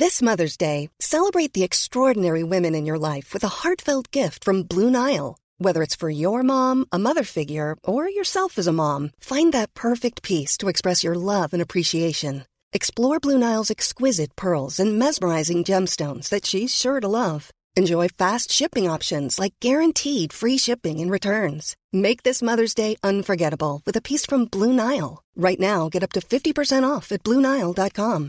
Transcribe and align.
This 0.00 0.22
mother's 0.22 0.56
day 0.58 0.74
celebrate 1.06 1.54
the 1.54 1.60
extraordinary 1.62 2.42
women 2.50 2.74
in your 2.74 2.96
life 3.00 3.34
with 3.34 3.44
ارد 3.44 3.88
gram 4.16 4.62
Blue 4.70 4.96
Nile 4.96 5.82
for 6.00 6.08
you 6.10 6.32
mother 6.46 7.20
figure 7.34 7.72
اور 7.84 8.08
make 21.92 22.26
this 22.26 22.42
mother's 22.42 22.74
day 22.76 22.92
unforgettable 23.26 23.52
Abu 23.52 23.74
with 23.86 24.12
from 24.30 24.44
balloon 24.52 24.80
oil 24.80 25.04
right 25.44 25.60
now 25.60 25.88
get 25.94 26.02
اپنٹ 26.04 26.72
off 26.84 27.12
بل 27.28 28.28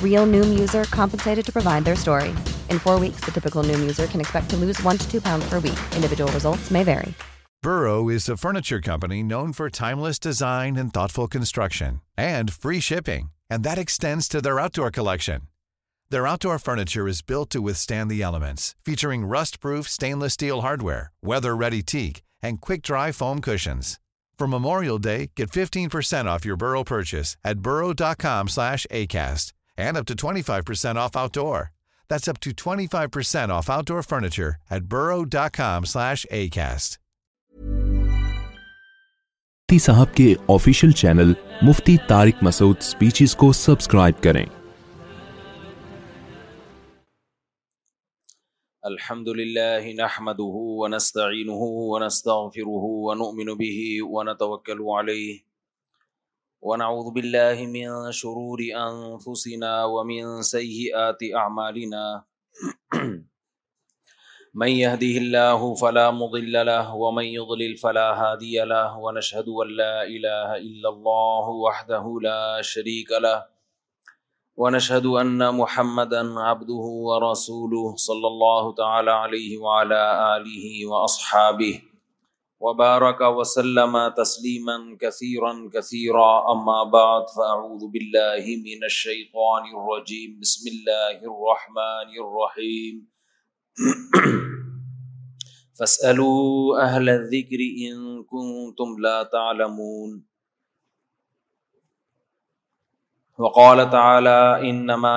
در 0.00 0.06
آٹ 0.06 0.34
یو 0.34 0.44
ایر 0.44 0.84
collection 14.94 15.40
their 16.10 16.26
آر 16.26 16.36
ٹوئر 16.40 16.56
furniture 16.56 17.00
is 17.08 17.22
built 17.28 17.48
to 17.52 17.62
withstand 17.76 18.10
the 18.10 18.24
elements 18.24 18.72
featuring 18.86 19.32
rustproof 19.62 19.86
stainless 19.90 20.24
steel 20.24 20.60
hardware 20.82 21.02
weather 21.30 21.52
very 21.62 21.80
ٹیکنڈ 21.92 22.56
کئی 22.66 23.10
foam 23.18 23.40
cushions 23.50 23.84
from 24.38 24.54
more 24.62 24.84
day 25.02 25.24
of 26.26 26.46
your 26.46 26.56
برو 26.60 26.82
پھر 26.84 27.02
and 29.88 30.00
up 30.02 30.06
to 30.12 30.16
25% 30.22 31.02
off 31.04 31.16
outdoor. 31.16 31.72
That's 32.08 32.28
up 32.34 32.40
to 32.44 32.50
25% 32.50 33.56
off 33.58 33.70
outdoor 33.78 34.02
furniture 34.14 34.54
at 34.78 34.84
burrow.com 34.96 35.86
slash 35.96 36.26
ACAST. 36.42 36.96
مفتی 39.72 39.78
صاحب 39.82 40.14
کے 40.14 40.24
official 40.52 40.90
channel 41.00 41.32
مفتی 41.66 41.96
Tariq 42.08 42.42
Masood 42.44 42.80
speeches 42.82 43.34
کو 43.42 43.50
subscribe 43.58 44.22
کریں 44.22 44.44
الحمد 48.90 49.28
لله 49.40 49.92
نحمده 50.00 50.64
ونستعينه 50.80 51.68
ونستغفره 51.92 52.82
ونؤمن 53.10 53.52
به 53.62 54.08
ونتوكل 54.16 54.82
عليه 54.96 55.36
ونعوذ 56.68 57.06
بالله 57.12 57.66
من 57.74 58.12
شرور 58.12 58.60
أنفسنا 58.78 59.84
ومن 59.94 60.42
سيئات 60.42 61.22
أعمالنا 61.42 62.02
من 64.54 64.68
يهده 64.68 65.14
الله 65.22 65.74
فلا 65.82 66.04
مضل 66.10 66.58
له 66.70 66.94
ومن 66.94 67.24
يضلل 67.24 67.76
فلا 67.84 68.04
هادي 68.22 68.60
له 68.72 68.98
ونشهد 68.98 69.48
أن 69.48 69.72
لا 69.80 70.02
إله 70.04 70.56
إلا 70.56 70.88
الله 70.88 71.48
وحده 71.48 72.18
لا 72.26 72.62
شريك 72.62 73.10
له 73.10 73.44
ونشهد 74.56 75.06
أن 75.06 75.54
محمدا 75.56 76.22
عبده 76.40 76.74
ورسوله 77.10 77.96
صلى 77.96 78.26
الله 78.26 78.74
تعالى 78.74 79.12
عليه 79.12 79.58
وعلى 79.58 80.02
آله 80.36 80.86
وأصحابه 80.90 81.89
وبارك 82.60 83.20
وسلم 83.20 84.12
تسليما 84.16 84.96
كثيرا 85.00 85.68
كثيرا 85.74 86.32
أما 86.52 86.82
بعد 86.96 87.24
فأعوذ 87.36 87.86
بالله 87.94 88.44
من 88.68 88.84
الشيطان 88.88 89.62
الرجيم 89.76 90.36
بسم 90.40 90.68
الله 90.68 91.18
الرحمن 91.32 92.10
الرحيم 92.22 92.94
فاسألوا 95.78 96.82
أهل 96.82 97.08
الذكر 97.08 97.60
إن 97.88 98.24
كنتم 98.32 98.90
لا 99.08 99.22
تعلمون 99.22 100.29
وقال 103.42 103.80
تعالى 103.90 104.70
انما 104.70 105.10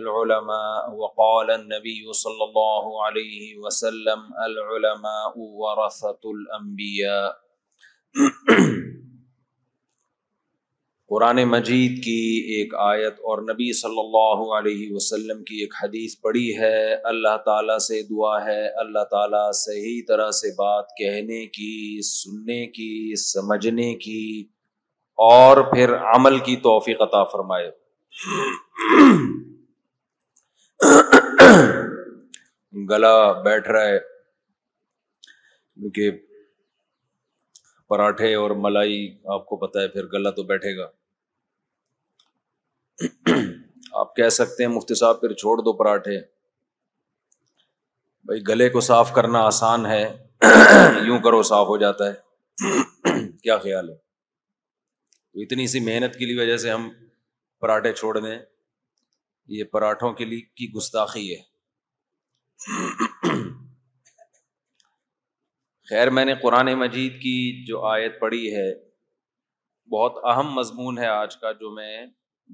العلماء 0.00 0.90
وقال 0.98 1.50
النبي 1.54 2.12
صلى 2.12 2.46
الله 2.48 3.00
عليه 3.06 3.64
وسلم 3.64 4.22
العلماء 4.44 5.32
ورثة 5.38 6.30
الانبياء 6.34 7.32
قرآن 11.14 11.38
مجید 11.54 11.98
کی 12.04 12.18
ایک 12.58 12.70
آیت 12.86 13.18
اور 13.32 13.42
نبی 13.50 13.66
صلی 13.80 14.00
اللہ 14.04 14.40
علیہ 14.58 14.86
وسلم 14.94 15.42
کی 15.50 15.58
ایک 15.64 15.74
حدیث 15.82 16.16
پڑھی 16.26 16.46
ہے 16.58 16.76
اللہ 17.14 17.36
تعالیٰ 17.50 17.76
سے 17.88 17.98
دعا 18.12 18.32
ہے 18.46 18.60
اللہ 18.84 19.04
تعالیٰ 19.16 19.42
صحیح 19.66 20.00
طرح 20.08 20.30
سے 20.42 20.50
بات 20.62 20.90
کہنے 21.02 21.38
کی 21.58 21.72
سننے 22.14 22.58
کی 22.78 22.90
سمجھنے 23.30 23.88
کی 24.06 24.18
اور 25.24 25.62
پھر 25.72 25.92
عمل 26.14 26.38
کی 26.46 26.56
توفیق 26.64 27.00
عطا 27.02 27.22
فرمائے 27.32 27.70
گلا 32.90 33.12
بیٹھ 33.46 33.68
رہا 33.70 33.84
ہے 33.86 33.98
کیونکہ 35.78 36.10
پراٹھے 37.88 38.34
اور 38.34 38.50
ملائی 38.66 38.98
آپ 39.34 39.46
کو 39.46 39.56
پتا 39.66 39.80
ہے 39.82 39.88
پھر 39.96 40.06
گلا 40.12 40.30
تو 40.38 40.42
بیٹھے 40.52 40.76
گا 40.78 40.88
آپ 44.00 44.14
کہہ 44.16 44.28
سکتے 44.40 44.62
ہیں 44.64 44.70
مفتی 44.70 44.94
صاحب 45.00 45.20
پھر 45.20 45.32
چھوڑ 45.42 45.58
دو 45.62 45.72
پراٹھے 45.84 46.20
بھائی 48.26 48.40
گلے 48.48 48.68
کو 48.68 48.80
صاف 48.92 49.12
کرنا 49.14 49.44
آسان 49.46 49.86
ہے 49.86 50.02
یوں 51.06 51.18
کرو 51.24 51.42
صاف 51.54 51.66
ہو 51.68 51.76
جاتا 51.86 52.10
ہے 52.12 53.14
کیا 53.42 53.58
خیال 53.58 53.90
ہے 53.90 54.04
اتنی 55.42 55.66
سی 55.68 55.80
محنت 55.86 56.14
کے 56.18 56.26
لیے 56.26 56.40
وجہ 56.40 56.56
سے 56.62 56.70
ہم 56.70 56.88
پراٹھے 57.60 57.92
چھوڑ 57.92 58.16
دیں 58.18 58.38
یہ 59.56 59.64
پراٹھوں 59.72 60.12
کے 60.20 60.24
لیے 60.24 60.40
کی 60.56 60.68
گستاخی 60.76 61.24
ہے 61.32 61.42
خیر 65.88 66.10
میں 66.18 66.24
نے 66.24 66.34
قرآن 66.42 66.72
مجید 66.78 67.20
کی 67.22 67.36
جو 67.66 67.82
آیت 67.88 68.18
پڑھی 68.20 68.42
ہے 68.54 68.66
بہت 69.96 70.24
اہم 70.32 70.52
مضمون 70.54 70.98
ہے 70.98 71.06
آج 71.06 71.36
کا 71.40 71.52
جو 71.60 71.70
میں 71.74 72.04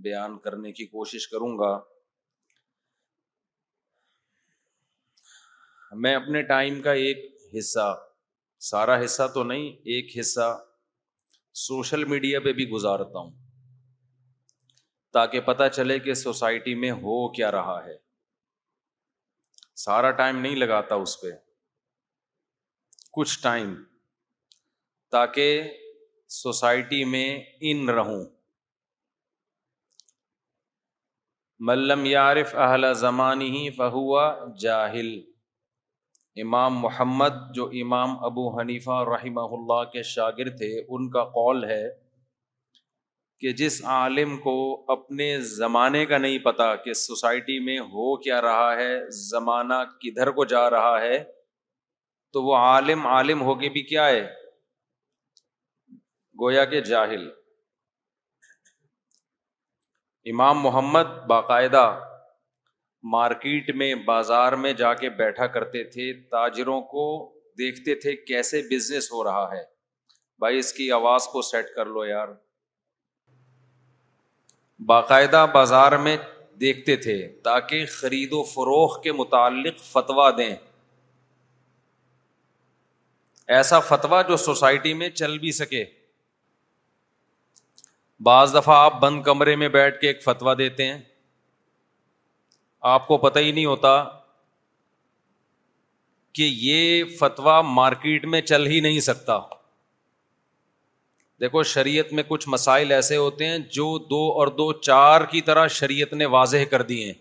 بیان 0.04 0.38
کرنے 0.44 0.72
کی 0.72 0.86
کوشش 0.86 1.28
کروں 1.28 1.56
گا 1.58 1.72
میں 6.04 6.14
اپنے 6.16 6.42
ٹائم 6.50 6.82
کا 6.82 6.92
ایک 7.06 7.24
حصہ 7.58 7.92
سارا 8.70 9.02
حصہ 9.04 9.22
تو 9.34 9.44
نہیں 9.44 9.68
ایک 9.94 10.16
حصہ 10.18 10.50
سوشل 11.60 12.04
میڈیا 12.08 12.38
پہ 12.40 12.52
بھی 12.58 12.68
گزارتا 12.70 13.18
ہوں 13.18 13.30
تاکہ 15.12 15.40
پتہ 15.46 15.62
چلے 15.74 15.98
کہ 16.04 16.14
سوسائٹی 16.14 16.74
میں 16.84 16.90
ہو 17.02 17.16
کیا 17.32 17.50
رہا 17.52 17.78
ہے 17.86 17.96
سارا 19.84 20.10
ٹائم 20.20 20.38
نہیں 20.38 20.56
لگاتا 20.56 20.94
اس 21.04 21.20
پہ 21.20 21.30
کچھ 23.16 23.40
ٹائم 23.42 23.74
تاکہ 25.10 25.62
سوسائٹی 26.40 27.02
میں 27.14 27.28
ان 27.70 27.88
رہوں 27.98 28.24
ملم 31.70 32.04
یارف 32.06 32.54
اہل 32.58 32.92
زمانی 33.00 33.48
ہی 33.56 33.68
فہوا 33.76 34.24
جاہل 34.60 35.06
امام 36.40 36.76
محمد 36.80 37.32
جو 37.54 37.64
امام 37.80 38.10
ابو 38.24 38.42
حنیفہ 38.58 39.00
رحمہ 39.08 39.40
اللہ 39.56 39.82
کے 39.92 40.02
شاگرد 40.10 40.56
تھے 40.58 40.66
ان 40.80 41.10
کا 41.16 41.24
قول 41.32 41.64
ہے 41.70 41.82
کہ 43.40 43.52
جس 43.58 43.80
عالم 43.94 44.36
کو 44.44 44.54
اپنے 44.92 45.26
زمانے 45.54 46.04
کا 46.12 46.18
نہیں 46.18 46.38
پتا 46.44 46.74
کہ 46.84 46.92
سوسائٹی 47.00 47.58
میں 47.64 47.78
ہو 47.92 48.14
کیا 48.26 48.40
رہا 48.42 48.74
ہے 48.76 48.90
زمانہ 49.20 49.82
کدھر 50.02 50.30
کو 50.38 50.44
جا 50.54 50.68
رہا 50.70 51.00
ہے 51.00 51.18
تو 52.32 52.42
وہ 52.44 52.54
عالم 52.56 53.06
عالم 53.16 53.42
ہو 53.48 53.54
کے 53.64 53.68
بھی 53.76 53.82
کیا 53.92 54.06
ہے 54.06 54.24
گویا 56.42 56.64
کے 56.74 56.80
جاہل 56.92 57.28
امام 60.32 60.62
محمد 60.62 61.14
باقاعدہ 61.28 61.84
مارکیٹ 63.10 63.70
میں 63.76 63.94
بازار 64.06 64.52
میں 64.64 64.72
جا 64.80 64.92
کے 64.94 65.08
بیٹھا 65.20 65.46
کرتے 65.56 65.82
تھے 65.90 66.12
تاجروں 66.30 66.80
کو 66.92 67.04
دیکھتے 67.58 67.94
تھے 68.02 68.14
کیسے 68.16 68.60
بزنس 68.70 69.10
ہو 69.12 69.22
رہا 69.24 69.48
ہے 69.52 69.62
بھائی 70.40 70.58
اس 70.58 70.72
کی 70.72 70.90
آواز 70.92 71.26
کو 71.32 71.42
سیٹ 71.48 71.74
کر 71.76 71.86
لو 71.94 72.04
یار 72.04 72.28
باقاعدہ 74.86 75.44
بازار 75.54 75.92
میں 76.04 76.16
دیکھتے 76.60 76.96
تھے 77.02 77.16
تاکہ 77.44 77.84
خرید 77.92 78.32
و 78.32 78.42
فروخت 78.54 79.02
کے 79.04 79.12
متعلق 79.20 79.80
فتوا 79.92 80.30
دیں 80.38 80.54
ایسا 83.56 83.78
فتوا 83.88 84.22
جو 84.28 84.36
سوسائٹی 84.36 84.92
میں 84.94 85.08
چل 85.10 85.38
بھی 85.38 85.50
سکے 85.52 85.84
بعض 88.26 88.54
دفعہ 88.54 88.74
آپ 88.78 89.00
بند 89.00 89.22
کمرے 89.22 89.56
میں 89.62 89.68
بیٹھ 89.76 90.00
کے 90.00 90.06
ایک 90.06 90.22
فتویٰ 90.24 90.56
دیتے 90.58 90.86
ہیں 90.86 90.98
آپ 92.90 93.06
کو 93.06 93.16
پتہ 93.18 93.38
ہی 93.38 93.50
نہیں 93.52 93.64
ہوتا 93.64 93.90
کہ 96.34 96.48
یہ 96.52 97.04
فتویٰ 97.18 97.60
مارکیٹ 97.74 98.24
میں 98.34 98.40
چل 98.42 98.66
ہی 98.66 98.80
نہیں 98.80 99.00
سکتا 99.08 99.38
دیکھو 101.40 101.62
شریعت 101.74 102.12
میں 102.12 102.22
کچھ 102.28 102.48
مسائل 102.48 102.92
ایسے 102.92 103.16
ہوتے 103.16 103.46
ہیں 103.46 103.58
جو 103.78 103.86
دو 104.10 104.20
اور 104.40 104.46
دو 104.58 104.72
چار 104.88 105.24
کی 105.30 105.40
طرح 105.50 105.66
شریعت 105.78 106.12
نے 106.12 106.26
واضح 106.34 106.64
کر 106.70 106.82
دیے 106.90 107.06
ہیں 107.06 107.20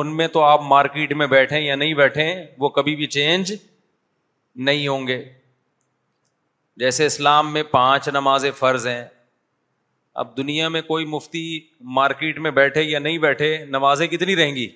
ان 0.00 0.16
میں 0.16 0.26
تو 0.34 0.42
آپ 0.44 0.62
مارکیٹ 0.68 1.12
میں 1.22 1.26
بیٹھے 1.26 1.60
یا 1.60 1.74
نہیں 1.76 1.94
بیٹھے 1.94 2.26
وہ 2.58 2.68
کبھی 2.78 2.96
بھی 2.96 3.06
چینج 3.16 3.52
نہیں 4.68 4.86
ہوں 4.88 5.06
گے 5.06 5.22
جیسے 6.80 7.06
اسلام 7.06 7.52
میں 7.52 7.62
پانچ 7.70 8.08
نماز 8.12 8.44
فرض 8.58 8.86
ہیں 8.86 9.04
اب 10.22 10.36
دنیا 10.36 10.68
میں 10.68 10.80
کوئی 10.82 11.04
مفتی 11.14 11.40
مارکیٹ 11.94 12.38
میں 12.38 12.50
بیٹھے 12.58 12.82
یا 12.82 12.98
نہیں 12.98 13.16
بیٹھے 13.18 13.56
نمازیں 13.68 14.06
کتنی 14.08 14.36
رہیں 14.36 14.54
گی 14.56 14.66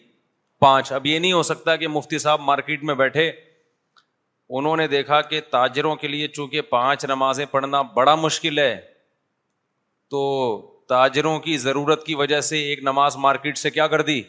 پانچ 0.60 0.90
اب 0.92 1.04
یہ 1.06 1.18
نہیں 1.18 1.32
ہو 1.32 1.42
سکتا 1.50 1.76
کہ 1.82 1.88
مفتی 1.88 2.18
صاحب 2.18 2.40
مارکیٹ 2.44 2.82
میں 2.84 2.94
بیٹھے 3.02 3.30
انہوں 4.58 4.76
نے 4.76 4.86
دیکھا 4.88 5.20
کہ 5.22 5.40
تاجروں 5.50 5.94
کے 5.96 6.08
لیے 6.08 6.28
چونکہ 6.34 6.60
پانچ 6.70 7.04
نمازیں 7.08 7.44
پڑھنا 7.50 7.82
بڑا 7.96 8.14
مشکل 8.22 8.58
ہے 8.58 8.76
تو 10.10 10.22
تاجروں 10.88 11.38
کی 11.46 11.56
ضرورت 11.66 12.04
کی 12.06 12.14
وجہ 12.14 12.40
سے 12.50 12.58
ایک 12.68 12.82
نماز 12.84 13.16
مارکیٹ 13.26 13.58
سے 13.58 13.70
کیا 13.70 13.86
کر 13.94 14.02
دی 14.10 14.20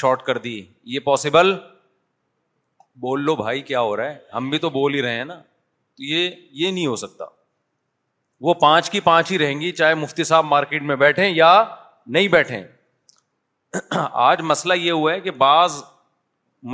شارٹ 0.00 0.22
کر 0.22 0.38
دی 0.48 0.60
یہ 0.94 1.00
پاسبل 1.04 1.52
بول 3.00 3.24
لو 3.24 3.34
بھائی 3.36 3.60
کیا 3.70 3.80
ہو 3.80 3.96
رہا 3.96 4.10
ہے 4.10 4.18
ہم 4.34 4.50
بھی 4.50 4.58
تو 4.58 4.70
بول 4.80 4.94
ہی 4.94 5.02
رہے 5.02 5.16
ہیں 5.16 5.24
نا 5.24 5.34
تو 5.40 6.02
یہ 6.12 6.30
یہ 6.62 6.70
نہیں 6.70 6.86
ہو 6.86 6.96
سکتا 7.06 7.24
وہ 8.46 8.54
پانچ 8.54 8.88
کی 8.90 9.00
پانچ 9.00 9.30
ہی 9.32 9.38
رہیں 9.38 9.60
گی 9.60 9.70
چاہے 9.80 9.94
مفتی 9.94 10.24
صاحب 10.24 10.44
مارکیٹ 10.46 10.82
میں 10.90 10.96
بیٹھے 10.96 11.28
یا 11.28 11.50
نہیں 12.16 12.28
بیٹھے 12.34 12.62
آج 14.26 14.40
مسئلہ 14.50 14.74
یہ 14.74 14.90
ہوا 14.92 15.12
ہے 15.12 15.20
کہ 15.20 15.30
بعض 15.44 15.82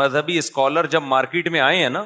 مذہبی 0.01 0.39
اسکالر 0.39 0.87
جب 0.95 1.03
مارکیٹ 1.13 1.49
میں 1.55 1.61
آئے 1.61 1.77
ہیں 1.83 1.89
نا 1.91 2.05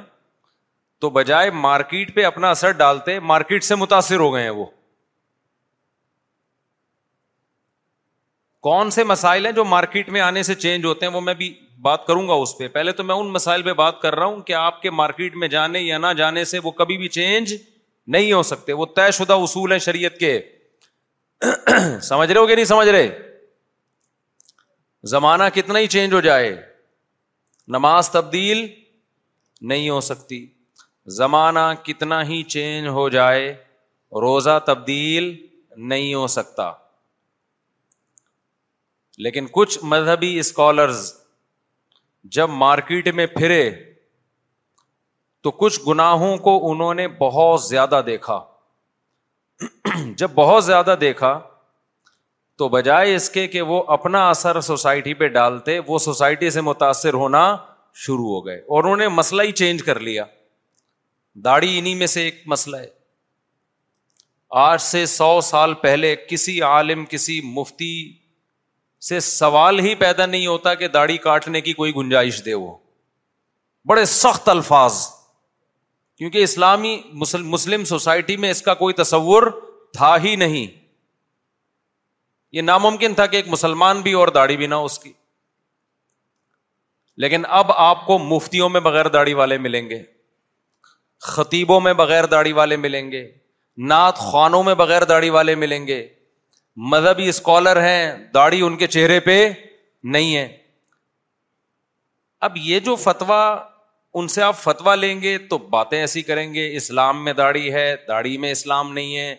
تو 1.00 1.10
بجائے 1.16 1.50
مارکیٹ 1.64 2.14
پہ 2.14 2.24
اپنا 2.24 2.50
اثر 2.50 2.70
ڈالتے 2.82 3.18
مارکیٹ 3.32 3.64
سے 3.64 3.74
متاثر 3.80 4.20
ہو 4.20 4.32
گئے 4.34 4.42
ہیں 4.42 4.50
وہ 4.58 4.64
کون 8.66 8.90
سے 8.90 9.04
مسائل 9.04 9.44
ہیں 9.46 9.52
جو 9.58 9.64
مارکیٹ 9.64 10.08
میں 10.14 10.20
آنے 10.20 10.42
سے 10.42 10.54
چینج 10.64 10.84
ہوتے 10.84 11.06
ہیں 11.06 11.12
وہ 11.12 11.20
میں 11.20 11.34
بھی 11.40 11.54
بات 11.82 12.06
کروں 12.06 12.26
گا 12.28 12.34
اس 12.46 12.56
پہ 12.58 12.68
پہلے 12.74 12.92
تو 13.00 13.04
میں 13.04 13.14
ان 13.14 13.28
مسائل 13.32 13.62
پہ 13.62 13.72
بات 13.82 14.00
کر 14.00 14.14
رہا 14.14 14.26
ہوں 14.26 14.40
کہ 14.48 14.52
آپ 14.62 14.80
کے 14.82 14.90
مارکیٹ 15.00 15.36
میں 15.42 15.48
جانے 15.48 15.80
یا 15.80 15.98
نہ 15.98 16.12
جانے 16.18 16.44
سے 16.52 16.58
وہ 16.62 16.70
کبھی 16.80 16.96
بھی 16.98 17.08
چینج 17.18 17.54
نہیں 18.16 18.32
ہو 18.32 18.42
سکتے 18.50 18.72
وہ 18.72 18.84
طے 18.96 19.10
شدہ 19.16 19.32
اصول 19.46 19.72
ہیں 19.72 19.78
شریعت 19.86 20.16
کے 20.18 20.38
سمجھ 22.02 22.30
رہے 22.30 22.38
ہو 22.40 22.46
کہ 22.46 22.54
نہیں 22.54 22.64
سمجھ 22.72 22.88
رہے 22.88 23.08
زمانہ 25.14 25.44
کتنا 25.54 25.78
ہی 25.78 25.86
چینج 25.96 26.12
ہو 26.14 26.20
جائے 26.20 26.50
نماز 27.76 28.10
تبدیل 28.10 28.66
نہیں 29.72 29.88
ہو 29.90 30.00
سکتی 30.06 30.46
زمانہ 31.20 31.66
کتنا 31.84 32.22
ہی 32.28 32.42
چینج 32.54 32.88
ہو 32.98 33.08
جائے 33.18 33.44
روزہ 34.24 34.58
تبدیل 34.66 35.32
نہیں 35.92 36.12
ہو 36.14 36.26
سکتا 36.36 36.70
لیکن 39.26 39.46
کچھ 39.52 39.78
مذہبی 39.92 40.38
اسکالرز 40.38 41.12
جب 42.36 42.50
مارکیٹ 42.64 43.08
میں 43.20 43.26
پھرے 43.36 43.60
تو 45.48 45.52
کچھ 45.60 45.78
گناہوں 45.86 46.36
کو 46.46 46.52
انہوں 46.70 46.94
نے 46.94 47.06
بہت 47.18 47.62
زیادہ 47.62 48.00
دیکھا 48.06 48.38
جب 50.22 50.30
بہت 50.34 50.64
زیادہ 50.64 50.94
دیکھا 51.00 51.30
تو 52.58 52.68
بجائے 52.74 53.14
اس 53.14 53.28
کے 53.36 53.46
کہ 53.54 53.62
وہ 53.70 53.82
اپنا 53.96 54.28
اثر 54.30 54.60
سوسائٹی 54.66 55.14
پہ 55.22 55.28
ڈالتے 55.38 55.78
وہ 55.86 55.98
سوسائٹی 56.06 56.50
سے 56.58 56.60
متاثر 56.68 57.14
ہونا 57.22 57.42
شروع 58.04 58.28
ہو 58.34 58.44
گئے 58.46 58.58
اور 58.58 58.82
انہوں 58.84 58.96
نے 59.04 59.08
مسئلہ 59.22 59.42
ہی 59.48 59.52
چینج 59.64 59.82
کر 59.88 60.00
لیا 60.10 60.24
داڑھی 61.44 61.78
انہیں 61.78 61.94
میں 62.02 62.06
سے 62.18 62.24
ایک 62.28 62.42
مسئلہ 62.56 62.76
ہے 62.84 62.88
آج 64.66 64.80
سے 64.92 65.04
سو 65.16 65.30
سال 65.50 65.74
پہلے 65.88 66.14
کسی 66.30 66.60
عالم 66.72 67.04
کسی 67.14 67.40
مفتی 67.60 67.94
سے 69.08 69.20
سوال 69.32 69.80
ہی 69.88 69.94
پیدا 70.08 70.26
نہیں 70.26 70.46
ہوتا 70.46 70.74
کہ 70.82 70.88
داڑھی 70.98 71.16
کاٹنے 71.28 71.60
کی 71.68 71.72
کوئی 71.84 71.94
گنجائش 72.00 72.44
دے 72.44 72.54
وہ 72.66 72.74
بڑے 73.88 74.04
سخت 74.22 74.48
الفاظ 74.58 75.06
کیونکہ 76.18 76.42
اسلامی 76.42 76.96
مسلم 77.54 77.84
سوسائٹی 77.88 78.36
میں 78.44 78.50
اس 78.50 78.60
کا 78.68 78.72
کوئی 78.78 78.94
تصور 79.00 79.42
تھا 79.96 80.14
ہی 80.22 80.34
نہیں 80.36 80.66
یہ 82.56 82.62
ناممکن 82.62 83.14
تھا 83.14 83.26
کہ 83.32 83.36
ایک 83.36 83.48
مسلمان 83.48 84.00
بھی 84.02 84.12
اور 84.22 84.28
داڑھی 84.38 84.56
بھی 84.56 84.66
نہ 84.66 84.74
اس 84.88 84.98
کی 84.98 85.12
لیکن 87.24 87.42
اب 87.60 87.70
آپ 87.84 88.04
کو 88.06 88.18
مفتیوں 88.18 88.68
میں 88.76 88.80
بغیر 88.80 89.08
داڑھی 89.18 89.34
والے 89.42 89.58
ملیں 89.66 89.88
گے 89.90 90.02
خطیبوں 91.28 91.80
میں 91.86 91.92
بغیر 92.02 92.26
داڑھی 92.34 92.52
والے 92.62 92.76
ملیں 92.86 93.10
گے 93.12 93.26
نعت 93.92 94.16
خوانوں 94.18 94.62
میں 94.64 94.74
بغیر 94.82 95.04
داڑھی 95.14 95.30
والے 95.38 95.54
ملیں 95.64 95.86
گے 95.86 96.06
مذہبی 96.90 97.28
اسکالر 97.28 97.82
ہیں 97.82 98.02
داڑھی 98.34 98.60
ان 98.66 98.76
کے 98.76 98.86
چہرے 98.96 99.20
پہ 99.30 99.38
نہیں 100.16 100.36
ہے 100.36 100.46
اب 102.48 102.56
یہ 102.64 102.80
جو 102.88 102.94
فتویٰ 103.06 103.42
ان 104.16 104.28
سے 104.32 104.42
آپ 104.42 104.58
فتوا 104.58 104.94
لیں 104.94 105.20
گے 105.22 105.36
تو 105.50 105.56
باتیں 105.72 105.98
ایسی 105.98 106.20
کریں 106.22 106.52
گے 106.54 106.70
اسلام 106.76 107.24
میں 107.24 107.32
داڑھی 107.42 107.72
ہے 107.72 107.94
داڑھی 108.08 108.36
میں 108.44 108.50
اسلام 108.52 108.92
نہیں 108.92 109.16
ہے 109.16 109.30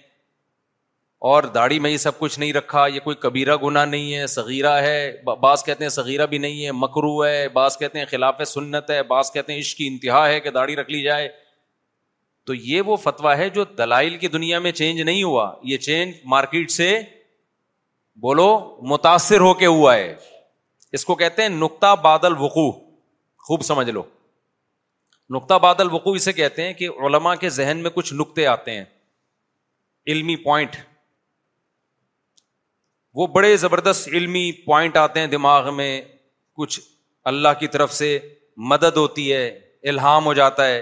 اور 1.29 1.43
داڑھی 1.53 1.79
میں 1.85 1.89
ہی 1.91 1.97
سب 1.97 2.19
کچھ 2.19 2.37
نہیں 2.39 2.53
رکھا 2.53 2.85
یہ 2.93 2.99
کوئی 3.03 3.15
کبیرہ 3.19 3.55
گنا 3.63 3.83
نہیں 3.85 4.13
ہے 4.15 4.27
سغیرہ 4.33 4.71
ہے 4.81 4.99
بعض 5.41 5.63
کہتے 5.65 5.83
ہیں 5.83 5.89
سغیرہ 5.91 6.25
بھی 6.33 6.37
نہیں 6.37 6.65
ہے 6.65 6.71
مکرو 6.81 7.15
ہے 7.25 7.47
بعض 7.53 7.77
کہتے 7.77 7.99
ہیں 7.99 8.05
خلاف 8.11 8.41
سنت 8.47 8.89
ہے 8.91 9.01
بعض 9.13 9.31
کہتے 9.31 9.53
ہیں 9.53 9.59
عشق 9.59 9.77
کی 9.77 9.87
انتہا 9.87 10.27
ہے 10.29 10.39
کہ 10.39 10.49
داڑھی 10.59 10.75
رکھ 10.75 10.91
لی 10.91 11.01
جائے 11.03 11.27
تو 12.47 12.53
یہ 12.53 12.81
وہ 12.85 12.95
فتویٰ 13.03 13.35
ہے 13.37 13.49
جو 13.55 13.63
دلائل 13.77 14.15
کی 14.17 14.27
دنیا 14.35 14.59
میں 14.59 14.71
چینج 14.71 15.01
نہیں 15.01 15.23
ہوا 15.23 15.51
یہ 15.71 15.77
چینج 15.89 16.13
مارکیٹ 16.35 16.71
سے 16.71 16.93
بولو 18.21 18.47
متاثر 18.91 19.39
ہو 19.41 19.53
کے 19.53 19.65
ہوا 19.65 19.95
ہے 19.95 20.13
اس 20.97 21.05
کو 21.05 21.15
کہتے 21.15 21.41
ہیں 21.41 21.49
نقطہ 21.49 21.95
بادل 22.03 22.37
وقوع 22.41 22.71
خوب 23.47 23.61
سمجھ 23.63 23.89
لو 23.89 24.03
نقطہ 25.33 25.53
بادل 25.63 25.91
وقوع 25.93 26.13
اسے 26.15 26.31
کہتے 26.33 26.63
ہیں 26.67 26.73
کہ 26.73 26.87
علماء 27.07 27.33
کے 27.41 27.49
ذہن 27.57 27.81
میں 27.83 27.89
کچھ 27.95 28.13
نقطے 28.21 28.45
آتے 28.53 28.71
ہیں 28.77 28.83
علمی 30.13 30.35
پوائنٹ 30.43 30.75
وہ 33.19 33.27
بڑے 33.35 33.55
زبردست 33.57 34.07
علمی 34.13 34.51
پوائنٹ 34.65 34.97
آتے 34.97 35.19
ہیں 35.19 35.27
دماغ 35.27 35.73
میں 35.75 35.89
کچھ 36.57 36.79
اللہ 37.31 37.53
کی 37.59 37.67
طرف 37.75 37.93
سے 37.93 38.17
مدد 38.71 38.97
ہوتی 38.97 39.31
ہے 39.33 39.45
الہام 39.89 40.25
ہو 40.25 40.33
جاتا 40.33 40.67
ہے 40.67 40.81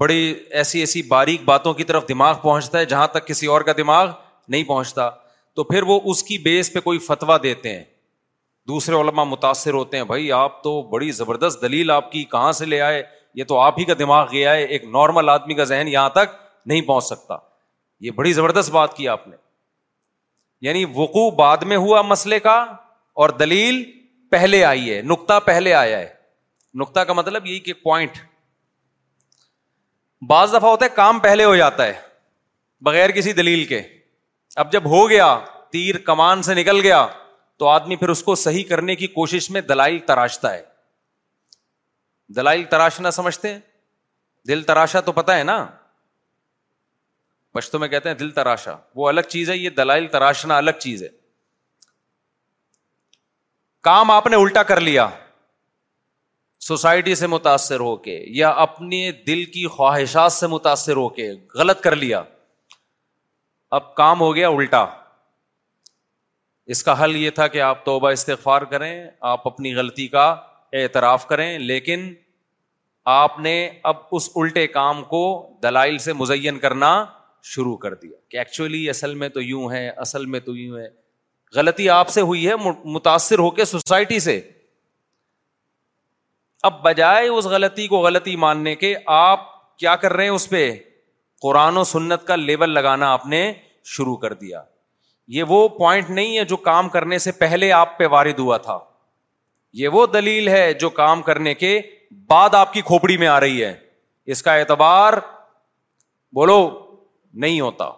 بڑی 0.00 0.22
ایسی 0.60 0.80
ایسی 0.80 1.02
باریک 1.08 1.42
باتوں 1.44 1.72
کی 1.74 1.84
طرف 1.84 2.08
دماغ 2.08 2.34
پہنچتا 2.42 2.78
ہے 2.78 2.84
جہاں 2.94 3.06
تک 3.14 3.26
کسی 3.26 3.46
اور 3.54 3.60
کا 3.68 3.72
دماغ 3.76 4.10
نہیں 4.54 4.64
پہنچتا 4.68 5.08
تو 5.56 5.64
پھر 5.70 5.82
وہ 5.86 5.98
اس 6.10 6.22
کی 6.22 6.38
بیس 6.44 6.72
پہ 6.72 6.80
کوئی 6.80 6.98
فتویٰ 7.06 7.36
دیتے 7.42 7.74
ہیں 7.76 7.84
دوسرے 8.68 8.94
علما 9.00 9.24
متاثر 9.24 9.74
ہوتے 9.74 9.96
ہیں 9.96 10.04
بھائی 10.04 10.30
آپ 10.32 10.62
تو 10.62 10.80
بڑی 10.90 11.10
زبردست 11.20 11.62
دلیل 11.62 11.90
آپ 11.90 12.10
کی 12.12 12.24
کہاں 12.34 12.52
سے 12.60 12.64
لے 12.66 12.80
آئے 12.88 13.02
یہ 13.34 13.44
تو 13.48 13.58
آپ 13.58 13.78
ہی 13.78 13.84
کا 13.84 13.94
دماغ 13.98 14.28
گیا 14.32 14.52
ہے 14.54 14.62
ایک 14.64 14.84
نارمل 14.94 15.28
آدمی 15.28 15.54
کا 15.54 15.64
ذہن 15.72 15.88
یہاں 15.88 16.08
تک 16.10 16.34
نہیں 16.66 16.80
پہنچ 16.86 17.04
سکتا 17.04 17.36
یہ 18.06 18.10
بڑی 18.16 18.32
زبردست 18.32 18.70
بات 18.70 18.96
کی 18.96 19.08
آپ 19.08 19.26
نے 19.28 19.36
یعنی 20.68 20.84
وقوع 20.94 21.30
بعد 21.38 21.56
میں 21.72 21.76
ہوا 21.76 22.02
مسئلے 22.02 22.38
کا 22.40 22.56
اور 23.22 23.30
دلیل 23.42 23.82
پہلے 24.30 24.64
آئی 24.64 24.92
ہے 24.94 25.00
نقطہ 25.10 25.38
پہلے 25.44 25.72
آیا 25.74 25.98
ہے 25.98 26.08
نقطہ 26.80 27.00
کا 27.00 27.12
مطلب 27.12 27.46
یہی 27.46 27.58
کہ 27.68 27.72
پوائنٹ 27.82 28.18
بعض 30.30 30.50
دفعہ 30.54 30.70
ہوتا 30.70 30.84
ہے 30.84 30.90
کام 30.94 31.18
پہلے 31.24 31.44
ہو 31.44 31.54
جاتا 31.56 31.86
ہے 31.86 31.92
بغیر 32.86 33.10
کسی 33.10 33.32
دلیل 33.32 33.64
کے 33.64 33.80
اب 34.62 34.72
جب 34.72 34.84
ہو 34.90 35.08
گیا 35.10 35.36
تیر 35.72 35.98
کمان 36.06 36.42
سے 36.42 36.54
نکل 36.54 36.80
گیا 36.82 37.06
تو 37.58 37.66
آدمی 37.68 37.96
پھر 37.96 38.08
اس 38.08 38.22
کو 38.22 38.34
صحیح 38.44 38.64
کرنے 38.68 38.94
کی 38.96 39.06
کوشش 39.18 39.50
میں 39.50 39.60
دلائل 39.70 39.98
تراشتا 40.06 40.52
ہے 40.54 40.62
دلائل 42.36 42.64
تراشنا 42.70 43.10
سمجھتے 43.10 43.56
دل 44.48 44.62
تراشا 44.62 45.00
تو 45.08 45.12
پتا 45.12 45.36
ہے 45.36 45.42
نا 45.44 45.64
پشتوں 47.54 47.80
میں 47.80 47.88
کہتے 47.88 48.08
ہیں 48.08 48.16
دل 48.16 48.30
تراشا 48.30 48.74
وہ 48.96 49.08
الگ 49.08 49.28
چیز 49.28 49.50
ہے 49.50 49.56
یہ 49.56 49.70
دلائل 49.76 50.06
تراشنا 50.12 50.56
الگ 50.56 50.80
چیز 50.80 51.02
ہے 51.02 51.08
کام 53.88 54.10
آپ 54.10 54.26
نے 54.26 54.36
الٹا 54.36 54.62
کر 54.72 54.80
لیا 54.88 55.08
سوسائٹی 56.68 57.14
سے 57.14 57.26
متاثر 57.26 57.80
ہو 57.80 57.94
کے 58.06 58.18
یا 58.34 58.48
اپنے 58.64 59.10
دل 59.26 59.44
کی 59.50 59.66
خواہشات 59.76 60.32
سے 60.32 60.46
متاثر 60.54 60.96
ہو 60.96 61.08
کے 61.18 61.30
غلط 61.58 61.80
کر 61.80 61.96
لیا 61.96 62.22
اب 63.78 63.94
کام 63.94 64.20
ہو 64.20 64.34
گیا 64.36 64.48
الٹا 64.48 64.84
اس 66.74 66.82
کا 66.84 67.02
حل 67.02 67.16
یہ 67.16 67.30
تھا 67.38 67.46
کہ 67.54 67.60
آپ 67.62 67.84
توبہ 67.84 68.10
استغفار 68.12 68.62
کریں 68.72 68.92
آپ 69.32 69.46
اپنی 69.46 69.74
غلطی 69.74 70.06
کا 70.16 70.24
اعتراف 70.80 71.26
کریں 71.28 71.58
لیکن 71.58 72.12
آپ 73.10 73.38
نے 73.40 73.52
اب 73.90 73.96
اس 74.12 74.28
الٹے 74.36 74.66
کام 74.68 75.02
کو 75.10 75.20
دلائل 75.62 75.98
سے 76.06 76.12
مزین 76.12 76.58
کرنا 76.58 76.88
شروع 77.54 77.76
کر 77.84 77.94
دیا 77.94 78.16
کہ 78.30 78.36
ایکچولی 78.36 78.88
اصل 78.90 79.14
میں 79.22 79.28
تو 79.34 79.42
یوں 79.42 79.70
ہے 79.72 79.88
اصل 80.04 80.26
میں 80.34 80.40
تو 80.40 80.56
یوں 80.56 80.78
ہے 80.78 80.88
غلطی 81.54 81.88
آپ 81.90 82.08
سے 82.10 82.20
ہوئی 82.30 82.46
ہے 82.48 82.54
متاثر 82.84 83.38
ہو 83.38 83.50
کے 83.58 83.64
سوسائٹی 83.64 84.18
سے 84.20 84.40
اب 86.68 86.82
بجائے 86.84 87.28
اس 87.28 87.44
غلطی 87.46 87.86
کو 87.88 87.98
غلطی 88.06 88.34
ماننے 88.44 88.74
کے 88.76 88.94
آپ 89.16 89.46
کیا 89.78 89.94
کر 89.96 90.12
رہے 90.12 90.24
ہیں 90.24 90.30
اس 90.30 90.48
پہ 90.50 90.68
قرآن 91.42 91.76
و 91.76 91.84
سنت 91.84 92.26
کا 92.26 92.36
لیبل 92.36 92.70
لگانا 92.74 93.12
آپ 93.12 93.26
نے 93.26 93.52
شروع 93.96 94.16
کر 94.24 94.32
دیا 94.40 94.62
یہ 95.36 95.42
وہ 95.48 95.66
پوائنٹ 95.78 96.10
نہیں 96.10 96.36
ہے 96.38 96.44
جو 96.52 96.56
کام 96.68 96.88
کرنے 96.88 97.18
سے 97.28 97.32
پہلے 97.42 97.72
آپ 97.72 97.98
پہ 97.98 98.06
وارد 98.10 98.38
ہوا 98.38 98.56
تھا 98.66 98.78
یہ 99.80 99.88
وہ 99.92 100.06
دلیل 100.12 100.48
ہے 100.48 100.72
جو 100.80 100.90
کام 101.00 101.22
کرنے 101.22 101.54
کے 101.54 101.80
بعد 102.30 102.54
آپ 102.54 102.72
کی 102.72 102.80
کھوپڑی 102.86 103.16
میں 103.18 103.26
آ 103.28 103.38
رہی 103.40 103.64
ہے 103.64 103.74
اس 104.34 104.42
کا 104.42 104.54
اعتبار 104.56 105.12
بولو 106.34 106.56
نہیں 107.44 107.60
ہوتا 107.60 107.90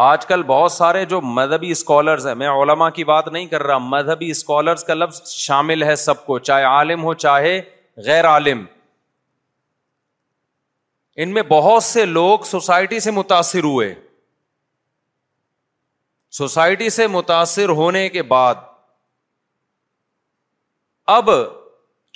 آج 0.00 0.26
کل 0.26 0.42
بہت 0.46 0.72
سارے 0.72 1.04
جو 1.12 1.20
مذہبی 1.20 1.70
اسکالرس 1.70 2.26
ہیں 2.26 2.34
میں 2.40 2.48
علما 2.62 2.88
کی 2.98 3.04
بات 3.04 3.28
نہیں 3.28 3.46
کر 3.46 3.62
رہا 3.62 3.78
مذہبی 3.92 4.30
اسکالرس 4.30 4.84
کا 4.84 4.94
لفظ 4.94 5.22
شامل 5.30 5.82
ہے 5.82 5.94
سب 6.04 6.24
کو 6.26 6.38
چاہے 6.48 6.64
عالم 6.64 7.02
ہو 7.04 7.14
چاہے 7.24 7.60
غیر 8.06 8.26
عالم 8.28 8.64
ان 11.20 11.28
میں 11.34 11.42
بہت 11.48 11.82
سے 11.84 12.04
لوگ 12.06 12.38
سوسائٹی 12.46 13.00
سے 13.00 13.10
متاثر 13.10 13.64
ہوئے 13.64 13.94
سوسائٹی 16.38 16.90
سے 16.90 17.06
متاثر 17.06 17.68
ہونے 17.80 18.08
کے 18.08 18.22
بعد 18.32 18.54
اب 21.16 21.28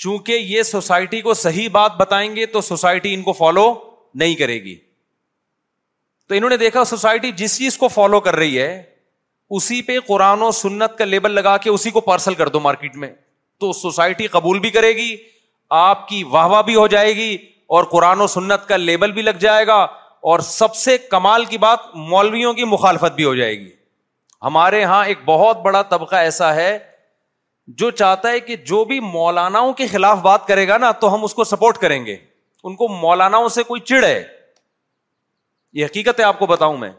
چونکہ 0.03 0.33
یہ 0.53 0.63
سوسائٹی 0.71 1.21
کو 1.27 1.35
صحیح 1.43 1.69
بات 1.73 1.93
بتائیں 1.97 2.35
گے 2.37 2.47
تو 2.57 2.61
سوسائٹی 2.67 3.13
ان 3.15 3.23
کو 3.23 3.33
فالو 3.39 3.63
نہیں 4.23 4.35
کرے 4.41 4.55
گی 4.65 4.75
تو 6.29 6.35
انہوں 6.35 6.51
نے 6.51 6.57
دیکھا 6.63 6.83
سوسائٹی 6.91 7.31
جس 7.37 7.57
چیز 7.59 7.79
کو 7.79 7.89
فالو 7.95 8.21
کر 8.27 8.37
رہی 8.37 8.61
ہے 8.63 8.73
اسی 9.59 9.81
پہ 9.87 9.99
قرآن 10.07 10.43
و 10.43 10.51
سنت 10.61 10.97
کا 10.99 11.05
لیبل 11.05 11.33
لگا 11.39 11.57
کے 11.65 11.71
اسی 11.71 11.91
کو 11.91 12.01
پارسل 12.11 12.35
کر 12.41 12.49
دو 12.49 12.61
مارکیٹ 12.67 12.97
میں 13.05 13.09
تو 13.61 13.73
سوسائٹی 13.81 14.27
قبول 14.37 14.59
بھی 14.67 14.71
کرے 14.77 14.93
گی 14.97 15.17
آپ 15.81 16.07
کی 16.09 16.23
واہ 16.37 16.47
واہ 16.53 16.63
بھی 16.69 16.75
ہو 16.83 16.87
جائے 16.97 17.15
گی 17.17 17.33
اور 17.77 17.85
قرآن 17.97 18.21
و 18.21 18.27
سنت 18.37 18.69
کا 18.69 18.77
لیبل 18.77 19.13
بھی 19.13 19.23
لگ 19.23 19.43
جائے 19.49 19.67
گا 19.67 19.77
اور 20.33 20.41
سب 20.53 20.75
سے 20.85 20.97
کمال 21.11 21.45
کی 21.53 21.59
بات 21.67 21.95
مولویوں 22.13 22.53
کی 22.61 22.65
مخالفت 22.77 23.15
بھی 23.15 23.25
ہو 23.25 23.35
جائے 23.43 23.59
گی 23.61 23.71
ہمارے 24.51 24.81
یہاں 24.81 25.05
ایک 25.07 25.19
بہت 25.25 25.61
بڑا 25.63 25.83
طبقہ 25.95 26.17
ایسا 26.31 26.55
ہے 26.55 26.73
جو 27.81 27.91
چاہتا 27.91 28.31
ہے 28.31 28.41
کہ 28.41 28.57
جو 28.71 28.85
بھی 28.85 28.99
مولاناؤں 29.01 29.73
کے 29.73 29.87
خلاف 29.87 30.19
بات 30.23 30.47
کرے 30.47 30.67
گا 30.69 30.79
نا 30.79 30.91
تو 31.01 31.15
ہم 31.15 31.25
اس 31.25 31.35
کو 31.35 31.45
سپورٹ 31.45 31.79
کریں 31.79 32.05
گے 32.07 32.17
ان 32.65 32.77
کو 32.77 32.89
مولاناؤں 33.01 33.49
سے 33.57 33.63
کوئی 33.63 33.81
چڑ 33.91 34.03
ہے 34.05 34.23
یہ 35.75 35.85
حقیقت 35.85 36.21
ہے 36.21 36.25
آپ 36.25 36.39
کو 36.39 36.47
بتاؤں 36.47 36.77
میں 36.79 36.91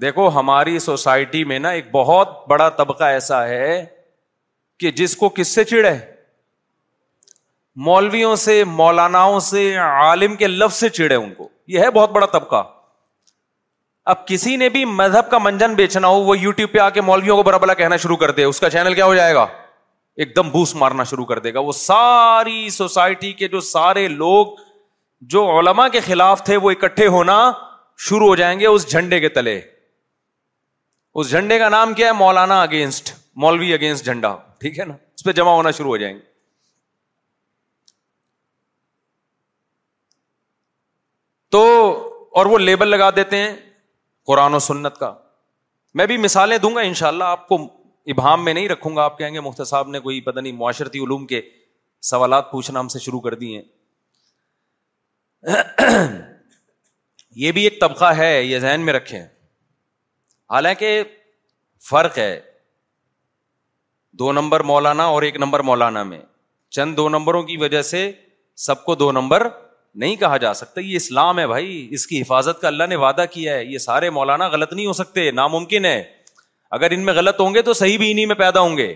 دیکھو 0.00 0.28
ہماری 0.38 0.78
سوسائٹی 0.78 1.42
میں 1.50 1.58
نا 1.58 1.70
ایک 1.78 1.90
بہت 1.90 2.36
بڑا 2.48 2.68
طبقہ 2.78 3.04
ایسا 3.18 3.46
ہے 3.48 3.84
کہ 4.80 4.90
جس 4.90 5.16
کو 5.16 5.28
کس 5.36 5.54
سے 5.54 5.64
چڑ 5.64 5.84
ہے 5.86 5.98
مولویوں 7.86 8.34
سے 8.46 8.62
مولاناؤں 8.66 9.38
سے 9.50 9.74
عالم 9.84 10.34
کے 10.36 10.46
لفظ 10.46 10.74
سے 10.76 10.88
چڑے 10.96 11.14
ان 11.14 11.32
کو 11.34 11.48
یہ 11.74 11.80
ہے 11.80 11.90
بہت 11.90 12.10
بڑا 12.10 12.26
طبقہ 12.32 12.62
اب 14.12 14.26
کسی 14.28 14.54
نے 14.60 14.68
بھی 14.68 14.84
مذہب 14.84 15.30
کا 15.30 15.38
منجن 15.42 15.74
بیچنا 15.74 16.08
ہو 16.08 16.18
وہ 16.24 16.38
یو 16.38 16.50
ٹیوب 16.56 16.72
پہ 16.72 16.78
آ 16.78 16.88
کے 16.96 17.00
مولویوں 17.00 17.42
کو 17.42 17.58
بلا 17.58 17.74
کہنا 17.74 17.96
شروع 18.04 18.16
کر 18.22 18.30
دے 18.38 18.44
اس 18.44 18.60
کا 18.60 18.68
چینل 18.70 18.94
کیا 18.94 19.04
ہو 19.06 19.14
جائے 19.14 19.34
گا 19.34 19.46
ایک 20.22 20.34
دم 20.36 20.50
بوس 20.50 20.74
مارنا 20.82 21.04
شروع 21.10 21.24
کر 21.30 21.38
دے 21.44 21.52
گا 21.54 21.60
وہ 21.68 21.72
ساری 21.72 22.68
سوسائٹی 22.70 23.32
کے 23.38 23.48
جو 23.54 23.60
سارے 23.68 24.06
لوگ 24.08 24.46
جو 25.34 25.44
علما 25.58 25.86
کے 25.94 26.00
خلاف 26.10 26.42
تھے 26.44 26.56
وہ 26.66 26.70
اکٹھے 26.70 27.06
ہونا 27.16 27.38
شروع 28.08 28.26
ہو 28.28 28.34
جائیں 28.36 28.58
گے 28.60 28.66
اس 28.66 28.86
جھنڈے 28.90 29.20
کے 29.20 29.28
تلے 29.38 29.60
اس 31.22 31.30
جھنڈے 31.30 31.58
کا 31.58 31.68
نام 31.78 31.94
کیا 31.94 32.06
ہے 32.06 32.12
مولانا 32.20 32.60
اگینسٹ 32.62 33.12
مولوی 33.44 33.72
اگینسٹ 33.74 34.04
جھنڈا 34.04 34.34
ٹھیک 34.60 34.78
ہے 34.78 34.84
نا 34.84 34.94
اس 35.14 35.24
پہ 35.24 35.32
جمع 35.40 35.50
ہونا 35.56 35.70
شروع 35.80 35.90
ہو 35.90 35.96
جائیں 35.96 36.14
گے 36.16 36.20
تو 41.52 41.62
اور 42.38 42.46
وہ 42.54 42.58
لیبل 42.58 42.88
لگا 42.88 43.10
دیتے 43.16 43.36
ہیں 43.42 43.54
قرآن 44.28 44.54
و 44.54 44.58
سنت 44.68 44.98
کا 44.98 45.12
میں 46.00 46.06
بھی 46.06 46.16
مثالیں 46.18 46.56
دوں 46.58 46.74
گا 46.74 46.80
ان 46.90 46.94
شاء 47.00 47.08
اللہ 47.08 47.32
آپ 47.38 47.46
کو 47.48 47.56
ابہام 48.12 48.44
میں 48.44 48.54
نہیں 48.54 48.68
رکھوں 48.68 48.94
گا 48.96 49.02
آپ 49.04 49.18
کہیں 49.18 49.34
گے 49.34 49.40
مختار 49.40 49.64
صاحب 49.72 49.88
نے 49.96 50.00
کوئی 50.06 50.20
پتہ 50.28 50.40
نہیں 50.40 50.52
معاشرتی 50.62 50.98
علوم 51.04 51.26
کے 51.26 51.40
سوالات 52.10 52.50
پوچھنا 52.50 52.80
ہم 52.80 52.88
سے 52.94 52.98
شروع 53.04 53.20
کر 53.26 53.34
دیے 53.42 53.62
یہ 57.44 57.52
بھی 57.52 57.62
ایک 57.64 57.80
طبقہ 57.80 58.12
ہے 58.16 58.32
یہ 58.42 58.58
ذہن 58.58 58.80
میں 58.84 58.92
رکھے 58.92 59.20
حالانکہ 60.54 60.90
فرق 61.90 62.18
ہے 62.18 62.40
دو 64.18 64.32
نمبر 64.32 64.60
مولانا 64.70 65.04
اور 65.14 65.22
ایک 65.22 65.36
نمبر 65.44 65.60
مولانا 65.70 66.02
میں 66.10 66.20
چند 66.76 66.96
دو 66.96 67.08
نمبروں 67.08 67.42
کی 67.50 67.56
وجہ 67.64 67.82
سے 67.92 68.10
سب 68.66 68.84
کو 68.84 68.94
دو 68.94 69.10
نمبر 69.12 69.46
نہیں 70.02 70.16
کہا 70.16 70.36
جا 70.44 70.52
سکتا 70.54 70.80
یہ 70.80 70.96
اسلام 70.96 71.38
ہے 71.38 71.46
بھائی 71.46 71.86
اس 71.94 72.06
کی 72.06 72.20
حفاظت 72.20 72.60
کا 72.60 72.68
اللہ 72.68 72.86
نے 72.88 72.96
وعدہ 73.02 73.24
کیا 73.30 73.54
ہے 73.56 73.64
یہ 73.64 73.78
سارے 73.88 74.10
مولانا 74.18 74.46
غلط 74.54 74.72
نہیں 74.72 74.86
ہو 74.86 74.92
سکتے 75.00 75.30
ناممکن 75.40 75.84
ہے 75.84 76.02
اگر 76.78 76.90
ان 76.90 77.04
میں 77.04 77.12
غلط 77.14 77.40
ہوں 77.40 77.54
گے 77.54 77.62
تو 77.62 77.72
صحیح 77.80 77.98
بھی 77.98 78.10
انہیں 78.10 78.26
میں 78.26 78.34
پیدا 78.36 78.60
ہوں 78.60 78.76
گے 78.76 78.92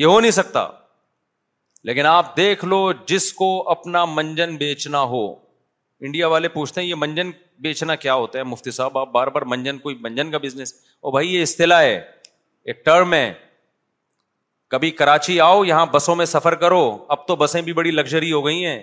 یہ 0.00 0.06
ہو 0.06 0.18
نہیں 0.20 0.30
سکتا 0.38 0.66
لیکن 1.88 2.06
آپ 2.06 2.36
دیکھ 2.36 2.64
لو 2.64 2.80
جس 3.06 3.32
کو 3.40 3.48
اپنا 3.70 4.04
منجن 4.20 4.56
بیچنا 4.56 5.00
ہو 5.14 5.24
انڈیا 6.06 6.28
والے 6.28 6.48
پوچھتے 6.54 6.80
ہیں 6.80 6.88
یہ 6.88 6.94
منجن 7.06 7.30
بیچنا 7.66 7.94
کیا 8.04 8.14
ہوتا 8.14 8.38
ہے 8.38 8.44
مفتی 8.44 8.70
صاحب 8.76 8.98
آپ 8.98 9.08
بار 9.12 9.26
بار 9.34 9.42
منجن 9.54 9.78
کوئی 9.78 9.96
منجن 10.02 10.30
کا 10.30 10.38
بزنس 10.42 10.74
اور 11.02 11.12
بھائی 11.12 11.34
یہ 11.34 11.42
اصطلاح 11.42 11.82
ہے 11.82 11.98
ایک 12.70 12.84
ٹرم 12.84 13.12
ہے 13.14 13.32
کبھی 14.70 14.90
کراچی 15.00 15.40
آؤ 15.40 15.62
یہاں 15.64 15.86
بسوں 15.92 16.14
میں 16.16 16.24
سفر 16.26 16.54
کرو 16.62 16.84
اب 17.14 17.26
تو 17.26 17.36
بسیں 17.36 17.60
بھی 17.62 17.72
بڑی 17.72 17.90
لگژری 17.90 18.32
ہو 18.32 18.44
گئی 18.46 18.64
ہیں 18.64 18.82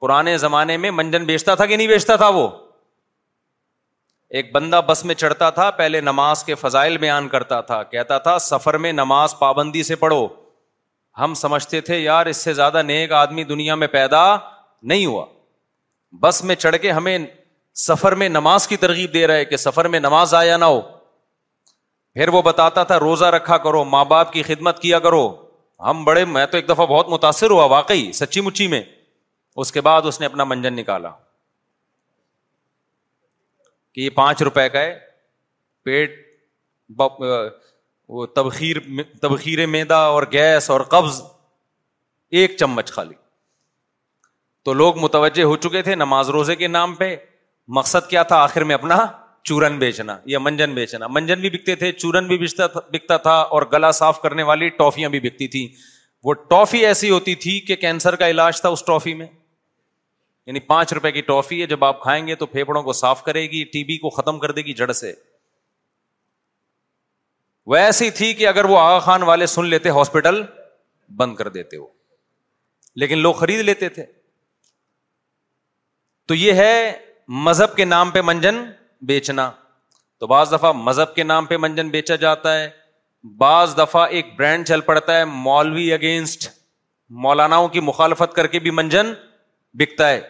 پرانے 0.00 0.36
زمانے 0.38 0.76
میں 0.76 0.90
منجن 0.90 1.24
بیچتا 1.26 1.54
تھا 1.54 1.66
کہ 1.66 1.76
نہیں 1.76 1.86
بیچتا 1.88 2.16
تھا 2.22 2.28
وہ 2.38 2.48
ایک 4.38 4.52
بندہ 4.54 4.80
بس 4.88 5.04
میں 5.04 5.14
چڑھتا 5.14 5.48
تھا 5.58 5.70
پہلے 5.80 6.00
نماز 6.00 6.42
کے 6.44 6.54
فضائل 6.60 6.96
بیان 6.98 7.28
کرتا 7.28 7.60
تھا 7.68 7.82
کہتا 7.92 8.18
تھا 8.26 8.38
سفر 8.46 8.78
میں 8.86 8.92
نماز 8.92 9.34
پابندی 9.38 9.82
سے 9.90 9.96
پڑھو 9.96 10.26
ہم 11.18 11.34
سمجھتے 11.42 11.80
تھے 11.80 11.98
یار 11.98 12.26
اس 12.26 12.36
سے 12.44 12.52
زیادہ 12.54 12.82
نیک 12.86 13.12
آدمی 13.22 13.44
دنیا 13.54 13.74
میں 13.82 13.86
پیدا 13.92 14.24
نہیں 14.92 15.06
ہوا 15.06 15.24
بس 16.22 16.42
میں 16.44 16.54
چڑھ 16.54 16.76
کے 16.82 16.90
ہمیں 16.92 17.18
سفر 17.86 18.14
میں 18.22 18.28
نماز 18.28 18.66
کی 18.68 18.76
ترغیب 18.82 19.14
دے 19.14 19.26
رہے 19.26 19.44
کہ 19.44 19.56
سفر 19.56 19.88
میں 19.94 20.00
نماز 20.00 20.34
آیا 20.34 20.56
نہ 20.56 20.64
ہو 20.64 20.80
پھر 22.16 22.28
وہ 22.32 22.40
بتاتا 22.42 22.82
تھا 22.90 22.98
روزہ 22.98 23.24
رکھا 23.34 23.56
کرو 23.64 23.82
ماں 23.94 24.04
باپ 24.10 24.32
کی 24.32 24.42
خدمت 24.42 24.78
کیا 24.82 24.98
کرو 25.06 25.22
ہم 25.88 26.02
بڑے 26.04 26.24
میں 26.36 26.44
تو 26.52 26.56
ایک 26.56 26.68
دفعہ 26.68 26.84
بہت 26.92 27.08
متاثر 27.08 27.50
ہوا 27.50 27.64
واقعی 27.72 28.10
سچی 28.18 28.40
مچی 28.46 28.66
میں 28.74 28.80
اس 29.62 29.72
کے 29.72 29.80
بعد 29.88 30.06
اس 30.10 30.18
نے 30.20 30.26
اپنا 30.26 30.44
منجن 30.44 30.74
نکالا 30.76 31.10
کہ 33.94 34.00
یہ 34.00 34.10
پانچ 34.20 34.42
روپے 34.48 34.68
کا 34.72 34.80
ہے 34.80 34.98
پیٹ 35.84 36.14
وہ 38.08 38.26
تبخیر 38.36 38.76
تبخیر 39.22 39.66
میدا 39.76 39.98
اور 40.14 40.22
گیس 40.32 40.70
اور 40.70 40.80
قبض 40.96 41.20
ایک 42.40 42.56
چمچ 42.58 42.92
خالی 42.92 43.14
تو 44.64 44.72
لوگ 44.80 44.98
متوجہ 45.04 45.44
ہو 45.52 45.56
چکے 45.68 45.82
تھے 45.90 45.94
نماز 46.06 46.30
روزے 46.38 46.56
کے 46.62 46.66
نام 46.80 46.94
پہ 47.02 47.14
مقصد 47.80 48.08
کیا 48.10 48.22
تھا 48.32 48.42
آخر 48.42 48.64
میں 48.70 48.74
اپنا 48.74 49.04
چورن 49.48 49.74
بیچنا 49.82 50.14
یا 50.32 50.38
منجن 50.46 50.72
بیچنا 50.78 51.06
منجن 51.16 51.40
بھی 51.40 51.50
بکتے 51.56 51.74
تھے 51.82 51.90
چورن 51.92 52.26
بھی 52.28 52.38
بکتا 52.92 53.16
تھا 53.26 53.34
اور 53.56 53.62
گلا 53.72 53.90
صاف 53.98 54.20
کرنے 54.22 54.42
والی 54.50 54.68
ٹافیاں 54.78 55.08
بھی 55.08 55.18
بکتی 55.26 55.48
تھیں 55.54 55.66
وہ 56.24 56.32
ٹافی 56.52 56.78
ایسی 56.86 57.10
ہوتی 57.10 57.34
تھی 57.46 57.58
کہ 57.68 57.74
کینسر 57.86 58.16
کا 58.22 58.28
علاج 58.30 58.60
تھا 58.60 58.68
اس 58.76 58.82
ٹافی 58.86 59.12
میں 59.20 59.26
یعنی 60.46 60.60
پانچ 60.72 60.92
روپے 60.98 61.12
کی 61.12 61.20
ٹافی 61.28 61.60
ہے 61.60 61.66
جب 61.74 61.84
آپ 61.84 62.02
کھائیں 62.02 62.26
گے 62.26 62.34
تو 62.40 62.46
پھیپڑوں 62.56 62.82
کو 62.88 62.92
صاف 63.02 63.22
کرے 63.28 63.42
گی 63.52 63.62
ٹی 63.72 63.82
بی 63.90 63.98
کو 64.06 64.10
ختم 64.16 64.38
کر 64.44 64.52
دے 64.58 64.62
گی 64.68 64.72
جڑ 64.80 64.90
سے 65.02 65.12
وہ 67.70 67.76
ایسی 67.76 68.10
تھی 68.18 68.32
کہ 68.40 68.46
اگر 68.48 68.64
وہ 68.72 68.78
آغا 68.78 68.98
خان 69.10 69.22
والے 69.30 69.46
سن 69.54 69.66
لیتے 69.74 69.88
ہاسپٹل 70.00 70.42
بند 71.22 71.34
کر 71.36 71.48
دیتے 71.58 71.76
وہ 71.78 71.86
لیکن 73.02 73.18
لوگ 73.28 73.34
خرید 73.44 73.60
لیتے 73.70 73.88
تھے 73.98 74.04
تو 76.28 76.34
یہ 76.34 76.60
ہے 76.62 76.74
مذہب 77.48 77.74
کے 77.76 77.84
نام 77.92 78.10
پہ 78.16 78.20
منجن 78.30 78.62
بیچنا 79.08 79.50
تو 80.20 80.26
بعض 80.26 80.52
دفعہ 80.54 80.72
مذہب 80.72 81.14
کے 81.14 81.22
نام 81.22 81.46
پہ 81.46 81.56
منجن 81.60 81.88
بیچا 81.90 82.16
جاتا 82.16 82.54
ہے 82.58 82.68
بعض 83.38 83.76
دفعہ 83.78 84.06
ایک 84.06 84.34
برانڈ 84.38 84.66
چل 84.68 84.80
پڑتا 84.80 85.16
ہے 85.16 85.24
مولوی 85.24 85.92
اگینسٹ 85.92 86.48
مولاناؤں 87.24 87.68
کی 87.68 87.80
مخالفت 87.80 88.34
کر 88.34 88.46
کے 88.52 88.58
بھی 88.60 88.70
منجن 88.70 89.12
بکتا 89.78 90.08
ہے 90.08 90.20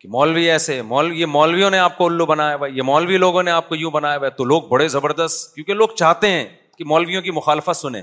کہ 0.00 0.08
مولوی 0.12 0.50
ایسے 0.50 0.80
مول 0.86 1.12
یہ 1.18 1.26
مولویوں 1.26 1.70
نے 1.70 1.78
آپ 1.78 1.96
کو 1.98 2.06
الو 2.06 2.26
بنایا 2.26 2.56
ہوا 2.56 2.66
یہ 2.68 2.82
مولوی 2.82 3.16
لوگوں 3.18 3.42
نے 3.42 3.50
آپ 3.50 3.68
کو 3.68 3.74
یوں 3.76 3.90
بنایا 3.90 4.16
ہوا 4.16 4.26
ہے 4.26 4.30
تو 4.36 4.44
لوگ 4.44 4.62
بڑے 4.68 4.88
زبردست 4.88 5.54
کیونکہ 5.54 5.74
لوگ 5.74 5.88
چاہتے 5.98 6.30
ہیں 6.30 6.44
کہ 6.78 6.84
مولویوں 6.84 7.22
کی 7.22 7.30
مخالفت 7.30 7.76
سنیں 7.76 8.02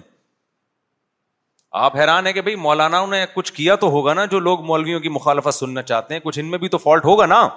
آپ 1.82 1.96
حیران 1.98 2.26
ہیں 2.28 2.34
کہ 2.34 2.42
بھائی 2.42 2.56
مولاناؤں 2.56 3.08
نے 3.08 3.24
کچھ 3.34 3.52
کیا 3.54 3.76
تو 3.84 3.88
ہوگا 3.92 4.14
نا 4.14 4.26
جو 4.32 4.40
لوگ 4.48 4.62
مولویوں 4.66 5.00
کی 5.00 5.10
مخالفت 5.10 5.54
سننا 5.56 5.82
چاہتے 5.92 6.14
ہیں 6.14 6.22
کچھ 6.24 6.40
ان 6.40 6.50
میں 6.52 6.58
بھی 6.60 6.68
تو 6.70 6.78
فالٹ 6.78 7.06
ہوگا 7.06 7.26
نا 7.26 7.48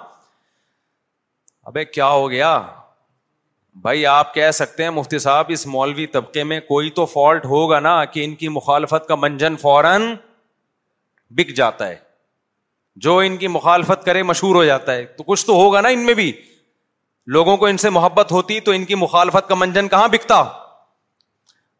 ابے 1.67 1.83
کیا 1.85 2.07
ہو 2.07 2.29
گیا 2.31 2.49
بھائی 3.85 4.05
آپ 4.07 4.33
کہہ 4.33 4.51
سکتے 4.55 4.83
ہیں 4.83 4.89
مفتی 4.89 5.19
صاحب 5.19 5.45
اس 5.53 5.65
مولوی 5.67 6.05
طبقے 6.11 6.43
میں 6.51 6.59
کوئی 6.67 6.89
تو 6.99 7.05
فالٹ 7.13 7.45
ہوگا 7.45 7.79
نا 7.79 7.95
کہ 8.13 8.23
ان 8.25 8.35
کی 8.35 8.47
مخالفت 8.57 9.07
کا 9.07 9.15
منجن 9.23 9.55
فوراً 9.61 10.01
بک 11.37 11.49
جاتا 11.55 11.87
ہے 11.87 11.95
جو 13.05 13.17
ان 13.25 13.35
کی 13.37 13.47
مخالفت 13.55 14.05
کرے 14.05 14.21
مشہور 14.29 14.55
ہو 14.55 14.63
جاتا 14.65 14.93
ہے 14.95 15.03
تو 15.17 15.23
کچھ 15.31 15.45
تو 15.47 15.55
ہوگا 15.55 15.81
نا 15.81 15.89
ان 15.97 16.05
میں 16.05 16.13
بھی 16.21 16.31
لوگوں 17.37 17.57
کو 17.57 17.65
ان 17.65 17.77
سے 17.83 17.89
محبت 17.99 18.31
ہوتی 18.31 18.59
تو 18.69 18.71
ان 18.77 18.85
کی 18.91 18.95
مخالفت 19.03 19.47
کا 19.49 19.55
منجن 19.63 19.87
کہاں 19.95 20.07
بکتا 20.13 20.41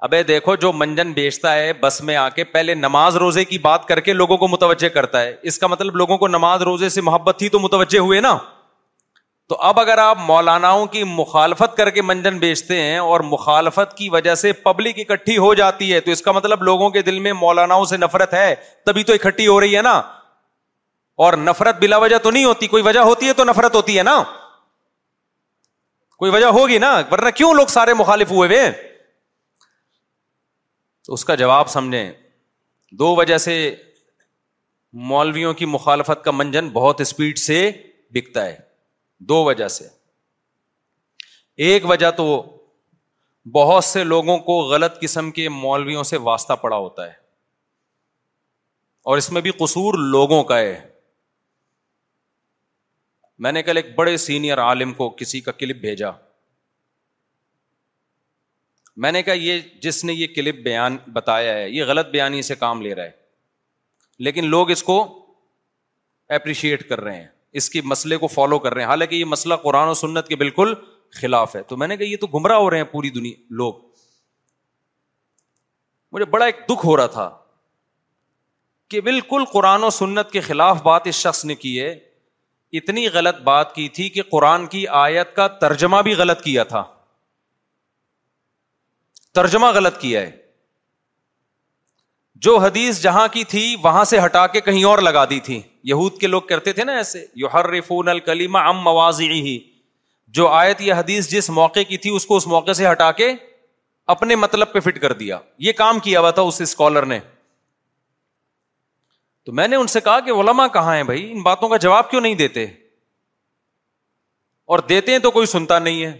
ابے 0.07 0.21
دیکھو 0.33 0.55
جو 0.65 0.71
منجن 0.81 1.11
بیچتا 1.21 1.53
ہے 1.55 1.71
بس 1.85 2.01
میں 2.09 2.15
آ 2.25 2.27
کے 2.39 2.43
پہلے 2.57 2.75
نماز 2.83 3.15
روزے 3.25 3.45
کی 3.53 3.57
بات 3.69 3.85
کر 3.87 3.99
کے 4.09 4.13
لوگوں 4.13 4.37
کو 4.43 4.47
متوجہ 4.57 4.89
کرتا 4.99 5.21
ہے 5.23 5.33
اس 5.51 5.57
کا 5.59 5.67
مطلب 5.77 5.95
لوگوں 6.03 6.17
کو 6.17 6.27
نماز 6.37 6.61
روزے 6.71 6.89
سے 6.97 7.01
محبت 7.11 7.39
تھی 7.39 7.49
تو 7.55 7.59
متوجہ 7.69 7.99
ہوئے 8.09 8.19
نا 8.29 8.37
تو 9.49 9.55
اب 9.65 9.79
اگر 9.79 9.97
آپ 10.03 10.17
مولاناؤں 10.27 10.85
کی 10.93 11.03
مخالفت 11.17 11.75
کر 11.75 11.89
کے 11.97 12.01
منجن 12.01 12.37
بیچتے 12.39 12.79
ہیں 12.81 12.97
اور 13.11 13.19
مخالفت 13.27 13.95
کی 13.97 14.09
وجہ 14.15 14.33
سے 14.41 14.51
پبلک 14.65 14.97
اکٹھی 14.99 15.37
ہو 15.37 15.53
جاتی 15.59 15.93
ہے 15.93 15.99
تو 16.07 16.11
اس 16.11 16.21
کا 16.21 16.31
مطلب 16.37 16.63
لوگوں 16.69 16.89
کے 16.95 17.01
دل 17.09 17.19
میں 17.27 17.33
مولاناؤں 17.33 17.85
سے 17.91 17.97
نفرت 17.97 18.33
ہے 18.33 18.53
تبھی 18.85 19.03
تو 19.03 19.13
اکٹھی 19.13 19.47
ہو 19.47 19.59
رہی 19.59 19.77
ہے 19.77 19.81
نا 19.87 19.93
اور 21.25 21.33
نفرت 21.45 21.79
بلا 21.79 21.97
وجہ 22.05 22.17
تو 22.23 22.31
نہیں 22.31 22.45
ہوتی 22.45 22.67
کوئی 22.75 22.83
وجہ 22.83 22.99
ہوتی 23.11 23.27
ہے 23.27 23.33
تو 23.39 23.43
نفرت 23.51 23.75
ہوتی 23.75 23.97
ہے 23.97 24.03
نا 24.09 24.21
کوئی 26.19 26.31
وجہ 26.31 26.45
ہوگی 26.59 26.77
نا 26.83 26.91
ورنہ 27.11 27.29
کیوں 27.35 27.53
لوگ 27.53 27.67
سارے 27.77 27.93
مخالف 28.03 28.31
ہوئے 28.31 28.47
ہوئے 28.49 28.69
تو 31.05 31.13
اس 31.13 31.25
کا 31.25 31.35
جواب 31.45 31.69
سمجھیں 31.69 32.11
دو 32.99 33.15
وجہ 33.15 33.37
سے 33.47 33.57
مولویوں 35.13 35.53
کی 35.61 35.65
مخالفت 35.77 36.23
کا 36.23 36.31
منجن 36.41 36.69
بہت 36.79 37.01
اسپیڈ 37.01 37.37
سے 37.37 37.59
بکتا 38.15 38.45
ہے 38.45 38.55
دو 39.29 39.43
وجہ 39.43 39.67
سے 39.75 39.87
ایک 41.67 41.85
وجہ 41.89 42.09
تو 42.17 42.23
بہت 43.53 43.83
سے 43.83 44.03
لوگوں 44.03 44.37
کو 44.47 44.59
غلط 44.71 44.99
قسم 45.01 45.31
کے 45.31 45.47
مولویوں 45.49 46.03
سے 46.03 46.17
واسطہ 46.23 46.53
پڑا 46.61 46.77
ہوتا 46.77 47.05
ہے 47.07 47.13
اور 49.09 49.17
اس 49.17 49.31
میں 49.31 49.41
بھی 49.41 49.51
قصور 49.59 49.93
لوگوں 50.11 50.43
کا 50.43 50.57
ہے 50.59 50.75
میں 53.45 53.51
نے 53.51 53.61
کل 53.63 53.77
ایک 53.77 53.93
بڑے 53.95 54.15
سینئر 54.17 54.59
عالم 54.61 54.93
کو 54.93 55.09
کسی 55.19 55.39
کا 55.41 55.51
کلپ 55.51 55.77
بھیجا 55.81 56.09
میں 59.05 59.11
نے 59.11 59.21
کہا 59.23 59.33
یہ 59.33 59.59
جس 59.81 60.03
نے 60.05 60.13
یہ 60.13 60.27
کلپ 60.35 60.63
بیان 60.63 60.97
بتایا 61.13 61.53
ہے 61.53 61.69
یہ 61.69 61.83
غلط 61.87 62.07
بیانی 62.11 62.41
سے 62.41 62.55
کام 62.59 62.81
لے 62.81 62.93
رہا 62.95 63.03
ہے 63.03 63.11
لیکن 64.27 64.45
لوگ 64.49 64.71
اس 64.71 64.83
کو 64.83 64.95
اپریشیٹ 66.39 66.87
کر 66.89 67.01
رہے 67.01 67.19
ہیں 67.21 67.27
اس 67.57 67.69
کے 67.73 67.81
مسئلے 67.91 68.17
کو 68.23 68.27
فالو 68.27 68.57
کر 68.63 68.73
رہے 68.73 68.81
ہیں 68.81 68.89
حالانکہ 68.89 69.15
یہ 69.15 69.25
مسئلہ 69.35 69.55
قرآن 69.63 69.87
و 69.87 69.93
سنت 70.03 70.27
کے 70.31 70.35
بالکل 70.41 70.73
خلاف 71.21 71.55
ہے 71.55 71.61
تو 71.71 71.77
میں 71.81 71.87
نے 71.87 71.97
کہا 71.97 72.07
یہ 72.11 72.17
تو 72.21 72.27
گمراہ 72.33 72.57
ہو 72.63 72.69
رہے 72.69 72.77
ہیں 72.77 72.85
پوری 72.91 73.09
دنیا 73.17 73.33
لوگ 73.61 73.73
مجھے 76.13 76.25
بڑا 76.35 76.45
ایک 76.45 76.59
دکھ 76.69 76.85
ہو 76.85 76.95
رہا 76.97 77.07
تھا 77.15 77.29
کہ 78.93 79.01
بالکل 79.07 79.43
قرآن 79.53 79.83
و 79.83 79.89
سنت 79.99 80.31
کے 80.31 80.41
خلاف 80.49 80.81
بات 80.83 81.07
اس 81.07 81.15
شخص 81.27 81.43
نے 81.45 81.55
کی 81.65 81.79
ہے 81.81 81.89
اتنی 82.79 83.07
غلط 83.13 83.41
بات 83.51 83.73
کی 83.75 83.87
تھی 83.97 84.07
کہ 84.17 84.21
قرآن 84.31 84.67
کی 84.75 84.85
آیت 85.01 85.35
کا 85.35 85.47
ترجمہ 85.65 86.01
بھی 86.09 86.13
غلط 86.23 86.41
کیا 86.43 86.63
تھا 86.73 86.83
ترجمہ 89.39 89.67
غلط 89.75 89.99
کیا 90.01 90.21
ہے 90.21 90.31
جو 92.45 92.57
حدیث 92.59 93.01
جہاں 93.01 93.27
کی 93.33 93.43
تھی 93.51 93.61
وہاں 93.83 94.03
سے 94.05 94.17
ہٹا 94.23 94.45
کے 94.55 94.59
کہیں 94.61 94.83
اور 94.85 94.99
لگا 95.05 95.23
دی 95.29 95.39
تھی 95.45 95.59
یہود 95.91 96.17
کے 96.19 96.27
لوگ 96.27 96.41
کرتے 96.49 96.73
تھے 96.79 96.83
نا 96.83 96.93
ایسے 96.97 97.25
یو 97.43 97.47
ہر 97.53 97.67
ریفون 97.69 98.07
الکلیما 98.09 98.63
ہی 99.19 99.57
جو 100.39 100.47
آیت 100.57 100.81
یہ 100.81 100.93
حدیث 100.93 101.29
جس 101.31 101.49
موقع 101.61 101.79
کی 101.89 101.97
تھی 102.05 102.09
اس 102.15 102.25
کو 102.25 102.35
اس 102.37 102.47
موقع 102.53 102.71
سے 102.81 102.89
ہٹا 102.91 103.11
کے 103.21 103.31
اپنے 104.15 104.35
مطلب 104.43 104.71
پہ 104.73 104.79
فٹ 104.89 104.99
کر 105.01 105.13
دیا 105.23 105.39
یہ 105.67 105.71
کام 105.81 105.99
کیا 106.07 106.19
ہوا 106.19 106.31
تھا 106.31 106.41
اس 106.51 106.61
اسکالر 106.61 107.05
نے 107.15 107.19
تو 109.45 109.51
میں 109.61 109.67
نے 109.67 109.75
ان 109.75 109.87
سے 109.95 109.99
کہا 110.09 110.19
کہ 110.25 110.31
علما 110.41 110.67
کہاں 110.79 110.95
ہے 110.95 111.03
بھائی 111.11 111.31
ان 111.31 111.41
باتوں 111.51 111.69
کا 111.69 111.77
جواب 111.89 112.09
کیوں 112.11 112.21
نہیں 112.21 112.35
دیتے 112.45 112.63
اور 114.75 114.79
دیتے 114.89 115.11
ہیں 115.11 115.19
تو 115.27 115.31
کوئی 115.39 115.45
سنتا 115.55 115.79
نہیں 115.79 116.03
ہے 116.05 116.11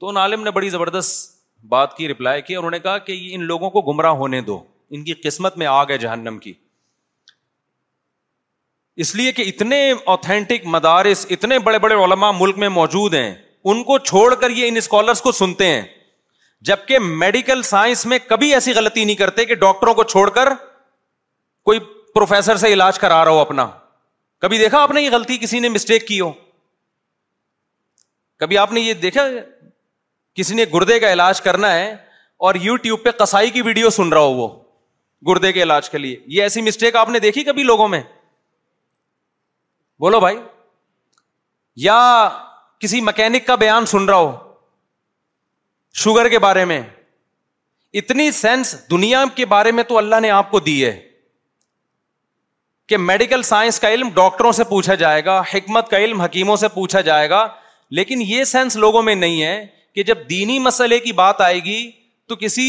تو 0.00 0.08
ان 0.08 0.16
عالم 0.26 0.42
نے 0.44 0.50
بڑی 0.60 0.68
زبردست 0.76 1.30
بات 1.76 1.96
کی 1.96 2.08
رپلائی 2.08 2.42
کی 2.46 2.56
انہوں 2.62 2.70
نے 2.76 2.78
کہا 2.86 2.96
کہ 3.08 3.18
ان 3.34 3.44
لوگوں 3.52 3.70
کو 3.76 3.80
گمراہ 3.92 4.12
ہونے 4.24 4.40
دو 4.52 4.62
ان 4.96 5.02
کی 5.04 5.14
قسمت 5.24 5.56
میں 5.58 5.66
آگ 5.66 5.90
ہے 5.90 5.96
جہنم 5.98 6.36
کی 6.38 6.52
اس 9.04 9.14
لیے 9.16 9.30
کہ 9.32 9.42
اتنے 9.48 9.78
اوتھینٹک 10.14 10.66
مدارس 10.74 11.26
اتنے 11.36 11.58
بڑے 11.68 11.78
بڑے 11.84 11.94
علما 12.04 12.30
ملک 12.40 12.58
میں 12.64 12.68
موجود 12.78 13.14
ہیں 13.14 13.34
ان 13.72 13.82
کو 13.90 13.96
چھوڑ 13.98 14.34
کر 14.42 14.50
یہ 14.56 14.68
ان 14.68 14.76
اسکالرس 14.76 15.20
کو 15.28 15.32
سنتے 15.38 15.66
ہیں 15.72 15.80
جبکہ 16.70 16.98
میڈیکل 17.22 17.62
سائنس 17.70 18.04
میں 18.12 18.18
کبھی 18.28 18.52
ایسی 18.54 18.72
غلطی 18.74 19.04
نہیں 19.04 19.16
کرتے 19.16 19.44
کہ 19.44 19.54
ڈاکٹروں 19.64 19.94
کو 19.94 20.02
چھوڑ 20.14 20.28
کر 20.38 20.52
کوئی 21.70 21.78
پروفیسر 22.14 22.56
سے 22.64 22.72
علاج 22.72 22.98
کرا 22.98 23.24
رہا 23.24 23.30
ہو 23.32 23.38
اپنا 23.46 23.66
کبھی 24.42 24.58
دیکھا 24.58 24.82
آپ 24.82 24.90
نے 24.90 25.02
یہ 25.02 25.10
غلطی 25.12 25.38
کسی 25.42 25.58
نے 25.60 25.68
مسٹیک 25.78 26.06
کی 26.08 26.20
ہو 26.20 26.30
کبھی 28.40 28.58
آپ 28.58 28.72
نے 28.72 28.80
یہ 28.80 28.94
دیکھا 29.08 29.26
کسی 30.34 30.54
نے 30.54 30.64
گردے 30.72 30.98
کا 31.00 31.12
علاج 31.12 31.40
کرنا 31.48 31.72
ہے 31.74 31.92
اور 32.48 32.54
یو 32.62 32.76
ٹیوب 32.86 33.02
پہ 33.04 33.10
کسائی 33.22 33.50
کی 33.56 33.62
ویڈیو 33.68 33.90
سن 34.00 34.12
رہا 34.12 34.20
ہو 34.28 34.32
وہ 34.42 34.48
گردے 35.28 35.52
کے 35.52 35.62
علاج 35.62 35.90
کے 35.90 35.98
لیے 35.98 36.16
یہ 36.34 36.42
ایسی 36.42 36.62
مسٹیک 36.62 36.96
آپ 36.96 37.08
نے 37.10 37.18
دیکھی 37.26 37.42
کبھی 37.44 37.62
لوگوں 37.62 37.88
میں 37.88 38.00
بولو 40.00 40.20
بھائی 40.20 40.36
یا 41.86 41.98
کسی 42.80 43.00
مکینک 43.10 43.46
کا 43.46 43.54
بیان 43.64 43.86
سن 43.86 44.08
رہا 44.08 44.16
ہو 44.18 44.32
شوگر 46.04 46.28
کے 46.28 46.38
بارے 46.48 46.64
میں 46.64 46.80
اتنی 48.00 48.30
سینس 48.32 48.74
دنیا 48.90 49.24
کے 49.34 49.46
بارے 49.46 49.72
میں 49.78 49.82
تو 49.88 49.98
اللہ 49.98 50.20
نے 50.22 50.30
آپ 50.40 50.50
کو 50.50 50.60
دی 50.68 50.84
ہے 50.84 50.98
کہ 52.88 52.96
میڈیکل 52.98 53.42
سائنس 53.50 53.80
کا 53.80 53.90
علم 53.94 54.08
ڈاکٹروں 54.14 54.52
سے 54.52 54.64
پوچھا 54.70 54.94
جائے 55.02 55.24
گا 55.24 55.40
حکمت 55.54 55.88
کا 55.90 55.98
علم 56.06 56.20
حکیموں 56.20 56.56
سے 56.62 56.68
پوچھا 56.74 57.00
جائے 57.10 57.28
گا 57.30 57.46
لیکن 57.98 58.22
یہ 58.26 58.44
سینس 58.52 58.76
لوگوں 58.84 59.02
میں 59.02 59.14
نہیں 59.14 59.42
ہے 59.42 59.56
کہ 59.94 60.02
جب 60.10 60.28
دینی 60.30 60.58
مسئلے 60.66 60.98
کی 61.06 61.12
بات 61.20 61.40
آئے 61.40 61.58
گی 61.64 61.78
تو 62.28 62.36
کسی 62.40 62.64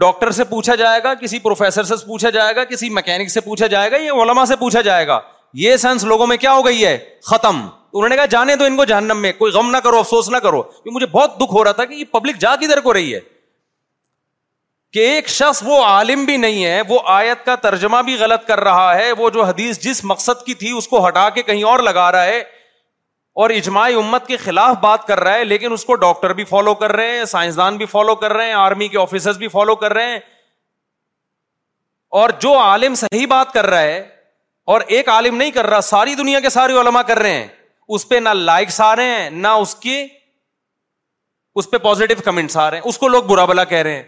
ڈاکٹر 0.00 0.30
سے 0.38 0.44
پوچھا 0.44 0.74
جائے 0.80 1.02
گا 1.04 1.12
کسی 1.20 1.38
پروفیسر 1.42 1.84
سے 1.90 1.94
پوچھا 2.06 2.30
جائے 2.30 2.54
گا 2.56 2.64
کسی 2.72 2.88
میکینک 2.94 3.30
سے 3.30 3.40
پوچھا 3.40 3.66
جائے 3.74 3.90
گا 3.90 3.96
یا 4.00 4.12
علما 4.22 4.44
سے 4.46 4.56
پوچھا 4.60 4.80
جائے 4.88 5.06
گا 5.06 5.18
یہ 5.62 5.76
سینس 5.84 6.04
لوگوں 6.04 6.26
میں 6.26 6.36
کیا 6.36 6.52
ہو 6.52 6.64
گئی 6.66 6.84
ہے 6.84 6.96
ختم 7.26 7.60
انہوں 7.66 8.08
نے 8.08 8.16
کہا 8.16 8.24
جانے 8.30 8.56
تو 8.56 8.64
ان 8.64 8.76
کو 8.76 8.84
جہنم 8.90 9.20
میں 9.22 9.32
کوئی 9.38 9.52
غم 9.52 9.70
نہ 9.70 9.76
کرو 9.84 9.98
افسوس 9.98 10.28
نہ 10.30 10.36
کرو 10.42 10.62
کہ 10.62 10.90
مجھے 10.90 11.06
بہت 11.12 11.36
دکھ 11.40 11.52
ہو 11.54 11.64
رہا 11.64 11.72
تھا 11.78 11.84
کہ 11.84 11.94
یہ 11.94 12.04
پبلک 12.12 12.38
جا 12.40 12.54
کی 12.60 12.66
کو 12.82 12.92
رہی 12.94 13.14
ہے 13.14 13.20
کہ 14.92 14.98
ایک 15.08 15.28
شخص 15.28 15.62
وہ 15.64 15.82
عالم 15.84 16.24
بھی 16.24 16.36
نہیں 16.44 16.64
ہے 16.64 16.80
وہ 16.88 16.98
آیت 17.16 17.44
کا 17.46 17.54
ترجمہ 17.64 17.96
بھی 18.06 18.14
غلط 18.20 18.46
کر 18.46 18.60
رہا 18.68 18.94
ہے 18.96 19.10
وہ 19.18 19.28
جو 19.34 19.44
حدیث 19.44 19.78
جس 19.80 20.04
مقصد 20.12 20.44
کی 20.46 20.54
تھی 20.62 20.70
اس 20.78 20.88
کو 20.94 21.06
ہٹا 21.06 21.28
کے 21.36 21.42
کہیں 21.50 21.62
اور 21.72 21.78
لگا 21.88 22.10
رہا 22.12 22.24
ہے 22.24 22.42
اور 23.38 23.50
اجماع 23.50 23.86
امت 23.98 24.26
کے 24.26 24.36
خلاف 24.36 24.76
بات 24.80 25.06
کر 25.06 25.20
رہا 25.20 25.34
ہے 25.34 25.44
لیکن 25.44 25.72
اس 25.72 25.84
کو 25.84 25.94
ڈاکٹر 26.04 26.32
بھی 26.38 26.44
فالو 26.44 26.74
کر 26.74 26.92
رہے 26.96 27.16
ہیں 27.16 27.24
سائنسدان 27.32 27.76
بھی 27.78 27.86
فالو 27.86 28.14
کر 28.22 28.32
رہے 28.32 28.46
ہیں 28.46 28.52
آرمی 28.54 28.88
کے 28.94 28.98
آفیسر 29.00 29.32
بھی 29.42 29.48
فالو 29.48 29.74
کر 29.82 29.92
رہے 29.94 30.06
ہیں 30.12 30.18
اور 32.20 32.30
جو 32.40 32.58
عالم 32.58 32.94
صحیح 33.04 33.26
بات 33.30 33.52
کر 33.52 33.66
رہا 33.70 33.80
ہے 33.82 33.98
اور 34.72 34.80
ایک 34.96 35.08
عالم 35.08 35.36
نہیں 35.36 35.50
کر 35.50 35.66
رہا 35.66 35.80
ساری 35.80 36.14
دنیا 36.14 36.40
کے 36.40 36.48
سارے 36.50 36.72
علما 36.80 37.02
کر 37.12 37.18
رہے 37.18 37.34
ہیں 37.34 37.46
اس 37.94 38.08
پہ 38.08 38.14
نہ 38.22 38.28
لائکس 38.48 38.80
آ 38.80 38.94
رہے 38.96 39.10
ہیں 39.20 39.28
نہ 39.44 39.48
اس 39.64 39.74
کی 39.84 40.06
اس 41.60 41.70
پہ 41.70 41.78
پازیٹو 41.84 42.14
کمنٹس 42.24 42.56
آ 42.56 42.70
رہے 42.70 42.78
ہیں 42.78 42.84
اس 42.88 42.98
کو 42.98 43.08
لوگ 43.08 43.22
برا 43.30 43.44
بلا 43.50 43.64
کہہ 43.72 43.82
رہے 43.88 43.94
ہیں 43.96 44.02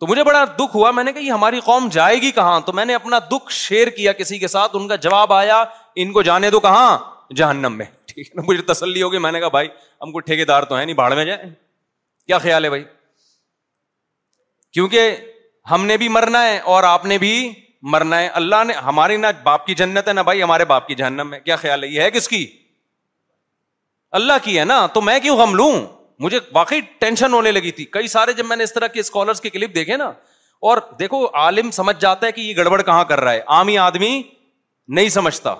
تو 0.00 0.06
مجھے 0.06 0.24
بڑا 0.24 0.44
دکھ 0.58 0.76
ہوا 0.76 0.90
میں 0.96 1.04
نے 1.04 1.12
کہا 1.12 1.20
یہ 1.22 1.30
ہماری 1.32 1.60
قوم 1.64 1.88
جائے 1.92 2.16
گی 2.22 2.30
کہاں 2.40 2.58
تو 2.66 2.72
میں 2.78 2.84
نے 2.84 2.94
اپنا 2.94 3.18
دکھ 3.30 3.52
شیئر 3.58 3.88
کیا 3.96 4.12
کسی 4.12 4.38
کے 4.38 4.48
ساتھ 4.54 4.76
ان 4.76 4.88
کا 4.88 4.96
جواب 5.06 5.32
آیا 5.32 5.62
ان 6.04 6.12
کو 6.12 6.22
جانے 6.22 6.50
دو 6.50 6.60
کہاں 6.60 6.96
جہنم 7.36 7.76
میں 7.76 7.84
ٹھیک 8.16 8.36
ہے 8.36 8.42
مجھے 8.46 8.62
تسلی 8.72 9.02
ہوگی 9.02 9.18
میں 9.18 9.32
نے 9.32 9.40
کہا 9.40 9.48
بھائی 9.54 9.68
ہم 10.02 10.12
کو 10.12 10.20
ٹھیکے 10.28 10.44
دار 10.50 10.62
خیال 12.42 12.64
ہے 12.64 12.68
بھائی 12.68 12.82
کیونکہ 14.72 15.16
ہم 15.70 15.84
نے 15.86 15.96
بھی 15.96 16.08
مرنا 16.08 16.42
ہے 16.46 16.58
اور 16.74 16.82
آپ 16.84 17.04
نے 17.10 17.18
بھی 17.18 17.32
مرنا 17.94 18.18
ہے 18.20 18.26
اللہ 18.40 18.64
نے 18.66 18.72
ہماری 18.84 19.16
نہ 19.16 19.26
باپ 19.42 19.66
کی 19.66 19.74
جنت 19.80 20.08
ہے 20.08 20.12
نہ 20.12 20.20
بھائی 20.28 20.42
ہمارے 20.42 20.64
باپ 20.72 20.86
کی 20.86 20.94
جہنم 21.00 21.32
ہے 21.34 21.40
کیا 21.40 21.56
خیال 21.56 21.82
ہے 21.84 21.88
یہ 21.88 22.00
ہے 22.02 22.10
کس 22.10 22.28
کی 22.28 22.44
اللہ 24.20 24.42
کی 24.44 24.58
ہے 24.58 24.64
نا 24.64 24.84
تو 24.94 25.00
میں 25.08 25.18
کیوں 25.26 25.38
ہم 25.42 25.54
لوں 25.54 25.70
مجھے 26.26 26.38
واقعی 26.54 26.80
ٹینشن 27.04 27.32
ہونے 27.32 27.52
لگی 27.52 27.70
تھی 27.78 27.84
کئی 27.98 28.08
سارے 28.16 28.32
جب 28.38 28.46
میں 28.46 28.56
نے 28.56 28.64
اس 28.64 28.72
طرح 28.74 28.86
کے 28.94 29.00
اسکالرس 29.00 29.40
کلپ 29.40 29.74
دیکھے 29.74 29.96
نا 30.02 30.06
اور 30.68 30.78
دیکھو 30.98 31.26
عالم 31.44 31.70
سمجھ 31.80 31.96
جاتا 32.00 32.26
ہے 32.26 32.32
کہ 32.32 32.40
یہ 32.40 32.56
گڑبڑ 32.56 32.82
کہاں 32.82 33.04
کر 33.12 33.20
رہا 33.20 33.32
ہے 33.32 33.40
عام 33.58 33.68
ہی 33.68 33.78
آدمی 33.86 34.10
نہیں 34.98 35.08
سمجھتا 35.20 35.54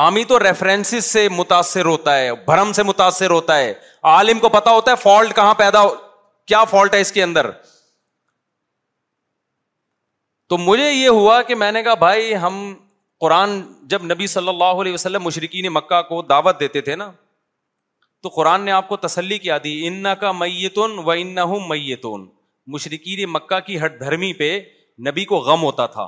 عامی 0.00 0.22
تو 0.30 0.38
ریفرنس 0.40 0.94
سے 1.04 1.28
متاثر 1.36 1.84
ہوتا 1.86 2.16
ہے 2.16 2.32
بھرم 2.46 2.72
سے 2.72 2.82
متاثر 2.88 3.30
ہوتا 3.30 3.56
ہے 3.58 3.72
عالم 4.14 4.38
کو 4.40 4.48
پتا 4.56 4.70
ہوتا 4.72 4.90
ہے 4.90 4.96
فالٹ 5.04 5.34
کہاں 5.36 5.54
پیدا 5.60 5.80
ہو 5.82 5.88
کیا 6.50 6.62
فالٹ 6.74 6.94
ہے 6.94 7.00
اس 7.00 7.10
کے 7.12 7.22
اندر 7.22 7.50
تو 10.52 10.58
مجھے 10.58 10.90
یہ 10.90 11.08
ہوا 11.18 11.40
کہ 11.48 11.54
میں 11.62 11.70
نے 11.76 11.82
کہا 11.82 11.94
بھائی 12.02 12.34
ہم 12.44 12.60
قرآن 13.24 13.60
جب 13.94 14.04
نبی 14.12 14.26
صلی 14.34 14.48
اللہ 14.48 14.82
علیہ 14.82 14.92
وسلم 14.94 15.22
مشرقین 15.22 15.66
مکہ 15.78 16.00
کو 16.12 16.20
دعوت 16.34 16.60
دیتے 16.60 16.80
تھے 16.88 16.96
نا 17.02 17.10
تو 18.22 18.28
قرآن 18.36 18.62
نے 18.68 18.72
آپ 18.76 18.88
کو 18.88 18.96
تسلی 19.06 19.38
کیا 19.46 19.56
دی 19.64 19.72
ان 19.86 20.06
کا 20.20 20.30
میتون 20.44 20.98
و 21.06 21.10
ان 21.16 21.34
نہ 21.34 21.44
میتون 21.72 22.28
مشرقین 22.76 23.24
مکہ 23.32 23.58
کی 23.66 23.80
ہر 23.80 23.96
دھرمی 24.04 24.32
پہ 24.44 24.50
نبی 25.08 25.24
کو 25.32 25.38
غم 25.50 25.62
ہوتا 25.70 25.86
تھا 25.98 26.06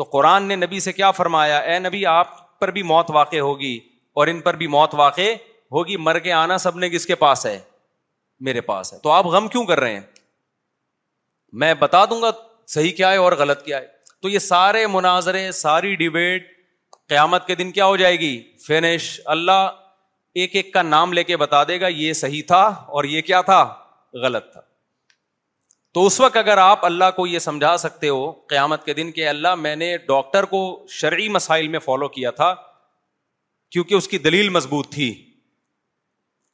تو 0.00 0.04
قرآن 0.16 0.48
نے 0.52 0.56
نبی 0.62 0.80
سے 0.88 0.92
کیا 0.92 1.10
فرمایا 1.20 1.58
اے 1.72 1.78
نبی 1.88 2.04
آپ 2.14 2.32
پر 2.64 2.70
بھی 2.76 2.82
موت 2.96 3.10
واقع 3.20 3.38
ہوگی 3.48 3.74
اور 4.20 4.26
ان 4.32 4.40
پر 4.40 4.56
بھی 4.60 4.66
موت 4.78 4.94
واقع 5.06 5.30
ہوگی 5.76 5.96
مر 6.08 6.18
کے 6.26 6.32
آنا 6.38 6.56
سب 6.64 6.76
نے 6.82 6.88
کس 6.90 7.06
کے 7.06 7.14
پاس 7.22 7.42
پاس 7.42 7.46
ہے 7.46 7.52
ہے 7.56 7.62
میرے 8.48 8.60
تو 9.02 9.10
آپ 9.10 9.26
غم 9.34 9.48
کیوں 9.54 9.64
کر 9.70 9.80
رہے 9.84 9.94
ہیں 9.98 10.02
میں 11.64 11.72
بتا 11.82 12.04
دوں 12.10 12.20
گا 12.22 12.30
صحیح 12.74 12.92
کیا 13.00 13.10
ہے 13.12 13.16
اور 13.24 13.32
غلط 13.40 13.64
کیا 13.68 13.80
ہے 13.82 13.86
تو 14.22 14.28
یہ 14.34 14.38
سارے 14.46 14.86
مناظرے 14.96 15.46
ساری 15.60 15.94
ڈبیٹ 16.04 16.48
قیامت 17.08 17.46
کے 17.46 17.54
دن 17.62 17.70
کیا 17.78 17.86
ہو 17.92 17.96
جائے 18.02 18.18
گی 18.24 18.32
اللہ 19.36 19.64
ایک 20.42 20.56
ایک 20.60 20.72
کا 20.78 20.82
نام 20.94 21.12
لے 21.18 21.24
کے 21.30 21.36
بتا 21.46 21.62
دے 21.72 21.80
گا 21.80 21.88
یہ 21.96 22.12
صحیح 22.24 22.42
تھا 22.52 22.62
اور 22.96 23.10
یہ 23.16 23.22
کیا 23.30 23.40
تھا 23.50 23.60
غلط 24.22 24.50
تھا 24.52 24.60
تو 25.94 26.04
اس 26.06 26.18
وقت 26.20 26.36
اگر 26.36 26.58
آپ 26.58 26.84
اللہ 26.84 27.10
کو 27.16 27.26
یہ 27.26 27.38
سمجھا 27.38 27.76
سکتے 27.80 28.08
ہو 28.08 28.30
قیامت 28.52 28.84
کے 28.84 28.94
دن 28.98 29.10
کہ 29.16 29.26
اللہ 29.28 29.54
میں 29.66 29.74
نے 29.82 29.96
ڈاکٹر 30.06 30.44
کو 30.54 30.60
شرعی 30.94 31.28
مسائل 31.34 31.68
میں 31.74 31.78
فالو 31.84 32.08
کیا 32.16 32.30
تھا 32.38 32.54
کیونکہ 33.74 33.94
اس 33.94 34.08
کی 34.08 34.18
دلیل 34.24 34.48
مضبوط 34.56 34.88
تھی 34.94 35.06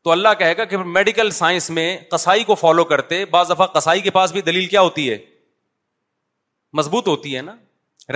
تو 0.05 0.11
اللہ 0.12 0.35
کہے 0.38 0.57
گا 0.57 0.64
کہ 0.72 0.76
میڈیکل 0.98 1.31
سائنس 1.38 1.68
میں 1.79 1.85
کسائی 2.11 2.44
کو 2.50 2.55
فالو 2.64 2.85
کرتے 2.92 3.24
بعض 3.37 3.50
دفعہ 3.50 3.66
کسائی 3.79 4.00
کے 4.00 4.11
پاس 4.18 4.33
بھی 4.33 4.40
دلیل 4.50 4.66
کیا 4.74 4.81
ہوتی 4.88 5.09
ہے 5.11 5.16
مضبوط 6.83 7.09
ہوتی 7.09 7.35
ہے 7.37 7.42
نا 7.48 7.55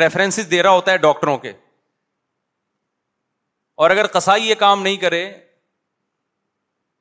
ریفرنسز 0.02 0.50
دے 0.50 0.62
رہا 0.62 0.76
ہوتا 0.80 0.92
ہے 0.92 0.96
ڈاکٹروں 1.06 1.36
کے 1.46 1.52
اور 3.84 3.90
اگر 3.96 4.06
کسائی 4.18 4.48
یہ 4.48 4.54
کام 4.66 4.82
نہیں 4.82 4.96
کرے 5.08 5.24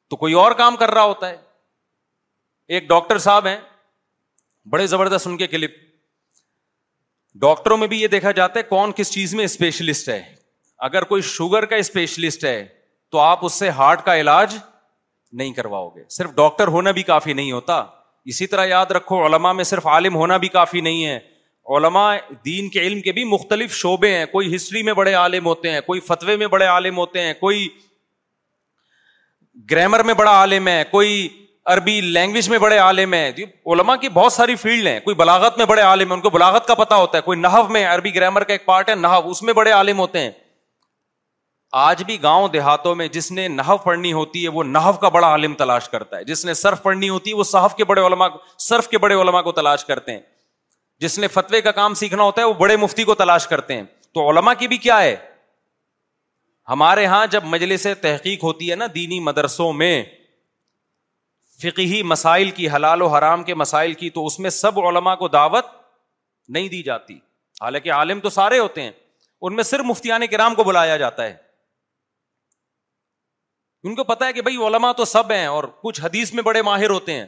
تو 0.10 0.16
کوئی 0.26 0.34
اور 0.46 0.52
کام 0.64 0.76
کر 0.86 0.92
رہا 0.94 1.04
ہوتا 1.14 1.30
ہے 1.30 1.38
ایک 2.76 2.88
ڈاکٹر 2.96 3.18
صاحب 3.28 3.48
ہیں 3.48 3.58
بڑے 4.71 4.86
زبردست 4.88 5.28
ان 5.28 5.38
کے 5.38 5.47
کلپ 5.47 5.71
ڈاکٹروں 7.41 7.78
میں 7.78 7.88
بھی 7.88 8.02
یہ 8.02 8.08
دیکھا 8.08 8.32
جاتا 8.32 8.60
ہے 8.60 8.63
کون 8.69 8.91
کس 8.95 9.12
چیز 9.12 9.34
میں 9.36 9.45
اسپیشلسٹ 9.45 10.10
ہے 10.10 10.21
اگر 10.88 11.04
کوئی 11.12 11.21
شوگر 11.32 11.65
کا 11.65 11.76
اسپیشلسٹ 11.84 12.43
ہے 12.45 12.65
تو 13.12 13.19
آپ 13.19 13.45
اس 13.45 13.54
سے 13.60 13.69
ہارٹ 13.80 14.04
کا 14.06 14.15
علاج 14.19 14.56
نہیں 15.41 15.54
کرواؤ 15.54 15.89
گے 15.95 16.04
صرف 16.17 16.32
ڈاکٹر 16.36 16.67
ہونا 16.76 16.91
بھی 16.97 17.04
کافی 17.04 17.34
نہیں 17.34 17.52
ہوتا 17.52 17.84
اسی 18.34 18.47
طرح 18.47 18.65
یاد 18.65 18.91
رکھو 18.95 19.26
علما 19.26 19.52
میں 19.54 19.63
صرف 19.69 19.88
عالم 19.93 20.15
ہونا 20.15 20.38
بھی 20.43 20.47
کافی 20.58 20.82
نہیں 20.82 21.06
ہے 21.06 21.19
علما 21.76 22.04
دین 22.45 22.67
کے 22.69 22.80
علم 22.88 23.02
کے 23.02 23.12
بھی 23.12 23.23
مختلف 23.34 23.73
شعبے 23.76 24.15
ہیں 24.17 24.26
کوئی 24.32 24.56
ہسٹری 24.56 24.84
میں 24.84 24.93
بڑے 24.93 25.13
عالم 25.13 25.45
ہوتے 25.45 25.71
ہیں 25.71 25.82
کوئی 25.82 25.99
فتوے 26.08 26.36
میں 26.38 26.47
بڑے 26.56 26.65
عالم 26.65 26.97
ہوتے 26.97 27.21
ہیں 27.23 27.34
کوئی 27.39 27.67
گرامر 29.71 30.04
میں 30.04 30.13
بڑا 30.19 30.32
عالم 30.32 30.67
ہے 30.67 30.84
کوئی 30.91 31.28
عربی 31.71 31.99
لینگویج 32.02 32.47
میں 32.49 32.58
بڑے 32.60 32.78
عالم 32.78 33.13
ہیں 33.13 33.32
جی، 33.36 33.43
علما 33.73 33.95
کی 33.97 34.10
بہت 34.13 34.34
ساری 34.34 34.56
فیلڈ 34.62 34.88
ہیں 34.88 34.99
کوئی 34.99 35.15
بلاغت 35.15 35.58
میں 35.58 35.65
بڑے 35.65 35.82
عالم 35.82 36.08
ہیں 36.08 36.13
ان 36.15 36.21
کو 36.21 36.30
بلاغت 36.30 36.65
کا 36.67 36.73
پتا 36.76 36.95
ہوتا 36.95 37.17
ہے 37.17 37.21
کوئی 37.23 37.39
نحو 37.39 37.67
میں 37.76 37.86
عربی 37.88 38.13
گرامر 38.15 38.43
کا 38.43 38.54
ایک 38.54 38.65
پارٹ 38.65 38.89
ہے 38.89 38.95
نحو 38.95 39.30
اس 39.30 39.41
میں 39.43 39.54
بڑے 39.60 39.71
عالم 39.71 39.99
ہوتے 39.99 40.19
ہیں 40.21 40.32
آج 41.84 42.04
بھی 42.06 42.21
گاؤں 42.23 42.47
دیہاتوں 42.54 42.93
میں 42.95 43.08
جس 43.13 43.32
نے 43.32 43.47
نحو 43.47 43.78
پڑھنی 43.84 44.12
ہوتی 44.13 44.43
ہے 44.43 44.49
وہ 44.58 44.63
نحو 44.63 44.91
کا 45.06 45.10
بڑا 45.10 45.28
عالم 45.28 45.54
تلاش 45.58 45.88
کرتا 45.89 46.17
ہے 46.17 46.23
جس 46.23 46.43
نے 46.45 46.54
صرف 46.54 46.82
پڑھنی 46.84 47.10
ہوتی 47.10 47.30
ہے 47.30 47.36
وہ 47.36 47.43
صحف 47.52 47.76
کے 47.76 47.86
بڑے 47.93 48.02
علما 48.08 48.28
صرف 48.67 48.88
کے 48.88 48.97
بڑے 49.06 49.15
علماء 49.21 49.41
کو 49.41 49.52
تلاش 49.62 49.86
کرتے 49.86 50.12
ہیں 50.12 50.19
جس 51.02 51.17
نے 51.19 51.28
فتوے 51.28 51.62
کا 51.62 51.71
کام 51.80 51.93
سیکھنا 52.04 52.23
ہوتا 52.23 52.41
ہے 52.41 52.47
وہ 52.47 52.54
بڑے 52.60 52.76
مفتی 52.78 53.04
کو 53.04 53.15
تلاش 53.21 53.47
کرتے 53.47 53.76
ہیں 53.76 53.84
تو 54.13 54.30
علما 54.30 54.54
کی 54.54 54.67
بھی 54.67 54.78
کیا 54.88 55.02
ہے 55.02 55.15
ہمارے 56.69 57.02
یہاں 57.04 57.26
جب 57.32 57.43
مجلس 57.54 57.88
تحقیق 58.02 58.43
ہوتی 58.43 58.69
ہے 58.71 58.76
نا 58.76 58.86
دینی 58.95 59.19
مدرسوں 59.19 59.71
میں 59.84 60.04
فقی 61.62 62.02
مسائل 62.13 62.50
کی 62.52 62.68
حلال 62.76 63.02
و 63.02 63.08
حرام 63.16 63.44
کے 63.44 63.56
مسائل 63.63 63.94
کی 64.04 64.10
تو 64.10 64.26
اس 64.26 64.39
میں 64.39 64.50
سب 64.50 64.80
علما 64.88 65.16
کو 65.16 65.28
دعوت 65.38 65.66
نہیں 66.56 66.68
دی 66.70 66.82
جاتی 66.84 67.13
حالانکہ 67.62 67.92
عالم 67.94 68.20
تو 68.20 68.30
سارے 68.39 68.60
ہوتے 68.60 68.82
ہیں 68.82 68.92
ان 69.48 69.56
میں 69.56 69.63
صرف 69.63 69.86
مفتیان 69.86 70.26
کرام 70.32 70.56
کو 70.56 70.63
بلایا 70.63 70.98
جاتا 70.98 71.24
ہے 71.26 71.36
ان 73.89 73.96
کو 73.96 74.04
پتا 74.10 74.28
ہے 74.28 74.34
کہ 74.34 74.42
بھائی 74.42 74.58
علما 74.68 74.92
تو 74.98 75.06
سب 75.06 75.32
ہیں 75.32 75.46
اور 75.54 75.63
کچھ 75.84 76.02
حدیث 76.02 76.34
میں 76.34 76.44
بڑے 76.44 76.62
ماہر 76.72 76.89
ہوتے 76.89 77.13
ہیں 77.20 77.26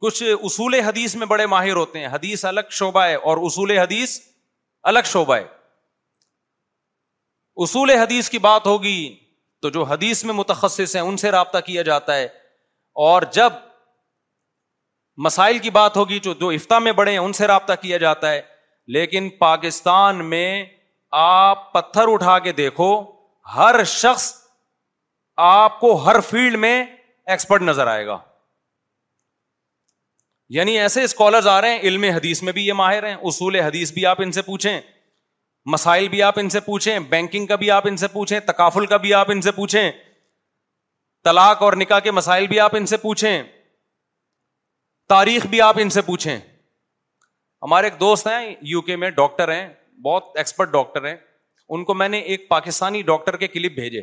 کچھ 0.00 0.22
اصول 0.48 0.74
حدیث 0.84 1.14
میں 1.22 1.26
بڑے 1.26 1.46
ماہر 1.54 1.76
ہوتے 1.76 1.98
ہیں 2.00 2.06
حدیث 2.12 2.44
الگ 2.50 2.70
شعبہ 2.80 3.02
ہے 3.04 3.14
اور 3.30 3.38
اصول 3.46 3.70
حدیث 3.78 4.18
الگ 4.92 5.10
شعبہ 5.12 5.36
ہے 5.36 5.44
اصول 7.64 7.90
حدیث 7.90 8.30
کی 8.30 8.38
بات 8.46 8.66
ہوگی 8.66 8.98
تو 9.62 9.70
جو 9.70 9.82
حدیث 9.88 10.24
میں 10.24 10.34
متخصص 10.34 10.94
ہیں 10.96 11.02
ان 11.02 11.16
سے 11.22 11.30
رابطہ 11.30 11.58
کیا 11.64 11.82
جاتا 11.90 12.14
ہے 12.16 12.28
اور 13.08 13.22
جب 13.32 13.52
مسائل 15.26 15.58
کی 15.58 15.70
بات 15.70 15.96
ہوگی 15.96 16.18
جو 16.24 16.48
افتا 16.48 16.78
میں 16.78 16.92
بڑے 17.00 17.10
ہیں 17.10 17.18
ان 17.18 17.32
سے 17.32 17.46
رابطہ 17.46 17.72
کیا 17.82 17.96
جاتا 18.04 18.30
ہے 18.32 18.40
لیکن 18.94 19.28
پاکستان 19.38 20.24
میں 20.28 20.44
آپ 21.22 21.72
پتھر 21.72 22.12
اٹھا 22.12 22.38
کے 22.44 22.52
دیکھو 22.52 22.88
ہر 23.56 23.82
شخص 23.92 24.32
آپ 25.50 25.78
کو 25.80 25.92
ہر 26.04 26.20
فیلڈ 26.28 26.56
میں 26.58 26.82
ایکسپرٹ 26.84 27.62
نظر 27.62 27.86
آئے 27.86 28.06
گا 28.06 28.18
یعنی 30.54 30.78
ایسے 30.80 31.02
اسکالرز 31.04 31.46
آ 31.48 31.60
رہے 31.60 31.70
ہیں 31.70 31.80
علم 31.88 32.04
حدیث 32.14 32.42
میں 32.42 32.52
بھی 32.52 32.66
یہ 32.66 32.72
ماہر 32.82 33.06
ہیں 33.06 33.14
اصول 33.30 33.56
حدیث 33.60 33.92
بھی 33.92 34.06
آپ 34.06 34.20
ان 34.22 34.32
سے 34.32 34.42
پوچھیں 34.42 34.80
مسائل 35.72 36.08
بھی 36.08 36.22
آپ 36.22 36.38
ان 36.38 36.48
سے 36.50 36.60
پوچھیں 36.60 36.98
بینکنگ 37.08 37.46
کا 37.46 37.56
بھی 37.62 37.70
آپ 37.70 37.86
ان 37.86 37.96
سے 37.96 38.08
پوچھیں 38.12 38.38
تکافل 38.46 38.86
کا 38.92 38.96
بھی 39.04 39.12
آپ 39.14 39.30
ان 39.30 39.40
سے 39.42 39.50
پوچھیں 39.52 39.90
طلاق 41.24 41.62
اور 41.62 41.72
نکاح 41.80 41.98
کے 42.04 42.10
مسائل 42.18 42.46
بھی 42.48 42.60
آپ 42.60 42.76
ان 42.76 42.86
سے 42.92 42.96
پوچھیں 42.96 43.42
تاریخ 45.08 45.46
بھی 45.52 45.60
آپ 45.60 45.78
ان 45.80 45.90
سے 45.90 46.02
پوچھیں 46.02 46.36
ہمارے 47.62 47.86
ایک 47.86 47.98
دوست 48.00 48.26
ہیں 48.26 48.54
یو 48.72 48.80
کے 48.82 48.96
میں 49.02 49.10
ڈاکٹر 49.18 49.52
ہیں 49.52 49.66
بہت 50.04 50.36
ایکسپرٹ 50.42 50.70
ڈاکٹر 50.72 51.06
ہیں 51.06 51.16
ان 51.74 51.84
کو 51.84 51.94
میں 51.94 52.08
نے 52.08 52.18
ایک 52.34 52.48
پاکستانی 52.48 53.02
ڈاکٹر 53.10 53.36
کے 53.42 53.48
کلپ 53.48 53.74
بھیجے 53.80 54.02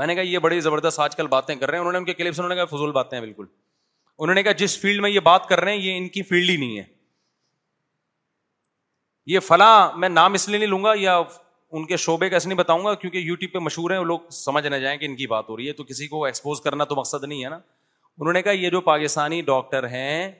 میں 0.00 0.06
نے 0.06 0.14
کہا 0.14 0.22
یہ 0.30 0.38
بڑی 0.46 0.60
زبردست 0.60 1.00
آج 1.00 1.16
کل 1.16 1.26
باتیں 1.36 1.54
کر 1.54 1.70
رہے 1.70 1.78
ہیں 1.78 1.80
انہوں 1.80 1.92
نے 1.92 1.98
ان 1.98 2.04
کے 2.04 2.14
کلپس 2.14 2.40
نے 2.40 2.54
کہا 2.54 2.64
فضول 2.74 2.92
باتیں 2.98 3.16
ہیں 3.18 3.24
بالکل 3.24 3.44
انہوں 4.18 4.34
نے 4.34 4.42
کہا 4.42 4.52
جس 4.62 4.78
فیلڈ 4.80 5.00
میں 5.02 5.10
یہ 5.10 5.20
بات 5.30 5.48
کر 5.48 5.60
رہے 5.60 5.72
ہیں 5.72 5.78
یہ 5.82 5.96
ان 5.98 6.08
کی 6.16 6.22
فیلڈ 6.32 6.50
ہی 6.50 6.56
نہیں 6.56 6.78
ہے 6.78 6.84
یہ 9.34 9.40
فلاں 9.46 9.72
میں 9.98 10.08
نام 10.08 10.32
اس 10.38 10.48
لیے 10.48 10.58
نہیں 10.58 10.68
لوں 10.70 10.82
گا 10.84 10.92
یا 10.98 11.18
ان 11.74 11.86
کے 11.86 11.96
شعبے 11.96 12.28
کا 12.30 12.36
ایسے 12.36 12.48
نہیں 12.48 12.58
بتاؤں 12.58 12.84
گا 12.84 12.94
کیونکہ 12.94 13.18
یو 13.18 13.34
ٹیوب 13.36 13.52
پہ 13.52 13.58
مشہور 13.58 13.90
ہیں 13.90 13.98
وہ 13.98 14.04
لوگ 14.04 14.18
سمجھ 14.32 14.66
نہ 14.66 14.76
جائیں 14.80 14.96
کہ 14.98 15.04
ان 15.04 15.16
کی 15.16 15.26
بات 15.26 15.48
ہو 15.48 15.56
رہی 15.56 15.66
ہے 15.68 15.72
تو 15.78 15.84
کسی 15.84 16.06
کو 16.08 16.24
ایکسپوز 16.24 16.60
کرنا 16.64 16.84
تو 16.92 16.96
مقصد 16.96 17.24
نہیں 17.24 17.42
ہے 17.44 17.48
نا 17.50 17.56
انہوں 17.56 18.32
نے 18.32 18.42
کہا 18.42 18.52
یہ 18.52 18.70
جو 18.70 18.80
پاکستانی 18.80 19.40
ڈاکٹر 19.48 19.88
ہیں 19.88 20.30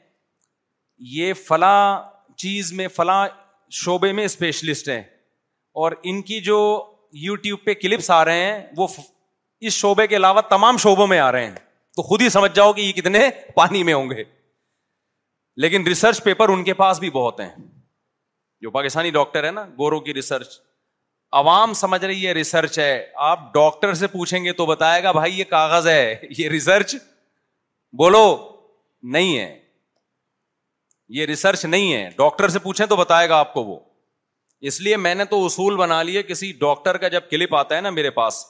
یہ 1.14 1.32
فلاں 1.46 1.98
چیز 2.42 2.72
میں 2.72 2.86
فلاں 2.96 3.26
شعبے 3.84 4.12
میں 4.12 4.24
اسپیشلسٹ 4.24 4.88
ہیں 4.88 5.02
اور 5.82 5.92
ان 6.10 6.20
کی 6.30 6.40
جو 6.40 6.58
یو 7.22 7.34
ٹیوب 7.46 7.64
پہ 7.64 7.74
کلپس 7.80 8.10
آ 8.10 8.24
رہے 8.24 8.44
ہیں 8.44 8.60
وہ 8.76 8.86
اس 9.60 9.72
شعبے 9.72 10.06
کے 10.06 10.16
علاوہ 10.16 10.40
تمام 10.50 10.76
شعبوں 10.82 11.06
میں 11.06 11.18
آ 11.18 11.30
رہے 11.32 11.46
ہیں 11.46 11.54
تو 11.96 12.02
خود 12.08 12.20
ہی 12.22 12.28
سمجھ 12.28 12.52
جاؤ 12.54 12.72
کہ 12.72 12.80
یہ 12.80 12.92
کتنے 12.92 13.28
پانی 13.54 13.82
میں 13.82 13.94
ہوں 13.94 14.10
گے 14.10 14.24
لیکن 15.64 15.86
ریسرچ 15.86 16.22
پیپر 16.24 16.48
ان 16.52 16.64
کے 16.64 16.74
پاس 16.80 16.98
بھی 17.00 17.10
بہت 17.10 17.40
ہیں 17.40 17.50
جو 18.62 18.70
پاکستانی 18.70 19.10
ڈاکٹر 19.10 19.44
ہے 19.44 19.50
نا 19.58 19.64
گورو 19.78 20.00
کی 20.00 20.14
ریسرچ 20.14 20.58
عوام 21.38 21.72
سمجھ 21.78 22.04
رہی 22.04 22.22
یہ 22.24 22.32
ریسرچ 22.36 22.78
ہے 22.78 22.92
آپ 23.30 23.40
ڈاکٹر 23.54 23.92
سے 24.02 24.06
پوچھیں 24.16 24.38
گے 24.44 24.52
تو 24.60 24.66
بتائے 24.66 25.02
گا 25.02 25.10
بھائی 25.12 25.38
یہ 25.38 25.44
کاغذ 25.48 25.86
ہے 25.86 26.04
یہ 26.38 26.48
ریسرچ 26.48 26.94
بولو 28.02 28.22
نہیں 29.16 29.38
ہے 29.38 29.48
یہ 31.16 31.26
ریسرچ 31.30 31.64
نہیں 31.64 31.92
ہے 31.94 32.08
ڈاکٹر 32.18 32.48
سے 32.54 32.58
پوچھیں 32.68 32.84
تو 32.92 32.96
بتائے 33.00 33.28
گا 33.28 33.36
آپ 33.44 33.52
کو 33.54 33.64
وہ 33.64 33.78
اس 34.70 34.80
لیے 34.86 34.96
میں 35.08 35.14
نے 35.14 35.24
تو 35.34 35.44
اصول 35.46 35.76
بنا 35.82 36.02
لیے 36.10 36.22
کسی 36.30 36.52
ڈاکٹر 36.60 36.96
کا 37.04 37.08
جب 37.16 37.28
کلپ 37.30 37.54
آتا 37.54 37.76
ہے 37.76 37.80
نا 37.88 37.90
میرے 37.98 38.10
پاس 38.20 38.44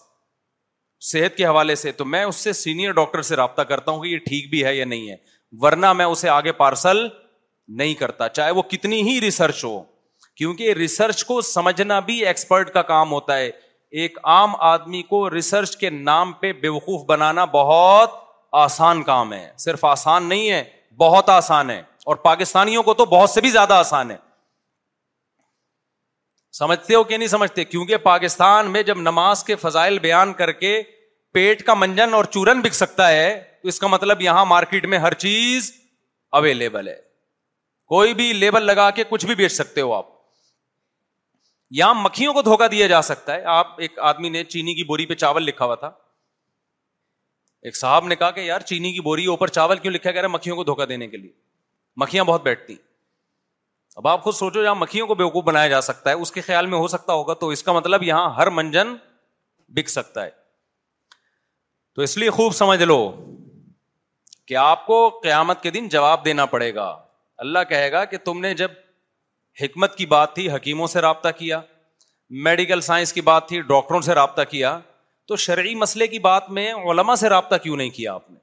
صحت 1.11 1.37
کے 1.37 1.45
حوالے 1.47 1.75
سے 1.85 1.93
تو 2.01 2.05
میں 2.13 2.23
اس 2.25 2.37
سے 2.47 2.53
سینئر 2.61 2.93
ڈاکٹر 3.01 3.23
سے 3.31 3.37
رابطہ 3.43 3.63
کرتا 3.73 3.93
ہوں 3.93 4.03
کہ 4.03 4.09
یہ 4.15 4.19
ٹھیک 4.29 4.49
بھی 4.55 4.65
ہے 4.67 4.75
یا 4.77 4.85
نہیں 4.95 5.11
ہے 5.11 5.17
ورنہ 5.67 5.93
میں 6.03 6.07
اسے 6.13 6.29
آگے 6.39 6.53
پارسل 6.63 7.07
نہیں 7.83 7.95
کرتا 8.05 8.29
چاہے 8.39 8.51
وہ 8.59 8.63
کتنی 8.77 9.03
ہی 9.11 9.21
ریسرچ 9.21 9.65
ہو 9.65 9.77
کیونکہ 10.37 10.73
ریسرچ 10.77 11.25
کو 11.25 11.41
سمجھنا 11.41 11.99
بھی 12.09 12.15
ایکسپرٹ 12.27 12.73
کا 12.73 12.81
کام 12.91 13.13
ہوتا 13.13 13.37
ہے 13.37 13.51
ایک 14.01 14.19
عام 14.35 14.55
آدمی 14.71 15.03
کو 15.11 15.19
ریسرچ 15.31 15.77
کے 15.77 15.91
نام 15.91 16.33
پہ 16.41 16.53
بیوقوف 16.65 17.05
بنانا 17.09 17.45
بہت 17.53 18.15
آسان 18.65 19.03
کام 19.03 19.33
ہے 19.33 19.47
صرف 19.59 19.85
آسان 19.85 20.25
نہیں 20.29 20.51
ہے 20.51 20.63
بہت 21.01 21.29
آسان 21.31 21.71
ہے 21.71 21.79
اور 22.07 22.17
پاکستانیوں 22.27 22.83
کو 22.83 22.95
تو 22.95 23.05
بہت 23.15 23.31
سے 23.31 23.41
بھی 23.41 23.51
زیادہ 23.51 23.75
آسان 23.85 24.11
ہے 24.11 24.17
سمجھتے 26.59 26.95
ہو 26.95 27.03
کہ 27.05 27.17
نہیں 27.17 27.29
سمجھتے 27.29 27.65
کیونکہ 27.65 27.97
پاکستان 28.09 28.71
میں 28.73 28.83
جب 28.91 28.99
نماز 29.01 29.43
کے 29.45 29.55
فضائل 29.63 29.99
بیان 30.09 30.33
کر 30.35 30.53
کے 30.61 30.81
پیٹ 31.35 31.63
کا 31.67 31.75
منجن 31.75 32.15
اور 32.15 32.25
چورن 32.37 32.61
بک 32.65 32.75
سکتا 32.75 33.09
ہے 33.11 33.33
تو 33.63 33.69
اس 33.69 33.81
کا 33.81 33.87
مطلب 33.97 34.21
یہاں 34.23 34.45
مارکیٹ 34.53 34.87
میں 34.95 34.99
ہر 35.05 35.15
چیز 35.25 35.73
اویلیبل 36.41 36.89
ہے 36.89 36.97
کوئی 37.95 38.15
بھی 38.21 38.33
لیبل 38.33 38.63
لگا 38.67 38.91
کے 39.01 39.05
کچھ 39.09 39.27
بھی 39.27 39.35
بیچ 39.43 39.53
سکتے 39.53 39.81
ہو 39.81 39.93
آپ 39.95 40.15
یا 41.79 41.93
مکھیوں 41.93 42.33
کو 42.35 42.43
دھوکا 42.43 42.67
دیا 42.71 42.87
جا 42.87 43.01
سکتا 43.03 43.35
ہے 43.35 43.43
آپ 43.59 43.81
ایک 43.81 43.99
آدمی 44.09 44.29
نے 44.29 44.43
چینی 44.55 44.75
کی 44.75 44.85
بوری 44.89 45.07
پہ 45.07 45.15
چاول 45.25 45.43
لکھا 45.45 45.65
ہوا 45.65 45.75
تھا 45.75 45.87
ایک 47.67 47.77
صاحب 47.77 48.07
نے 48.07 48.17
کہا 48.17 48.31
کہ 48.31 48.41
یار 48.41 48.61
چینی 48.71 48.93
کی 48.93 49.01
بوری 49.03 49.25
اوپر 49.27 49.49
چاول 49.57 49.79
کیوں 49.79 49.93
لکھا 49.93 50.11
کہہ 50.13 50.21
رہا 50.21 50.29
مکھیوں 50.35 50.57
کو 50.57 50.65
دھوکا 50.65 50.85
دینے 50.89 51.07
کے 51.09 51.17
لیے 51.17 51.33
مکھیاں 52.03 52.25
بہت 52.25 52.43
بیٹھتی 52.43 52.75
اب 53.97 54.09
آپ 54.09 54.23
خود 54.25 54.35
سوچو 54.35 54.63
یہاں 54.63 54.75
مکھیوں 54.75 55.07
کو 55.07 55.15
بےوقوف 55.15 55.45
بنایا 55.45 55.69
جا 55.69 55.81
سکتا 55.81 56.11
ہے 56.11 56.15
اس 56.15 56.33
کے 56.33 56.41
خیال 56.47 56.67
میں 56.67 56.79
ہو 56.79 56.87
سکتا 56.95 57.13
ہوگا 57.13 57.35
تو 57.43 57.49
اس 57.51 57.63
کا 57.63 57.73
مطلب 57.73 58.03
یہاں 58.03 58.29
ہر 58.37 58.51
منجن 58.59 58.95
بک 59.77 59.89
سکتا 59.89 60.25
ہے 60.25 60.31
تو 61.95 62.03
اس 62.03 62.17
لیے 62.19 62.31
خوب 62.39 62.55
سمجھ 62.55 62.83
لو 62.83 62.99
کہ 64.49 64.57
آپ 64.71 64.87
کو 64.87 65.09
قیامت 65.23 65.63
کے 65.63 65.71
دن 65.71 65.89
جواب 65.89 66.25
دینا 66.25 66.45
پڑے 66.47 66.75
گا 66.75 66.89
اللہ 67.45 67.59
کہے 67.69 67.91
گا 67.93 68.05
کہ 68.13 68.17
تم 68.25 68.41
نے 68.41 68.53
جب 68.55 68.71
حکمت 69.61 69.97
کی 69.99 70.07
بات 70.07 70.35
تھی 70.35 70.51
حکیموں 70.51 70.87
سے 70.87 71.01
رابطہ 71.01 71.29
کیا 71.39 71.61
میڈیکل 72.47 72.81
سائنس 72.81 73.13
کی 73.13 73.21
بات 73.31 73.49
تھی 73.49 73.61
ڈاکٹروں 73.73 74.01
سے 74.03 74.15
رابطہ 74.15 74.43
کیا 74.51 74.79
تو 75.29 75.37
شرعی 75.45 75.75
مسئلے 75.75 76.07
کی 76.07 76.19
بات 76.29 76.51
میں 76.59 76.73
علما 76.91 77.15
سے 77.17 77.29
رابطہ 77.29 77.55
کیوں 77.63 77.77
نہیں 77.77 77.91
کیا 77.91 78.15
آپ 78.15 78.31
نے 78.31 78.39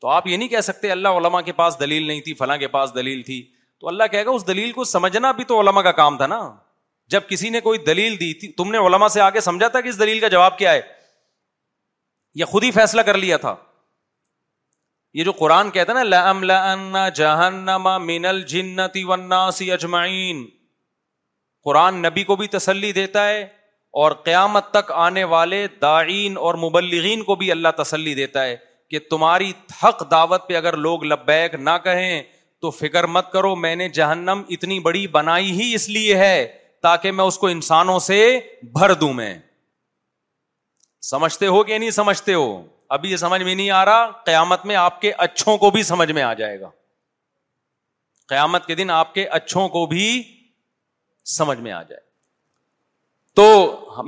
تو 0.00 0.08
آپ 0.08 0.26
یہ 0.26 0.36
نہیں 0.36 0.48
کہہ 0.48 0.60
سکتے 0.68 0.90
اللہ 0.90 1.16
علما 1.18 1.40
کے 1.48 1.52
پاس 1.60 1.78
دلیل 1.80 2.06
نہیں 2.06 2.20
تھی 2.20 2.34
فلاں 2.34 2.56
کے 2.58 2.68
پاس 2.68 2.94
دلیل 2.94 3.22
تھی 3.22 3.42
تو 3.80 3.88
اللہ 3.88 4.04
کہے 4.10 4.24
گا 4.26 4.30
اس 4.30 4.46
دلیل 4.46 4.72
کو 4.72 4.84
سمجھنا 4.94 5.30
بھی 5.38 5.44
تو 5.50 5.60
علماء 5.60 5.82
کا 5.82 5.92
کام 6.00 6.16
تھا 6.16 6.26
نا 6.32 6.40
جب 7.14 7.28
کسی 7.28 7.48
نے 7.50 7.60
کوئی 7.60 7.78
دلیل 7.86 8.18
دی 8.20 8.32
تھی 8.40 8.48
تم 8.58 8.70
نے 8.72 8.78
علما 8.86 9.08
سے 9.16 9.20
آگے 9.20 9.40
سمجھا 9.48 9.68
تھا 9.68 9.80
کہ 9.80 9.88
اس 9.88 9.98
دلیل 9.98 10.20
کا 10.20 10.28
جواب 10.34 10.58
کیا 10.58 10.72
ہے 10.72 10.80
یا 12.40 12.46
خود 12.46 12.64
ہی 12.64 12.70
فیصلہ 12.80 13.00
کر 13.06 13.18
لیا 13.18 13.36
تھا 13.46 13.54
یہ 15.14 15.24
جو 15.24 15.32
قرآن 15.38 15.70
کہتا 15.70 15.92
ہے 15.98 16.02
نا 16.04 16.32
لم 16.32 16.96
جہنما 17.14 17.96
مینل 18.10 18.42
اجمعین 19.72 20.44
قرآن 21.64 22.00
نبی 22.02 22.24
کو 22.28 22.36
بھی 22.36 22.46
تسلی 22.56 22.92
دیتا 22.92 23.28
ہے 23.28 23.42
اور 24.02 24.12
قیامت 24.28 24.70
تک 24.74 24.90
آنے 25.06 25.24
والے 25.32 25.66
دائین 25.82 26.36
اور 26.46 26.54
مبلغین 26.62 27.22
کو 27.24 27.34
بھی 27.42 27.50
اللہ 27.52 27.74
تسلی 27.82 28.14
دیتا 28.14 28.44
ہے 28.44 28.56
کہ 28.90 28.98
تمہاری 29.10 29.52
حق 29.82 30.10
دعوت 30.10 30.48
پہ 30.48 30.56
اگر 30.56 30.76
لوگ 30.86 31.04
لبیک 31.12 31.54
نہ 31.68 31.76
کہیں 31.84 32.22
تو 32.62 32.70
فکر 32.70 33.06
مت 33.16 33.30
کرو 33.32 33.54
میں 33.56 33.74
نے 33.76 33.88
جہنم 34.00 34.42
اتنی 34.56 34.78
بڑی 34.88 35.06
بنائی 35.18 35.50
ہی 35.60 35.72
اس 35.74 35.88
لیے 35.88 36.16
ہے 36.16 36.34
تاکہ 36.82 37.12
میں 37.18 37.24
اس 37.24 37.38
کو 37.38 37.46
انسانوں 37.48 37.98
سے 38.08 38.18
بھر 38.78 38.92
دوں 39.02 39.12
میں 39.20 39.32
سمجھتے 41.10 41.46
ہو 41.56 41.62
کہ 41.68 41.78
نہیں 41.78 41.90
سمجھتے 42.02 42.34
ہو 42.34 42.48
ابھی 42.94 43.10
یہ 43.10 43.16
سمجھ 43.16 43.40
میں 43.42 43.54
نہیں 43.54 43.70
آ 43.74 43.84
رہا 43.84 44.00
قیامت 44.24 44.64
میں 44.70 44.76
آپ 44.76 45.00
کے 45.00 45.10
اچھوں 45.26 45.56
کو 45.58 45.68
بھی 45.76 45.82
سمجھ 45.90 46.10
میں 46.16 46.22
آ 46.22 46.32
جائے 46.40 46.58
گا 46.60 46.68
قیامت 48.32 48.66
کے 48.66 48.74
دن 48.80 48.90
آپ 48.96 49.14
کے 49.14 49.26
اچھوں 49.38 49.68
کو 49.76 49.84
بھی 49.92 50.04
سمجھ 51.36 51.58
میں 51.66 51.72
آ 51.72 51.82
جائے 51.92 52.00
تو 53.40 53.46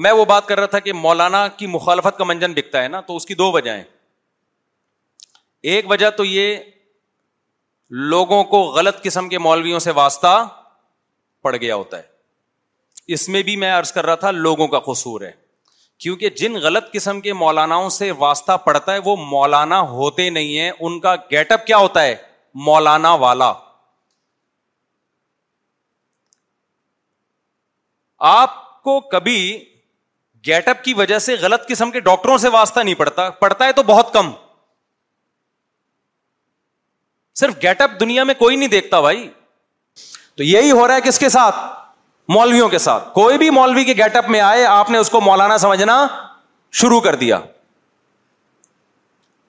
میں 0.06 0.12
وہ 0.18 0.24
بات 0.32 0.46
کر 0.48 0.60
رہا 0.60 0.72
تھا 0.74 0.78
کہ 0.88 0.92
مولانا 1.06 1.40
کی 1.60 1.66
مخالفت 1.76 2.18
کا 2.18 2.24
منجن 2.32 2.52
بکتا 2.60 2.82
ہے 2.82 2.88
نا 2.96 3.00
تو 3.08 3.16
اس 3.20 3.26
کی 3.30 3.34
دو 3.42 3.50
وجہ 3.52 3.76
ایک 5.74 5.90
وجہ 5.90 6.10
تو 6.18 6.24
یہ 6.28 6.48
لوگوں 8.14 8.42
کو 8.52 8.62
غلط 8.78 9.02
قسم 9.02 9.28
کے 9.28 9.38
مولویوں 9.46 9.78
سے 9.86 9.90
واسطہ 10.00 10.34
پڑ 11.48 11.54
گیا 11.56 11.74
ہوتا 11.84 11.98
ہے 12.02 13.14
اس 13.16 13.28
میں 13.34 13.42
بھی 13.48 13.56
میں 13.64 13.72
عرض 13.78 13.92
کر 13.98 14.06
رہا 14.10 14.22
تھا 14.26 14.30
لوگوں 14.48 14.68
کا 14.76 14.80
قصور 14.92 15.20
ہے 15.28 15.32
کیونکہ 16.04 16.28
جن 16.38 16.54
غلط 16.62 16.90
قسم 16.92 17.20
کے 17.26 17.32
مولانا 17.32 17.78
سے 17.90 18.10
واسطہ 18.22 18.52
پڑتا 18.64 18.92
ہے 18.94 18.98
وہ 19.04 19.14
مولانا 19.16 19.78
ہوتے 19.90 20.28
نہیں 20.30 20.58
ہے 20.58 20.70
ان 20.86 20.98
کا 21.04 21.14
گیٹ 21.30 21.52
اپ 21.52 21.64
کیا 21.66 21.76
ہوتا 21.84 22.02
ہے 22.02 22.14
مولانا 22.64 23.12
والا 23.22 23.52
آپ 28.32 28.52
کو 28.84 28.98
کبھی 29.14 29.38
گیٹ 30.46 30.68
اپ 30.68 30.82
کی 30.84 30.94
وجہ 30.94 31.18
سے 31.28 31.36
غلط 31.42 31.66
قسم 31.68 31.90
کے 31.90 32.00
ڈاکٹروں 32.08 32.36
سے 32.44 32.48
واسطہ 32.58 32.80
نہیں 32.80 32.94
پڑتا 32.94 33.28
پڑتا 33.44 33.66
ہے 33.66 33.72
تو 33.78 33.82
بہت 33.94 34.12
کم 34.14 34.30
صرف 37.40 37.54
گیٹ 37.62 37.80
اپ 37.88 37.98
دنیا 38.00 38.24
میں 38.24 38.34
کوئی 38.44 38.56
نہیں 38.56 38.74
دیکھتا 38.78 39.00
بھائی 39.08 39.28
تو 40.36 40.42
یہی 40.50 40.70
ہو 40.70 40.86
رہا 40.86 40.94
ہے 40.96 41.00
کس 41.08 41.18
کے 41.18 41.28
ساتھ 41.38 41.56
مولویوں 42.32 42.68
کے 42.68 42.78
ساتھ 42.78 43.12
کوئی 43.14 43.38
بھی 43.38 43.48
مولوی 43.50 43.84
کے 43.84 43.92
گیٹ 43.96 44.16
اپ 44.16 44.28
میں 44.30 44.40
آئے 44.40 44.64
آپ 44.64 44.90
نے 44.90 44.98
اس 44.98 45.10
کو 45.10 45.20
مولانا 45.20 45.58
سمجھنا 45.58 46.06
شروع 46.80 47.00
کر 47.00 47.14
دیا 47.14 47.38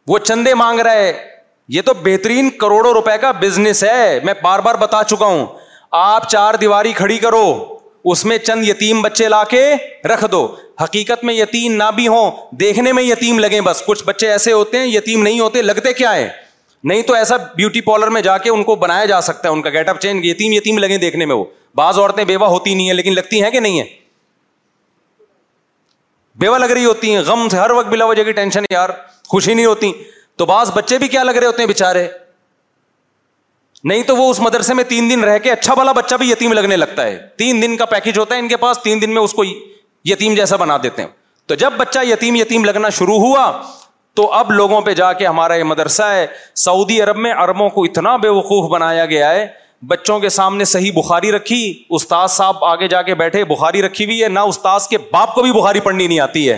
وہ 0.07 0.17
چندے 0.19 0.53
مانگ 0.53 0.79
رہے 0.85 1.11
یہ 1.75 1.81
تو 1.85 1.93
بہترین 2.03 2.49
کروڑوں 2.59 2.91
روپے 2.93 3.17
کا 3.21 3.31
بزنس 3.41 3.83
ہے 3.83 4.19
میں 4.23 4.33
بار 4.41 4.59
بار 4.65 4.75
بتا 4.79 5.01
چکا 5.09 5.25
ہوں 5.25 5.45
آپ 6.01 6.29
چار 6.29 6.53
دیواری 6.61 6.91
کھڑی 6.93 7.17
کرو 7.19 7.45
اس 8.11 8.23
میں 8.25 8.37
چند 8.37 8.67
یتیم 8.67 9.01
بچے 9.01 9.27
لا 9.29 9.43
کے 9.49 9.61
رکھ 10.13 10.25
دو 10.31 10.43
حقیقت 10.81 11.23
میں 11.23 11.33
یتیم 11.33 11.73
نہ 11.75 11.83
بھی 11.95 12.07
ہوں 12.07 12.31
دیکھنے 12.59 12.91
میں 12.93 13.03
یتیم 13.03 13.39
لگیں 13.39 13.59
بس 13.65 13.81
کچھ 13.85 14.03
بچے 14.05 14.29
ایسے 14.31 14.51
ہوتے 14.53 14.77
ہیں 14.79 14.85
یتیم 14.87 15.21
نہیں 15.23 15.39
ہوتے 15.39 15.61
لگتے 15.61 15.93
کیا 15.93 16.13
ہے 16.15 16.29
نہیں 16.89 17.01
تو 17.03 17.13
ایسا 17.13 17.35
بیوٹی 17.55 17.81
پارلر 17.81 18.07
میں 18.15 18.21
جا 18.21 18.37
کے 18.37 18.49
ان 18.49 18.63
کو 18.63 18.75
بنایا 18.83 19.05
جا 19.11 19.21
سکتا 19.29 19.47
ہے 19.49 19.53
ان 19.53 19.61
کا 19.61 19.69
گیٹ 19.73 19.89
اپ 19.89 19.99
چینج 20.01 20.25
یتیم 20.25 20.51
یتیم 20.53 20.77
لگے 20.79 20.97
دیکھنے 21.05 21.25
میں 21.25 21.35
وہ 21.35 21.45
بعض 21.75 21.97
عورتیں 21.99 22.23
بیوہ 22.31 22.45
ہوتی 22.55 22.73
نہیں 22.73 22.87
ہیں 22.87 22.93
لیکن 22.93 23.13
لگتی 23.15 23.43
ہیں 23.43 23.49
کہ 23.51 23.59
نہیں 23.59 23.79
ہے 23.79 23.85
بیوہ 26.39 26.57
لگ 26.57 26.71
رہی 26.75 26.85
ہوتی 26.85 27.13
ہیں 27.15 27.21
غم 27.27 27.47
سے 27.51 27.57
ہر 27.57 27.71
وقت 27.79 27.87
بلا 27.89 28.05
وجہ 28.05 28.23
کی 28.23 28.31
ٹینشن 28.39 28.63
یار 28.71 28.89
خوشی 29.29 29.53
نہیں 29.53 29.65
ہوتی 29.65 29.91
تو 30.37 30.45
بعض 30.45 30.71
بچے 30.75 30.97
بھی 30.97 31.07
کیا 31.07 31.23
لگ 31.23 31.37
رہے 31.37 31.47
ہوتے 31.47 31.61
ہیں 31.61 31.67
بےچارے 31.67 32.07
نہیں 33.89 34.03
تو 34.03 34.15
وہ 34.15 34.29
اس 34.29 34.39
مدرسے 34.39 34.73
میں 34.73 34.83
تین 34.89 35.09
دن 35.09 35.23
رہ 35.23 35.37
کے 35.43 35.51
اچھا 35.51 35.73
والا 35.77 35.91
بچہ 35.97 36.15
بھی 36.19 36.29
یتیم 36.31 36.53
لگنے 36.53 36.77
لگتا 36.77 37.03
ہے 37.05 37.17
تین 37.37 37.61
دن 37.61 37.75
کا 37.77 37.85
پیکج 37.95 38.17
ہوتا 38.19 38.35
ہے 38.35 38.39
ان 38.39 38.47
کے 38.47 38.57
پاس 38.63 38.79
تین 38.83 39.01
دن 39.01 39.13
میں 39.13 39.21
اس 39.21 39.33
کو 39.33 39.43
یتیم 40.09 40.33
جیسا 40.35 40.55
بنا 40.63 40.77
دیتے 40.83 41.01
ہیں 41.01 41.09
تو 41.47 41.55
جب 41.63 41.73
بچہ 41.77 41.99
یتیم 42.07 42.35
یتیم 42.35 42.65
لگنا 42.65 42.89
شروع 42.99 43.17
ہوا 43.25 43.45
تو 44.19 44.29
اب 44.33 44.51
لوگوں 44.51 44.81
پہ 44.81 44.93
جا 45.01 45.11
کے 45.21 45.27
ہمارا 45.27 45.55
یہ 45.55 45.63
مدرسہ 45.73 46.01
ہے 46.13 46.25
سعودی 46.63 47.01
عرب 47.01 47.17
میں 47.25 47.33
عربوں 47.43 47.69
کو 47.69 47.83
اتنا 47.83 48.15
بے 48.25 48.29
وقوف 48.39 48.69
بنایا 48.71 49.05
گیا 49.15 49.29
ہے 49.33 49.45
بچوں 49.87 50.19
کے 50.19 50.29
سامنے 50.29 50.65
صحیح 50.65 50.91
بخاری 50.95 51.31
رکھی 51.31 51.73
استاد 51.95 52.27
صاحب 52.31 52.63
آگے 52.65 52.87
جا 52.87 53.01
کے 53.01 53.15
بیٹھے 53.15 53.43
بخاری 53.45 53.81
رکھی 53.81 54.05
ہوئی 54.05 54.21
ہے 54.23 54.27
نہ 54.27 54.39
استاد 54.51 54.79
کے 54.89 54.97
باپ 55.11 55.33
کو 55.35 55.41
بھی 55.43 55.51
بخاری 55.59 55.79
پڑھنی 55.79 56.07
نہیں 56.07 56.19
آتی 56.19 56.49
ہے 56.51 56.57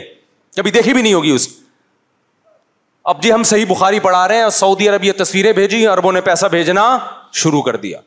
کبھی 0.56 0.72
دیکھی 0.72 0.94
بھی 0.94 1.02
نہیں 1.02 1.14
ہوگی 1.14 1.32
اس 1.32 1.48
اب 3.14 3.22
جی 3.24 3.32
ہم 3.34 3.44
صحیح 3.50 3.66
بخاری 3.68 4.00
پڑھا 4.00 4.28
رہے 4.28 4.36
ہیں 4.36 4.42
اور 4.44 4.50
سعودی 4.52 4.88
عرب 4.90 5.04
یہ 5.04 5.12
تصویریں 5.24 5.52
بھیجی 5.54 5.86
اربوں 5.88 6.12
نے 6.12 6.22
پیسہ 6.22 6.46
بھیجنا 6.52 6.98
شروع 7.42 7.62
کر 7.62 7.76
دیا 7.86 8.00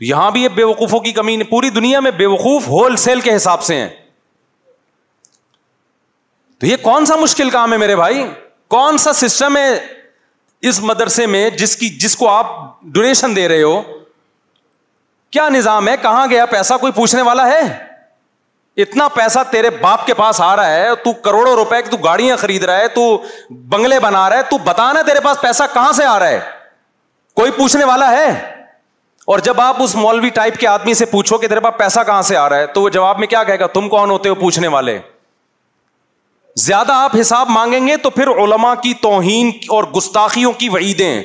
یہاں 0.00 0.30
بھی 0.30 0.48
بے 0.54 0.64
وقوفوں 0.64 1.00
کی 1.00 1.12
کمی 1.12 1.42
پوری 1.50 1.70
دنیا 1.70 1.98
میں 2.00 2.10
بے 2.18 2.26
وقوف 2.26 2.68
ہول 2.68 2.96
سیل 3.02 3.20
کے 3.20 3.34
حساب 3.36 3.62
سے 3.62 3.74
ہیں 3.74 3.88
تو 6.60 6.66
یہ 6.66 6.76
کون 6.82 7.06
سا 7.06 7.16
مشکل 7.16 7.50
کام 7.50 7.72
ہے 7.72 7.76
میرے 7.78 7.96
بھائی 7.96 8.24
کون 8.74 8.98
سا 8.98 9.12
سسٹم 9.12 9.56
ہے 9.56 9.70
اس 10.68 10.80
مدرسے 10.84 11.24
میں 11.26 11.48
جس 11.60 11.76
کی 11.76 11.88
جس 12.00 12.16
کو 12.16 12.28
آپ 12.30 12.50
ڈونیشن 12.96 13.34
دے 13.36 13.46
رہے 13.48 13.62
ہو 13.62 13.80
کیا 15.32 15.48
نظام 15.48 15.88
ہے 15.88 15.94
کہاں 16.02 16.26
گیا 16.30 16.44
پیسہ 16.46 16.74
کوئی 16.80 16.92
پوچھنے 16.96 17.22
والا 17.28 17.46
ہے 17.48 17.62
اتنا 18.82 19.06
پیسہ 19.14 19.38
تیرے 19.50 19.70
باپ 19.80 20.06
کے 20.06 20.14
پاس 20.14 20.40
آ 20.40 20.54
رہا 20.56 20.72
ہے 20.74 20.94
تو 21.04 21.12
کروڑوں 21.24 21.54
روپے 21.56 21.80
کی 21.82 21.90
تو 21.90 21.96
گاڑیاں 22.04 22.36
خرید 22.40 22.64
رہا 22.64 22.76
ہے 22.78 22.88
تو 22.94 23.02
بنگلے 23.68 23.98
بنا 24.00 24.28
رہا 24.30 24.36
ہے 24.36 24.42
تو 24.50 24.58
بتانا 24.64 25.02
تیرے 25.06 25.20
پاس 25.24 25.40
پیسہ 25.40 25.62
کہاں 25.72 25.92
سے 26.00 26.04
آ 26.04 26.18
رہا 26.18 26.28
ہے 26.28 26.40
کوئی 27.40 27.50
پوچھنے 27.56 27.84
والا 27.84 28.10
ہے 28.10 28.26
اور 29.32 29.38
جب 29.48 29.60
آپ 29.60 29.82
اس 29.82 29.94
مولوی 29.94 30.28
ٹائپ 30.34 30.56
کے 30.60 30.66
آدمی 30.68 30.94
سے 31.00 31.04
پوچھو 31.06 31.38
کہ 31.38 31.48
تیرے 31.48 31.60
پاس 31.60 31.74
پیسہ 31.78 32.00
کہاں 32.06 32.22
سے 32.30 32.36
آ 32.36 32.48
رہا 32.48 32.56
ہے 32.58 32.66
تو 32.74 32.82
وہ 32.82 32.88
جواب 32.98 33.18
میں 33.18 33.26
کیا 33.34 33.42
کہے 33.50 33.58
گا 33.60 33.66
تم 33.74 33.88
کون 33.88 34.10
ہوتے 34.10 34.28
ہو 34.28 34.34
پوچھنے 34.44 34.68
والے 34.76 34.98
زیادہ 36.60 36.92
آپ 36.92 37.14
حساب 37.20 37.48
مانگیں 37.48 37.86
گے 37.86 37.96
تو 38.02 38.10
پھر 38.10 38.28
علما 38.44 38.74
کی 38.82 38.92
توہین 39.02 39.50
اور 39.74 39.84
گستاخیوں 39.96 40.52
کی 40.58 40.68
وعیدیں 40.68 41.22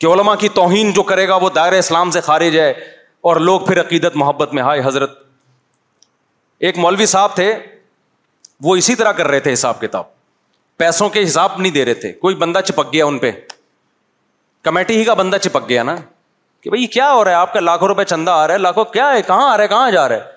کہ 0.00 0.06
علما 0.06 0.34
کی 0.36 0.48
توہین 0.54 0.90
جو 0.92 1.02
کرے 1.02 1.26
گا 1.28 1.36
وہ 1.42 1.50
دائر 1.54 1.72
اسلام 1.72 2.10
سے 2.10 2.20
خارج 2.20 2.58
ہے 2.58 2.70
اور 3.28 3.36
لوگ 3.46 3.60
پھر 3.66 3.80
عقیدت 3.80 4.16
محبت 4.16 4.52
میں 4.54 4.62
ہائے 4.62 4.80
حضرت 4.84 5.16
ایک 6.68 6.78
مولوی 6.78 7.06
صاحب 7.06 7.34
تھے 7.34 7.52
وہ 8.64 8.76
اسی 8.76 8.94
طرح 8.96 9.12
کر 9.20 9.28
رہے 9.28 9.40
تھے 9.40 9.52
حساب 9.52 9.80
کتاب 9.80 10.04
پیسوں 10.78 11.08
کے 11.08 11.22
حساب 11.24 11.58
نہیں 11.60 11.72
دے 11.72 11.84
رہے 11.84 11.94
تھے 11.94 12.12
کوئی 12.12 12.34
بندہ 12.36 12.60
چپک 12.64 12.92
گیا 12.92 13.04
ان 13.06 13.18
پہ 13.18 13.30
کمیٹی 14.64 14.96
ہی 14.98 15.04
کا 15.04 15.14
بندہ 15.14 15.36
چپک 15.42 15.68
گیا 15.68 15.82
نا 15.82 15.94
کہ 16.62 16.70
بھائی 16.70 16.86
کیا 16.96 17.12
ہو 17.12 17.22
رہا 17.24 17.30
ہے 17.30 17.36
آپ 17.36 17.52
کا 17.52 17.60
لاکھوں 17.60 17.88
روپئے 17.88 18.04
چندہ 18.04 18.30
آ 18.30 18.46
رہا 18.46 18.54
ہے 18.54 18.58
لاکھوں 18.58 18.84
کیا 18.92 19.10
ہے 19.12 19.22
کہاں 19.26 19.50
آ 19.52 19.56
رہا 19.56 19.62
ہے 19.62 19.68
کہاں 19.68 19.90
جا 19.90 20.08
رہا 20.08 20.16
ہے 20.24 20.36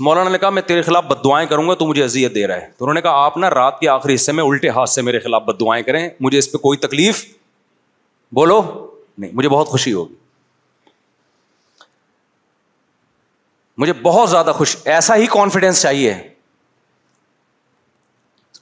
مولانا 0.00 0.30
نے 0.30 0.38
کہا 0.38 0.50
میں 0.50 0.62
تیرے 0.66 0.82
خلاف 0.82 1.04
بد 1.08 1.24
دعائیں 1.24 1.46
کروں 1.48 1.68
گا 1.68 1.74
تو 1.80 1.86
مجھے 1.86 2.02
اذیت 2.04 2.34
دے 2.34 2.46
رہا 2.46 2.60
ہے 2.60 2.68
تو 2.78 2.84
انہوں 2.84 2.94
نے 2.94 3.00
کہا 3.02 3.24
آپ 3.24 3.36
نا 3.38 3.50
رات 3.50 3.78
کے 3.80 3.88
آخری 3.88 4.14
حصے 4.14 4.32
میں 4.32 4.44
الٹے 4.44 4.68
ہاتھ 4.76 4.90
سے 4.90 5.02
میرے 5.02 5.18
خلاف 5.20 5.42
بد 5.42 5.60
دعائیں 5.60 5.82
کریں 5.86 6.08
مجھے 6.20 6.38
اس 6.38 6.50
پہ 6.52 6.58
کوئی 6.58 6.78
تکلیف 6.78 7.24
بولو 8.34 8.60
نہیں 9.18 9.30
مجھے 9.34 9.48
بہت 9.48 9.68
خوشی 9.68 9.92
ہوگی 9.92 10.14
مجھے 13.78 13.92
بہت 14.02 14.30
زیادہ 14.30 14.52
خوش 14.56 14.76
ایسا 14.84 15.16
ہی 15.16 15.26
کانفیڈینس 15.30 15.82
چاہیے 15.82 16.14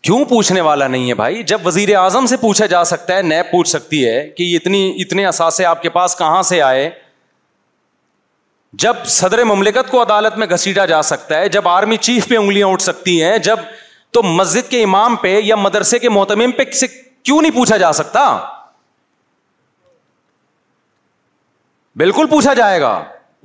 کیوں 0.03 0.25
پوچھنے 0.29 0.61
والا 0.61 0.87
نہیں 0.89 1.09
ہے 1.09 1.15
بھائی 1.15 1.43
جب 1.53 1.67
وزیر 1.67 1.95
اعظم 1.97 2.27
سے 2.27 2.37
پوچھا 2.41 2.67
جا 2.73 2.83
سکتا 2.85 3.17
ہے 3.17 3.23
نیب 3.23 3.51
پوچھ 3.53 3.69
سکتی 3.69 4.07
ہے 4.09 4.29
کہ 4.37 4.55
اتنی 4.57 4.89
اتنے 5.03 5.25
اثاثے 5.27 5.65
آپ 5.65 5.83
کے 5.83 5.89
پاس 5.91 6.17
کہاں 6.19 6.43
سے 6.51 6.61
آئے 6.63 6.91
جب 8.83 8.97
صدر 9.15 9.43
مملکت 9.45 9.91
کو 9.91 10.01
عدالت 10.03 10.37
میں 10.39 10.47
گھسیٹا 10.53 10.85
جا 10.87 11.01
سکتا 11.13 11.37
ہے 11.39 11.49
جب 11.57 11.67
آرمی 11.69 11.97
چیف 11.97 12.29
پہ 12.29 12.37
انگلیاں 12.37 12.67
اٹھ 12.69 12.83
سکتی 12.83 13.23
ہیں 13.23 13.37
جب 13.49 13.57
تو 14.13 14.23
مسجد 14.23 14.71
کے 14.71 14.83
امام 14.85 15.17
پہ 15.23 15.39
یا 15.45 15.57
مدرسے 15.57 15.99
کے 15.99 16.09
محتم 16.11 16.51
پہ 16.57 16.65
کسی 16.65 16.87
کیوں 17.25 17.41
نہیں 17.43 17.55
پوچھا 17.55 17.77
جا 17.83 17.93
سکتا 18.01 18.25
بالکل 22.03 22.27
پوچھا 22.31 22.55
جائے 22.55 22.81
گا 22.81 22.93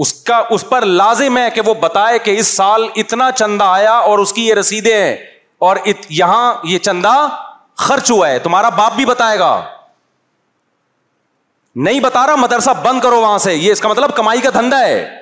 اس 0.03 0.13
کا 0.23 0.41
اس 0.55 0.63
پر 0.69 0.85
لازم 0.85 1.37
ہے 1.37 1.49
کہ 1.55 1.61
وہ 1.65 1.73
بتائے 1.81 2.19
کہ 2.25 2.37
اس 2.39 2.47
سال 2.57 2.87
اتنا 3.03 3.31
چندہ 3.35 3.63
آیا 3.63 3.93
اور 4.11 4.19
اس 4.19 4.33
کی 4.33 4.47
یہ 4.47 4.53
رسیدیں 4.53 4.95
ہیں 4.95 5.15
اور 5.57 5.75
ات, 5.85 5.95
یہاں 6.09 6.53
یہ 6.71 6.77
چندہ 6.87 7.13
خرچ 7.87 8.11
ہوا 8.11 8.29
ہے 8.29 8.39
تمہارا 8.47 8.69
باپ 8.79 8.95
بھی 8.95 9.05
بتائے 9.05 9.37
گا 9.39 9.59
نہیں 11.87 11.99
بتا 11.99 12.25
رہا 12.27 12.35
مدرسہ 12.35 12.69
بند 12.83 12.99
کرو 13.01 13.19
وہاں 13.21 13.37
سے 13.47 13.53
یہ 13.55 13.71
اس 13.71 13.79
کا 13.79 13.87
مطلب 13.89 14.15
کمائی 14.15 14.39
کا 14.41 14.49
دھندا 14.53 14.79
ہے 14.85 15.18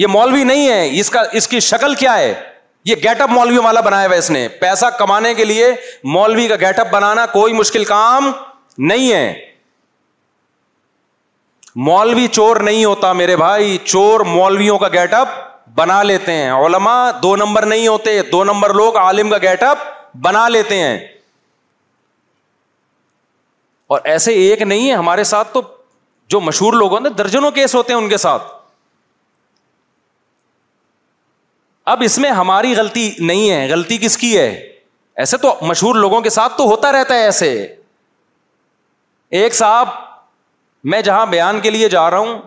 یہ 0.00 0.06
مولوی 0.06 0.42
نہیں 0.48 0.68
ہے 0.68 0.78
اس 1.00 1.10
کا 1.14 1.22
اس 1.38 1.46
کی 1.54 1.58
شکل 1.64 1.94
کیا 2.02 2.16
ہے 2.16 2.32
یہ 2.90 2.96
گیٹ 3.04 3.20
اپ 3.20 3.30
مولوی 3.30 3.58
والا 3.64 3.80
بنایا 3.86 4.06
ہوا 4.06 4.16
اس 4.16 4.30
نے 4.30 4.46
پیسہ 4.60 4.86
کمانے 4.98 5.32
کے 5.40 5.44
لیے 5.44 5.66
مولوی 6.12 6.46
کا 6.48 6.54
گیٹ 6.60 6.78
اپ 6.78 6.90
بنانا 6.90 7.24
کوئی 7.32 7.52
مشکل 7.54 7.82
کام 7.90 8.30
نہیں 8.90 9.10
ہے 9.12 9.24
مولوی 11.88 12.26
چور 12.38 12.56
نہیں 12.68 12.84
ہوتا 12.84 13.12
میرے 13.20 13.34
بھائی 13.36 13.76
چور 13.84 14.20
مولویوں 14.30 14.78
کا 14.84 14.88
گیٹ 14.94 15.14
اپ 15.14 15.34
بنا 15.78 16.02
لیتے 16.10 16.32
ہیں 16.36 16.50
علماء 16.66 17.00
دو 17.22 17.34
نمبر 17.42 17.66
نہیں 17.72 17.86
ہوتے 17.88 18.18
دو 18.32 18.42
نمبر 18.52 18.72
لوگ 18.80 18.96
عالم 19.02 19.30
کا 19.30 19.38
گیٹ 19.42 19.62
اپ 19.72 19.82
بنا 20.28 20.48
لیتے 20.54 20.78
ہیں 20.82 20.96
اور 23.94 24.00
ایسے 24.14 24.32
ایک 24.46 24.62
نہیں 24.72 24.88
ہے 24.90 24.94
ہمارے 25.02 25.24
ساتھ 25.34 25.52
تو 25.54 25.62
جو 26.34 26.40
مشہور 26.48 26.72
لوگ 26.84 26.96
ہیں 26.96 27.08
درجنوں 27.22 27.50
کیس 27.60 27.74
ہوتے 27.74 27.92
ہیں 27.92 28.00
ان 28.00 28.08
کے 28.08 28.16
ساتھ 28.26 28.48
اب 31.90 32.02
اس 32.04 32.16
میں 32.22 32.30
ہماری 32.30 32.74
غلطی 32.76 33.08
نہیں 33.28 33.50
ہے 33.50 33.66
غلطی 33.70 33.96
کس 33.98 34.16
کی 34.18 34.36
ہے 34.38 34.50
ایسے 35.22 35.36
تو 35.44 35.54
مشہور 35.68 35.94
لوگوں 36.04 36.20
کے 36.26 36.30
ساتھ 36.30 36.52
تو 36.58 36.64
ہوتا 36.68 36.90
رہتا 36.92 37.14
ہے 37.14 37.22
ایسے 37.30 37.48
ایک 39.38 39.54
صاحب 39.60 39.88
میں 40.92 41.00
جہاں 41.08 41.24
بیان 41.34 41.58
کے 41.60 41.70
لیے 41.70 41.88
جا 41.96 42.08
رہا 42.10 42.18
ہوں 42.18 42.38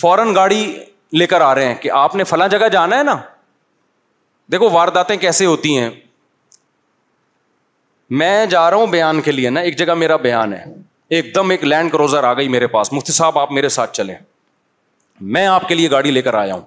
فوراً 0.00 0.34
گاڑی 0.34 0.62
لے 1.18 1.26
کر 1.32 1.40
آ 1.40 1.54
رہے 1.54 1.66
ہیں 1.66 1.74
کہ 1.82 1.90
آپ 2.04 2.14
نے 2.16 2.24
فلاں 2.30 2.48
جگہ 2.56 2.68
جانا 2.76 2.98
ہے 2.98 3.02
نا 3.10 3.16
دیکھو 4.52 4.70
وارداتیں 4.78 5.16
کیسے 5.26 5.46
ہوتی 5.52 5.76
ہیں 5.78 5.88
میں 8.22 8.34
جا 8.54 8.68
رہا 8.70 8.76
ہوں 8.76 8.86
بیان 8.98 9.20
کے 9.26 9.32
لیے 9.32 9.50
نا 9.58 9.60
ایک 9.66 9.76
جگہ 9.84 9.94
میرا 10.06 10.16
بیان 10.30 10.52
ہے 10.58 10.64
ایک 11.16 11.34
دم 11.34 11.50
ایک 11.50 11.64
لینڈ 11.72 11.92
کروزر 11.92 12.24
آ 12.24 12.32
گئی 12.40 12.48
میرے 12.56 12.66
پاس 12.78 12.92
مفتی 12.92 13.12
صاحب 13.22 13.38
آپ 13.38 13.52
میرے 13.60 13.68
ساتھ 13.78 13.94
چلیں 13.96 14.16
میں 15.36 15.46
آپ 15.46 15.68
کے 15.68 15.74
لیے 15.82 15.90
گاڑی 15.90 16.10
لے 16.18 16.22
کر 16.28 16.34
آیا 16.44 16.54
ہوں 16.54 16.62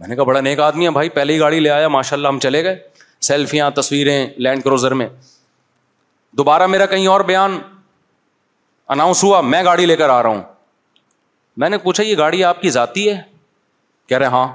میں 0.00 0.08
نے 0.08 0.16
کہا 0.16 0.24
بڑا 0.24 0.40
نیک 0.40 0.60
آدمی 0.60 0.84
ہے 0.84 0.90
بھائی 0.90 1.08
پہلے 1.08 1.32
ہی 1.34 1.38
گاڑی 1.38 1.60
لے 1.60 1.70
آیا 1.70 1.88
ماشاء 1.88 2.16
اللہ 2.16 2.28
ہم 2.28 2.38
چلے 2.38 2.62
گئے 2.64 2.76
سیلفیاں 3.28 3.70
تصویریں 3.76 4.26
لینڈ 4.46 4.62
کروزر 4.64 4.94
میں 4.94 5.08
دوبارہ 6.38 6.66
میرا 6.66 6.86
کہیں 6.86 7.06
اور 7.08 7.20
بیان 7.30 7.58
اناؤنس 8.94 9.22
ہوا 9.24 9.40
میں 9.40 9.62
گاڑی 9.64 9.86
لے 9.86 9.96
کر 9.96 10.08
آ 10.10 10.22
رہا 10.22 10.30
ہوں 10.30 10.42
میں 11.62 11.68
نے 11.68 11.78
پوچھا 11.84 12.02
یہ 12.02 12.16
گاڑی 12.18 12.42
آپ 12.44 12.60
کی 12.62 12.70
ذاتی 12.70 13.08
ہے 13.08 13.16
کہہ 14.08 14.18
رہے 14.18 14.26
ہاں 14.36 14.46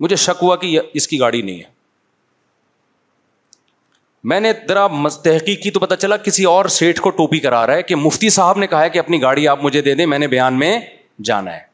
مجھے 0.00 0.16
شک 0.24 0.42
ہوا 0.42 0.56
کہ 0.64 0.78
اس 0.94 1.08
کی 1.08 1.20
گاڑی 1.20 1.40
نہیں 1.42 1.58
ہے 1.58 1.74
میں 4.32 4.40
نے 4.40 4.52
ذرا 4.68 4.86
تحقیق 5.24 5.62
کی 5.62 5.70
تو 5.70 5.80
پتا 5.80 5.96
چلا 5.96 6.16
کسی 6.28 6.44
اور 6.52 6.64
سیٹ 6.76 7.00
کو 7.00 7.10
ٹوپی 7.22 7.38
کرا 7.40 7.66
رہا 7.66 7.74
ہے 7.74 7.82
کہ 7.92 7.96
مفتی 7.96 8.30
صاحب 8.38 8.58
نے 8.58 8.66
کہا 8.66 8.86
کہ 8.88 8.98
اپنی 8.98 9.20
گاڑی 9.22 9.48
آپ 9.48 9.62
مجھے 9.64 9.82
دے 9.88 9.94
دیں 9.94 10.06
میں 10.14 10.18
نے 10.18 10.28
بیان 10.28 10.58
میں 10.58 10.78
جانا 11.24 11.52
ہے 11.56 11.65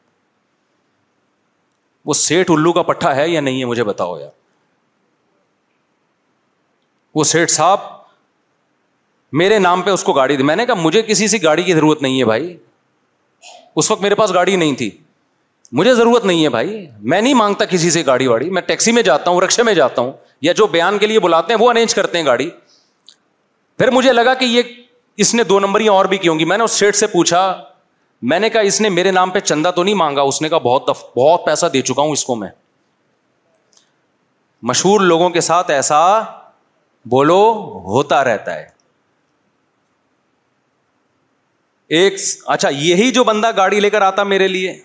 وہ 2.05 2.13
سیٹ 2.19 2.49
الو 2.51 2.71
کا 2.73 2.81
پٹھا 2.83 3.15
ہے 3.15 3.27
یا 3.29 3.41
نہیں 3.41 3.59
ہے 3.59 3.65
مجھے 3.65 3.83
بتاؤ 3.83 4.17
یار 4.19 4.29
وہ 7.15 7.23
سیٹ 7.31 7.49
صاحب 7.51 7.79
میرے 9.41 9.59
نام 9.59 9.81
پہ 9.81 9.91
اس 9.91 10.03
کو 10.03 10.13
گاڑی 10.13 10.35
دی 10.37 10.43
میں 10.43 10.55
نے 10.55 10.65
کہا 10.65 10.73
مجھے 10.81 11.01
کسی 11.07 11.43
گاڑی 11.43 11.63
کی 11.63 11.73
ضرورت 11.73 12.01
نہیں 12.01 12.19
ہے 12.19 12.25
بھائی 12.25 12.55
اس 13.81 13.89
وقت 13.91 14.01
میرے 14.01 14.15
پاس 14.15 14.33
گاڑی 14.33 14.55
نہیں 14.55 14.75
تھی 14.77 14.89
مجھے 15.77 15.93
ضرورت 15.95 16.25
نہیں 16.25 16.43
ہے 16.43 16.49
بھائی 16.55 16.85
میں 16.99 17.21
نہیں 17.21 17.33
مانگتا 17.33 17.65
کسی 17.65 17.89
سے 17.91 18.05
گاڑی 18.05 18.27
واڑی 18.27 18.49
میں 18.57 18.61
ٹیکسی 18.61 18.91
میں 18.91 19.01
جاتا 19.03 19.31
ہوں 19.31 19.41
رکشے 19.41 19.63
میں 19.63 19.73
جاتا 19.73 20.01
ہوں 20.01 20.11
یا 20.47 20.53
جو 20.57 20.67
بیان 20.75 20.97
کے 20.99 21.07
لیے 21.07 21.19
بلاتے 21.19 21.53
ہیں 21.53 21.59
وہ 21.61 21.69
ارینج 21.71 21.93
کرتے 21.95 22.17
ہیں 22.17 22.25
گاڑی 22.25 22.49
پھر 23.77 23.91
مجھے 23.91 24.13
لگا 24.13 24.33
کہ 24.39 24.45
یہ 24.45 24.61
اس 25.23 25.33
نے 25.35 25.43
دو 25.51 25.59
نمبریاں 25.59 25.93
اور 25.93 26.05
بھی 26.13 26.17
کی 26.17 26.27
ہوں 26.27 26.39
گی 26.39 26.45
میں 26.51 26.57
نے 26.57 26.63
اس 26.63 26.71
سیٹ 26.79 26.95
سے 26.95 27.07
پوچھا 27.07 27.41
میں 28.31 28.39
نے 28.39 28.49
کہا 28.49 28.59
اس 28.71 28.79
نے 28.81 28.89
میرے 28.89 29.11
نام 29.11 29.29
پہ 29.29 29.39
چندہ 29.49 29.71
تو 29.75 29.83
نہیں 29.83 29.95
مانگا 30.01 30.21
اس 30.31 30.41
نے 30.41 30.49
کہا 30.49 30.57
بہت 30.67 30.83
دف 30.87 31.03
بہت 31.15 31.45
پیسہ 31.45 31.65
دے 31.73 31.81
چکا 31.89 32.01
ہوں 32.01 32.11
اس 32.11 32.23
کو 32.25 32.35
میں 32.43 32.47
مشہور 34.71 35.01
لوگوں 35.01 35.29
کے 35.29 35.41
ساتھ 35.47 35.71
ایسا 35.71 35.97
بولو 37.13 37.39
ہوتا 37.87 38.23
رہتا 38.23 38.55
ہے 38.55 38.67
ایک 41.99 42.15
اچھا 42.55 42.69
یہی 42.73 43.11
جو 43.19 43.23
بندہ 43.23 43.51
گاڑی 43.57 43.79
لے 43.79 43.89
کر 43.89 44.01
آتا 44.01 44.23
میرے 44.33 44.47
لیے 44.47 44.77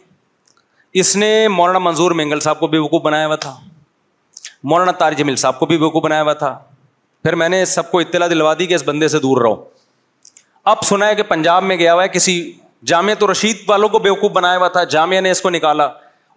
اس 1.00 1.14
نے 1.16 1.30
مولانا 1.48 1.78
منظور 1.78 2.10
مینگل 2.20 2.40
صاحب 2.40 2.60
کو 2.60 2.66
بھی 2.72 2.78
وقوف 2.78 3.02
بنایا 3.02 3.26
ہوا 3.26 3.36
تھا 3.48 3.56
مولانا 4.72 4.92
تار 5.04 5.12
جمیل 5.20 5.36
صاحب 5.46 5.58
کو 5.58 5.66
بھی 5.66 5.76
وقوف 5.84 6.02
بنایا 6.04 6.22
ہوا 6.22 6.32
تھا 6.44 6.58
پھر 7.22 7.34
میں 7.42 7.48
نے 7.48 7.64
سب 7.74 7.90
کو 7.90 7.98
اطلاع 8.00 8.26
دلوا 8.28 8.54
دی 8.58 8.66
کہ 8.66 8.74
اس 8.74 8.82
بندے 8.86 9.08
سے 9.08 9.18
دور 9.18 9.40
رہو 9.42 9.64
اب 10.72 10.82
سنا 10.88 11.06
ہے 11.06 11.14
کہ 11.14 11.22
پنجاب 11.32 11.62
میں 11.64 11.76
گیا 11.78 11.92
ہوا 11.94 12.02
ہے 12.02 12.08
کسی 12.12 12.40
جامع 12.86 13.12
تو 13.20 13.26
رشید 13.30 13.56
والوں 13.68 13.88
کو 13.88 13.98
بیوقوف 13.98 14.30
بنایا 14.32 14.58
ہوا 14.58 14.68
تھا 14.74 14.82
جامعہ 14.94 15.20
نے 15.20 15.30
اس 15.30 15.40
کو 15.42 15.50
نکالا 15.50 15.84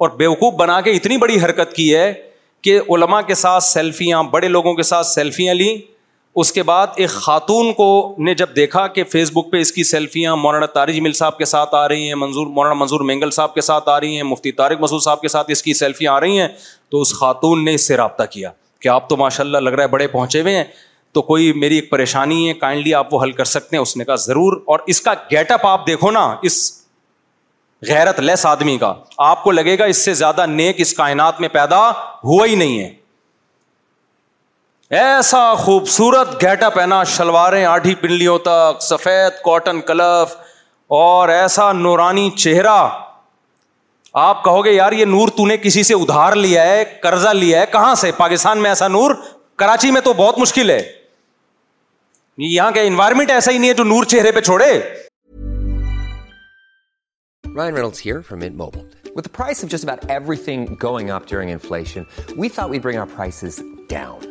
اور 0.04 0.10
بیوقوف 0.18 0.54
بنا 0.60 0.80
کے 0.82 0.92
اتنی 0.92 1.18
بڑی 1.18 1.40
حرکت 1.44 1.74
کی 1.76 1.94
ہے 1.96 2.12
کہ 2.64 2.80
علماء 2.96 3.22
کے 3.28 3.36
ساتھ 3.36 3.64
سیلفیاں 3.64 4.22
بڑے 4.32 4.48
لوگوں 4.48 4.74
کے 4.76 4.84
ساتھ 4.84 5.08
سیلفیاں 5.08 5.54
لیں 5.54 5.76
اس 6.42 6.52
کے 6.54 6.64
بعد 6.64 6.88
ایک 6.96 7.10
خاتون 7.10 7.72
کو 7.78 7.86
نے 8.26 8.34
جب 8.34 8.56
دیکھا 8.56 8.86
کہ 8.96 9.04
فیس 9.12 9.32
بک 9.34 9.52
پہ 9.52 9.58
اس 9.62 9.72
کی 9.72 9.84
سیلفیاں 9.84 10.36
مولانا 10.36 10.66
تاریج 10.74 11.00
مل 11.00 11.14
صاحب 11.14 11.38
کے 11.38 11.46
ساتھ 11.46 11.76
آ 11.76 11.88
رہی 11.90 12.08
ہیں 12.08 12.16
منظور 12.16 12.48
مولانا 12.56 12.74
منظور 12.80 13.02
مینگل 13.10 13.30
صاحب 13.38 13.54
کے 13.54 13.62
ساتھ 13.62 13.90
آ 13.90 14.00
رہی 14.00 14.16
ہیں 14.16 14.24
مفتی 14.24 14.52
طارق 14.62 14.82
مسعود 14.82 15.02
صاحب 15.04 15.22
کے 15.22 15.28
ساتھ 15.28 15.52
اس 15.52 15.64
کی 15.64 15.74
سیلفیاں 15.80 16.14
آ 16.14 16.20
رہی 16.20 16.40
ہیں 16.40 16.48
تو 16.92 17.02
اس 17.02 17.14
خاتون 17.20 17.66
نے 17.66 17.74
اس 17.74 17.88
سے 17.88 17.98
رابطہ 17.98 18.24
کیا 18.32 18.52
کہ 18.82 18.88
آپ 18.90 19.10
تو 19.10 19.18
ماشاء 19.18 19.44
اللہ 19.44 19.58
لگ 19.58 19.70
رہا 19.72 19.84
ہے 19.84 19.88
بڑے 19.88 20.08
پہنچے 20.08 20.42
ہوئے 20.42 20.56
ہیں 20.56 20.64
تو 21.14 21.22
کوئی 21.22 21.52
میری 21.60 21.76
ایک 21.76 21.90
پریشانی 21.90 22.48
ہے 22.48 22.54
کائنڈلی 22.60 22.94
آپ 22.96 23.14
وہ 23.14 23.22
حل 23.24 23.32
کر 23.40 23.46
سکتے 23.46 23.76
ہیں 23.78 23.82
اس 23.82 23.96
نے 23.98 24.06
کہا 24.06 24.16
ضرور 24.26 24.54
اور 24.72 24.80
اس 24.94 25.02
کا 25.02 25.14
گیٹ 25.32 25.52
اپ 25.52 25.66
آپ 25.68 25.86
دیکھو 25.88 26.12
نا 26.12 26.24
اس 26.50 26.58
غیرت 27.88 28.20
لیس 28.20 28.46
آدمی 28.46 28.78
کا 28.78 28.94
آپ 29.28 29.44
کو 29.44 29.52
لگے 29.52 29.78
گا 29.80 29.86
اس 29.92 30.04
سے 30.06 30.14
زیادہ 30.14 30.46
نیک 30.50 30.80
اس 30.82 30.94
کائنات 30.98 31.40
میں 31.42 31.50
پیدا 31.54 31.80
ہوا 32.24 32.46
ہی 32.48 32.56
نہیں 32.56 32.80
ہے 32.80 32.90
ایسا 35.04 35.42
خوبصورت 35.58 36.42
گیٹ 36.44 36.64
اپ 36.64 36.80
ہے 36.80 36.86
نا 36.94 37.04
شلواریں 37.18 37.64
آٹھی 37.66 37.96
پنڈلیوں 38.02 38.38
تک 38.48 38.82
سفید 38.90 39.44
کاٹن 39.46 39.82
کلف 39.92 40.36
اور 41.00 41.30
ایسا 41.30 41.72
نورانی 41.74 42.30
چہرہ 42.38 42.78
آپ 44.28 44.44
کہو 44.44 44.64
گے 44.66 44.72
یار 44.72 44.92
یہ 44.92 45.06
نور 45.06 45.28
تو 45.36 45.46
نے 45.48 45.58
کسی 45.58 45.84
سے 45.90 45.94
ادھار 45.94 46.36
لیا 46.36 46.64
ہے 46.66 46.84
قرضہ 47.04 47.30
لیا 47.34 47.62
ہے 47.62 47.66
کہاں 47.72 47.94
سے 48.02 48.12
پاکستان 48.18 48.58
میں 48.62 48.70
ایسا 48.72 48.88
نور 48.88 49.16
کراچی 49.64 49.92
میں 49.92 50.02
تو 50.02 50.14
بہت 50.18 50.40
مشکل 50.40 50.70
ہے 50.70 50.80
یہاں 52.50 52.72
کا 52.76 52.82
انوائرمنٹ 52.82 53.32
ایسا 53.32 53.52
ہی 53.52 53.58
نہیں 53.58 53.70
ہے 53.70 53.74
جو 53.78 53.84
نور 53.84 54.04
چہرے 54.14 54.32
پہ 54.36 54.42
چھوڑے 54.42 54.66
about 57.54 58.72
prices 59.36 59.64
going 59.76 59.98
everything 60.46 60.74
going 60.84 61.10
we 62.40 62.50
thought 62.50 62.70
we'd 62.70 62.88
bring 62.90 62.98
our 63.02 63.16
price 63.16 63.62
down 63.90 64.31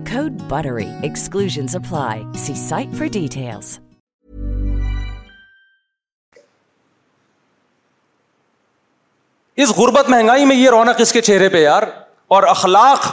Code 0.15 0.43
BUTTERY. 0.55 0.89
Exclusions 1.11 1.75
apply. 1.83 2.13
See 2.47 2.55
site 2.65 2.97
for 3.01 3.09
details. 3.21 3.77
اس 9.63 9.69
غربت 9.77 10.09
مہنگائی 10.09 10.45
میں 10.45 10.55
یہ 10.55 10.69
رونق 10.69 11.01
اس 11.01 11.11
کے 11.13 11.21
چہرے 11.21 11.47
پہ 11.49 11.57
یار 11.61 11.83
اور 12.35 12.43
اخلاق 12.49 13.05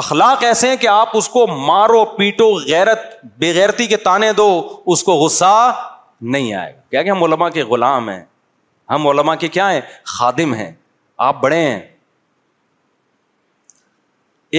اخلاق 0.00 0.42
ایسے 0.44 0.68
ہیں 0.68 0.76
کہ 0.76 0.86
آپ 0.92 1.16
اس 1.16 1.28
کو 1.28 1.46
مارو 1.66 2.04
پیٹو 2.16 2.48
غیرت 2.68 3.04
بےغیرتی 3.38 3.86
کے 3.86 3.96
تانے 4.06 4.32
دو 4.36 4.46
اس 4.92 5.02
کو 5.04 5.12
غصہ 5.24 5.54
نہیں 6.34 6.52
آئے 6.62 6.72
کیا 6.90 7.02
کہ 7.02 7.10
ہم 7.10 7.22
علماء 7.24 7.48
کے 7.56 7.62
غلام 7.72 8.08
ہیں 8.10 8.22
ہم 8.94 9.06
علماء 9.08 9.34
کے 9.40 9.48
کیا 9.58 9.70
ہیں 9.72 9.80
خادم 10.16 10.54
ہیں 10.54 10.70
آپ 11.28 11.40
بڑے 11.42 11.60
ہیں 11.66 11.78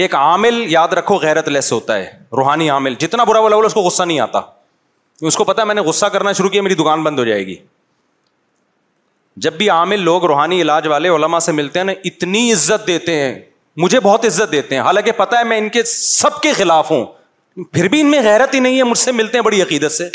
ایک 0.02 0.14
عامل 0.14 0.60
یاد 0.68 0.92
رکھو 0.98 1.16
غیرت 1.22 1.48
لیس 1.48 1.72
ہوتا 1.72 1.96
ہے 1.96 2.08
روحانی 2.36 2.68
عامل 2.76 2.94
جتنا 2.98 3.24
برا 3.24 3.40
بولا 3.40 3.56
اس 3.66 3.74
کو 3.74 3.80
غصہ 3.80 4.02
نہیں 4.02 4.20
آتا 4.20 4.40
اس 5.30 5.36
کو 5.36 5.44
پتا 5.50 5.64
میں 5.64 5.74
نے 5.74 5.80
غصہ 5.88 6.06
کرنا 6.12 6.30
شروع 6.38 6.48
کیا 6.50 6.62
میری 6.62 6.74
دکان 6.80 7.02
بند 7.02 7.18
ہو 7.18 7.24
جائے 7.24 7.46
گی 7.46 7.54
جب 9.44 9.52
بھی 9.58 9.68
عامل 9.70 10.00
لوگ 10.04 10.24
روحانی 10.24 10.60
علاج 10.62 10.86
والے 10.88 11.08
علما 11.08 11.38
سے 11.46 11.52
ملتے 11.52 11.78
ہیں 11.78 11.84
نا 11.86 11.92
اتنی 12.10 12.52
عزت 12.52 12.86
دیتے 12.86 13.14
ہیں 13.20 13.34
مجھے 13.82 14.00
بہت 14.00 14.24
عزت 14.24 14.52
دیتے 14.52 14.74
ہیں 14.74 14.82
حالانکہ 14.82 15.12
پتا 15.16 15.38
ہے 15.38 15.44
میں 15.44 15.58
ان 15.58 15.68
کے 15.76 15.82
سب 15.92 16.40
کے 16.42 16.52
خلاف 16.62 16.90
ہوں 16.90 17.04
پھر 17.72 17.88
بھی 17.88 18.00
ان 18.00 18.10
میں 18.10 18.22
غیرت 18.22 18.54
ہی 18.54 18.60
نہیں 18.66 18.78
ہے 18.78 18.84
مجھ 18.84 18.98
سے 18.98 19.12
ملتے 19.12 19.38
ہیں 19.38 19.44
بڑی 19.44 19.62
عقیدت 19.62 19.92
سے 19.92 20.08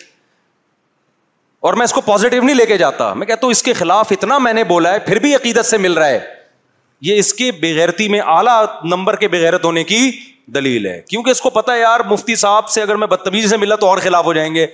اور 1.67 1.73
میں 1.73 1.83
اس 1.83 1.93
کو 1.93 2.01
پازیٹو 2.01 2.41
نہیں 2.41 2.55
لے 2.55 2.65
کے 2.65 2.77
جاتا 2.77 3.13
میں 3.13 3.27
کہتا 3.27 3.45
ہوں 3.47 3.51
اس 3.51 3.63
کے 3.63 3.73
خلاف 3.73 4.11
اتنا 4.11 4.37
میں 4.47 4.53
نے 4.53 4.63
بولا 4.73 4.93
ہے 4.93 4.99
پھر 5.09 5.19
بھی 5.27 5.33
عقیدت 5.35 5.65
سے 5.65 5.77
مل 5.87 5.93
رہا 5.97 6.07
ہے 6.07 6.19
یہ 7.07 7.19
اس 7.19 7.33
کے 7.33 7.51
بغیرتی 7.61 8.07
میں 8.09 8.19
اعلیٰ 8.27 8.63
نمبر 8.89 9.15
کے 9.19 9.27
بےغیرت 9.27 9.65
ہونے 9.65 9.83
کی 9.91 9.99
دلیل 10.55 10.85
ہے 10.87 10.99
کیونکہ 11.09 11.29
اس 11.31 11.41
کو 11.41 11.49
پتا 11.59 11.73
ہے 11.73 11.79
یار 11.79 11.99
مفتی 12.09 12.35
صاحب 12.43 12.69
سے 12.69 12.81
اگر 12.81 12.95
میں 13.03 13.07
بدتمیزی 13.07 13.47
سے 13.47 13.57
ملا 13.57 13.75
تو 13.83 13.87
اور 13.87 13.97
خلاف 14.03 14.25
ہو 14.25 14.33
جائیں 14.33 14.53
گے 14.55 14.65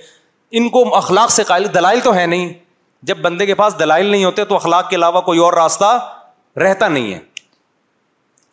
ان 0.58 0.68
کو 0.70 0.82
اخلاق 0.96 1.30
سے 1.32 1.42
قائل 1.44 1.66
دلائل 1.74 2.00
تو 2.04 2.14
ہے 2.14 2.24
نہیں 2.26 2.52
جب 3.10 3.16
بندے 3.22 3.46
کے 3.46 3.54
پاس 3.54 3.78
دلائل 3.78 4.06
نہیں 4.06 4.24
ہوتے 4.24 4.44
تو 4.44 4.54
اخلاق 4.56 4.88
کے 4.90 4.96
علاوہ 4.96 5.20
کوئی 5.28 5.38
اور 5.38 5.52
راستہ 5.52 5.92
رہتا 6.62 6.88
نہیں 6.88 7.12
ہے 7.14 7.18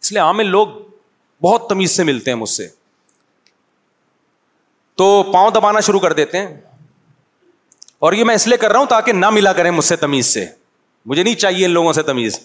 اس 0.02 0.12
لیے 0.12 0.22
عامل 0.22 0.48
لوگ 0.56 0.68
بہت 1.44 1.70
تمیز 1.70 1.92
سے 1.96 2.04
ملتے 2.04 2.32
ہیں 2.32 2.38
مجھ 2.38 2.50
سے 2.50 2.68
تو 4.98 5.08
پاؤں 5.34 5.50
دبانا 5.52 5.80
شروع 5.88 6.00
کر 6.00 6.14
دیتے 6.14 6.38
ہیں 6.40 6.58
اور 8.06 8.14
یہ 8.14 8.24
میں 8.24 8.36
اس 8.36 8.48
لیے 8.48 8.58
کر 8.58 8.72
رہا 8.72 8.80
ہوں 8.80 8.86
تاکہ 8.90 9.14
نہ 9.14 9.30
ملا 9.30 9.54
کریں 9.54 9.70
مجھ 9.72 9.86
سے 9.86 9.96
تمیز 9.96 10.34
سے 10.34 10.46
مجھے 11.06 11.24
نہیں 11.24 11.36
چاہیے 11.36 11.66
ان 11.66 11.72
لوگوں 11.72 11.94
سے 11.94 12.02
تمیز 12.12 12.40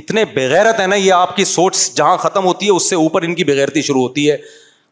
اتنے 0.00 0.24
بغیرت 0.34 0.80
ہے 0.80 0.86
نا 0.86 0.96
یہ 0.96 1.12
آپ 1.12 1.34
کی 1.36 1.44
سوچ 1.44 1.76
جہاں 1.96 2.16
ختم 2.16 2.44
ہوتی 2.44 2.66
ہے 2.66 2.70
اس 2.74 2.88
سے 2.90 2.96
اوپر 2.96 3.22
ان 3.22 3.34
کی 3.34 3.44
بغیرتی 3.44 3.82
شروع 3.82 4.02
ہوتی 4.02 4.30
ہے 4.30 4.36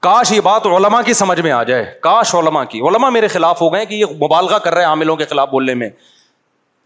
کاش 0.05 0.33
یہ 0.33 0.41
بات 0.41 0.67
علما 0.67 1.01
کی 1.03 1.13
سمجھ 1.15 1.41
میں 1.41 1.53
آ 1.53 1.63
جائے 1.71 1.85
کاش 2.03 2.35
علما 2.35 2.65
کی 2.73 2.81
علما 2.89 3.11
میرے 3.11 3.29
خلاف 3.29 3.61
ہو 3.63 3.73
گئے 3.73 3.87
کہ 3.87 3.95
یہ 3.95 4.13
مبالغہ 4.21 4.59
کر 4.65 4.75
رہے 4.75 4.83
ہیں 4.83 4.89
عاملوں 4.89 5.17
کے 5.17 5.25
خلاف 5.31 5.49
بولنے 5.51 5.75
میں 5.83 5.89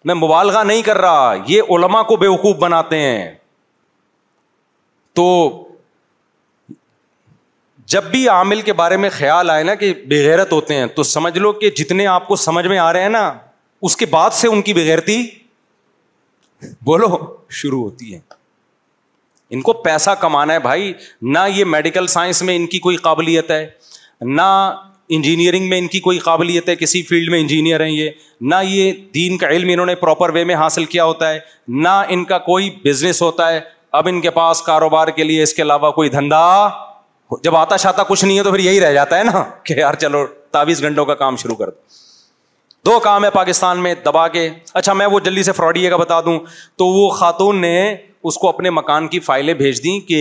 میں 0.09 0.15
مبالغہ 0.15 0.62
نہیں 0.65 0.83
کر 0.83 0.99
رہا 1.01 1.35
یہ 1.49 1.75
علما 1.77 2.03
کو 2.12 2.17
بیوقوف 2.17 2.57
بناتے 2.61 2.99
ہیں 2.99 3.31
تو 5.17 5.27
جب 7.95 8.05
بھی 8.11 8.27
عامل 8.29 8.61
کے 8.69 8.73
بارے 8.73 8.97
میں 8.97 9.09
خیال 9.12 9.51
آئے 9.51 9.62
نا 9.65 9.75
کہ 9.85 9.93
بغیرت 10.11 10.53
ہوتے 10.53 10.75
ہیں 10.75 10.87
تو 10.97 11.03
سمجھ 11.03 11.39
لو 11.39 11.53
کہ 11.62 11.71
جتنے 11.79 12.07
آپ 12.07 12.29
کو 12.29 12.37
سمجھ 12.47 12.67
میں 12.67 12.79
آ 12.79 12.93
رہے 12.93 13.03
ہیں 13.03 13.09
نا 13.09 13.31
اس 13.89 13.97
کے 13.97 14.07
بعد 14.11 14.31
سے 14.41 14.49
ان 14.49 14.62
کی 14.62 14.75
بغیرتی 14.75 15.23
بولو 16.87 17.09
شروع 17.51 17.83
ہوتی 17.83 18.15
ہے 18.15 18.19
ان 19.55 19.61
کو 19.62 19.73
پیسہ 19.87 20.11
کمانا 20.21 20.53
ہے 20.55 20.59
بھائی 20.61 20.93
نہ 21.35 21.39
یہ 21.55 21.65
میڈیکل 21.75 22.07
سائنس 22.15 22.43
میں 22.49 22.57
ان 22.57 22.67
کی 22.75 22.79
کوئی 22.87 22.97
قابلیت 23.09 23.51
ہے 23.51 23.67
نہ 24.21 24.43
انجینئرنگ 25.17 25.69
میں 25.69 25.79
ان 25.79 25.87
کی 25.95 26.01
کوئی 26.01 26.19
قابلیت 26.19 26.69
ہے 26.69 26.77
کسی 26.77 27.03
فیلڈ 27.09 27.31
میں 27.31 27.41
انجینئر 27.41 27.85
ہیں 27.85 27.91
یہ 27.91 28.11
نہ 28.41 28.55
یہ 28.69 28.93
دین 29.15 29.37
کا 29.39 29.49
علم 29.57 29.69
انہوں 29.73 29.87
نے 29.87 29.95
پراپر 30.05 30.31
وے 30.35 30.45
میں 30.51 30.55
حاصل 30.62 30.85
کیا 30.95 31.05
ہوتا 31.05 31.31
ہے 31.33 31.39
نہ 31.87 32.03
ان 32.17 32.25
کا 32.31 32.39
کوئی 32.49 32.71
بزنس 32.85 33.23
ہوتا 33.23 33.53
ہے 33.53 33.61
اب 33.99 34.09
ان 34.09 34.21
کے 34.21 34.31
پاس 34.39 34.62
کاروبار 34.67 35.09
کے 35.19 35.25
لیے 35.25 35.43
اس 35.43 35.53
کے 35.55 35.62
علاوہ 35.62 35.91
کوئی 36.01 36.09
دھندا 36.19 36.43
جب 37.43 37.57
آتا 37.57 37.77
شاتا 37.83 38.03
کچھ 38.09 38.25
نہیں 38.25 38.39
ہے 38.39 38.43
تو 38.43 38.51
پھر 38.51 38.59
یہی 38.61 38.81
رہ 38.81 38.93
جاتا 38.93 39.19
ہے 39.19 39.25
نا 39.25 39.43
کہ 39.65 39.75
یار 39.79 39.95
چلو 40.01 40.25
تعویز 40.53 40.83
گھنٹوں 40.83 41.05
کا 41.05 41.15
کام 41.25 41.37
شروع 41.43 41.57
کر 41.57 41.67
دو 41.71 42.03
دو 42.87 42.99
کام 43.01 43.24
ہے 43.24 43.28
پاکستان 43.30 43.78
میں 43.82 43.95
دبا 44.05 44.26
کے 44.28 44.49
اچھا 44.78 44.93
میں 44.93 45.07
وہ 45.12 45.18
جلدی 45.26 45.43
سے 45.43 45.53
فراڈیے 45.53 45.91
کا 45.91 45.97
بتا 45.97 46.20
دوں 46.24 46.39
تو 46.78 46.87
وہ 46.87 47.09
خاتون 47.18 47.61
نے 47.61 47.70
اس 48.30 48.35
کو 48.39 48.49
اپنے 48.49 48.70
مکان 48.70 49.07
کی 49.09 49.20
فائلیں 49.20 49.53
بھیج 49.55 49.82
دیں 49.85 49.99
کہ 50.09 50.18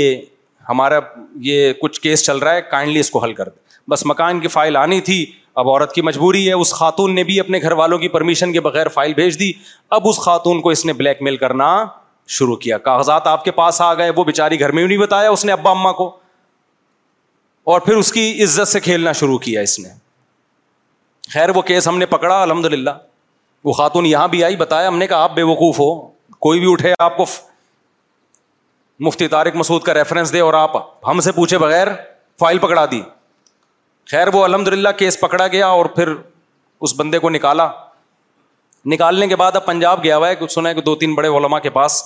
ہمارا 0.70 1.00
یہ 1.48 1.74
کچھ 1.82 2.00
کیس 2.02 2.24
چل 2.26 2.38
رہا 2.38 2.54
ہے 2.54 2.62
کائنڈلی 2.72 3.00
اس 3.00 3.10
کو 3.12 3.20
حل 3.24 3.34
کر 3.34 3.50
بس 3.90 4.06
مکان 4.06 4.40
کی 4.40 4.48
فائل 4.48 4.76
آنی 4.78 5.00
تھی 5.10 5.26
اب 5.62 5.70
عورت 5.70 5.94
کی 5.96 6.02
مجبوری 6.02 6.48
ہے 6.48 6.54
اس 6.54 6.72
خاتون 6.74 7.16
نے 7.16 7.24
بھی 7.24 7.40
اپنے 7.40 7.60
گھر 7.62 7.72
والوں 7.82 8.00
کی 8.00 8.08
پرمیشن 8.16 8.54
کے 8.54 8.60
بغیر 8.68 8.88
فائل 8.94 9.14
بھیج 9.14 9.40
دی 9.40 9.52
اب 9.98 10.08
اس 10.10 10.20
خاتون 10.20 10.62
کو 10.62 10.70
اس 10.76 10.86
نے 10.86 10.94
بلیک 11.02 11.22
میل 11.30 11.38
کرنا 11.38 11.68
شروع 12.38 12.56
کیا 12.66 12.78
کاغذات 12.88 13.28
آپ 13.28 13.44
کے 13.46 13.52
پاس 13.60 13.82
آ 13.90 13.94
گئے 13.98 14.10
وہ 14.16 14.24
بےچاری 14.24 14.60
گھر 14.60 14.72
میں 14.72 14.84
بھی 14.84 14.88
نہیں 14.96 15.04
بتایا 15.06 15.30
اس 15.30 15.44
نے 15.46 15.52
ابا 15.52 15.72
اما 15.72 15.92
کو 16.02 16.10
اور 17.74 17.82
پھر 17.82 17.96
اس 17.96 18.12
کی 18.12 18.32
عزت 18.44 18.68
سے 18.68 18.80
کھیلنا 18.90 19.12
شروع 19.24 19.38
کیا 19.48 19.62
اس 19.70 19.80
نے 19.80 19.90
خیر 21.32 21.50
وہ 21.56 21.62
کیس 21.62 21.88
ہم 21.88 21.98
نے 21.98 22.06
پکڑا 22.06 22.42
الحمد 22.42 22.66
للہ 22.74 22.90
وہ 23.66 23.74
خاتون 23.74 24.06
یہاں 24.06 24.28
بھی 24.28 24.44
آئی 24.44 24.56
بتایا 24.56 24.88
ہم 24.88 24.98
نے 24.98 25.08
کہا 25.08 25.24
آپ 25.24 25.34
بے 25.36 25.44
وقوف 25.52 25.80
ہو 25.80 25.94
کوئی 26.46 26.60
بھی 26.60 26.72
اٹھے 26.72 26.94
آپ 27.04 27.16
کو 27.18 27.26
مفتی 29.06 29.28
طارق 29.28 29.56
مسعود 29.56 29.82
کا 29.84 29.94
ریفرنس 29.94 30.34
دے 30.34 30.40
اور 30.40 30.54
آپ 30.54 30.76
ہم 31.10 31.20
سے 31.22 31.32
پوچھے 31.32 31.58
بغیر 31.58 31.88
فائل 32.40 32.58
پکڑا 32.60 32.86
دی 32.92 33.02
خیر 34.12 34.28
وہ 34.34 34.44
الحمد 34.44 34.68
للہ 34.68 34.90
کیس 34.98 35.20
پکڑا 35.20 35.48
گیا 35.48 35.68
اور 35.78 35.86
پھر 35.96 36.14
اس 36.88 36.94
بندے 37.00 37.20
کو 37.20 37.30
نکالا 37.30 37.68
نکالنے 38.92 39.28
کے 39.28 39.36
بعد 39.36 39.56
اب 39.56 39.66
پنجاب 39.66 40.04
گیا 40.04 40.18
ہوا 40.18 40.28
ہے 40.30 40.36
کچھ 40.36 40.52
سنا 40.54 40.70
ہے 40.70 40.74
کہ 40.76 40.82
دو 40.86 40.96
تین 41.04 41.14
بڑے 41.16 41.28
علما 41.38 41.60
کے 41.66 41.70
پاس 41.78 42.04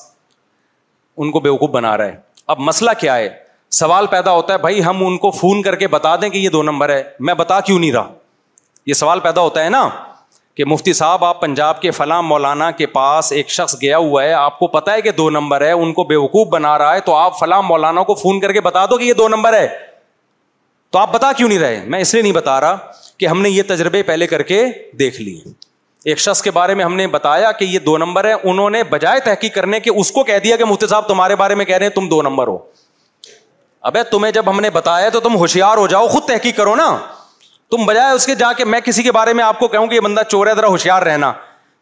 ان 1.17 1.31
کو 1.31 1.39
بیوقوف 1.39 1.69
بنا 1.69 1.95
رہا 1.97 2.05
ہے 2.05 2.19
اب 2.55 2.59
مسئلہ 2.67 2.91
کیا 2.99 3.15
ہے 3.17 3.29
سوال 3.77 4.07
پیدا 4.07 4.31
ہوتا 4.31 4.53
ہے 4.53 4.57
بھائی 4.65 4.83
ہم 4.83 5.05
ان 5.05 5.17
کو 5.23 5.31
فون 5.39 5.61
کر 5.63 5.75
کے 5.75 5.87
بتا 5.95 6.15
دیں 6.21 6.29
کہ 6.29 6.37
یہ 6.37 6.49
دو 6.49 6.61
نمبر 6.63 6.93
ہے 6.93 7.03
میں 7.29 7.33
بتا 7.41 7.59
کیوں 7.69 7.79
نہیں 7.79 7.91
رہا 7.91 8.07
یہ 8.87 8.93
سوال 8.93 9.19
پیدا 9.19 9.41
ہوتا 9.41 9.63
ہے 9.63 9.69
نا 9.69 9.87
کہ 10.57 10.65
مفتی 10.65 10.91
صاحب 10.99 11.23
آپ 11.25 11.39
پنجاب 11.41 11.81
کے 11.81 11.91
فلاں 11.91 12.21
مولانا 12.23 12.69
کے 12.77 12.85
پاس 12.93 13.31
ایک 13.39 13.49
شخص 13.51 13.75
گیا 13.81 13.97
ہوا 13.97 14.23
ہے 14.23 14.31
آپ 14.33 14.57
کو 14.59 14.67
پتا 14.75 14.93
ہے 14.93 15.01
کہ 15.07 15.11
دو 15.17 15.29
نمبر 15.29 15.65
ہے 15.65 15.71
ان 15.71 15.91
کو 15.93 16.03
بے 16.11 16.15
وقوف 16.15 16.47
بنا 16.51 16.77
رہا 16.77 16.93
ہے 16.95 16.99
تو 17.09 17.15
آپ 17.15 17.39
فلاں 17.39 17.61
مولانا 17.61 18.03
کو 18.03 18.15
فون 18.21 18.39
کر 18.39 18.53
کے 18.53 18.61
بتا 18.67 18.85
دو 18.89 18.97
کہ 18.97 19.03
یہ 19.05 19.13
دو 19.19 19.27
نمبر 19.33 19.53
ہے 19.57 19.67
تو 20.91 20.99
آپ 20.99 21.11
بتا 21.13 21.31
کیوں 21.37 21.49
نہیں 21.49 21.59
رہے 21.59 21.83
میں 21.93 21.99
اس 22.01 22.13
لیے 22.13 22.21
نہیں 22.23 22.33
بتا 22.33 22.59
رہا 22.61 22.77
کہ 23.19 23.27
ہم 23.27 23.41
نے 23.41 23.49
یہ 23.49 23.63
تجربے 23.67 24.03
پہلے 24.11 24.27
کر 24.27 24.41
کے 24.51 24.63
دیکھ 24.99 25.19
لی 25.21 25.37
ایک 26.11 26.19
شخص 26.19 26.41
کے 26.41 26.51
بارے 26.55 26.73
میں 26.79 26.85
ہم 26.85 26.95
نے 26.95 27.07
بتایا 27.17 27.51
کہ 27.59 27.65
یہ 27.65 27.79
دو 27.85 27.97
نمبر 27.97 28.25
ہے 28.27 28.33
انہوں 28.51 28.69
نے 28.69 28.83
بجائے 28.95 29.19
تحقیق 29.25 29.53
کرنے 29.55 29.79
کے 29.87 29.91
اس 30.03 30.11
کو 30.17 30.23
کہہ 30.23 30.39
دیا 30.43 30.55
کہ 30.57 30.65
مفتی 30.71 30.87
صاحب 30.87 31.07
تمہارے 31.07 31.35
بارے 31.43 31.55
میں 31.61 31.65
کہہ 31.65 31.77
رہے 31.77 31.85
ہیں 31.85 31.93
تم 31.95 32.07
دو 32.09 32.21
نمبر 32.29 32.47
ہو 32.47 32.57
ابے 33.91 34.03
تمہیں 34.11 34.31
جب 34.33 34.49
ہم 34.49 34.59
نے 34.61 34.69
بتایا 34.79 35.09
تو 35.09 35.19
تم 35.27 35.35
ہوشیار 35.37 35.77
ہو 35.77 35.87
جاؤ 35.87 36.07
خود 36.15 36.23
تحقیق 36.27 36.57
کرو 36.57 36.75
نا 36.75 36.89
تم 37.71 37.85
بجائے 37.85 38.13
اس 38.15 38.25
کے 38.25 38.35
جا 38.39 38.51
کے 38.57 38.65
میں 38.65 38.79
کسی 38.81 39.03
کے 39.03 39.11
بارے 39.11 39.33
میں 39.37 39.43
آپ 39.43 39.59
کو 39.59 39.67
کہوں 39.67 39.87
کہ 39.87 39.95
یہ 39.95 39.99
بندہ 40.01 40.21
چور 40.29 40.47
ہے 40.47 40.55
ذرا 40.55 40.67
ہوشیار 40.67 41.01
رہنا 41.03 41.31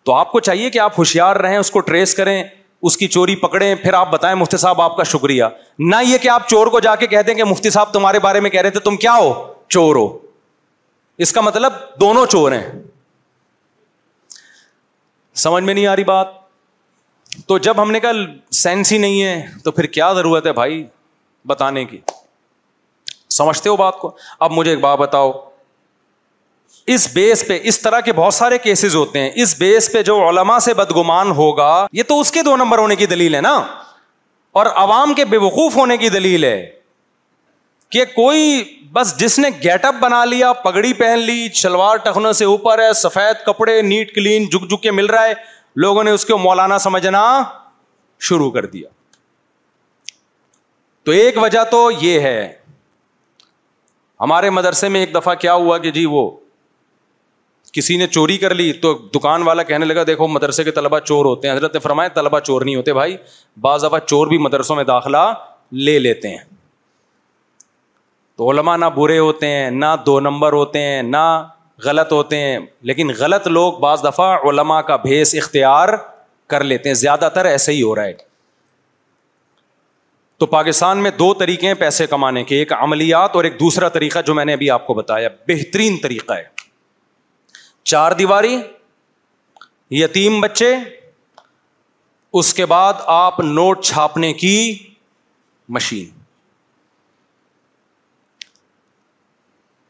تو 0.06 0.14
آپ 0.14 0.32
کو 0.32 0.40
چاہیے 0.48 0.70
کہ 0.70 0.80
آپ 0.80 0.98
ہوشیار 1.00 1.36
رہیں 1.36 1.58
اس 1.58 1.72
کو 1.72 1.80
ٹریس 1.90 2.14
کریں 2.16 2.42
اس 2.88 2.98
کی 2.98 3.08
چوری 3.08 3.36
پکڑیں 3.42 3.74
پھر 3.82 3.94
آپ 3.94 4.10
بتائیں 4.12 4.36
مفتی 4.36 4.58
صاحب 4.64 4.82
آپ 4.82 4.96
کا 4.98 5.04
شکریہ 5.12 5.44
نہ 5.92 5.96
یہ 6.06 6.18
کہ 6.22 6.28
آپ 6.30 6.48
چور 6.48 6.68
کو 6.74 6.80
جا 6.86 6.96
کے 6.96 7.08
کہہ 7.08 7.22
دیں 7.28 7.34
کہ 7.36 7.44
مفتی 7.44 7.70
صاحب 7.70 7.94
تمہارے 7.94 8.20
بارے 8.26 8.40
میں 8.40 8.50
کہہ 8.50 8.62
رہے 8.62 8.70
تھے 8.70 8.80
تم 8.90 8.98
کیا 9.06 9.14
ہو 9.20 9.32
چور 9.76 9.96
ہو 9.96 10.08
اس 11.26 11.32
کا 11.34 11.42
مطلب 11.42 11.74
دونوں 12.02 12.26
چور 12.26 12.52
ہیں 12.52 12.66
سمجھ 15.46 15.64
میں 15.64 15.74
نہیں 15.74 15.88
آ 15.88 15.96
رہی 15.96 16.04
بات 16.04 16.28
تو 17.48 17.58
جب 17.68 17.82
ہم 17.82 17.92
نے 17.92 18.00
کہا 18.00 18.12
سینس 18.64 18.92
ہی 18.92 18.98
نہیں 18.98 19.22
ہے 19.24 19.42
تو 19.64 19.72
پھر 19.78 19.86
کیا 19.98 20.12
ضرورت 20.14 20.46
ہے 20.48 20.52
بھائی 20.60 20.84
بتانے 21.48 21.86
کی 21.86 22.00
سمجھتے 23.38 23.70
ہو 23.70 23.76
بات 23.76 23.98
کو 24.00 24.16
اب 24.48 24.52
مجھے 24.52 24.72
ایک 24.72 24.80
بات 24.80 24.98
بتاؤ 25.00 25.32
اس 26.94 27.08
بیس 27.14 27.44
پہ 27.48 27.60
اس 27.70 27.80
طرح 27.82 28.00
کے 28.06 28.14
بہت 28.14 28.34
سارے 28.34 28.58
کیسز 28.64 28.96
ہوتے 28.96 29.20
ہیں 29.22 29.30
اس 29.44 29.56
بیس 29.60 29.92
پہ 29.94 30.02
جو 30.10 30.18
علما 30.30 30.60
سے 30.62 30.74
بدگمان 30.74 31.32
ہوگا 31.38 31.86
یہ 31.94 32.04
تو 32.08 32.20
اس 32.20 32.32
کے 32.32 32.42
دو 32.44 32.56
نمبر 32.58 32.78
ہونے 32.78 32.96
کی 32.96 33.06
دلیل 33.14 33.36
ہے 33.36 33.42
نا 33.42 33.54
اور 34.60 34.66
عوام 34.74 35.14
کے 35.14 35.26
بے 35.32 35.38
وقوف 35.38 35.76
ہونے 35.76 35.98
کی 35.98 36.10
دلیل 36.10 36.44
ہے 36.44 36.60
کہ 37.92 38.04
کوئی 38.16 38.64
بس 38.94 39.16
جس 39.20 39.38
نے 39.40 39.50
گیٹ 39.64 39.86
اپ 39.86 39.96
بنا 40.02 40.24
لیا 40.26 40.52
پگڑی 40.64 40.94
پہن 41.00 41.20
لی 41.20 41.48
شلوار 41.56 41.98
ٹخنوں 42.04 42.34
سے 42.34 42.46
اوپر 42.46 42.82
ہے 42.84 42.92
سفید 43.02 43.46
کپڑے 43.46 43.82
نیٹ 43.82 44.14
کلین 44.16 44.46
جھک 44.50 44.70
جھک 44.70 44.82
کے 44.84 44.92
مل 44.92 45.06
رہا 45.16 45.26
ہے 45.26 45.34
لوگوں 45.86 46.04
نے 46.04 46.12
اس 46.12 46.26
کو 46.26 46.38
مولانا 46.38 46.78
سمجھنا 46.80 47.24
شروع 48.28 48.52
کر 48.52 48.66
دیا 48.66 48.90
تو 51.06 51.12
ایک 51.12 51.38
وجہ 51.42 51.64
تو 51.72 51.90
یہ 52.02 52.20
ہے 52.20 52.52
ہمارے 54.22 54.50
مدرسے 54.50 54.90
میں 54.90 55.00
ایک 55.00 55.14
دفعہ 55.16 55.34
کیا 55.46 55.54
ہوا 55.64 55.78
کہ 55.78 55.92
جی 55.92 56.06
وہ 56.12 56.30
کسی 57.76 57.96
نے 57.98 58.06
چوری 58.08 58.38
کر 58.38 58.54
لی 58.56 58.72
تو 58.84 58.94
دکان 59.16 59.42
والا 59.44 59.64
کہنے 59.70 59.86
لگا 59.86 60.04
دیکھو 60.08 60.28
مدرسے 60.28 60.64
کے 60.64 60.72
طلبہ 60.76 61.00
چور 61.00 61.26
ہوتے 61.26 61.48
ہیں 61.48 61.56
حضرت 61.56 61.74
نے 61.74 61.80
فرمایا 61.86 62.10
طلبہ 62.18 62.40
چور 62.40 62.62
نہیں 62.66 62.76
ہوتے 62.76 62.94
بھائی 62.94 63.16
بعض 63.62 63.84
دفعہ 63.84 64.00
چور 64.06 64.28
بھی 64.28 64.38
مدرسوں 64.44 64.76
میں 64.76 64.84
داخلہ 64.92 65.18
لے 65.88 65.98
لیتے 66.00 66.28
ہیں 66.36 66.38
تو 68.38 68.50
علماء 68.52 68.76
نہ 68.78 68.86
برے 68.96 69.18
ہوتے 69.18 69.48
ہیں 69.56 69.70
نہ 69.82 69.94
دو 70.06 70.20
نمبر 70.20 70.54
ہوتے 70.60 70.82
ہیں 70.86 71.02
نہ 71.10 71.26
غلط 71.86 72.12
ہوتے 72.14 72.38
ہیں 72.44 72.58
لیکن 72.90 73.12
غلط 73.20 73.48
لوگ 73.58 73.80
بعض 73.82 74.04
دفعہ 74.04 74.32
علماء 74.50 74.80
کا 74.92 74.96
بھیس 75.08 75.36
اختیار 75.44 75.90
کر 76.50 76.64
لیتے 76.74 76.90
ہیں 76.90 76.94
زیادہ 77.04 77.30
تر 77.34 77.46
ایسے 77.54 77.72
ہی 77.74 77.82
ہو 77.84 77.94
رہا 77.96 78.04
ہے 78.06 78.14
تو 80.38 80.46
پاکستان 80.58 81.04
میں 81.04 81.12
دو 81.20 81.34
طریقے 81.44 81.68
ہیں 81.68 81.74
پیسے 81.84 82.08
کمانے 82.16 82.44
کے 82.54 82.58
ایک 82.60 82.74
عملیات 82.82 83.36
اور 83.36 83.44
ایک 83.44 83.60
دوسرا 83.60 83.90
طریقہ 84.00 84.20
جو 84.28 84.34
میں 84.40 84.46
نے 84.46 84.54
ابھی 84.54 84.70
آپ 84.78 84.88
کو 84.88 84.94
بتایا 84.94 85.30
بہترین 85.48 85.98
طریقہ 86.04 86.34
ہے 86.34 86.54
چار 87.92 88.12
دیواری 88.20 88.56
یتیم 89.96 90.40
بچے 90.42 90.74
اس 92.40 92.54
کے 92.54 92.66
بعد 92.66 92.94
آپ 93.16 93.40
نوٹ 93.40 93.84
چھاپنے 93.86 94.32
کی 94.44 94.54
مشین 95.76 96.08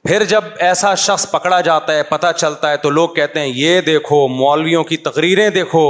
پھر 0.08 0.24
جب 0.34 0.44
ایسا 0.66 0.94
شخص 1.06 1.30
پکڑا 1.32 1.60
جاتا 1.70 1.94
ہے 1.98 2.04
پتہ 2.10 2.32
چلتا 2.38 2.72
ہے 2.72 2.78
تو 2.84 2.90
لوگ 2.98 3.10
کہتے 3.16 3.40
ہیں 3.40 3.48
یہ 3.56 3.80
دیکھو 3.86 4.28
مولویوں 4.36 4.84
کی 4.92 4.98
تقریریں 5.08 5.50
دیکھو 5.62 5.86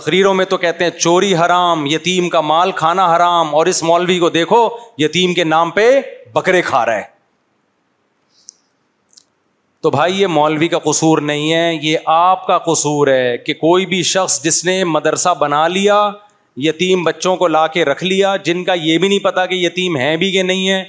تقریروں 0.00 0.34
میں 0.34 0.44
تو 0.50 0.56
کہتے 0.58 0.84
ہیں 0.84 0.90
چوری 0.98 1.34
حرام 1.36 1.86
یتیم 1.86 2.28
کا 2.36 2.40
مال 2.52 2.72
کھانا 2.82 3.14
حرام 3.14 3.54
اور 3.54 3.66
اس 3.74 3.82
مولوی 3.82 4.18
کو 4.18 4.30
دیکھو 4.40 4.68
یتیم 4.98 5.34
کے 5.34 5.44
نام 5.54 5.70
پہ 5.80 5.90
بکرے 6.34 6.62
کھا 6.72 6.84
رہا 6.86 6.94
ہے 6.96 7.10
تو 9.82 9.90
بھائی 9.90 10.20
یہ 10.20 10.26
مولوی 10.32 10.66
کا 10.68 10.78
قصور 10.78 11.18
نہیں 11.28 11.52
ہے 11.52 11.74
یہ 11.82 11.96
آپ 12.14 12.46
کا 12.46 12.56
قصور 12.66 13.08
ہے 13.08 13.36
کہ 13.46 13.54
کوئی 13.60 13.86
بھی 13.92 14.02
شخص 14.10 14.40
جس 14.42 14.64
نے 14.64 14.82
مدرسہ 14.84 15.28
بنا 15.38 15.66
لیا 15.68 15.96
یتیم 16.66 17.02
بچوں 17.04 17.34
کو 17.36 17.46
لا 17.48 17.66
کے 17.76 17.84
رکھ 17.84 18.04
لیا 18.04 18.34
جن 18.44 18.62
کا 18.64 18.74
یہ 18.82 18.98
بھی 18.98 19.08
نہیں 19.08 19.24
پتا 19.24 19.44
کہ 19.46 19.54
یتیم 19.54 19.96
ہیں 19.96 20.16
بھی 20.16 20.30
کہ 20.32 20.42
نہیں 20.42 20.68
ہے 20.68 20.80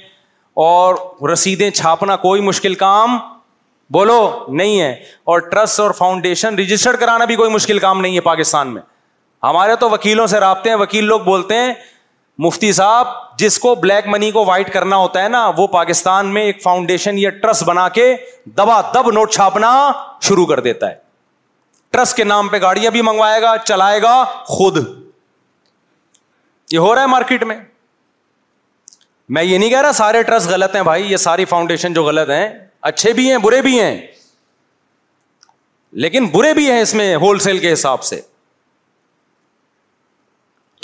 اور 0.66 0.94
رسیدیں 1.32 1.68
چھاپنا 1.70 2.16
کوئی 2.26 2.40
مشکل 2.50 2.74
کام 2.84 3.18
بولو 3.94 4.20
نہیں 4.60 4.80
ہے 4.80 4.90
اور 5.32 5.38
ٹرسٹ 5.50 5.80
اور 5.80 5.90
فاؤنڈیشن 5.98 6.54
رجسٹر 6.58 6.96
کرانا 7.00 7.24
بھی 7.30 7.36
کوئی 7.36 7.50
مشکل 7.50 7.78
کام 7.86 8.00
نہیں 8.00 8.14
ہے 8.16 8.20
پاکستان 8.30 8.72
میں 8.74 8.82
ہمارے 9.48 9.74
تو 9.80 9.90
وکیلوں 9.90 10.26
سے 10.26 10.40
رابطے 10.40 10.70
ہیں 10.70 10.76
وکیل 10.76 11.04
لوگ 11.04 11.20
بولتے 11.24 11.54
ہیں 11.58 11.72
مفتی 12.42 12.72
صاحب 12.72 13.06
جس 13.38 13.58
کو 13.58 13.74
بلیک 13.82 14.06
منی 14.10 14.30
کو 14.30 14.44
وائٹ 14.44 14.72
کرنا 14.72 14.96
ہوتا 14.96 15.22
ہے 15.22 15.28
نا 15.28 15.46
وہ 15.56 15.66
پاکستان 15.72 16.32
میں 16.34 16.42
ایک 16.42 16.62
فاؤنڈیشن 16.62 17.18
یا 17.18 17.30
ٹرسٹ 17.42 17.62
بنا 17.64 17.88
کے 17.98 18.06
دبا 18.56 18.80
دب 18.94 19.10
نوٹ 19.14 19.32
چھاپنا 19.32 19.70
شروع 20.28 20.46
کر 20.46 20.60
دیتا 20.68 20.90
ہے 20.90 20.94
ٹرسٹ 21.92 22.16
کے 22.16 22.24
نام 22.24 22.48
پہ 22.48 22.60
گاڑیاں 22.62 22.90
بھی 22.90 23.02
منگوائے 23.02 23.40
گا 23.42 23.54
چلائے 23.64 24.02
گا 24.02 24.22
خود 24.46 24.78
یہ 26.72 26.78
ہو 26.78 26.94
رہا 26.94 27.02
ہے 27.02 27.06
مارکیٹ 27.06 27.44
میں 27.44 27.56
میں 29.34 29.42
یہ 29.42 29.58
نہیں 29.58 29.70
کہہ 29.70 29.80
رہا 29.80 29.92
سارے 30.02 30.22
ٹرسٹ 30.22 30.48
غلط 30.50 30.74
ہیں 30.76 30.82
بھائی 30.90 31.10
یہ 31.12 31.16
ساری 31.16 31.44
فاؤنڈیشن 31.54 31.92
جو 31.94 32.04
غلط 32.04 32.30
ہیں 32.30 32.48
اچھے 32.90 33.12
بھی 33.18 33.30
ہیں 33.30 33.38
برے 33.42 33.60
بھی 33.62 33.78
ہیں 33.80 33.96
لیکن 36.04 36.24
برے 36.32 36.52
بھی 36.54 36.70
ہیں 36.70 36.80
اس 36.80 36.94
میں 36.94 37.14
ہول 37.16 37.38
سیل 37.38 37.58
کے 37.58 37.72
حساب 37.72 38.02
سے 38.04 38.20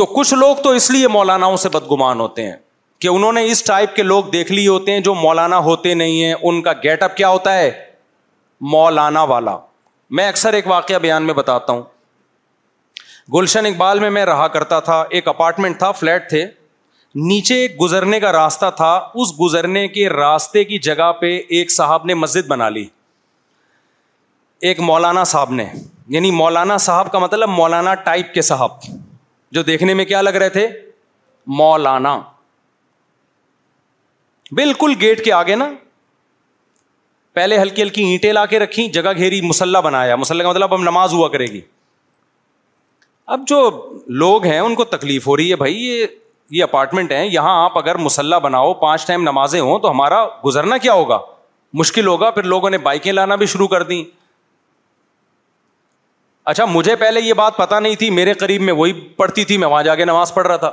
تو 0.00 0.04
کچھ 0.16 0.32
لوگ 0.34 0.56
تو 0.64 0.70
اس 0.72 0.90
لیے 0.90 1.08
مولاناؤں 1.14 1.56
سے 1.62 1.68
بدگمان 1.72 2.20
ہوتے 2.20 2.42
ہیں 2.44 2.52
کہ 3.00 3.08
انہوں 3.08 3.32
نے 3.32 3.44
اس 3.50 3.62
ٹائپ 3.64 3.94
کے 3.96 4.02
لوگ 4.02 4.24
دیکھ 4.32 4.52
لیے 4.52 4.68
ہوتے 4.68 4.92
ہیں 4.92 5.00
جو 5.08 5.14
مولانا 5.14 5.58
ہوتے 5.66 5.92
نہیں 6.00 6.22
ہیں 6.24 6.34
ان 6.40 6.60
کا 6.62 6.72
گیٹ 6.84 7.02
اپ 7.02 7.16
کیا 7.16 7.28
ہوتا 7.28 7.54
ہے 7.56 7.70
مولانا 8.74 9.22
والا 9.32 9.56
میں 10.18 10.26
اکثر 10.28 10.52
ایک 10.60 10.66
واقعہ 10.66 10.98
بیان 11.02 11.26
میں 11.26 11.34
بتاتا 11.40 11.72
ہوں 11.72 11.82
گلشن 13.34 13.66
اقبال 13.66 13.98
میں 14.00 14.10
میں 14.10 14.24
رہا 14.26 14.46
کرتا 14.54 14.78
تھا 14.86 15.02
ایک 15.18 15.28
اپارٹمنٹ 15.28 15.78
تھا 15.78 15.90
فلیٹ 16.00 16.28
تھے 16.30 16.44
نیچے 17.26 17.60
ایک 17.60 17.80
گزرنے 17.80 18.20
کا 18.20 18.32
راستہ 18.38 18.70
تھا 18.76 18.90
اس 19.22 19.32
گزرنے 19.40 19.86
کے 19.96 20.08
راستے 20.10 20.64
کی 20.70 20.78
جگہ 20.88 21.10
پہ 21.20 21.36
ایک 21.48 21.72
صاحب 21.72 22.06
نے 22.06 22.14
مسجد 22.22 22.46
بنا 22.54 22.68
لی 22.78 22.86
ایک 24.70 24.80
مولانا 24.90 25.24
صاحب 25.36 25.52
نے 25.60 25.68
یعنی 26.16 26.30
مولانا 26.40 26.76
صاحب 26.90 27.12
کا 27.12 27.18
مطلب 27.28 27.48
مولانا 27.58 27.94
ٹائپ 28.10 28.34
کے 28.34 28.42
صاحب 28.52 28.90
جو 29.52 29.62
دیکھنے 29.62 29.94
میں 29.94 30.04
کیا 30.04 30.20
لگ 30.22 30.34
رہے 30.40 30.48
تھے 30.56 30.66
مولانا 31.60 32.18
بالکل 34.56 34.92
گیٹ 35.00 35.24
کے 35.24 35.32
آگے 35.32 35.54
نا 35.56 35.70
پہلے 37.34 37.58
ہلکی 37.60 37.82
ہلکی 37.82 38.02
اینٹیں 38.10 38.32
لا 38.32 38.44
کے 38.46 38.58
رکھی 38.58 38.88
جگہ 38.92 39.10
گھیری 39.16 39.40
مسلح 39.46 39.80
بنایا 39.80 40.16
مسلح 40.16 40.42
کا 40.42 40.50
مطلب 40.50 40.72
اب 40.74 40.80
نماز 40.82 41.12
ہوا 41.12 41.28
کرے 41.34 41.46
گی 41.52 41.60
اب 43.34 43.46
جو 43.48 43.58
لوگ 44.22 44.44
ہیں 44.46 44.58
ان 44.58 44.74
کو 44.74 44.84
تکلیف 44.94 45.26
ہو 45.28 45.36
رہی 45.36 45.50
ہے 45.50 45.56
بھائی 45.56 45.76
یہ 45.84 46.06
یہ 46.50 46.62
اپارٹمنٹ 46.62 47.12
ہے 47.12 47.26
یہاں 47.26 47.62
آپ 47.64 47.76
اگر 47.78 47.96
مسلح 48.06 48.38
بناؤ 48.46 48.72
پانچ 48.80 49.06
ٹائم 49.06 49.22
نمازیں 49.22 49.60
ہوں 49.60 49.78
تو 49.80 49.90
ہمارا 49.90 50.24
گزرنا 50.44 50.76
کیا 50.86 50.92
ہوگا 51.00 51.18
مشکل 51.80 52.06
ہوگا 52.06 52.30
پھر 52.36 52.42
لوگوں 52.54 52.70
نے 52.70 52.78
بائکیں 52.86 53.12
لانا 53.12 53.34
بھی 53.42 53.46
شروع 53.52 53.66
کر 53.74 53.82
دیں 53.90 54.02
اچھا 56.48 56.64
مجھے 56.64 56.94
پہلے 56.96 57.20
یہ 57.20 57.32
بات 57.36 57.56
پتا 57.56 57.78
نہیں 57.80 57.94
تھی 57.98 58.10
میرے 58.10 58.32
قریب 58.42 58.62
میں 58.62 58.72
وہی 58.72 58.92
پڑھتی 59.16 59.44
تھی 59.44 59.56
میں 59.58 59.68
وہاں 59.68 59.82
جا 59.84 59.94
کے 59.94 60.04
نماز 60.04 60.32
پڑھ 60.34 60.46
رہا 60.46 60.56
تھا 60.56 60.72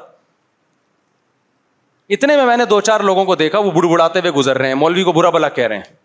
اتنے 2.15 2.35
میں 2.35 2.45
میں 2.45 2.57
نے 2.57 2.65
دو 2.65 2.79
چار 2.81 2.99
لوگوں 3.09 3.25
کو 3.25 3.35
دیکھا 3.35 3.59
وہ 3.59 3.71
بڑ 3.71 3.85
بڑھاتے 3.91 4.19
ہوئے 4.19 4.31
گزر 4.31 4.57
رہے 4.57 4.67
ہیں 4.67 4.75
مولوی 4.81 5.03
کو 5.03 5.11
برا 5.13 5.29
بلا 5.29 5.49
کہہ 5.57 5.67
رہے 5.67 5.77
ہیں 5.77 5.95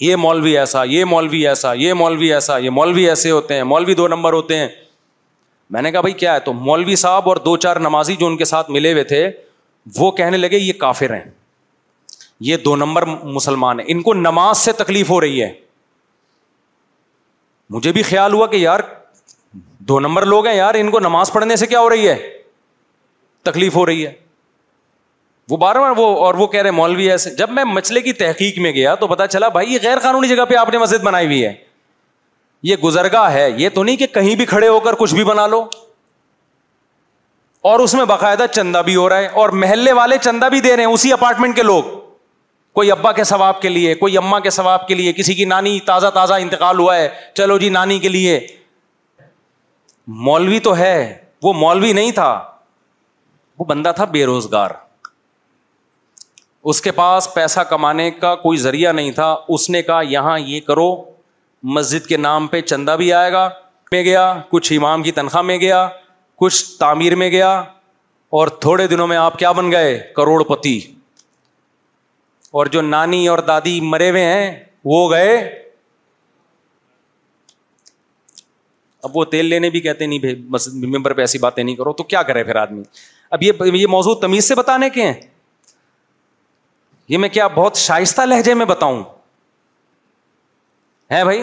یہ 0.00 0.16
مولوی 0.16 0.56
ایسا 0.58 0.82
یہ 0.84 1.04
مولوی 1.04 1.46
ایسا 1.48 1.72
یہ 1.78 1.92
مولوی 1.94 2.32
ایسا 2.34 2.56
یہ 2.58 2.70
مولوی 2.70 3.08
ایسے 3.08 3.30
ہوتے 3.30 3.54
ہیں 3.54 3.62
مولوی 3.72 3.94
دو 3.94 4.06
نمبر 4.08 4.32
ہوتے 4.32 4.56
ہیں 4.58 4.68
میں 5.70 5.82
نے 5.82 5.90
کہا 5.92 6.00
بھائی 6.00 6.14
کیا 6.22 6.34
ہے 6.34 6.40
تو 6.40 6.52
مولوی 6.52 6.96
صاحب 6.96 7.28
اور 7.28 7.36
دو 7.44 7.56
چار 7.64 7.76
نمازی 7.86 8.16
جو 8.16 8.26
ان 8.26 8.36
کے 8.36 8.44
ساتھ 8.52 8.70
ملے 8.70 8.92
ہوئے 8.92 9.04
تھے 9.04 9.28
وہ 9.96 10.10
کہنے 10.12 10.36
لگے 10.36 10.58
یہ 10.58 10.72
کافر 10.80 11.14
ہیں 11.14 11.24
یہ 12.48 12.56
دو 12.64 12.76
نمبر 12.76 13.04
مسلمان 13.22 13.80
ہیں 13.80 13.86
ان 13.90 14.02
کو 14.02 14.14
نماز 14.14 14.58
سے 14.58 14.72
تکلیف 14.82 15.10
ہو 15.10 15.20
رہی 15.20 15.42
ہے 15.42 15.52
مجھے 17.70 17.92
بھی 17.92 18.02
خیال 18.02 18.32
ہوا 18.32 18.46
کہ 18.46 18.56
یار 18.56 18.80
دو 19.88 19.98
نمبر 20.00 20.24
لوگ 20.26 20.46
ہیں 20.46 20.54
یار 20.54 20.74
ان 20.78 20.90
کو 20.90 21.00
نماز 21.00 21.32
پڑھنے 21.32 21.56
سے 21.56 21.66
کیا 21.66 21.80
ہو 21.80 21.88
رہی 21.90 22.08
ہے 22.08 22.14
تکلیف 23.44 23.74
ہو 23.76 23.84
رہی 23.86 24.06
ہے 24.06 24.12
وہ 25.50 25.56
بار 25.56 25.76
بار 25.80 25.90
وہ 25.96 26.06
اور 26.24 26.34
وہ 26.34 26.46
کہہ 26.46 26.62
رہے 26.62 26.70
مولوی 26.78 27.10
ایسے 27.10 27.30
جب 27.34 27.50
میں 27.58 27.64
مچھلے 27.64 28.00
کی 28.02 28.12
تحقیق 28.12 28.58
میں 28.62 28.72
گیا 28.72 28.94
تو 29.02 29.06
پتا 29.08 29.26
چلا 29.26 29.48
بھائی 29.58 29.72
یہ 29.72 29.78
غیر 29.82 29.98
قانونی 30.02 30.28
جگہ 30.28 30.44
پہ 30.48 30.54
آپ 30.56 30.68
نے 30.72 30.78
مسجد 30.78 31.02
بنائی 31.04 31.26
ہوئی 31.26 31.44
ہے 31.44 31.52
یہ 32.70 32.76
گزرگاہ 32.84 33.30
ہے 33.32 33.48
یہ 33.58 33.68
تو 33.74 33.82
نہیں 33.84 33.96
کہ 33.96 34.06
کہیں 34.14 34.34
بھی 34.36 34.44
کھڑے 34.46 34.68
ہو 34.68 34.80
کر 34.88 34.94
کچھ 34.98 35.14
بھی 35.14 35.24
بنا 35.24 35.46
لو 35.46 35.64
اور 37.68 37.80
اس 37.80 37.94
میں 37.94 38.04
باقاعدہ 38.10 38.44
چندہ 38.52 38.82
بھی 38.84 38.96
ہو 38.96 39.08
رہا 39.08 39.18
ہے 39.18 39.26
اور 39.42 39.48
محلے 39.62 39.92
والے 39.92 40.16
چندہ 40.22 40.46
بھی 40.52 40.60
دے 40.60 40.76
رہے 40.76 40.84
ہیں 40.84 40.92
اسی 40.92 41.12
اپارٹمنٹ 41.12 41.56
کے 41.56 41.62
لوگ 41.62 41.84
کوئی 42.78 42.90
ابا 42.92 43.10
کے 43.12 43.22
ثواب 43.24 43.60
کے 43.62 43.68
لیے 43.68 43.94
کوئی 44.00 44.16
اما 44.18 44.38
کے 44.40 44.50
ثواب 44.54 44.86
کے 44.88 44.94
لیے 44.94 45.12
کسی 45.12 45.34
کی 45.34 45.44
نانی 45.52 45.78
تازہ 45.84 46.06
تازہ 46.14 46.34
انتقال 46.42 46.78
ہوا 46.78 46.96
ہے 46.96 47.08
چلو 47.36 47.56
جی 47.58 47.68
نانی 47.76 47.98
کے 48.00 48.08
لیے 48.08 48.38
مولوی 50.26 50.58
تو 50.66 50.76
ہے 50.76 50.92
وہ 51.42 51.52
مولوی 51.62 51.92
نہیں 51.92 52.10
تھا 52.18 52.28
وہ 53.58 53.64
بندہ 53.68 53.92
تھا 53.96 54.04
بے 54.12 54.24
روزگار 54.26 54.70
اس 56.70 56.80
کے 56.80 56.90
پاس 57.00 57.28
پیسہ 57.34 57.60
کمانے 57.70 58.10
کا 58.20 58.34
کوئی 58.44 58.58
ذریعہ 58.68 58.92
نہیں 58.98 59.10
تھا 59.18 59.26
اس 59.56 59.68
نے 59.70 59.80
کہا 59.90 60.00
یہاں 60.10 60.38
یہ 60.38 60.60
کرو 60.70 60.86
مسجد 61.78 62.06
کے 62.08 62.16
نام 62.28 62.46
پہ 62.54 62.60
چندہ 62.66 62.94
بھی 62.98 63.12
آئے 63.22 63.32
گا 63.32 63.48
میں 63.92 64.02
گیا 64.04 64.22
کچھ 64.50 64.72
امام 64.76 65.02
کی 65.02 65.12
تنخواہ 65.18 65.42
میں 65.50 65.58
گیا 65.64 65.86
کچھ 66.44 66.64
تعمیر 66.80 67.14
میں 67.24 67.28
گیا 67.36 67.50
اور 68.40 68.48
تھوڑے 68.66 68.86
دنوں 68.94 69.06
میں 69.14 69.16
آپ 69.24 69.38
کیا 69.38 69.52
بن 69.60 69.72
گئے 69.72 69.98
کروڑ 70.16 70.42
پتی 70.54 70.78
اور 72.56 72.66
جو 72.74 72.82
نانی 72.82 73.26
اور 73.28 73.38
دادی 73.48 73.80
مرے 73.90 74.10
ہوئے 74.10 74.24
ہیں 74.24 74.50
وہ 74.90 75.10
گئے 75.10 75.36
اب 79.04 79.16
وہ 79.16 79.24
تیل 79.32 79.46
لینے 79.46 79.70
بھی 79.70 79.80
کہتے 79.80 80.06
نہیں 80.06 80.86
ممبر 80.96 81.12
پہ 81.14 81.20
ایسی 81.20 81.38
باتیں 81.38 81.62
نہیں 81.62 81.74
کرو 81.76 81.92
تو 82.00 82.04
کیا 82.12 82.22
کرے 82.30 82.44
پھر 82.44 82.56
آدمی 82.56 82.82
اب 83.36 83.42
یہ 83.42 83.86
موضوع 83.90 84.14
تمیز 84.22 84.48
سے 84.48 84.54
بتانے 84.54 84.88
کے 84.90 85.04
ہیں 85.06 85.20
یہ 87.12 87.18
میں 87.18 87.28
کیا 87.34 87.46
بہت 87.56 87.76
شائستہ 87.78 88.22
لہجے 88.22 88.54
میں 88.60 88.66
بتاؤں 88.66 89.02
ہے 91.10 91.22
بھائی 91.24 91.42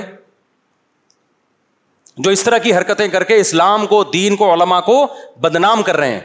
جو 2.25 2.31
اس 2.31 2.43
طرح 2.43 2.57
کی 2.65 2.73
حرکتیں 2.75 3.07
کر 3.13 3.23
کے 3.29 3.35
اسلام 3.39 3.85
کو 3.93 4.03
دین 4.13 4.35
کو 4.41 4.51
علما 4.53 4.79
کو 4.89 4.97
بدنام 5.41 5.81
کر 5.83 5.97
رہے 5.97 6.11
ہیں 6.11 6.19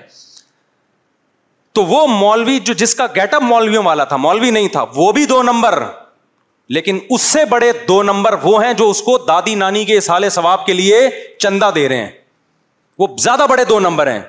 تو 1.75 1.85
وہ 1.87 2.07
مولوی 2.07 2.59
جو 2.69 2.73
جس 2.83 2.95
کا 2.95 3.07
گیٹ 3.17 3.35
اپ 3.35 3.43
مولویوں 3.43 3.83
والا 3.85 4.05
تھا 4.13 4.17
مولوی 4.17 4.51
نہیں 4.51 4.69
تھا 4.77 4.85
وہ 4.95 5.11
بھی 5.13 5.25
دو 5.33 5.43
نمبر 5.43 5.83
لیکن 6.77 6.99
اس 7.11 7.21
سے 7.23 7.45
بڑے 7.51 7.71
دو 7.89 8.03
نمبر 8.03 8.35
وہ 8.43 8.63
ہیں 8.65 8.73
جو 8.81 8.89
اس 8.91 9.01
کو 9.03 9.17
دادی 9.29 9.55
نانی 9.63 9.85
کے 9.85 10.01
سالے 10.01 10.29
ثواب 10.31 10.65
کے 10.67 10.73
لیے 10.73 11.09
چندہ 11.41 11.71
دے 11.75 11.89
رہے 11.89 12.03
ہیں 12.05 12.11
وہ 12.99 13.07
زیادہ 13.23 13.47
بڑے 13.51 13.65
دو 13.69 13.79
نمبر 13.81 14.11
ہیں 14.11 14.21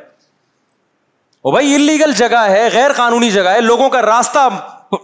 بھائی 1.53 1.73
انلیگل 1.75 2.11
جگہ 2.13 2.39
ہے 2.49 2.67
غیر 2.73 2.91
قانونی 2.95 3.29
جگہ 3.31 3.49
ہے 3.53 3.61
لوگوں 3.61 3.89
کا 3.89 4.01
راستہ 4.01 4.47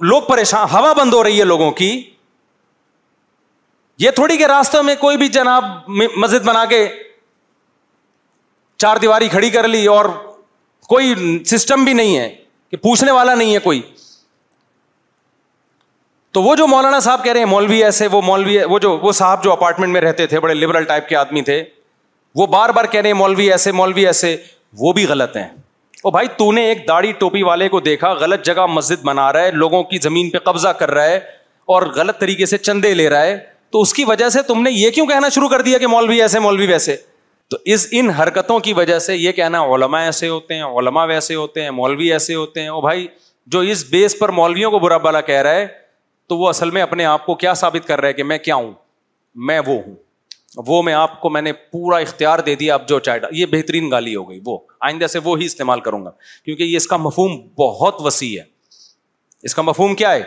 لوگ 0.02 0.24
پریشان 0.28 0.66
ہوا 0.74 0.92
بند 0.98 1.14
ہو 1.14 1.24
رہی 1.24 1.40
ہے 1.40 1.44
لوگوں 1.46 1.70
کی 1.80 1.88
یہ 4.00 4.12
تھوڑی 4.16 4.38
کہ 4.38 4.46
راستوں 4.52 4.82
میں 4.84 4.96
کوئی 5.00 5.18
بھی 5.18 5.28
جناب 5.38 5.64
مسجد 5.88 6.46
بنا 6.46 6.64
کے 6.74 6.88
چار 8.84 8.98
دیواری 9.02 9.28
کھڑی 9.30 9.50
کر 9.50 9.68
لی 9.68 9.86
اور 9.96 10.06
کوئی 10.90 11.16
سسٹم 11.46 11.84
بھی 11.86 11.94
نہیں 11.94 12.18
ہے 12.18 12.28
کہ 12.72 12.78
پوچھنے 12.84 13.12
والا 13.12 13.36
نہیں 13.36 13.54
ہے 13.54 13.60
کوئی 13.64 13.82
تو 16.34 16.42
وہ 16.44 16.56
جو 16.56 16.68
مولانا 16.68 17.00
صاحب 17.00 17.24
کہہ 17.24 17.32
رہے 17.32 17.40
ہیں 17.40 17.48
مولوی 17.48 17.84
ایسے 17.84 18.08
وہ 18.12 18.22
مولوی 18.26 18.58
وہ 18.70 18.80
جو 18.80 18.98
وہ 19.02 19.12
صاحب 19.20 19.44
جو 19.44 19.52
اپارٹمنٹ 19.52 19.92
میں 19.94 20.02
رہتے 20.02 20.28
تھے 20.34 20.40
بڑے 20.40 20.54
لبرل 20.54 20.84
ٹائپ 20.92 21.08
کے 21.10 21.16
آدمی 21.16 21.42
تھے 21.50 21.64
وہ 22.36 22.46
بار 22.56 22.70
بار 22.78 22.86
کہہ 22.92 23.00
رہے 23.02 23.10
ہیں 23.10 23.18
مولوی 23.18 23.52
ایسے 23.52 23.72
مولوی 23.80 24.06
ایسے 24.08 24.36
وہ 24.80 24.92
بھی 24.94 25.06
غلط 25.10 25.36
ہیں 25.38 25.48
وہ 26.04 26.12
بھائی 26.12 26.28
تو 26.38 26.52
نے 26.52 26.66
ایک 26.68 26.88
داڑھی 26.88 27.12
ٹوپی 27.20 27.44
والے 27.44 27.70
کو 27.70 27.80
دیکھا 27.90 28.12
غلط 28.20 28.46
جگہ 28.46 28.66
مسجد 28.70 29.04
بنا 29.06 29.32
رہا 29.34 29.44
ہے 29.46 29.52
لوگوں 29.52 29.84
کی 29.94 29.98
زمین 30.04 30.30
پہ 30.30 30.38
قبضہ 30.50 30.68
کر 30.80 30.92
رہا 30.94 31.06
ہے 31.10 31.18
اور 31.76 31.82
غلط 31.96 32.20
طریقے 32.20 32.46
سے 32.54 32.58
چندے 32.58 32.94
لے 32.94 33.10
رہا 33.10 33.22
ہے 33.24 33.38
تو 33.72 33.82
اس 33.82 33.94
کی 33.94 34.04
وجہ 34.08 34.30
سے 34.38 34.42
تم 34.48 34.62
نے 34.64 34.72
یہ 34.72 34.90
کیوں 34.98 35.06
کہنا 35.08 35.30
شروع 35.38 35.48
کر 35.50 35.62
دیا 35.68 35.78
کہ 35.78 35.88
مولوی 35.96 36.22
ایسے 36.22 36.40
مولوی 36.40 36.68
ویسے 36.68 36.96
تو 37.50 37.58
اس 37.74 37.88
ان 37.98 38.10
حرکتوں 38.18 38.60
کی 38.60 38.74
وجہ 38.74 38.98
سے 39.00 39.16
یہ 39.16 39.32
کہنا 39.32 39.62
علماء 39.76 40.02
ایسے 40.04 40.28
ہوتے 40.28 40.56
ہیں 40.56 40.64
علما 40.80 41.04
ویسے 41.12 41.36
ہوتے 41.36 41.64
ہیں 41.64 41.72
مولوی 41.72 42.12
ایسے 42.14 42.36
ہوتے 42.36 42.62
ہیں 42.62 42.70
او 42.70 42.82
بھائی 42.82 43.06
جو 43.56 43.60
اس 43.74 43.86
بیس 43.90 44.18
پر 44.20 44.30
مولویوں 44.40 44.72
کو 44.72 44.80
برا 44.80 44.98
بالا 45.06 45.22
کہہ 45.30 45.42
رہا 45.48 45.56
ہے 45.56 45.68
تو 46.30 46.38
وہ 46.38 46.50
اصل 46.50 46.72
میں 46.78 46.82
اپنے 46.82 47.06
آپ 47.06 47.26
کو 47.26 47.36
کیا 47.44 47.54
ثابت 47.62 47.88
کر 47.88 48.00
رہا 48.02 48.08
ہے 48.08 48.14
کہ 48.14 48.24
میں 48.32 48.38
کیا 48.48 48.56
ہوں 48.56 48.72
میں 49.50 49.60
وہ 49.68 49.76
ہوں 49.86 49.96
وہ 50.68 50.82
میں 50.84 50.94
آپ 50.94 51.20
کو 51.22 51.30
میں 51.30 51.42
نے 51.42 51.54
پورا 51.72 51.98
اختیار 52.06 52.40
دے 52.46 52.56
دیا 52.60 52.74
آپ 52.74 52.88
جو 52.88 53.00
چائے 53.08 53.20
یہ 53.40 53.46
بہترین 53.52 53.90
گالی 53.92 54.16
ہو 54.16 54.30
گئی 54.30 54.40
وہ 54.46 54.58
آئندہ 54.90 55.08
سے 55.16 55.20
وہ 55.24 55.38
ہی 55.40 55.46
استعمال 55.46 55.80
کروں 55.88 56.04
گا 56.06 56.12
کیونکہ 56.46 56.64
یہ 56.64 56.76
اس 56.78 56.88
کا 56.88 56.98
مفہوم 56.98 57.38
بہت 57.60 58.02
وسیع 58.06 58.40
ہے 58.40 58.46
اس 59.50 59.56
کا 59.56 59.62
مفہوم 59.62 59.96
کیا 59.96 60.12
ہے 60.14 60.22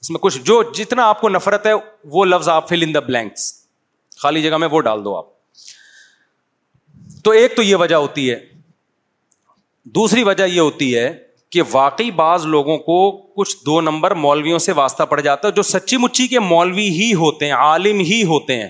اس 0.00 0.10
میں 0.10 0.18
کچھ 0.20 0.38
جو 0.44 0.62
جتنا 0.76 1.06
آپ 1.08 1.20
کو 1.20 1.28
نفرت 1.28 1.66
ہے 1.66 1.72
وہ 2.16 2.24
لفظ 2.24 2.48
آپ 2.48 2.68
فل 2.68 2.82
ان 2.86 2.94
دا 2.94 3.00
بلینکس 3.10 3.52
خالی 4.22 4.42
جگہ 4.42 4.56
میں 4.56 4.68
وہ 4.70 4.80
ڈال 4.88 5.04
دو 5.04 5.16
آپ 5.16 5.31
تو 7.24 7.30
ایک 7.40 7.54
تو 7.56 7.62
یہ 7.62 7.76
وجہ 7.82 7.94
ہوتی 7.94 8.30
ہے 8.30 8.38
دوسری 9.96 10.22
وجہ 10.24 10.44
یہ 10.46 10.60
ہوتی 10.60 10.96
ہے 10.98 11.12
کہ 11.52 11.62
واقعی 11.70 12.10
بعض 12.20 12.44
لوگوں 12.54 12.76
کو 12.84 12.96
کچھ 13.36 13.56
دو 13.66 13.80
نمبر 13.80 14.14
مولویوں 14.24 14.58
سے 14.66 14.72
واسطہ 14.78 15.02
پڑ 15.08 15.20
جاتا 15.20 15.48
ہے 15.48 15.52
جو 15.52 15.62
سچی 15.70 15.96
مچی 16.04 16.26
کے 16.28 16.38
مولوی 16.40 16.88
ہی 16.98 17.12
ہوتے 17.22 17.46
ہیں 17.46 17.52
عالم 17.52 17.98
ہی 18.10 18.22
ہوتے 18.30 18.56
ہیں 18.62 18.68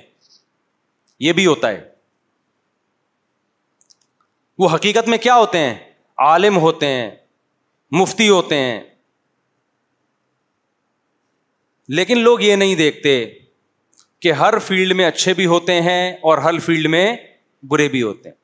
یہ 1.27 1.33
بھی 1.39 1.47
ہوتا 1.47 1.71
ہے 1.71 1.81
وہ 4.59 4.69
حقیقت 4.75 5.09
میں 5.09 5.19
کیا 5.19 5.37
ہوتے 5.37 5.59
ہیں 5.59 5.75
عالم 6.29 6.57
ہوتے 6.67 6.87
ہیں 6.87 7.11
مفتی 8.01 8.29
ہوتے 8.29 8.59
ہیں 8.59 8.81
لیکن 11.99 12.19
لوگ 12.19 12.41
یہ 12.41 12.57
نہیں 12.57 12.75
دیکھتے 12.77 13.15
کہ 14.23 14.33
ہر 14.43 14.59
فیلڈ 14.67 14.93
میں 14.97 15.05
اچھے 15.07 15.35
بھی 15.41 15.47
ہوتے 15.57 15.81
ہیں 15.89 16.13
اور 16.31 16.39
ہر 16.49 16.59
فیلڈ 16.67 16.87
میں 16.97 17.07
برے 17.69 17.89
بھی 17.89 18.03
ہوتے 18.03 18.29
ہیں 18.29 18.41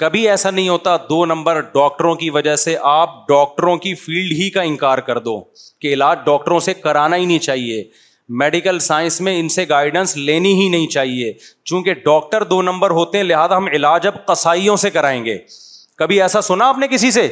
کبھی 0.00 0.28
ایسا 0.30 0.50
نہیں 0.50 0.68
ہوتا 0.68 0.96
دو 1.08 1.24
نمبر 1.26 1.60
ڈاکٹروں 1.72 2.14
کی 2.20 2.28
وجہ 2.36 2.54
سے 2.60 2.74
آپ 2.90 3.16
ڈاکٹروں 3.28 3.76
کی 3.84 3.94
فیلڈ 4.02 4.32
ہی 4.38 4.48
کا 4.50 4.62
انکار 4.68 4.98
کر 5.08 5.18
دو 5.26 5.34
کہ 5.80 5.92
علاج 5.94 6.18
ڈاکٹروں 6.26 6.60
سے 6.66 6.74
کرانا 6.74 7.16
ہی 7.16 7.24
نہیں 7.24 7.38
چاہیے 7.46 7.82
میڈیکل 8.42 8.78
سائنس 8.86 9.20
میں 9.26 9.38
ان 9.40 9.48
سے 9.56 9.64
گائیڈنس 9.68 10.16
لینی 10.16 10.52
ہی 10.62 10.68
نہیں 10.76 10.86
چاہیے 10.96 11.32
چونکہ 11.72 11.94
ڈاکٹر 12.04 12.42
دو 12.52 12.60
نمبر 12.70 12.90
ہوتے 13.00 13.18
ہیں 13.18 13.24
لہٰذا 13.24 13.56
ہم 13.56 13.66
علاج 13.78 14.06
اب 14.06 14.24
قصائیوں 14.26 14.76
سے 14.86 14.90
کرائیں 14.96 15.24
گے 15.24 15.36
کبھی 15.98 16.20
ایسا 16.22 16.40
سنا 16.50 16.68
آپ 16.68 16.78
نے 16.84 16.88
کسی 16.96 17.10
سے 17.18 17.28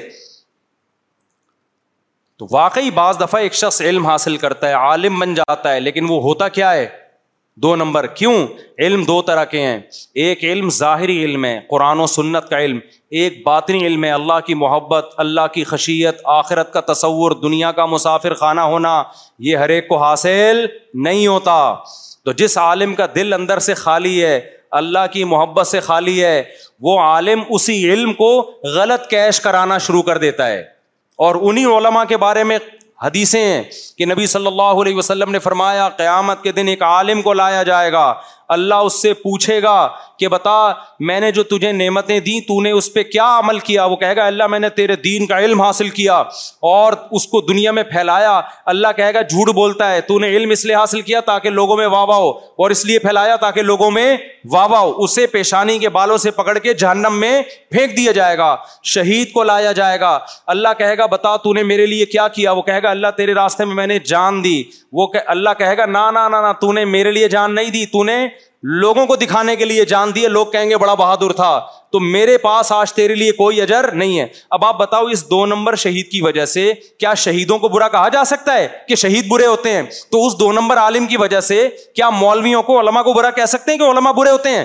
تو 2.38 2.46
واقعی 2.50 2.90
بعض 3.00 3.20
دفعہ 3.20 3.40
ایک 3.42 3.54
شخص 3.64 3.80
علم 3.82 4.06
حاصل 4.06 4.36
کرتا 4.46 4.68
ہے 4.68 4.72
عالم 4.86 5.18
بن 5.20 5.34
جاتا 5.34 5.72
ہے 5.74 5.80
لیکن 5.88 6.06
وہ 6.10 6.22
ہوتا 6.22 6.48
کیا 6.60 6.72
ہے 6.74 6.86
دو 7.62 7.74
نمبر 7.76 8.06
کیوں 8.18 8.34
علم 8.84 9.02
دو 9.06 9.20
طرح 9.28 9.44
کے 9.52 9.60
ہیں 9.60 9.78
ایک 10.24 10.42
علم 10.50 10.68
ظاہری 10.74 11.16
علم 11.24 11.44
ہے 11.44 11.58
قرآن 11.70 12.00
و 12.00 12.06
سنت 12.12 12.48
کا 12.50 12.58
علم 12.64 12.78
ایک 13.20 13.40
باطنی 13.46 13.86
علم 13.86 14.04
ہے 14.04 14.10
اللہ 14.16 14.38
کی 14.46 14.54
محبت 14.60 15.08
اللہ 15.24 15.46
کی 15.54 15.64
خشیت 15.70 16.20
آخرت 16.36 16.72
کا 16.72 16.80
تصور 16.92 17.30
دنیا 17.42 17.72
کا 17.78 17.86
مسافر 17.94 18.34
خانہ 18.42 18.60
ہونا 18.74 18.92
یہ 19.48 19.56
ہر 19.64 19.68
ایک 19.78 19.88
کو 19.88 19.96
حاصل 20.02 20.64
نہیں 21.06 21.26
ہوتا 21.26 21.56
تو 22.24 22.32
جس 22.42 22.56
عالم 22.68 22.94
کا 23.00 23.06
دل 23.14 23.32
اندر 23.40 23.58
سے 23.68 23.74
خالی 23.84 24.22
ہے 24.24 24.40
اللہ 24.82 25.06
کی 25.12 25.24
محبت 25.34 25.66
سے 25.66 25.80
خالی 25.90 26.22
ہے 26.24 26.42
وہ 26.86 26.98
عالم 27.08 27.42
اسی 27.58 27.82
علم 27.92 28.12
کو 28.22 28.30
غلط 28.74 29.08
کیش 29.10 29.40
کرانا 29.40 29.78
شروع 29.88 30.02
کر 30.10 30.18
دیتا 30.28 30.46
ہے 30.48 30.62
اور 31.26 31.34
انہیں 31.42 31.66
علماء 31.76 32.04
کے 32.08 32.16
بارے 32.22 32.42
میں 32.48 32.58
حدیثیں 33.02 33.40
ہیں 33.40 33.62
کہ 33.98 34.04
نبی 34.06 34.26
صلی 34.26 34.46
اللہ 34.46 34.80
علیہ 34.82 34.94
وسلم 34.96 35.30
نے 35.30 35.38
فرمایا 35.38 35.88
قیامت 35.98 36.42
کے 36.42 36.52
دن 36.52 36.68
ایک 36.68 36.82
عالم 36.82 37.20
کو 37.22 37.32
لایا 37.32 37.62
جائے 37.68 37.92
گا 37.92 38.12
اللہ 38.56 38.74
اس 38.88 39.00
سے 39.02 39.12
پوچھے 39.14 39.60
گا 39.62 39.74
کہ 40.18 40.28
بتا 40.28 40.52
میں 41.08 41.18
نے 41.20 41.30
جو 41.32 41.42
تجھے 41.50 41.70
نعمتیں 41.72 42.18
دیں 42.20 42.38
تو 42.46 42.60
نے 42.62 42.70
اس 42.76 42.92
پہ 42.94 43.02
کیا 43.12 43.24
عمل 43.38 43.58
کیا 43.66 43.84
وہ 43.84 43.96
کہے 43.96 44.14
گا 44.16 44.24
اللہ 44.26 44.46
میں 44.50 44.58
نے 44.58 44.68
تیرے 44.76 44.96
دین 45.04 45.26
کا 45.26 45.38
علم 45.44 45.60
حاصل 45.62 45.88
کیا 45.98 46.14
اور 46.70 46.92
اس 47.18 47.26
کو 47.32 47.40
دنیا 47.48 47.72
میں 47.72 47.82
پھیلایا 47.90 48.40
اللہ 48.74 48.92
کہے 48.96 49.12
گا 49.14 49.20
جھوٹ 49.28 49.50
بولتا 49.54 49.90
ہے 49.92 50.00
تو 50.08 50.18
نے 50.18 50.28
علم 50.36 50.50
اس 50.50 50.64
لیے 50.64 50.74
حاصل 50.76 51.00
کیا 51.08 51.20
تاکہ 51.26 51.50
لوگوں 51.58 51.76
میں 51.76 51.86
واہ 51.86 52.04
ہو 52.14 52.28
اور 52.30 52.70
اس 52.70 52.84
لیے 52.86 52.98
پھیلایا 52.98 53.36
تاکہ 53.44 53.62
لوگوں 53.62 53.90
میں 53.90 54.16
واہ 54.52 54.66
ہو 54.76 54.90
اسے 55.04 55.26
پیشانی 55.36 55.78
کے 55.78 55.88
بالوں 55.98 56.16
سے 56.24 56.30
پکڑ 56.40 56.56
کے 56.58 56.74
جہنم 56.84 57.20
میں 57.20 57.40
پھینک 57.70 57.96
دیا 57.96 58.12
جائے 58.20 58.38
گا 58.38 58.54
شہید 58.94 59.32
کو 59.32 59.42
لایا 59.44 59.72
جائے 59.80 60.00
گا 60.00 60.18
اللہ 60.56 60.68
کہے 60.78 60.96
گا 60.98 61.06
بتا 61.16 61.36
تو 61.44 61.52
نے 61.54 61.62
میرے 61.72 61.86
لیے 61.86 62.06
کیا 62.16 62.26
کیا 62.38 62.52
وہ 62.52 62.62
کہے 62.62 62.82
گا 62.82 62.90
اللہ 62.90 63.10
تیرے 63.16 63.34
راستے 63.34 63.64
میں 63.64 63.74
میں 63.74 63.86
نے 63.86 63.98
جان 64.06 64.42
دی 64.44 64.62
وہ 64.98 65.06
اللہ 65.26 65.50
کہے 65.58 65.76
گا 65.76 65.86
نہ 65.86 65.98
نہ 66.14 66.52
تو 66.60 66.72
نے 66.72 66.84
میرے 66.98 67.10
لیے 67.12 67.28
جان 67.28 67.54
نہیں 67.54 67.70
دی 67.70 67.84
تو 67.86 68.04
نے 68.04 68.26
لوگوں 68.62 69.04
کو 69.06 69.16
دکھانے 69.16 69.54
کے 69.56 69.64
لیے 69.64 69.84
جان 69.88 70.14
دیے 70.14 70.28
لوگ 70.28 70.46
کہیں 70.52 70.68
گے 70.70 70.76
بڑا 70.78 70.94
بہادر 70.94 71.32
تھا 71.36 71.50
تو 71.92 72.00
میرے 72.00 72.36
پاس 72.38 72.70
آج 72.72 72.92
تیرے 72.92 73.14
لیے 73.14 73.32
کوئی 73.32 73.60
اجر 73.62 73.90
نہیں 73.92 74.18
ہے 74.18 74.26
اب 74.56 74.64
آپ 74.64 74.78
بتاؤ 74.78 75.06
اس 75.12 75.24
دو 75.30 75.44
نمبر 75.46 75.74
شہید 75.82 76.10
کی 76.10 76.20
وجہ 76.22 76.44
سے 76.54 76.72
کیا 76.98 77.12
شہیدوں 77.24 77.58
کو 77.58 77.68
برا 77.68 77.88
کہا 77.88 78.08
جا 78.12 78.24
سکتا 78.30 78.54
ہے 78.54 78.66
کہ 78.88 78.94
شہید 79.04 79.26
برے 79.28 79.46
ہوتے 79.46 79.70
ہیں 79.72 79.82
تو 80.12 80.26
اس 80.26 80.38
دو 80.40 80.50
نمبر 80.52 80.76
عالم 80.78 81.06
کی 81.06 81.16
وجہ 81.16 81.40
سے 81.48 81.68
کیا 81.96 82.08
مولویوں 82.10 82.62
کو 82.62 82.78
علما 82.80 83.02
کو 83.02 83.12
برا 83.12 83.30
کہہ 83.38 83.44
سکتے 83.48 83.70
ہیں 83.72 83.78
کہ 83.78 83.90
علما 83.90 84.12
برے 84.12 84.30
ہوتے 84.30 84.50
ہیں 84.56 84.64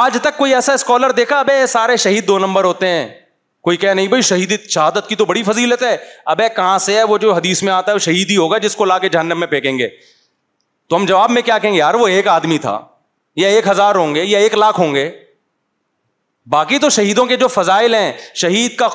آج 0.00 0.16
تک 0.22 0.36
کوئی 0.38 0.54
ایسا 0.54 0.72
اسکالر 0.72 1.10
دیکھا 1.16 1.38
ابے 1.40 1.66
سارے 1.68 1.96
شہید 2.06 2.26
دو 2.28 2.38
نمبر 2.38 2.64
ہوتے 2.64 2.88
ہیں 2.88 3.08
کوئی 3.64 3.76
کہہ 3.76 3.94
نہیں 3.94 4.06
بھائی 4.08 4.22
شہید 4.22 4.58
شہادت 4.68 5.08
کی 5.08 5.14
تو 5.16 5.24
بڑی 5.24 5.42
فضیلت 5.42 5.82
ہے 5.82 5.96
ابے 6.34 6.48
کہاں 6.56 6.78
سے 6.86 6.96
ہے 6.96 7.02
وہ 7.12 7.18
جو 7.18 7.32
حدیث 7.34 7.62
میں 7.62 7.72
آتا 7.72 7.90
ہے 7.90 7.94
وہ 7.96 8.04
شہید 8.08 8.30
ہی 8.30 8.36
ہوگا 8.36 8.58
جس 8.64 8.76
کو 8.76 8.84
لا 8.84 8.98
کے 8.98 9.08
جہنم 9.08 9.38
میں 9.40 9.46
پھینکیں 9.46 9.78
گے 9.78 9.88
تو 10.88 10.96
ہم 10.96 11.04
جواب 11.06 11.30
میں 11.30 11.42
کیا 11.42 11.58
کہیں 11.58 11.72
گے 11.72 11.78
یار 11.78 11.94
وہ 12.00 12.06
ایک 12.14 12.28
آدمی 12.28 12.58
تھا 12.66 12.78
یا 13.36 13.48
ایک 13.48 13.68
ہزار 13.68 13.94
ہوں 13.94 14.14
گے 14.14 14.24
یا 14.24 14.38
ایک 14.38 14.54
لاکھ 14.54 14.80
ہوں 14.80 14.94
گے 14.94 15.10
باقی 16.52 16.78
تو 16.78 16.88
شہیدوں 16.96 17.24
کے 17.26 17.36
جو 17.42 17.48
فضائل 17.48 17.94
ہیں 17.94 18.12
شہید 18.42 18.76
کا 18.78 18.88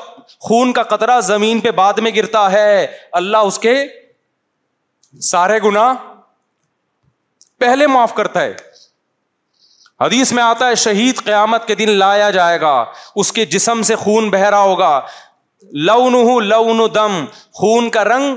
خون 0.48 0.74
کا 0.74 0.84
قطرہ 0.92 1.20
زمین 1.30 1.60
پہ 1.60 1.72
بعد 1.80 1.94
میں 2.06 2.12
گرتا 2.16 2.52
ہے 2.52 2.86
اللہ 3.22 3.48
اس 3.50 3.58
کے 3.60 3.76
سارے 5.30 5.58
گنا 5.64 5.94
پہلے 7.60 7.88
معاف 7.94 8.14
کرتا 8.16 8.42
ہے 8.42 8.54
حدیث 10.02 10.32
میں 10.34 10.44
آتا 10.44 10.68
ہے 10.68 10.76
شہید 10.82 11.24
قیامت 11.24 11.66
کے 11.68 11.76
دن 11.76 11.90
لایا 12.02 12.30
جائے 12.32 12.60
گا 12.62 12.76
اس 13.24 13.32
کے 13.40 13.46
جسم 13.56 13.82
سے 13.90 13.96
خون 14.04 14.30
بہرا 14.36 14.60
ہوگا 14.60 15.00
لو 15.88 16.10
نو 16.10 16.62
نو 16.74 16.88
دم 16.88 17.24
خون 17.60 17.90
کا 17.98 18.04
رنگ 18.06 18.36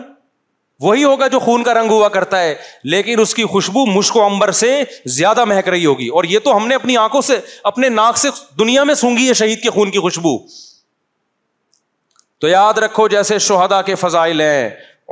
وہی 0.83 1.03
ہوگا 1.05 1.27
جو 1.33 1.39
خون 1.41 1.63
کا 1.65 1.73
رنگ 1.75 1.91
ہوا 1.91 2.09
کرتا 2.15 2.41
ہے 2.43 2.55
لیکن 2.93 3.21
اس 3.21 3.35
کی 3.35 3.45
خوشبو 3.51 3.85
مشک 3.87 4.17
و 4.17 4.21
امبر 4.23 4.51
سے 4.61 4.71
زیادہ 5.17 5.45
مہک 5.51 5.69
رہی 5.75 5.85
ہوگی 5.87 6.09
اور 6.21 6.25
یہ 6.33 6.39
تو 6.45 6.57
ہم 6.57 6.67
نے 6.69 6.75
اپنی 6.75 6.97
آنکھوں 7.03 7.21
سے 7.29 7.39
اپنے 7.73 7.89
ناک 7.99 8.17
سے 8.19 8.29
دنیا 8.59 8.85
میں 8.91 8.95
سونگی 9.03 9.29
ہے 9.29 9.35
شہید 9.43 9.63
کے 9.63 9.71
خون 9.77 9.91
کی 9.91 9.99
خوشبو 10.07 10.37
تو 12.41 12.49
یاد 12.49 12.79
رکھو 12.85 13.07
جیسے 13.09 13.39
شہدا 13.49 13.81
کے 13.91 13.95
فضائل 14.05 14.41
ہیں 14.41 14.69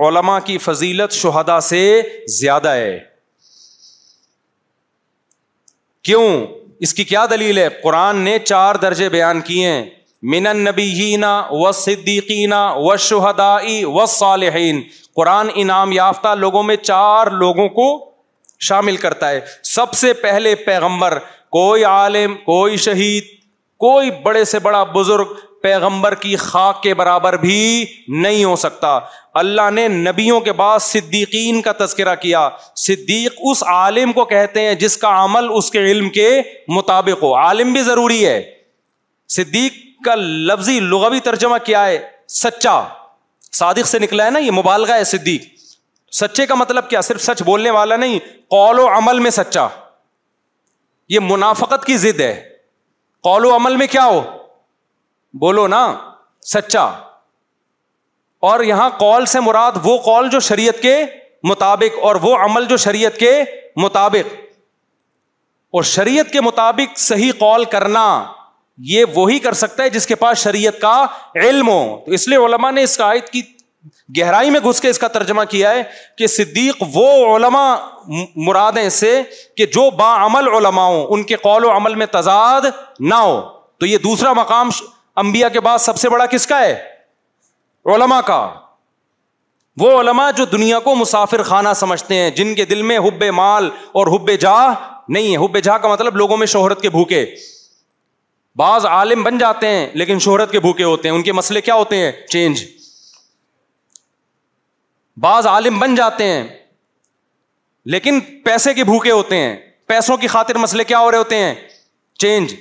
علما 0.07 0.39
کی 0.51 0.59
فضیلت 0.67 1.13
شہدا 1.15 1.61
سے 1.69 1.83
زیادہ 2.39 2.69
ہے 2.81 2.99
کیوں 6.09 6.27
اس 6.87 6.95
کی 6.95 7.05
کیا 7.05 7.25
دلیل 7.31 7.59
ہے 7.59 7.69
قرآن 7.83 8.21
نے 8.27 8.39
چار 8.45 8.75
درجے 8.85 9.09
بیان 9.17 9.41
کیے 9.49 9.69
ہیں 9.71 9.83
من 10.33 10.47
نبی 10.65 10.89
و 11.59 11.71
صدیقینا 11.81 12.63
و 12.89 12.97
شہدا 13.07 13.53
صالحین 14.17 14.81
قرآن 15.17 15.49
انعام 15.61 15.93
یافتہ 15.93 16.35
لوگوں 16.39 16.63
میں 16.63 16.77
چار 16.83 17.27
لوگوں 17.43 17.69
کو 17.79 17.87
شامل 18.69 18.97
کرتا 19.05 19.29
ہے 19.31 19.41
سب 19.75 19.93
سے 20.01 20.13
پہلے 20.23 20.55
پیغمبر 20.65 21.19
کوئی 21.59 21.85
عالم 21.85 22.35
کوئی 22.47 22.77
شہید 22.87 23.25
کوئی 23.85 24.11
بڑے 24.23 24.45
سے 24.45 24.59
بڑا 24.67 24.83
بزرگ 24.95 25.33
پیغمبر 25.63 26.15
کی 26.25 26.35
خاک 26.43 26.83
کے 26.83 26.93
برابر 26.99 27.37
بھی 27.37 27.57
نہیں 28.23 28.45
ہو 28.45 28.55
سکتا 28.57 28.99
اللہ 29.43 29.71
نے 29.73 29.87
نبیوں 29.89 30.41
کے 30.47 30.53
بعد 30.61 30.79
صدیقین 30.83 31.61
کا 31.63 31.73
تذکرہ 31.79 32.15
کیا 32.23 32.49
صدیق 32.85 33.35
اس 33.51 33.63
عالم 33.75 34.13
کو 34.13 34.25
کہتے 34.35 34.61
ہیں 34.67 34.75
جس 34.85 34.97
کا 35.05 35.11
عمل 35.25 35.49
اس 35.57 35.71
کے 35.71 35.83
علم 35.91 36.09
کے 36.19 36.29
مطابق 36.77 37.23
ہو 37.23 37.35
عالم 37.43 37.73
بھی 37.73 37.83
ضروری 37.91 38.25
ہے 38.27 38.41
صدیق 39.37 39.73
کا 40.05 40.15
لفظی 40.49 40.79
لغوی 40.81 41.21
ترجمہ 41.31 41.57
کیا 41.65 41.87
ہے 41.87 42.01
سچا 42.43 42.81
صادق 43.59 43.87
سے 43.89 43.99
نکلا 43.99 44.25
ہے 44.25 44.31
نا 44.31 44.39
یہ 44.39 44.51
مبالغہ 44.57 44.95
ہے 44.99 45.05
صدیق 45.15 45.47
سچے 46.21 46.47
کا 46.47 46.55
مطلب 46.55 46.89
کیا 46.91 47.01
صرف 47.09 47.23
سچ 47.23 47.43
بولنے 47.47 47.71
والا 47.71 47.97
نہیں 47.97 48.19
قول 48.55 48.79
و 48.79 48.87
عمل 48.97 49.19
میں 49.27 49.31
سچا 49.31 49.67
یہ 51.15 51.21
منافقت 51.29 51.85
کی 51.85 51.97
ضد 52.05 52.21
ہے 52.21 52.35
قول 53.29 53.45
و 53.45 53.55
عمل 53.55 53.77
میں 53.77 53.87
کیا 53.91 54.05
ہو 54.05 54.21
بولو 55.41 55.67
نا 55.69 55.83
سچا 56.53 56.83
اور 58.51 58.61
یہاں 58.65 58.89
قول 58.99 59.27
سے 59.33 59.41
مراد 59.47 59.73
وہ 59.85 59.97
قول 60.05 60.29
جو 60.31 60.41
شریعت 60.51 60.81
کے 60.83 60.97
مطابق 61.49 61.99
اور 62.05 62.17
وہ 62.23 62.37
عمل 62.45 62.65
جو 62.69 62.77
شریعت 62.87 63.17
کے 63.19 63.31
مطابق 63.85 64.33
اور 65.79 65.83
شریعت 65.91 66.33
کے 66.33 66.41
مطابق 66.41 66.99
صحیح 66.99 67.33
قول 67.39 67.65
کرنا 67.75 68.07
یہ 68.93 69.05
وہی 69.15 69.39
کر 69.39 69.53
سکتا 69.61 69.83
ہے 69.83 69.91
جس 69.91 70.07
کے 70.07 70.15
پاس 70.15 70.39
شریعت 70.43 70.81
کا 70.81 71.05
علم 71.45 71.69
ہو 71.69 71.85
تو 72.07 72.13
اس 72.13 72.27
لیے 72.29 72.39
علما 72.47 72.71
نے 72.71 72.83
اس 72.83 73.01
آیت 73.05 73.29
کی 73.31 73.43
گہرائی 74.19 74.51
میں 74.51 74.61
گھس 74.69 74.81
کے 74.81 74.89
اس 74.91 74.99
کا 74.99 75.09
ترجمہ 75.09 75.43
کیا 75.51 75.71
ہے 75.73 75.83
کہ 76.19 76.27
صدیق 76.27 76.83
وہ 76.95 77.11
علما 77.37 77.63
مرادیں 78.47 78.89
سے 78.99 79.21
کہ 79.57 79.67
جو 79.75 79.89
با 79.99 80.15
عمل 80.25 80.47
ہوں 80.55 81.07
ان 81.11 81.23
کے 81.27 81.37
قول 81.43 81.65
و 81.65 81.71
عمل 81.77 81.95
میں 82.03 82.07
تضاد 82.13 82.65
نہ 83.01 83.15
ہو 83.15 83.41
تو 83.81 83.87
یہ 83.87 83.99
دوسرا 84.05 84.33
مقام 84.41 84.69
امبیا 85.23 85.49
کے 85.49 85.61
بعد 85.61 85.79
سب 85.85 85.97
سے 85.99 86.09
بڑا 86.09 86.27
کس 86.35 86.47
کا 86.47 86.61
ہے 86.61 86.73
علما 87.95 88.21
کا 88.27 88.41
وہ 89.81 89.99
علما 90.01 90.31
جو 90.37 90.45
دنیا 90.45 90.79
کو 90.87 90.95
مسافر 90.97 91.43
خانہ 91.43 91.69
سمجھتے 91.77 92.15
ہیں 92.15 92.31
جن 92.37 92.55
کے 92.55 92.65
دل 92.73 92.83
میں 92.91 92.99
حب 93.07 93.23
مال 93.35 93.69
اور 94.01 94.07
حب 94.17 94.31
جا 94.41 94.57
نہیں 95.09 95.33
ہے 95.33 95.45
حب 95.45 95.59
جا 95.65 95.79
کا 95.79 95.89
مطلب 95.93 96.17
لوگوں 96.17 96.37
میں 96.37 96.47
شہرت 96.55 96.81
کے 96.83 96.91
بھوکے 96.91 97.25
بعض 98.57 98.87
عالم 98.87 99.23
بن 99.25 99.39
جاتے 99.39 99.69
ہیں 99.69 99.87
لیکن 99.95 100.19
شہرت 100.25 100.51
کے 100.53 100.61
بھوکے 100.61 100.85
ہوتے 100.85 101.09
ہیں 101.09 101.15
ان 101.17 101.23
کے 101.23 101.33
مسئلے 101.33 101.61
کیا 101.61 101.75
ہوتے 101.75 101.97
ہیں 101.97 102.13
چینج 102.31 102.65
بعض 105.23 105.47
عالم 105.47 105.79
بن 105.79 105.95
جاتے 105.95 106.25
ہیں 106.25 106.45
لیکن 107.93 108.19
پیسے 108.45 108.75
کے 108.75 108.85
بھوکے 108.85 109.11
ہوتے 109.11 109.37
ہیں 109.37 109.57
پیسوں 109.89 110.17
کی 110.17 110.27
خاطر 110.29 110.59
مسئلے 110.59 110.85
کیا 110.85 110.99
ہو 111.01 111.11
رہے 111.11 111.19
ہوتے 111.19 111.37
ہیں 111.37 111.55
چینج 112.21 112.55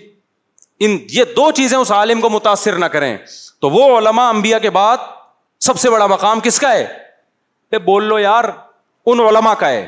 ان 0.87 0.97
یہ 1.13 1.23
دو 1.37 1.49
چیزیں 1.55 1.77
اس 1.77 1.91
عالم 1.91 2.21
کو 2.21 2.29
متاثر 2.29 2.77
نہ 2.79 2.85
کریں 2.93 3.15
تو 3.61 3.69
وہ 3.69 3.97
علماء 3.97 4.27
انبیاء 4.29 4.57
کے 4.61 4.69
بعد 4.79 4.97
سب 5.67 5.79
سے 5.79 5.89
بڑا 5.89 6.07
مقام 6.07 6.39
کس 6.43 6.59
کا 6.59 6.71
ہے 6.73 6.87
بول 7.85 8.03
لو 8.09 8.17
یار 8.19 8.43
ان 9.05 9.19
علماء 9.19 9.53
کا 9.59 9.69
ہے 9.69 9.87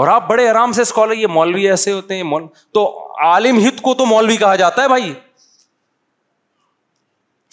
اور 0.00 0.08
آپ 0.08 0.28
بڑے 0.28 0.48
آرام 0.48 0.72
سے 0.72 0.82
اسکالر 0.82 1.12
یہ 1.16 1.26
مولوی 1.26 1.68
ایسے 1.70 1.92
ہوتے 1.92 2.16
ہیں 2.16 2.22
مول... 2.22 2.42
تو 2.74 2.84
عالم 3.24 3.58
ہت 3.66 3.80
کو 3.82 3.94
تو 3.94 4.06
مولوی 4.06 4.36
کہا 4.36 4.54
جاتا 4.56 4.82
ہے 4.82 4.88
بھائی 4.88 5.12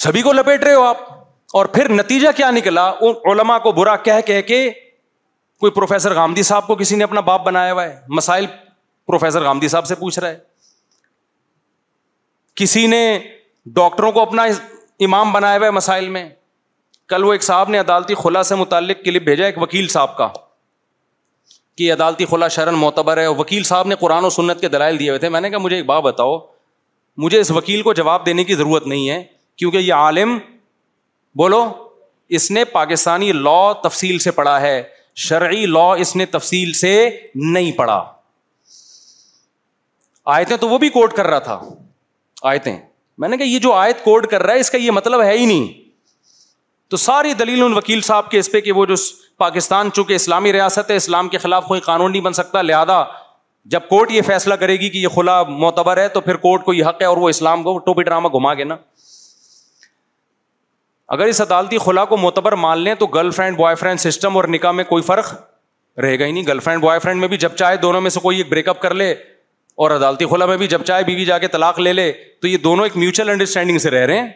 سبھی 0.03 0.21
کو 0.21 0.33
لپیٹ 0.33 0.63
رہے 0.63 0.73
ہو 0.73 0.83
آپ 0.83 0.97
اور 1.57 1.65
پھر 1.75 1.89
نتیجہ 1.89 2.27
کیا 2.35 2.49
نکلا 2.51 2.85
ان 3.01 3.13
علما 3.31 3.57
کو 3.59 3.71
برا 3.79 3.95
کہہ 4.07 4.21
کہہ 4.25 4.41
کے 4.47 4.63
کوئی 5.59 5.71
پروفیسر 5.71 6.15
گاندھی 6.15 6.43
صاحب 6.49 6.67
کو 6.67 6.75
کسی 6.81 6.95
نے 6.95 7.03
اپنا 7.03 7.21
باپ 7.29 7.43
بنایا 7.45 7.73
ہوا 7.73 7.83
ہے 7.85 7.99
مسائل 8.19 8.45
پروفیسر 9.07 9.43
گاندھی 9.43 9.67
صاحب 9.75 9.85
سے 9.85 9.95
پوچھ 9.95 10.19
رہا 10.19 10.29
ہے 10.29 10.37
کسی 12.61 12.85
نے 12.87 13.01
ڈاکٹروں 13.75 14.11
کو 14.11 14.21
اپنا 14.21 14.43
امام 15.05 15.31
بنایا 15.31 15.57
ہوا 15.57 15.65
ہے 15.65 15.71
مسائل 15.71 16.07
میں 16.09 16.27
کل 17.09 17.23
وہ 17.23 17.31
ایک 17.33 17.43
صاحب 17.43 17.69
نے 17.69 17.79
عدالتی 17.79 18.15
خلا 18.21 18.43
سے 18.51 18.55
متعلق 18.55 19.03
کلپ 19.05 19.23
بھیجا 19.23 19.45
ایک 19.45 19.57
وکیل 19.61 19.87
صاحب 19.97 20.17
کا 20.17 20.27
کہ 21.79 21.91
عدالتی 21.93 22.25
خلا 22.29 22.47
شرن 22.53 22.73
معتبر 22.77 23.17
ہے 23.17 23.25
وکیل 23.41 23.63
صاحب 23.67 23.87
نے 23.87 23.95
قرآن 23.99 24.25
و 24.25 24.29
سنت 24.37 24.61
کے 24.61 24.69
دلائل 24.69 24.97
دیے 24.99 25.09
ہوئے 25.09 25.19
تھے 25.19 25.27
میں 25.35 25.39
نے 25.41 25.49
کہا 25.49 25.57
مجھے 25.65 25.75
ایک 25.75 25.85
بات 25.91 26.01
بتاؤ 26.03 26.37
مجھے 27.23 27.39
اس 27.39 27.51
وکیل 27.57 27.81
کو 27.81 27.93
جواب 27.99 28.25
دینے 28.25 28.43
کی 28.49 28.55
ضرورت 28.61 28.87
نہیں 28.87 29.09
ہے 29.09 29.21
کیونکہ 29.63 29.77
یہ 29.77 29.93
عالم 29.93 30.37
بولو 31.41 31.61
اس 32.39 32.49
نے 32.57 32.63
پاکستانی 32.73 33.31
لا 33.45 33.61
تفصیل 33.83 34.17
سے 34.27 34.31
پڑھا 34.39 34.59
ہے 34.61 34.81
شرعی 35.27 35.65
لا 35.77 35.85
اس 36.05 36.15
نے 36.15 36.25
تفصیل 36.33 36.73
سے 36.81 36.91
نہیں 37.55 37.71
پڑھا 37.77 38.03
آیتیں 40.35 40.55
تو 40.63 40.67
وہ 40.69 40.77
بھی 40.83 40.89
کوٹ 40.97 41.13
کر 41.21 41.27
رہا 41.33 41.39
تھا 41.49 41.59
آیتیں 42.53 42.75
میں 43.21 43.29
نے 43.29 43.37
کہا 43.37 43.45
یہ 43.53 43.59
جو 43.67 43.73
آیت 43.83 44.03
کوٹ 44.03 44.27
کر 44.31 44.43
رہا 44.43 44.53
ہے 44.53 44.59
اس 44.67 44.71
کا 44.75 44.83
یہ 44.83 44.91
مطلب 44.99 45.21
ہے 45.23 45.31
ہی 45.37 45.45
نہیں 45.45 45.65
تو 46.89 46.97
ساری 47.07 47.33
دلیل 47.45 47.63
ان 47.63 47.73
وکیل 47.81 48.01
صاحب 48.11 48.29
کے 48.31 48.39
اس 48.39 48.51
پہ 48.51 48.61
کہ 48.67 48.71
وہ 48.81 48.85
جو 48.93 48.95
پاکستان 49.43 49.89
چونکہ 49.95 50.13
اسلامی 50.13 50.51
ریاست 50.53 50.89
ہے 50.91 50.95
اسلام 51.01 51.27
کے 51.33 51.37
خلاف 51.41 51.65
کوئی 51.65 51.81
قانون 51.81 52.11
نہیں 52.11 52.21
بن 52.21 52.33
سکتا 52.37 52.61
لہذا 52.61 53.03
جب 53.75 53.87
کورٹ 53.89 54.11
یہ 54.11 54.21
فیصلہ 54.29 54.53
کرے 54.63 54.73
گی 54.79 54.89
کہ 54.89 54.97
یہ 55.03 55.07
خلا 55.15 55.41
معتبر 55.63 55.97
ہے 55.97 56.07
تو 56.17 56.21
پھر 56.21 56.35
کورٹ 56.45 56.63
کو 56.65 56.73
یہ 56.73 56.85
حق 56.85 57.01
ہے 57.01 57.05
اور 57.11 57.17
وہ 57.23 57.29
اسلام 57.29 57.63
کو 57.63 57.77
ٹوپی 57.85 58.03
ڈرامہ 58.09 58.27
گھما 58.39 58.53
کے 58.59 58.63
نا 58.71 58.75
اگر 61.17 61.25
اس 61.31 61.39
عدالتی 61.41 61.77
خلا 61.83 62.03
کو 62.09 62.17
معتبر 62.23 62.55
مان 62.65 62.79
لیں 62.87 62.95
تو 62.99 63.07
girl 63.15 63.29
friend 63.37 63.57
boy 63.57 63.75
friend 63.83 63.99
system 63.99 64.35
اور 64.37 64.43
نکاح 64.57 64.71
میں 64.81 64.83
کوئی 64.93 65.03
فرق 65.11 65.33
رہے 66.03 66.19
گا 66.19 66.25
ہی 66.25 66.31
نہیں 66.31 66.47
گرل 66.47 66.59
فرینڈ 66.67 66.81
بوائے 66.83 66.99
فرینڈ 67.05 67.19
میں 67.19 67.27
بھی 67.27 67.37
جب 67.45 67.55
چاہے 67.63 67.77
دونوں 67.85 68.01
میں 68.01 68.09
سے 68.15 68.19
کوئی 68.25 68.37
ایک 68.41 68.49
بریک 68.49 68.67
اپ 68.73 68.79
کر 68.81 68.93
لے 69.03 69.11
اور 69.83 69.91
عدالتی 69.91 70.25
خلا 70.31 70.45
میں 70.45 70.57
بھی 70.57 70.67
جب 70.75 70.83
چاہے 70.91 71.03
بیوی 71.11 71.25
جا 71.25 71.37
کے 71.43 71.47
طلاق 71.55 71.79
لے 71.79 71.93
لے 71.93 72.11
تو 72.41 72.47
یہ 72.47 72.57
دونوں 72.67 72.85
ایک 72.85 72.97
میوچل 73.03 73.29
انڈرسٹینڈنگ 73.29 73.77
سے 73.85 73.89
رہ 73.89 74.05
رہے 74.11 74.19
ہیں 74.21 74.29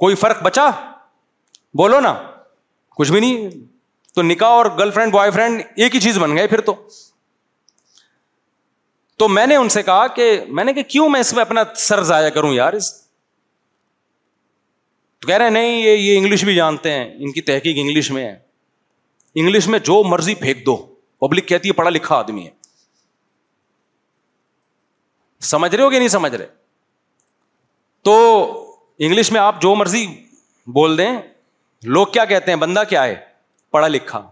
کوئی 0.00 0.14
فرق 0.24 0.42
بچا 0.42 0.70
بولو 1.80 2.00
نا 2.00 2.14
کچھ 2.98 3.10
بھی 3.12 3.20
نہیں 3.20 3.50
تو 4.14 4.22
نکاح 4.22 4.48
اور 4.58 4.66
گرل 4.78 4.90
فرینڈ 4.90 5.12
بوائے 5.12 5.30
فرینڈ 5.30 5.62
ایک 5.82 5.94
ہی 5.94 6.00
چیز 6.00 6.18
بن 6.18 6.36
گئے 6.36 6.46
پھر 6.48 6.60
تو 6.68 6.74
تو 9.18 9.28
میں 9.28 9.46
نے 9.46 9.56
ان 9.56 9.68
سے 9.74 9.82
کہا 9.82 10.06
کہ 10.16 10.28
میں 10.56 10.64
نے 10.64 10.72
کہا 10.72 10.82
کیوں 10.94 11.08
میں 11.10 11.20
اس 11.20 11.32
میں 11.32 11.40
اپنا 11.42 11.62
سر 11.88 12.02
ضائع 12.10 12.28
کروں 12.30 12.52
یار 12.54 12.72
اس 12.78 12.92
تو 15.20 15.28
کہہ 15.28 15.36
رہے 15.36 15.44
ہیں 15.44 15.50
نہیں 15.52 15.78
یہ 15.82 16.16
انگلش 16.16 16.44
بھی 16.44 16.54
جانتے 16.54 16.92
ہیں 16.92 17.04
ان 17.24 17.32
کی 17.32 17.40
تحقیق 17.50 17.76
انگلش 17.80 18.10
میں 18.16 18.24
ہے 18.24 18.34
انگلش 19.40 19.66
میں 19.68 19.78
جو 19.88 20.02
مرضی 20.08 20.34
پھینک 20.42 20.64
دو 20.66 20.76
پبلک 21.26 21.48
کہتی 21.48 21.68
ہے 21.68 21.74
پڑھا 21.80 21.90
لکھا 21.90 22.16
آدمی 22.16 22.44
ہے 22.46 22.50
سمجھ 25.52 25.74
رہے 25.74 25.84
ہو 25.84 25.90
کہ 25.90 25.98
نہیں 25.98 26.08
سمجھ 26.18 26.34
رہے 26.34 26.46
تو 28.08 28.14
انگلش 28.98 29.32
میں 29.32 29.40
آپ 29.40 29.62
جو 29.62 29.74
مرضی 29.74 30.06
بول 30.76 30.98
دیں 30.98 31.14
لوگ 31.94 32.06
کیا 32.12 32.24
کہتے 32.24 32.50
ہیں 32.50 32.58
بندہ 32.58 32.82
کیا 32.88 33.04
ہے 33.04 33.14
پڑھا 33.72 33.88
لکھا 33.88 34.22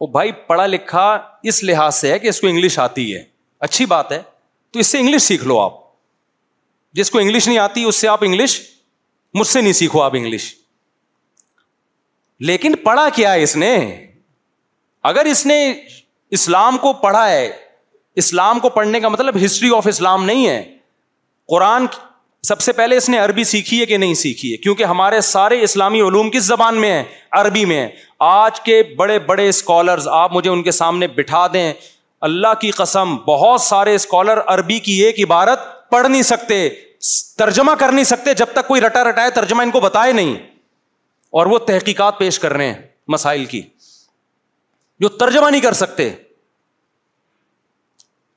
وہ 0.00 0.06
بھائی 0.16 0.32
پڑھا 0.46 0.66
لکھا 0.66 1.06
اس 1.50 1.62
لحاظ 1.64 1.94
سے 1.94 2.12
ہے 2.12 2.18
کہ 2.18 2.28
اس 2.28 2.40
کو 2.40 2.46
انگلش 2.46 2.78
آتی 2.78 3.14
ہے 3.14 3.22
اچھی 3.66 3.86
بات 3.94 4.12
ہے 4.12 4.20
تو 4.72 4.78
اس 4.80 4.86
سے 4.92 4.98
انگلش 4.98 5.22
سیکھ 5.22 5.44
لو 5.48 5.58
آپ 5.60 5.82
جس 6.98 7.10
کو 7.10 7.18
انگلش 7.18 7.48
نہیں 7.48 7.58
آتی 7.58 7.84
اس 7.84 7.96
سے 8.00 8.08
آپ 8.08 8.24
انگلش 8.24 8.60
مجھ 9.38 9.46
سے 9.46 9.60
نہیں 9.60 9.72
سیکھو 9.82 10.02
آپ 10.02 10.14
انگلش 10.14 10.54
لیکن 12.50 12.74
پڑھا 12.84 13.08
کیا 13.14 13.32
ہے 13.32 13.42
اس 13.42 13.56
نے 13.62 13.74
اگر 15.10 15.24
اس 15.30 15.44
نے 15.46 15.58
اسلام 16.38 16.76
کو 16.84 16.92
پڑھا 17.04 17.28
ہے 17.30 17.46
اسلام 18.22 18.58
کو 18.60 18.68
پڑھنے 18.78 19.00
کا 19.00 19.08
مطلب 19.08 19.36
ہسٹری 19.44 19.70
آف 19.76 19.86
اسلام 19.90 20.24
نہیں 20.24 20.48
ہے 20.48 20.62
قرآن 21.52 21.86
سب 22.48 22.60
سے 22.60 22.72
پہلے 22.78 22.96
اس 22.96 23.08
نے 23.08 23.18
عربی 23.18 23.44
سیکھی 23.50 23.80
ہے 23.80 23.84
کہ 23.86 23.96
نہیں 23.96 24.14
سیکھی 24.22 24.50
ہے 24.52 24.56
کیونکہ 24.66 24.84
ہمارے 24.92 25.20
سارے 25.28 25.60
اسلامی 25.62 26.00
علوم 26.06 26.30
کس 26.30 26.42
زبان 26.44 26.80
میں 26.80 26.90
ہیں 26.92 27.02
عربی 27.40 27.64
میں 27.64 27.76
ہیں 27.80 27.88
آج 28.28 28.60
کے 28.68 28.82
بڑے 28.96 29.18
بڑے 29.28 29.48
اسکالرز 29.48 30.08
آپ 30.18 30.32
مجھے 30.32 30.50
ان 30.50 30.62
کے 30.62 30.70
سامنے 30.78 31.06
بٹھا 31.16 31.46
دیں 31.52 31.72
اللہ 32.28 32.52
کی 32.60 32.70
قسم 32.80 33.16
بہت 33.26 33.60
سارے 33.60 33.94
اسکالر 33.94 34.40
عربی 34.54 34.78
کی 34.88 34.92
ایک 35.04 35.20
عبارت 35.24 35.60
پڑھ 35.90 36.06
نہیں 36.06 36.22
سکتے 36.32 36.58
ترجمہ 37.38 37.74
کر 37.78 37.92
نہیں 37.92 38.04
سکتے 38.12 38.34
جب 38.40 38.52
تک 38.52 38.68
کوئی 38.68 38.80
رٹا 38.80 39.04
رٹا 39.10 39.22
ہے 39.24 39.30
ترجمہ 39.40 39.62
ان 39.62 39.70
کو 39.70 39.80
بتائے 39.80 40.12
نہیں 40.20 40.34
اور 41.38 41.46
وہ 41.54 41.58
تحقیقات 41.72 42.18
پیش 42.18 42.38
کر 42.38 42.52
رہے 42.52 42.66
ہیں 42.66 42.80
مسائل 43.14 43.44
کی 43.54 43.62
جو 45.00 45.08
ترجمہ 45.22 45.50
نہیں 45.50 45.60
کر 45.60 45.72
سکتے 45.82 46.10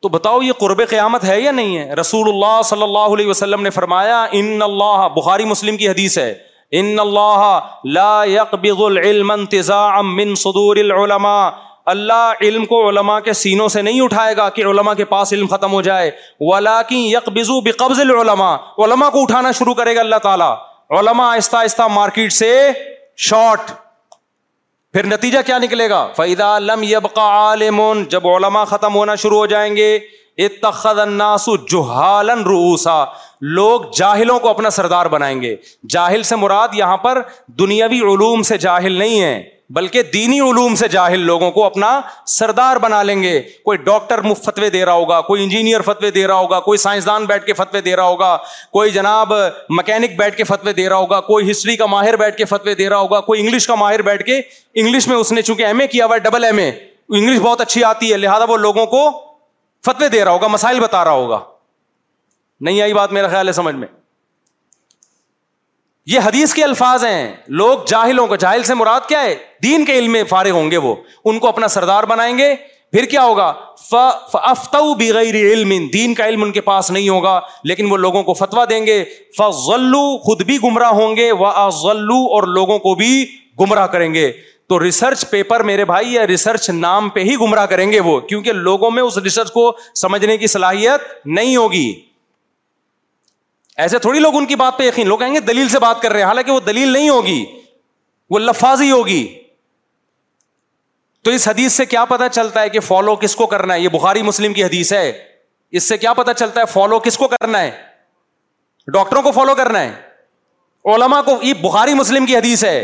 تو 0.02 0.10
بتاؤ 0.10 0.42
یہ 0.44 0.52
قرب 0.60 0.82
قیامت 0.90 1.24
ہے 1.24 1.40
یا 1.42 1.52
نہیں 1.60 1.78
ہے 1.78 1.94
رسول 2.00 2.28
اللہ 2.30 2.62
صلی 2.66 2.84
اللہ 2.84 3.14
علیہ 3.14 3.28
وسلم 3.28 3.62
نے 3.64 3.70
فرمایا 3.78 4.18
ان 4.40 4.62
اللہ 4.62 5.08
بخاری 5.16 5.46
مسلم 5.52 5.78
کی 5.78 5.88
حدیث 5.90 6.18
ہے 6.18 6.34
ان 6.80 7.00
اللہ 7.00 7.46
لا 7.98 8.24
يقبض 8.32 8.82
العلم 8.88 9.32
انتزاعا 9.32 10.02
من 10.18 10.36
صدور 10.44 10.76
العلماء 10.84 11.50
اللہ 11.94 12.44
علم 12.48 12.66
کو 12.74 12.88
علماء 12.90 13.20
کے 13.30 13.34
سینوں 13.42 13.68
سے 13.78 13.82
نہیں 13.88 14.02
اٹھائے 14.02 14.36
گا 14.38 14.48
کہ 14.58 14.66
علماء 14.72 14.94
کے 15.02 15.06
پاس 15.16 15.34
علم 15.34 15.48
ختم 15.56 15.74
ہو 15.74 15.82
جائے 15.82 16.12
ولیکن 16.50 17.10
یک 17.16 17.30
بقبض 17.68 18.00
العلماء 18.08 18.56
علماء 18.86 19.10
کو 19.10 19.22
اٹھانا 19.24 19.52
شروع 19.62 19.74
کرے 19.82 19.96
گا 19.96 20.00
اللہ 20.02 20.24
تعالیٰ 20.30 20.56
علماء 21.00 21.32
آہستہ 21.34 21.58
آہستہ 21.58 21.84
مارکیٹ 21.98 22.32
سے 22.34 22.54
شارٹ 23.30 23.72
پھر 24.98 25.06
نتیجہ 25.06 25.38
کیا 25.46 25.58
نکلے 25.60 25.88
گا 25.90 25.98
فیدا 26.18 26.58
یب 26.84 27.08
کا 27.16 27.22
عالم 27.32 27.82
جب 28.10 28.28
علما 28.28 28.64
ختم 28.70 28.96
ہونا 28.96 29.16
شروع 29.24 29.38
ہو 29.38 29.46
جائیں 29.52 29.76
گے 29.76 30.00
لوگ 33.58 33.82
جاہلوں 33.98 34.40
کو 34.40 34.50
اپنا 34.50 34.70
سردار 34.80 35.06
بنائیں 35.16 35.42
گے 35.42 35.56
جاہل 35.94 36.24
سے 36.32 36.36
مراد 36.46 36.76
یہاں 36.78 36.98
پر 37.06 37.22
دنیاوی 37.60 38.00
علوم 38.14 38.42
سے 38.52 38.58
جاہل 38.66 38.98
نہیں 39.00 39.22
ہے 39.24 39.40
بلکہ 39.76 40.02
دینی 40.14 40.40
علوم 40.40 40.76
سے 40.80 40.88
جاہل 40.88 41.20
لوگوں 41.26 41.50
کو 41.52 41.64
اپنا 41.66 42.00
سردار 42.34 42.76
بنا 42.82 43.02
لیں 43.04 43.22
گے 43.24 43.40
کوئی 43.66 43.78
ڈاکٹر 43.84 44.22
فتوے 44.44 44.70
دے 44.70 44.84
رہا 44.86 44.94
ہوگا 44.94 45.20
کوئی 45.22 45.44
انجینئر 45.44 45.82
فتوے 45.86 46.12
دے 46.18 46.26
رہا 46.28 46.36
ہوگا 46.36 46.60
کوئی 46.68 46.78
سائنسدان 46.84 47.26
بیٹھ 47.26 47.46
کے 47.46 47.54
فتوے 47.54 47.82
دے 47.88 47.96
رہا 47.96 48.04
ہوگا 48.04 48.36
کوئی 48.74 48.92
جناب 48.92 49.34
مکینک 49.78 50.16
بیٹھ 50.20 50.38
کے 50.38 50.44
فتوے 50.52 50.74
دے 50.74 50.88
رہا 50.90 50.96
ہوگا 50.98 51.20
کوئی 51.22 51.50
ہسٹری 51.52 51.76
کا 51.78 51.86
ماہر 51.96 52.16
بیٹھ 52.20 52.38
کے 52.38 52.46
فتوے 52.54 52.76
دے 52.84 52.90
رہا 52.90 52.98
ہوگا 52.98 53.20
کوئی 53.30 53.40
انگلش 53.42 53.68
کا 53.68 53.76
ماہر 53.84 54.02
بیٹھ 54.12 54.24
کے 54.26 54.38
انگلش 54.38 55.08
میں 55.08 55.18
اس 55.18 55.32
نے 55.32 55.42
چونکہ 55.42 55.66
ایم 55.66 55.80
اے 55.82 55.88
کیا 55.88 56.06
ہوا 56.06 56.16
ہے 56.16 56.20
ڈبل 56.30 56.44
ایم 56.44 56.58
اے 56.58 56.70
انگلش 56.70 57.40
بہت 57.40 57.62
اچھی 57.62 57.84
آتی 57.84 58.12
ہے 58.12 58.18
لہٰذا 58.18 58.46
وہ 58.52 58.58
لوگوں 58.58 58.86
کو 58.96 59.10
فتوے 59.86 60.10
دے 60.18 60.24
رہا 60.24 60.32
ہوگا 60.32 60.48
مسائل 60.58 60.80
بتا 60.80 61.04
رہا 61.06 61.12
ہوگا 61.22 61.40
نہیں 62.66 62.82
آئی 62.82 62.94
بات 62.94 63.12
میرا 63.14 63.28
خیال 63.28 63.48
ہے 63.48 63.54
سمجھ 63.54 63.76
میں 63.76 63.88
یہ 66.14 66.20
حدیث 66.26 66.54
کے 66.54 66.64
الفاظ 66.64 67.04
ہیں 67.06 67.24
لوگ 67.62 67.80
جاہلوں 67.88 68.26
کو 68.28 68.36
جاہل 68.44 68.62
سے 68.64 68.74
مراد 68.82 69.08
کیا 69.08 69.22
ہے 69.24 69.34
دین 69.64 69.84
کے 69.86 69.98
علم 70.00 70.16
فارغ 70.30 70.52
ہوں 70.58 70.70
گے 70.72 70.78
وہ 70.86 70.94
ان 71.32 71.40
کو 71.40 71.48
اپنا 71.48 71.68
سردار 71.74 72.04
بنائیں 72.12 72.38
گے 72.38 72.54
پھر 72.92 73.06
کیا 73.14 73.24
ہوگا 73.24 73.48
بغیر 73.92 75.36
علم 75.36 75.72
علم 75.72 75.88
دین 75.94 76.14
کا 76.20 76.26
ان 76.36 76.52
کے 76.52 76.62
پاس 76.70 76.92
نہیں 76.92 77.10
ہوگا 77.10 77.40
لیکن 77.72 77.92
وہ 77.92 77.98
لوگوں 78.06 78.22
کو 78.30 78.34
فتوا 78.42 78.64
دیں 78.70 78.86
گے 78.86 79.04
فضلو 79.38 80.04
خود 80.28 80.44
بھی 80.52 80.58
گمراہ 80.64 80.92
ہوں 81.02 81.16
گے 81.16 81.30
ازلو 81.54 82.22
اور 82.38 82.44
لوگوں 82.60 82.80
کو 82.88 82.96
بھی 83.04 83.12
گمراہ 83.62 83.88
کریں 83.98 84.14
گے 84.14 84.32
تو 84.70 84.80
ریسرچ 84.84 85.30
پیپر 85.30 85.64
میرے 85.72 85.86
بھائی 85.94 86.14
یا 86.14 86.26
ریسرچ 86.28 86.70
نام 86.80 87.10
پہ 87.18 87.24
ہی 87.32 87.36
گمراہ 87.42 87.66
کریں 87.76 87.92
گے 87.92 88.00
وہ 88.08 88.20
کیونکہ 88.32 88.52
لوگوں 88.70 88.92
میں 88.92 89.04
اس 89.04 89.18
ریسرچ 89.28 89.52
کو 89.60 89.72
سمجھنے 90.06 90.38
کی 90.38 90.48
صلاحیت 90.56 91.02
نہیں 91.40 91.56
ہوگی 91.56 91.88
ایسے 93.86 93.98
تھوڑی 94.04 94.20
لوگ 94.20 94.36
ان 94.38 94.46
کی 94.48 94.56
بات 94.60 94.78
پہ 94.78 94.84
یقین 94.84 95.08
لوگ 95.08 95.20
کہیں 95.20 95.34
گے 95.34 95.40
دلیل 95.48 95.68
سے 95.70 95.80
بات 95.80 96.02
کر 96.02 96.12
رہے 96.14 96.22
ہیں 96.22 96.28
حالانکہ 96.28 96.52
وہ 96.52 96.60
دلیل 96.68 96.90
نہیں 96.94 97.10
ہوگی 97.10 97.44
وہ 98.30 98.40
لفاظ 98.40 98.82
ہی 98.82 98.90
ہوگی 98.92 99.24
تو 101.24 101.32
اس 101.32 101.48
حدیث 101.48 101.74
سے 101.74 101.86
کیا 101.86 102.06
پتا 102.12 102.30
چلتا 102.30 102.62
ہے 102.62 102.70
کہ 102.70 102.80
فالو 102.88 103.16
کس 103.24 103.36
کو 103.36 103.46
کرنا 103.54 103.74
ہے 103.74 103.80
یہ 103.80 103.90
بخاری 103.94 104.22
مسلم 104.30 104.54
کی 104.54 104.64
حدیث 104.64 104.94
ہے 104.94 105.08
اس 105.80 105.84
سے 105.90 105.98
کیا 105.98 106.14
پتا 106.20 106.34
چلتا 106.42 106.60
ہے 106.62 106.66
فالو 106.74 107.00
کس 107.08 107.18
کو 107.18 107.28
کرنا 107.34 107.62
ہے 107.62 107.72
ڈاکٹروں 108.94 109.22
کو 109.22 109.32
فالو 109.38 109.56
کرنا 109.56 109.82
ہے 109.84 109.92
علما 110.96 111.22
کو 111.30 111.38
یہ 111.44 111.54
بخاری 111.62 111.94
مسلم 112.02 112.26
کی 112.26 112.36
حدیث 112.38 112.64
ہے 112.66 112.80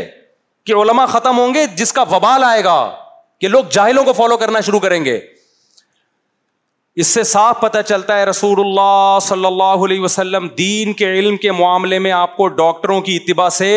کہ 0.66 0.72
علما 0.82 1.06
ختم 1.16 1.38
ہوں 1.38 1.54
گے 1.54 1.66
جس 1.76 1.92
کا 1.92 2.02
وبال 2.10 2.44
آئے 2.44 2.64
گا 2.64 2.78
کہ 3.40 3.48
لوگ 3.48 3.64
جاہلوں 3.78 4.04
کو 4.04 4.12
فالو 4.22 4.36
کرنا 4.36 4.60
شروع 4.68 4.80
کریں 4.86 5.04
گے 5.04 5.18
اس 7.02 7.06
سے 7.14 7.22
صاف 7.24 7.60
پتہ 7.60 7.78
چلتا 7.86 8.16
ہے 8.18 8.24
رسول 8.24 8.60
اللہ 8.60 9.18
صلی 9.22 9.46
اللہ 9.46 9.84
علیہ 9.84 10.00
وسلم 10.00 10.46
دین 10.58 10.92
کے 11.00 11.12
علم 11.18 11.36
کے 11.44 11.52
معاملے 11.52 11.98
میں 11.98 12.10
آپ 12.12 12.36
کو 12.36 12.46
ڈاکٹروں 12.60 13.00
کی 13.08 13.16
اتباع 13.16 13.48
سے 13.58 13.70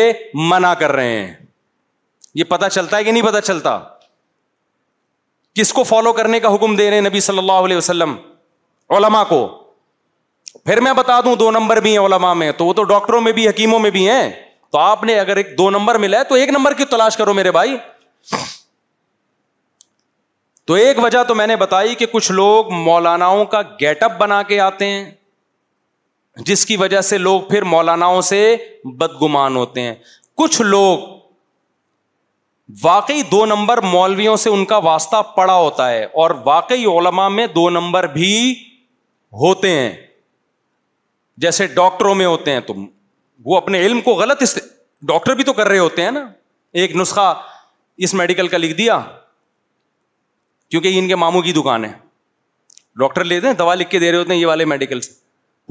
منع 0.50 0.72
کر 0.80 0.92
رہے 0.92 1.16
ہیں 1.16 1.32
یہ 2.40 2.44
پتا 2.48 2.68
چلتا 2.70 2.96
ہے 2.96 3.04
کہ 3.04 3.12
نہیں 3.12 3.22
پتا 3.26 3.40
چلتا 3.40 3.78
کس 5.54 5.72
کو 5.72 5.82
فالو 5.84 6.12
کرنے 6.12 6.40
کا 6.40 6.54
حکم 6.54 6.76
دے 6.76 6.88
رہے 6.90 6.96
ہیں 7.00 7.08
نبی 7.08 7.20
صلی 7.28 7.38
اللہ 7.38 7.66
علیہ 7.66 7.76
وسلم 7.76 8.14
علماء 8.98 9.22
کو 9.28 9.46
پھر 10.64 10.80
میں 10.80 10.92
بتا 10.96 11.20
دوں 11.24 11.34
دو 11.36 11.50
نمبر 11.50 11.80
بھی 11.80 11.90
ہیں 11.96 12.04
علماء 12.04 12.32
میں 12.42 12.50
تو 12.58 12.66
وہ 12.66 12.72
تو 12.74 12.82
ڈاکٹروں 12.92 13.20
میں 13.20 13.32
بھی 13.32 13.48
حکیموں 13.48 13.78
میں 13.80 13.90
بھی 13.90 14.08
ہیں 14.08 14.28
تو 14.72 14.78
آپ 14.78 15.04
نے 15.04 15.18
اگر 15.18 15.36
ایک 15.36 15.56
دو 15.58 15.68
نمبر 15.70 15.98
ملا 15.98 16.18
ہے 16.18 16.24
تو 16.28 16.34
ایک 16.34 16.50
نمبر 16.58 16.74
کی 16.78 16.84
تلاش 16.94 17.16
کرو 17.16 17.34
میرے 17.34 17.50
بھائی 17.52 17.76
تو 20.68 20.74
ایک 20.74 20.98
وجہ 21.02 21.22
تو 21.28 21.34
میں 21.34 21.46
نے 21.46 21.54
بتائی 21.56 21.94
کہ 22.00 22.06
کچھ 22.12 22.30
لوگ 22.32 22.72
مولاناؤں 22.86 23.44
کا 23.52 23.60
گیٹ 23.80 24.02
اپ 24.02 24.18
بنا 24.18 24.42
کے 24.48 24.58
آتے 24.60 24.86
ہیں 24.86 26.42
جس 26.46 26.64
کی 26.66 26.76
وجہ 26.76 27.00
سے 27.10 27.18
لوگ 27.18 27.42
پھر 27.50 27.62
مولاناؤں 27.74 28.20
سے 28.30 28.40
بدگمان 28.98 29.54
ہوتے 29.56 29.80
ہیں 29.82 29.94
کچھ 30.42 30.60
لوگ 30.62 31.06
واقعی 32.82 33.22
دو 33.30 33.44
نمبر 33.52 33.80
مولویوں 33.92 34.36
سے 34.42 34.50
ان 34.56 34.64
کا 34.72 34.76
واسطہ 34.88 35.22
پڑا 35.36 35.54
ہوتا 35.54 35.88
ہے 35.90 36.02
اور 36.24 36.30
واقعی 36.44 36.84
علماء 36.98 37.28
میں 37.38 37.46
دو 37.54 37.68
نمبر 37.78 38.06
بھی 38.18 38.30
ہوتے 39.44 39.70
ہیں 39.78 39.90
جیسے 41.46 41.66
ڈاکٹروں 41.80 42.14
میں 42.20 42.26
ہوتے 42.26 42.52
ہیں 42.52 42.60
تو 42.66 42.74
وہ 43.44 43.56
اپنے 43.56 43.80
علم 43.86 44.00
کو 44.10 44.14
غلط 44.20 44.42
ڈاکٹر 45.12 45.34
بھی 45.40 45.44
تو 45.44 45.52
کر 45.62 45.68
رہے 45.68 45.78
ہوتے 45.78 46.02
ہیں 46.04 46.10
نا 46.10 46.26
ایک 46.82 46.96
نسخہ 46.96 47.32
اس 48.06 48.14
میڈیکل 48.22 48.48
کا 48.48 48.58
لکھ 48.58 48.76
دیا 48.78 48.98
کیونکہ 50.70 50.88
یہ 50.88 50.98
ان 50.98 51.08
کے 51.08 51.16
ماموں 51.22 51.40
کی 51.42 51.52
دکان 51.52 51.84
ہے 51.84 51.92
ڈاکٹر 52.98 53.24
لیتے 53.24 53.46
ہیں 53.46 53.54
دوا 53.54 53.74
لکھ 53.74 53.90
کے 53.90 53.98
دے 53.98 54.10
رہے 54.10 54.18
ہوتے 54.18 54.32
ہیں 54.32 54.40
یہ 54.40 54.46
والے 54.46 54.64
سے 54.90 55.16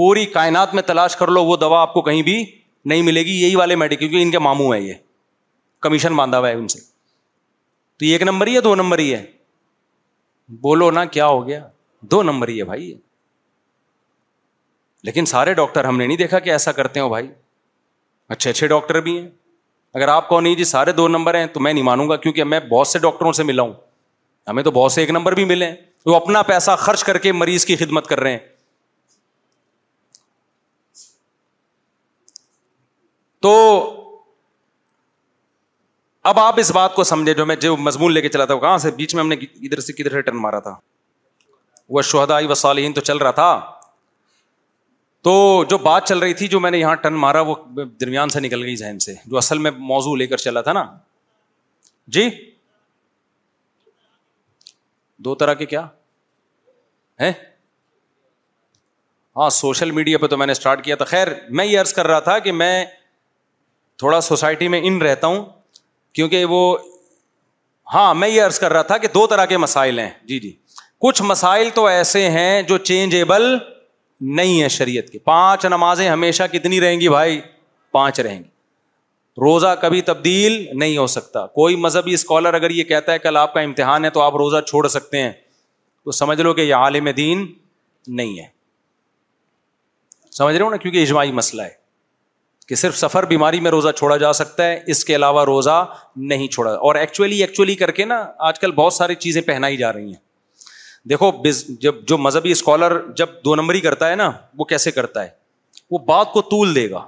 پوری 0.02 0.26
کائنات 0.34 0.74
میں 0.76 0.82
تلاش 0.88 1.16
کر 1.18 1.28
لو 1.36 1.44
وہ 1.46 1.56
دوا 1.58 1.80
آپ 1.82 1.94
کو 1.94 2.02
کہیں 2.08 2.22
بھی 2.24 2.34
نہیں 2.90 3.02
ملے 3.04 3.22
گی 3.26 3.32
یہی 3.42 3.56
والے 3.56 3.76
میڈیکل 3.76 4.08
کیونکہ 4.10 4.24
ان 4.24 4.32
کے 4.32 4.40
ماموں 4.40 4.74
ہیں 4.74 4.82
یہ 4.82 4.94
کمیشن 5.82 6.16
باندھا 6.16 6.40
ہوا 6.40 6.50
ہے 6.50 6.54
ان 6.56 6.68
سے 6.74 6.80
تو 6.80 8.06
یہ 8.06 8.12
ایک 8.14 8.22
نمبر 8.30 8.48
ہی 8.48 8.56
ہے 8.56 8.62
دو 8.62 8.74
نمبر 8.76 9.00
ہی 9.00 9.14
ہے 9.14 9.24
بولو 10.62 10.90
نا 10.92 11.06
کیا 11.16 11.28
ہو 11.28 11.46
گیا 11.48 11.60
دو 12.12 12.22
نمبر 12.24 12.48
ہی 12.48 12.58
ہے 12.60 12.64
بھائی 12.64 12.94
لیکن 15.10 15.26
سارے 15.34 15.54
ڈاکٹر 15.54 15.86
ہم 15.86 15.98
نے 15.98 16.08
نہیں 16.08 16.18
دیکھا 16.18 16.40
کہ 16.46 16.50
ایسا 16.52 16.72
کرتے 16.80 17.00
ہو 17.00 17.10
بھائی 17.10 17.28
اچھے 18.36 18.50
اچھے 18.50 18.68
ڈاکٹر 18.68 19.00
بھی 19.08 19.18
ہیں 19.20 19.28
اگر 19.94 20.08
آپ 20.18 20.28
کو 20.30 20.40
نہیں 20.42 20.56
جی 20.56 20.64
سارے 20.76 20.92
دو 21.02 21.08
نمبر 21.08 21.36
ہیں 21.38 21.46
تو 21.54 21.60
میں 21.60 21.74
نہیں 21.74 21.84
مانوں 21.90 22.08
گا 22.10 22.16
کیونکہ 22.26 22.44
میں 22.54 22.60
بہت 22.72 22.88
سے 22.88 23.00
ڈاکٹروں 23.08 23.32
سے 23.34 23.44
ملا 23.52 23.64
ہوں 23.64 23.74
ہمیں 24.50 24.64
تو 24.64 24.72
بہت 24.72 24.92
سے 24.92 25.02
ایک 25.02 25.10
نمبر 25.12 25.34
بھی 25.36 25.44
ملے 25.46 25.72
وہ 26.06 26.16
اپنا 26.16 26.42
پیسہ 26.52 26.72
خرچ 26.80 27.04
کر 27.04 27.18
کے 27.24 27.32
مریض 27.32 27.66
کی 27.66 27.76
خدمت 27.76 28.08
کر 28.08 28.20
رہے 28.20 28.32
ہیں 28.32 28.40
تو 33.42 33.52
اب 36.30 36.40
آپ 36.40 36.60
اس 36.60 36.72
بات 36.76 36.96
کو 36.96 37.04
سمجھے 37.10 37.34
جو 37.34 37.46
میں 37.46 37.56
جو 37.66 37.76
مضمون 37.78 38.14
لے 38.14 38.22
کے 38.22 38.30
چلا 38.30 38.46
تھا 38.46 38.54
وہ 38.54 38.60
کہاں 38.60 38.78
سے 38.86 38.92
بیچ 38.92 39.14
میں 39.16 39.24
ہم 39.24 39.30
نے 39.30 39.36
ادھر 39.46 39.80
سے 39.82 39.94
کدھر 39.94 40.12
سے 40.12 40.22
ٹرن 40.22 40.38
مارا 40.42 40.60
تھا 40.70 40.74
وہ 41.96 42.02
شہدا 42.12 42.38
و 42.50 42.54
صالحین 42.62 42.94
تو 42.94 43.02
چل 43.10 43.18
رہا 43.18 43.32
تھا 43.42 43.52
تو 45.24 45.64
جو 45.70 45.78
بات 45.86 46.08
چل 46.08 46.20
رہی 46.20 46.34
تھی 46.40 46.48
جو 46.48 46.60
میں 46.60 46.72
نے 46.72 46.78
یہاں 46.80 46.96
ٹرن 47.04 47.14
مارا 47.20 47.42
وہ 47.52 47.56
درمیان 48.02 48.30
سے 48.30 48.40
نکل 48.40 48.64
گئی 48.64 48.76
ذہن 48.82 49.00
سے 49.06 49.14
جو 49.26 49.38
اصل 49.38 49.58
میں 49.68 49.72
موضوع 49.94 50.16
لے 50.18 50.28
کر 50.34 50.38
چلا 50.48 50.62
تھا 50.68 50.74
نا 50.74 50.84
جی 52.18 52.30
دو 55.26 55.34
طرح 55.36 55.54
کے 55.62 55.66
کیا 55.66 55.86
ہے 57.22 57.32
ہاں 59.38 59.50
سوشل 59.58 59.92
میڈیا 59.92 60.18
پہ 60.18 60.28
تو 60.28 60.38
میں 60.38 60.46
نے 60.48 60.52
اسٹارٹ 60.52 60.84
کیا 60.86 60.96
تھا 60.96 61.06
خیر 61.06 61.28
میں 61.58 61.66
یہ 61.66 61.80
عرض 61.80 61.94
کر 61.94 62.08
رہا 62.08 62.20
تھا 62.28 62.38
کہ 62.48 62.52
میں 62.52 62.74
تھوڑا 64.00 64.20
سوسائٹی 64.22 64.68
میں 64.68 64.80
ان 64.88 65.02
رہتا 65.02 65.28
ہوں 65.28 65.46
کیونکہ 66.14 66.46
وہ 66.54 66.62
ہاں 67.94 68.14
میں 68.16 68.28
یہ 68.30 68.42
عرض 68.44 68.60
کر 68.60 68.74
رہا 68.74 68.82
تھا 68.92 68.98
کہ 69.04 69.08
دو 69.14 69.26
طرح 69.28 69.46
کے 69.54 69.58
مسائل 69.58 70.00
ہیں 70.00 70.10
جی 70.28 70.40
جی 70.40 70.52
کچھ 71.02 71.22
مسائل 71.22 71.70
تو 71.74 71.86
ایسے 71.86 72.30
ہیں 72.30 72.62
جو 72.72 72.78
چینجیبل 72.90 73.44
نہیں 74.38 74.62
ہیں 74.62 74.68
شریعت 74.78 75.10
کے 75.12 75.20
پانچ 75.30 75.66
نمازیں 75.66 76.08
ہمیشہ 76.10 76.44
کتنی 76.52 76.82
رہیں 76.82 77.00
گی 77.02 77.10
بھائی 77.10 77.40
پانچ 77.92 78.20
رہیں 78.20 78.38
گی 78.38 78.50
روزہ 79.42 79.74
کبھی 79.82 80.02
تبدیل 80.02 80.54
نہیں 80.80 80.98
ہو 80.98 81.06
سکتا 81.14 81.46
کوئی 81.60 81.76
مذہبی 81.86 82.14
اسکالر 82.14 82.54
اگر 82.54 82.70
یہ 82.72 82.84
کہتا 82.92 83.14
ہے 83.14 83.20
کل 83.24 83.38
آپ 83.38 83.54
کا 83.54 83.60
امتحان 83.62 84.06
ہے 84.06 84.10
تو 84.10 84.22
آپ 84.22 84.36
روزہ 84.36 84.62
چھوڑ 84.68 84.88
سکتے 84.94 85.22
ہیں 85.22 85.32
تو 86.06 86.12
سمجھ 86.20 86.40
لو 86.42 86.54
کہ 86.54 86.62
یہ 86.62 86.76
عالم 86.76 87.10
دین 87.18 87.46
نہیں 88.16 88.38
ہے 88.40 88.46
سمجھ 90.38 90.56
رہے 90.56 90.64
ہو 90.64 90.70
نا 90.70 90.78
کیونکہ 90.78 91.02
اجماعی 91.02 91.32
مسئلہ 91.32 91.62
ہے 91.62 91.76
کہ 92.68 92.76
صرف 92.82 92.98
سفر 92.98 93.26
بیماری 93.26 93.60
میں 93.66 93.72
روزہ 93.72 93.90
چھوڑا 93.98 94.18
جا 94.24 94.32
سکتا 94.40 94.68
ہے 94.68 94.80
اس 94.94 95.04
کے 95.06 95.16
علاوہ 95.16 95.44
روزہ 95.46 95.84
نہیں 96.32 96.48
چھوڑا 96.56 96.72
اور 96.88 96.96
ایکچولی 97.02 97.40
ایکچولی 97.42 97.76
کر 97.82 97.92
کے 98.00 98.06
نا 98.06 98.24
آج 98.48 98.60
کل 98.60 98.72
بہت 98.80 98.94
ساری 98.94 99.16
چیزیں 99.26 99.42
پہنائی 99.48 99.78
جا 99.78 99.92
رہی 99.94 100.06
ہیں 100.08 101.10
دیکھو 101.10 101.32
جب 101.82 102.02
جو 102.08 102.18
مذہبی 102.18 102.52
اسکالر 102.52 102.98
جب 103.18 103.30
دو 103.46 103.56
نمبری 103.56 103.82
کرتا 103.82 104.10
ہے 104.10 104.16
نا 104.16 104.32
وہ 104.58 104.66
کیسے 104.74 104.92
کرتا 104.92 105.24
ہے 105.24 105.30
وہ 105.92 105.98
بات 106.08 106.32
کو 106.32 106.42
طول 106.50 106.76
دے 106.76 106.90
گا 106.92 107.06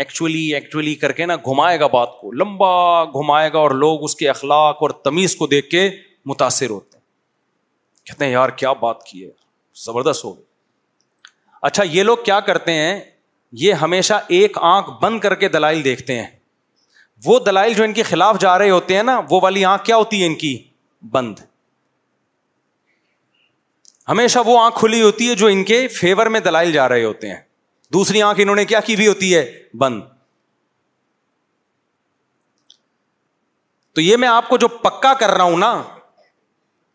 ایکچولی 0.00 0.42
ایکچولی 0.54 0.94
کر 1.04 1.12
کے 1.12 1.24
نا 1.26 1.34
گھمائے 1.50 1.78
گا 1.80 1.86
بات 1.94 2.08
کو 2.20 2.30
لمبا 2.42 2.72
گھمائے 3.20 3.48
گا 3.52 3.58
اور 3.58 3.70
لوگ 3.82 4.02
اس 4.04 4.14
کے 4.16 4.28
اخلاق 4.28 4.76
اور 4.84 4.90
تمیز 5.08 5.34
کو 5.36 5.46
دیکھ 5.54 5.68
کے 5.70 5.82
متاثر 6.32 6.70
ہوتے 6.70 6.96
ہیں 6.96 8.06
کہتے 8.06 8.24
ہیں 8.24 8.32
یار 8.32 8.48
کیا 8.62 8.72
بات 8.86 9.02
کی 9.06 9.22
ہے 9.24 9.28
زبردست 9.84 10.24
ہو 10.24 10.32
اچھا 11.68 11.82
یہ 11.96 12.02
لوگ 12.10 12.16
کیا 12.24 12.38
کرتے 12.50 12.72
ہیں 12.78 12.94
یہ 13.64 13.82
ہمیشہ 13.86 14.20
ایک 14.38 14.56
آنکھ 14.70 14.90
بند 15.02 15.20
کر 15.26 15.34
کے 15.42 15.48
دلائل 15.58 15.84
دیکھتے 15.84 16.16
ہیں 16.20 16.26
وہ 17.24 17.38
دلائل 17.46 17.72
جو 17.80 17.84
ان 17.84 17.92
کے 17.92 18.02
خلاف 18.12 18.40
جا 18.46 18.56
رہے 18.58 18.70
ہوتے 18.70 18.96
ہیں 18.96 19.02
نا 19.12 19.20
وہ 19.30 19.40
والی 19.42 19.64
آنکھ 19.72 19.84
کیا 19.90 19.96
ہوتی 20.04 20.20
ہے 20.22 20.26
ان 20.26 20.34
کی 20.46 20.56
بند 21.18 21.38
ہمیشہ 24.08 24.38
وہ 24.46 24.58
آنکھ 24.64 24.78
کھلی 24.80 25.02
ہوتی 25.02 25.28
ہے 25.30 25.34
جو 25.44 25.54
ان 25.56 25.64
کے 25.72 25.86
فیور 26.00 26.26
میں 26.36 26.40
دلائل 26.50 26.72
جا 26.80 26.88
رہے 26.88 27.04
ہوتے 27.04 27.30
ہیں 27.34 27.40
دوسری 27.92 28.22
آنکھ 28.22 28.40
انہوں 28.40 28.56
نے 28.56 28.64
کیا 28.64 28.80
کی 28.86 28.96
بھی 28.96 29.06
ہوتی 29.08 29.34
ہے 29.34 29.44
بند 29.78 30.02
تو 33.94 34.00
یہ 34.00 34.16
میں 34.22 34.28
آپ 34.28 34.48
کو 34.48 34.56
جو 34.64 34.68
پکا 34.82 35.12
کر 35.20 35.30
رہا 35.30 35.44
ہوں 35.44 35.56
نا 35.58 35.72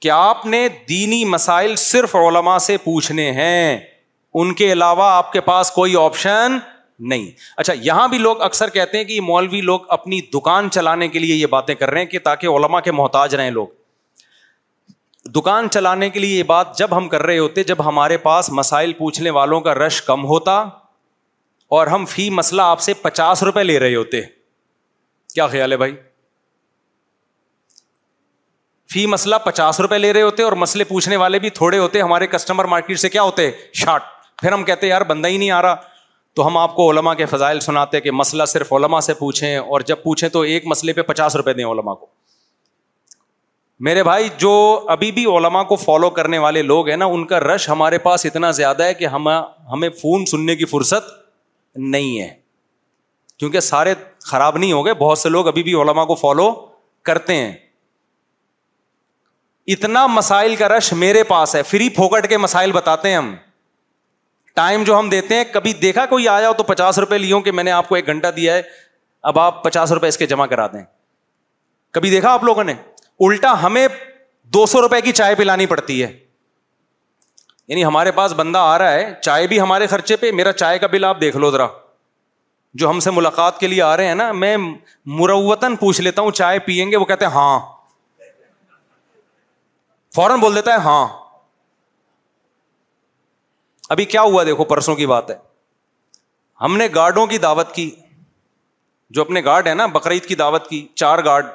کہ 0.01 0.09
آپ 0.11 0.45
نے 0.45 0.67
دینی 0.89 1.23
مسائل 1.25 1.75
صرف 1.85 2.15
علما 2.15 2.57
سے 2.67 2.77
پوچھنے 2.83 3.31
ہیں 3.41 3.77
ان 4.41 4.53
کے 4.61 4.71
علاوہ 4.71 5.03
آپ 5.11 5.31
کے 5.33 5.41
پاس 5.41 5.71
کوئی 5.71 5.95
آپشن 6.01 6.57
نہیں 7.11 7.25
اچھا 7.61 7.73
یہاں 7.83 8.07
بھی 8.07 8.17
لوگ 8.17 8.41
اکثر 8.41 8.69
کہتے 8.75 8.97
ہیں 8.97 9.03
کہ 9.05 9.19
مولوی 9.29 9.61
لوگ 9.69 9.81
اپنی 9.97 10.19
دکان 10.33 10.69
چلانے 10.71 11.07
کے 11.15 11.19
لیے 11.19 11.35
یہ 11.35 11.45
باتیں 11.55 11.73
کر 11.75 11.89
رہے 11.91 11.99
ہیں 12.01 12.07
کہ 12.11 12.19
تاکہ 12.27 12.47
علما 12.57 12.79
کے 12.87 12.91
محتاج 12.99 13.35
رہیں 13.35 13.51
لوگ 13.57 13.67
دکان 15.35 15.69
چلانے 15.71 16.09
کے 16.09 16.19
لیے 16.19 16.37
یہ 16.37 16.43
بات 16.53 16.77
جب 16.77 16.97
ہم 16.97 17.09
کر 17.09 17.23
رہے 17.23 17.37
ہوتے 17.37 17.63
جب 17.73 17.85
ہمارے 17.87 18.17
پاس 18.27 18.49
مسائل 18.59 18.93
پوچھنے 19.03 19.29
والوں 19.39 19.61
کا 19.67 19.73
رش 19.83 20.01
کم 20.11 20.25
ہوتا 20.25 20.63
اور 21.73 21.87
ہم 21.87 22.05
فی 22.05 22.29
مسئلہ 22.29 22.61
آپ 22.61 22.79
سے 22.81 22.93
پچاس 23.01 23.43
روپے 23.43 23.63
لے 23.63 23.77
رہے 23.79 23.95
ہوتے 23.95 24.21
کیا 25.33 25.47
خیال 25.53 25.71
ہے 25.71 25.77
بھائی 25.77 25.95
فی 28.93 29.05
مسئلہ 29.11 29.35
پچاس 29.45 29.79
روپے 29.81 29.97
لے 29.97 30.11
رہے 30.13 30.21
ہوتے 30.21 30.43
اور 30.43 30.53
مسئلے 30.63 30.83
پوچھنے 30.89 31.15
والے 31.17 31.39
بھی 31.45 31.49
تھوڑے 31.59 31.77
ہوتے 31.77 32.01
ہمارے 32.01 32.27
کسٹمر 32.27 32.65
مارکیٹ 32.73 32.99
سے 32.99 33.09
کیا 33.09 33.21
ہوتے 33.21 33.49
شارٹ 33.83 34.03
پھر 34.41 34.51
ہم 34.51 34.63
کہتے 34.63 34.87
یار 34.87 35.01
بندہ 35.09 35.27
ہی 35.27 35.37
نہیں 35.37 35.51
آ 35.51 35.61
رہا 35.61 35.75
تو 36.35 36.45
ہم 36.47 36.57
آپ 36.57 36.75
کو 36.75 36.89
علما 36.91 37.13
کے 37.13 37.25
فضائل 37.31 37.59
سناتے 37.59 38.01
کہ 38.01 38.11
مسئلہ 38.11 38.45
صرف 38.53 38.71
علما 38.73 38.99
سے 39.01 39.13
پوچھیں 39.19 39.57
اور 39.57 39.81
جب 39.87 40.03
پوچھیں 40.03 40.27
تو 40.29 40.41
ایک 40.53 40.65
مسئلے 40.67 40.93
پہ 40.93 41.01
پچاس 41.11 41.35
روپے 41.35 41.53
دیں 41.53 41.65
علما 41.65 41.93
کو 41.93 42.05
میرے 43.89 44.03
بھائی 44.03 44.27
جو 44.39 44.51
ابھی 44.89 45.11
بھی 45.11 45.25
علما 45.37 45.63
کو 45.71 45.75
فالو 45.75 46.09
کرنے 46.19 46.37
والے 46.47 46.61
لوگ 46.61 46.89
ہیں 46.89 46.97
نا 46.97 47.05
ان 47.15 47.25
کا 47.27 47.39
رش 47.39 47.67
ہمارے 47.69 47.97
پاس 48.07 48.25
اتنا 48.25 48.51
زیادہ 48.59 48.83
ہے 48.83 48.93
کہ 48.93 49.05
ہم 49.15 49.27
ہمیں 49.71 49.89
فون 50.01 50.25
سننے 50.31 50.55
کی 50.55 50.65
فرصت 50.75 51.09
نہیں 51.75 52.19
ہے 52.21 52.27
کیونکہ 53.37 53.59
سارے 53.59 53.93
خراب 54.25 54.57
نہیں 54.57 54.71
ہو 54.71 54.85
گئے 54.85 54.93
بہت 54.99 55.17
سے 55.17 55.29
لوگ 55.29 55.47
ابھی 55.47 55.63
بھی 55.63 55.73
علما 55.81 56.05
کو 56.05 56.15
فالو 56.15 56.51
کرتے 57.05 57.35
ہیں 57.35 57.53
اتنا 59.73 60.05
مسائل 60.07 60.55
کا 60.55 60.67
رش 60.69 60.91
میرے 60.93 61.23
پاس 61.27 61.55
ہے 61.55 61.63
فری 61.63 61.89
پھوکٹ 61.95 62.27
کے 62.29 62.37
مسائل 62.37 62.71
بتاتے 62.71 63.09
ہیں 63.09 63.17
ہم 63.17 63.35
ٹائم 64.55 64.83
جو 64.87 64.97
ہم 64.99 65.09
دیتے 65.09 65.35
ہیں 65.35 65.43
کبھی 65.53 65.73
دیکھا 65.81 66.05
کوئی 66.09 66.27
آیا 66.29 66.47
ہو 66.49 66.53
تو 66.57 66.63
پچاس 66.63 66.99
روپئے 66.99 67.17
لیوں 67.17 67.39
کہ 67.47 67.51
میں 67.51 67.63
نے 67.63 67.71
آپ 67.71 67.87
کو 67.89 67.95
ایک 67.95 68.07
گھنٹہ 68.07 68.27
دیا 68.35 68.55
ہے 68.55 68.61
اب 69.29 69.39
آپ 69.39 69.63
پچاس 69.63 69.91
روپئے 69.91 70.09
اس 70.09 70.17
کے 70.17 70.25
جمع 70.27 70.45
کرا 70.45 70.67
دیں 70.73 70.81
کبھی 71.93 72.09
دیکھا 72.11 72.31
آپ 72.33 72.43
لوگوں 72.43 72.63
نے 72.63 72.73
الٹا 73.27 73.53
ہمیں 73.63 73.87
دو 74.53 74.65
سو 74.65 74.81
روپئے 74.81 75.01
کی 75.01 75.11
چائے 75.11 75.35
پلانی 75.35 75.65
پڑتی 75.65 76.03
ہے 76.03 76.11
یعنی 77.67 77.83
ہمارے 77.85 78.11
پاس 78.17 78.33
بندہ 78.37 78.57
آ 78.73 78.77
رہا 78.77 78.91
ہے 78.93 79.11
چائے 79.23 79.45
بھی 79.47 79.59
ہمارے 79.59 79.87
خرچے 79.87 80.15
پہ 80.23 80.31
میرا 80.39 80.51
چائے 80.61 80.79
کا 80.79 80.87
بل 80.87 81.03
آپ 81.05 81.21
دیکھ 81.21 81.37
لو 81.43 81.51
ذرا 81.51 81.67
جو 82.79 82.89
ہم 82.89 82.99
سے 82.99 83.11
ملاقات 83.11 83.59
کے 83.59 83.67
لیے 83.67 83.81
آ 83.81 83.95
رہے 83.97 84.07
ہیں 84.07 84.15
نا 84.15 84.31
میں 84.41 84.55
مروتن 85.19 85.75
پوچھ 85.83 86.01
لیتا 86.01 86.21
ہوں 86.21 86.31
چائے 86.41 86.59
پئیں 86.65 86.91
گے 86.91 86.97
وہ 86.97 87.05
کہتے 87.11 87.25
ہیں 87.25 87.31
ہاں 87.31 87.59
فوراً 90.15 90.39
بول 90.39 90.55
دیتا 90.55 90.71
ہے 90.73 90.77
ہاں 90.87 91.07
ابھی 93.93 94.05
کیا 94.13 94.21
ہوا 94.21 94.43
دیکھو 94.43 94.63
پرسوں 94.73 94.95
کی 94.95 95.05
بات 95.07 95.29
ہے 95.29 95.35
ہم 96.61 96.77
نے 96.77 96.87
گارڈوں 96.95 97.25
کی 97.27 97.37
دعوت 97.45 97.73
کی 97.75 97.89
جو 99.15 99.21
اپنے 99.21 99.43
گارڈ 99.45 99.67
ہے 99.67 99.73
نا 99.81 99.85
بقرعید 99.95 100.25
کی 100.25 100.35
دعوت 100.35 100.67
کی 100.67 100.85
چار 101.03 101.19
گارڈ 101.25 101.45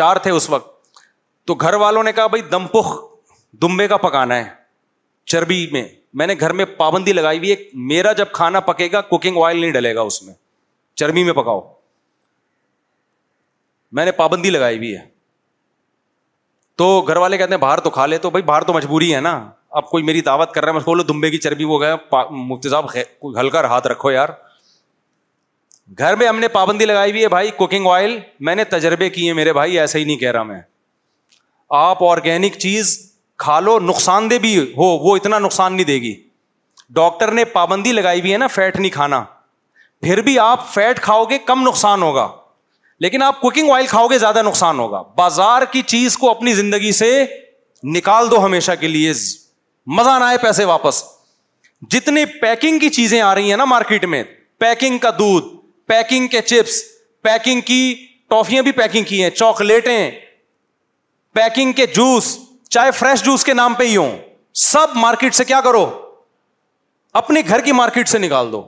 چار 0.00 0.16
تھے 0.26 0.30
اس 0.30 0.48
وقت 0.50 1.00
تو 1.46 1.54
گھر 1.54 1.74
والوں 1.84 2.02
نے 2.08 2.12
کہا 2.18 2.26
بھائی 2.34 2.42
دمپخ 2.52 2.94
دمبے 3.62 3.88
کا 3.88 3.96
پکانا 4.06 4.36
ہے 4.36 4.44
چربی 5.30 5.66
میں 5.72 5.86
میں 6.20 6.26
نے 6.26 6.34
گھر 6.40 6.52
میں 6.52 6.64
پابندی 6.76 7.12
لگائی 7.12 7.38
ہوئی 7.38 7.50
ہے 7.50 7.56
میرا 7.90 8.12
جب 8.12 8.30
کھانا 8.32 8.60
پکے 8.64 8.88
گا 8.92 9.00
کوکنگ 9.10 9.36
آئل 9.44 9.58
نہیں 9.60 9.70
ڈلے 9.72 9.94
گا 9.94 10.00
اس 10.00 10.22
میں 10.22 10.34
چربی 11.00 11.24
میں 11.24 11.32
پکاؤ 11.32 11.60
میں 13.96 14.04
نے 14.04 14.12
پابندی 14.18 14.50
لگائی 14.50 14.76
ہوئی 14.78 14.94
ہے 14.96 15.00
تو 16.78 17.00
گھر 17.06 17.16
والے 17.16 17.38
کہتے 17.38 17.54
ہیں 17.54 17.60
باہر 17.60 17.80
تو 17.80 17.90
کھا 17.90 18.06
لے 18.06 18.18
تو 18.18 18.30
بھائی 18.30 18.42
باہر 18.42 18.62
تو 18.64 18.72
مجبوری 18.72 19.14
ہے 19.14 19.20
نا 19.20 19.36
اب 19.80 19.86
کوئی 19.90 20.04
میری 20.04 20.20
دعوت 20.22 20.52
کر 20.52 20.66
ہے 20.68 20.72
میں 20.72 20.80
بولو 20.84 21.02
دمبے 21.02 21.30
کی 21.30 21.38
چربی 21.38 21.64
وہ 21.64 21.80
گئے 21.80 21.92
مفتی 22.30 22.68
صاحب 22.68 22.90
ہلکا 23.40 23.60
کر 23.60 23.64
ہاتھ 23.68 23.86
رکھو 23.86 24.10
یار 24.10 24.28
گھر 25.98 26.16
میں 26.16 26.26
ہم 26.28 26.38
نے 26.38 26.48
پابندی 26.48 26.84
لگائی 26.86 27.10
ہوئی 27.10 27.22
ہے 27.22 27.28
بھائی 27.28 27.50
کوکنگ 27.56 27.86
آئل 27.92 28.18
میں 28.48 28.54
نے 28.54 28.64
تجربے 28.74 29.08
کیے 29.10 29.32
میرے 29.38 29.52
بھائی 29.52 29.78
ایسے 29.78 29.98
ہی 29.98 30.04
نہیں 30.04 30.16
کہہ 30.16 30.30
رہا 30.32 30.42
میں 30.50 30.60
آپ 31.80 32.02
آرگینک 32.04 32.56
چیز 32.58 32.96
کھا 33.42 33.58
لو 33.66 33.78
نقصان 33.92 34.30
دہ 34.30 34.38
بھی 34.42 34.56
ہو 34.76 34.84
وہ 35.04 35.16
اتنا 35.16 35.38
نقصان 35.46 35.74
نہیں 35.76 35.86
دے 35.86 35.96
گی 36.02 36.12
ڈاکٹر 36.98 37.30
نے 37.38 37.44
پابندی 37.54 37.92
لگائی 37.98 38.20
ہوئی 38.20 38.32
ہے 38.32 38.38
نا 38.42 38.46
فیٹ 38.56 38.76
نہیں 38.76 38.90
کھانا 38.96 39.22
پھر 40.06 40.20
بھی 40.28 40.38
آپ 40.44 40.68
فیٹ 40.74 41.00
کھاؤ 41.06 41.24
گے 41.32 41.38
کم 41.50 41.62
نقصان 41.68 42.02
ہوگا 42.02 42.26
لیکن 43.04 43.22
آپ 43.28 43.40
کوکنگ 43.40 43.70
آئل 43.74 43.86
کھاؤ 43.92 44.06
گے 44.12 44.18
زیادہ 44.24 44.42
نقصان 44.48 44.78
ہوگا 44.78 45.00
بازار 45.22 45.64
کی 45.72 45.82
چیز 45.94 46.16
کو 46.22 46.30
اپنی 46.30 46.52
زندگی 46.60 46.92
سے 47.00 47.08
نکال 47.96 48.30
دو 48.30 48.44
ہمیشہ 48.44 48.72
کے 48.80 48.88
لیے 48.96 49.12
مزہ 49.98 50.16
نہ 50.20 50.24
آئے 50.24 50.38
پیسے 50.42 50.64
واپس 50.72 51.02
جتنی 51.92 52.24
پیکنگ 52.40 52.78
کی 52.84 52.88
چیزیں 52.98 53.20
آ 53.20 53.34
رہی 53.34 53.50
ہیں 53.50 53.56
نا 53.62 53.64
مارکیٹ 53.74 54.04
میں 54.14 54.22
پیکنگ 54.66 54.98
کا 55.06 55.10
دودھ 55.18 55.46
پیکنگ 55.92 56.28
کے 56.34 56.42
چپس 56.52 56.80
پیکنگ 57.28 57.60
کی 57.72 57.80
ٹافیاں 58.34 58.62
بھی 58.68 58.72
پیکنگ 58.82 59.10
کی 59.12 59.22
ہیں 59.22 59.30
چاکلیٹیں 59.42 60.00
پیکنگ 61.40 61.72
کے 61.80 61.86
جوس 61.98 62.32
چاہے 62.74 62.90
فریش 62.98 63.22
جوس 63.22 63.42
کے 63.44 63.52
نام 63.54 63.74
پہ 63.78 63.84
ہی 63.86 63.96
ہو 63.96 64.04
سب 64.66 64.94
مارکیٹ 64.96 65.34
سے 65.34 65.44
کیا 65.44 65.60
کرو 65.64 65.80
اپنے 67.20 67.40
گھر 67.48 67.60
کی 67.64 67.72
مارکیٹ 67.78 68.08
سے 68.08 68.18
نکال 68.18 68.50
دو 68.52 68.62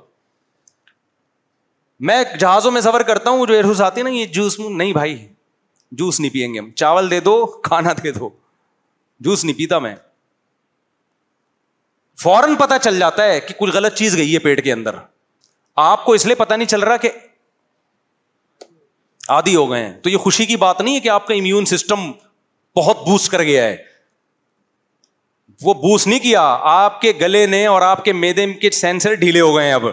میں 2.09 2.17
جہازوں 2.39 2.71
میں 2.77 2.81
سفر 2.87 3.03
کرتا 3.11 3.31
ہوں 3.31 3.47
جو 3.47 3.55
ایروس 3.55 3.81
آتی 3.81 4.01
ہے 4.01 4.05
نا 4.05 4.11
یہ 4.17 4.27
جوس 4.39 4.59
نہیں 4.61 4.93
بھائی 4.93 5.15
جوس 6.01 6.19
نہیں 6.21 6.33
پیئیں 6.33 6.53
گے 6.55 6.59
ہم 6.59 6.71
چاول 6.83 7.09
دے 7.11 7.21
دو 7.29 7.35
کھانا 7.69 7.93
دے 8.03 8.13
دو 8.19 8.29
جوس 9.27 9.45
نہیں 9.45 9.59
پیتا 9.59 9.79
میں 9.87 9.95
فوراً 12.23 12.55
پتا 12.65 12.79
چل 12.89 12.99
جاتا 12.99 13.25
ہے 13.31 13.41
کہ 13.47 13.55
کچھ 13.59 13.71
غلط 13.77 13.95
چیز 14.03 14.17
گئی 14.17 14.35
ہے 14.35 14.39
پیٹ 14.49 14.65
کے 14.65 14.73
اندر 14.73 14.99
آپ 15.87 16.05
کو 16.05 16.13
اس 16.19 16.27
لیے 16.27 16.35
پتا 16.43 16.57
نہیں 16.57 16.69
چل 16.75 16.85
رہا 16.89 16.97
کہ 17.07 17.11
آدھی 19.41 19.57
ہو 19.57 19.71
گئے 19.71 19.85
ہیں 19.87 19.93
تو 20.03 20.11
یہ 20.11 20.19
خوشی 20.29 20.47
کی 20.53 20.57
بات 20.69 20.81
نہیں 20.81 20.95
ہے 20.95 21.01
کہ 21.01 21.15
آپ 21.17 21.27
کا 21.27 21.35
امیون 21.35 21.65
سسٹم 21.75 22.11
بہت 22.77 23.05
بوسٹ 23.09 23.31
کر 23.33 23.43
گیا 23.51 23.65
ہے 23.65 23.77
وہ 25.65 25.75
بوس 25.83 26.07
نہیں 26.07 26.19
کیا 26.21 26.41
آپ 26.71 27.01
کے 27.01 27.13
گلے 27.21 27.45
نے 27.47 27.65
اور 27.67 27.83
آپ 27.83 28.05
کے 28.05 28.13
میدے 28.13 28.47
کے 28.61 28.71
سینسر 28.79 29.15
ڈھیلے 29.23 29.41
ہو 29.41 29.55
گئے 29.57 29.65
ہیں 29.67 29.73
اب 29.73 29.85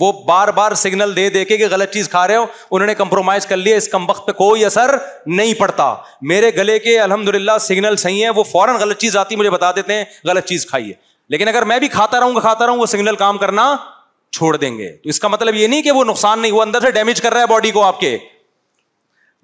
وہ 0.00 0.10
بار 0.26 0.48
بار 0.56 0.74
سگنل 0.80 1.14
دے 1.16 1.28
دے 1.30 1.44
کے 1.44 1.56
کہ 1.56 1.66
غلط 1.70 1.92
چیز 1.94 2.08
کھا 2.08 2.26
رہے 2.28 2.36
ہو 2.36 2.44
انہوں 2.70 2.86
نے 2.86 2.94
کمپرومائز 3.00 3.46
کر 3.46 3.56
لیا 3.56 3.76
اس 3.76 3.88
کم 3.92 4.08
وقت 4.10 4.26
پہ 4.26 4.32
کوئی 4.38 4.64
اثر 4.64 4.94
نہیں 5.40 5.52
پڑتا 5.58 5.94
میرے 6.30 6.50
گلے 6.56 6.78
کے 6.86 6.98
الحمد 7.00 7.28
للہ 7.34 7.56
سگنل 7.60 7.96
صحیح 8.04 8.22
ہے 8.24 8.30
وہ 8.38 8.42
فوراً 8.52 8.76
غلط 8.80 8.98
چیز 9.00 9.16
آتی 9.22 9.36
مجھے 9.36 9.50
بتا 9.56 9.70
دیتے 9.76 9.94
ہیں 9.94 10.04
غلط 10.28 10.44
چیز 10.48 10.66
کھائیے 10.70 10.92
لیکن 11.34 11.48
اگر 11.48 11.64
میں 11.72 11.78
بھی 11.78 11.88
کھاتا 11.88 12.20
رہوں 12.20 12.34
گا 12.34 12.40
کھاتا 12.48 12.66
رہوں 12.66 12.78
وہ 12.78 12.86
سگنل 12.94 13.16
کام 13.24 13.38
کرنا 13.38 13.74
چھوڑ 14.36 14.56
دیں 14.56 14.76
گے 14.78 14.88
تو 15.02 15.08
اس 15.08 15.20
کا 15.20 15.28
مطلب 15.28 15.54
یہ 15.54 15.66
نہیں 15.66 15.82
کہ 15.82 15.90
وہ 15.98 16.04
نقصان 16.04 16.40
نہیں 16.40 16.52
وہ 16.52 16.62
اندر 16.62 16.80
سے 16.80 16.90
ڈیمیج 17.00 17.20
کر 17.20 17.32
رہا 17.32 17.40
ہے 17.42 17.46
باڈی 17.56 17.70
کو 17.78 17.84
آپ 17.84 18.00
کے 18.00 18.16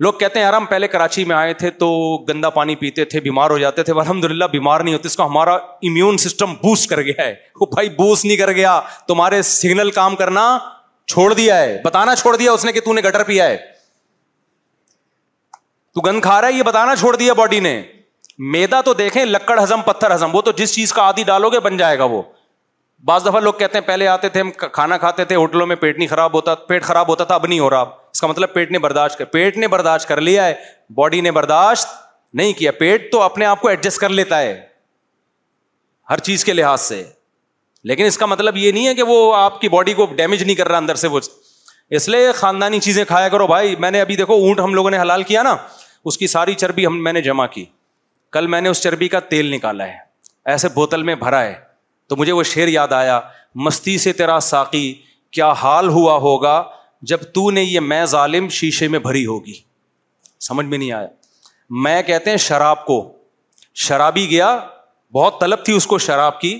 لوگ 0.04 0.12
کہتے 0.20 0.38
ہیں 0.38 0.44
یار 0.44 0.52
ہم 0.52 0.64
پہلے 0.70 0.88
کراچی 0.88 1.24
میں 1.24 1.34
آئے 1.36 1.52
تھے 1.60 1.70
تو 1.82 1.86
گندا 2.28 2.48
پانی 2.56 2.74
پیتے 2.76 3.04
تھے 3.12 3.20
بیمار 3.20 3.50
ہو 3.50 3.58
جاتے 3.58 3.82
تھے 3.82 3.92
الحمد 3.92 4.24
للہ 4.24 4.44
بیمار 4.52 4.80
نہیں 4.80 4.94
ہوتے 4.94 5.08
اس 5.08 5.16
کو 5.16 5.26
ہمارا 5.26 5.52
امیون 5.90 6.16
سسٹم 6.24 6.52
بوسٹ 6.62 6.88
کر 6.90 7.00
گیا 7.02 7.24
ہے 7.26 7.34
وہ 7.60 7.66
بھائی 7.74 7.88
بوسٹ 7.96 8.24
نہیں 8.24 8.36
کر 8.36 8.52
گیا 8.56 8.80
تمہارے 9.08 9.40
سگنل 9.50 9.90
کام 10.00 10.16
کرنا 10.16 10.42
چھوڑ 11.12 11.32
دیا 11.34 11.58
ہے 11.60 11.80
بتانا 11.84 12.14
چھوڑ 12.16 12.36
دیا 12.36 12.52
اس 12.52 12.64
نے 12.64 12.72
کہ 12.72 12.80
گٹر 13.08 13.22
پیا 13.24 13.46
ہے 13.48 13.56
تو 15.94 16.00
گند 16.08 16.20
کھا 16.22 16.40
رہا 16.40 16.48
ہے 16.48 16.52
یہ 16.52 16.62
بتانا 16.62 16.96
چھوڑ 16.96 17.14
دیا 17.16 17.32
باڈی 17.34 17.60
نے 17.66 17.80
میدا 18.54 18.80
تو 18.86 18.92
دیکھیں 18.94 19.24
لکڑ 19.24 19.62
ہزم 19.62 19.82
پتھر 19.84 20.14
ہزم 20.14 20.34
وہ 20.36 20.40
تو 20.48 20.52
جس 20.56 20.74
چیز 20.74 20.92
کا 20.92 21.02
آدھی 21.08 21.22
ڈالو 21.26 21.48
گے 21.50 21.60
بن 21.66 21.76
جائے 21.76 21.98
گا 21.98 22.04
وہ 22.14 22.20
بعض 23.04 23.26
دفعہ 23.26 23.40
لوگ 23.40 23.52
کہتے 23.58 23.78
ہیں 23.78 23.86
پہلے 23.86 24.06
آتے 24.08 24.28
تھے 24.34 24.40
ہم 24.40 24.50
کھانا 24.72 24.96
کھاتے 24.98 25.24
تھے 25.30 25.36
ہوٹلوں 25.36 25.66
میں 25.66 25.76
پیٹ 25.76 25.98
نہیں 25.98 26.08
خراب 26.08 26.34
ہوتا 26.34 26.54
پیٹ 26.68 26.82
خراب 26.84 27.08
ہوتا 27.08 27.24
تھا 27.24 27.34
اب 27.34 27.46
نہیں 27.46 27.58
ہو 27.60 27.70
رہا 27.70 27.84
اس 28.16 28.20
کا 28.20 28.26
مطلب 28.26 28.52
پیٹ 28.52 28.70
نے 28.72 28.78
برداشت 28.78 29.18
کر 29.18 29.24
پیٹ 29.32 29.56
نے 29.62 29.68
برداشت 29.68 30.08
کر 30.08 30.20
لیا 30.20 30.44
ہے 30.46 30.52
باڈی 30.96 31.20
نے 31.20 31.30
برداشت 31.38 31.88
نہیں 32.40 32.52
کیا 32.58 32.70
پیٹ 32.78 33.10
تو 33.12 33.20
اپنے 33.22 33.44
آپ 33.44 33.60
کو 33.60 33.68
ایڈجسٹ 33.68 33.98
کر 34.00 34.08
لیتا 34.08 34.38
ہے 34.40 34.52
ہر 36.10 36.18
چیز 36.28 36.44
کے 36.44 36.52
لحاظ 36.52 36.80
سے 36.80 37.02
لیکن 37.90 38.04
اس 38.04 38.16
کا 38.18 38.26
مطلب 38.26 38.56
یہ 38.56 38.72
نہیں 38.72 38.86
ہے 38.86 38.94
کہ 38.94 39.02
وہ 39.10 39.18
آپ 39.36 39.60
کی 39.60 39.68
باڈی 39.74 39.94
کو 39.98 40.06
ڈیمیج 40.16 40.42
نہیں 40.42 40.56
کر 40.56 40.68
رہا 40.68 40.76
اندر 40.76 40.94
سے 41.02 41.08
وہ 41.16 41.20
اس 41.98 42.08
لیے 42.08 42.30
خاندانی 42.38 42.80
چیزیں 42.86 43.04
کھایا 43.08 43.28
کرو 43.34 43.46
بھائی 43.46 43.76
میں 43.84 43.90
نے 43.90 44.00
ابھی 44.00 44.16
دیکھو 44.16 44.34
اونٹ 44.44 44.60
ہم 44.60 44.74
لوگوں 44.74 44.90
نے 44.90 44.98
حلال 45.00 45.22
کیا 45.32 45.42
نا 45.48 45.54
اس 46.10 46.18
کی 46.18 46.26
ساری 46.34 46.54
چربی 46.62 46.86
ہم 46.86 47.02
میں 47.04 47.12
نے 47.12 47.20
جمع 47.28 47.46
کی 47.56 47.64
کل 48.36 48.46
میں 48.54 48.60
نے 48.60 48.68
اس 48.68 48.80
چربی 48.82 49.08
کا 49.08 49.20
تیل 49.34 49.52
نکالا 49.54 49.86
ہے 49.88 49.96
ایسے 50.54 50.68
بوتل 50.78 51.02
میں 51.10 51.14
بھرا 51.26 51.42
ہے 51.44 51.54
تو 52.08 52.16
مجھے 52.16 52.32
وہ 52.40 52.42
شیر 52.54 52.68
یاد 52.78 52.92
آیا 53.02 53.20
مستی 53.68 53.96
سے 54.06 54.12
تیرا 54.22 54.38
ساقی 54.50 54.84
کیا 55.36 55.50
حال 55.62 55.88
ہوا 55.98 56.16
ہوگا 56.28 56.56
جب 57.08 57.22
تو 57.34 57.50
نے 57.50 57.62
یہ 57.62 57.80
میں 57.80 58.04
ظالم 58.06 58.48
شیشے 58.58 58.88
میں 58.88 58.98
بھری 58.98 59.24
ہوگی 59.26 59.52
سمجھ 60.46 60.66
میں 60.66 60.78
نہیں 60.78 60.92
آیا 60.92 61.06
میں 61.84 62.00
کہتے 62.06 62.30
ہیں 62.30 62.36
شراب 62.46 62.84
کو 62.86 63.00
شرابی 63.84 64.28
گیا 64.30 64.56
بہت 65.14 65.40
طلب 65.40 65.64
تھی 65.64 65.72
اس 65.76 65.86
کو 65.86 65.98
شراب 65.98 66.40
کی 66.40 66.58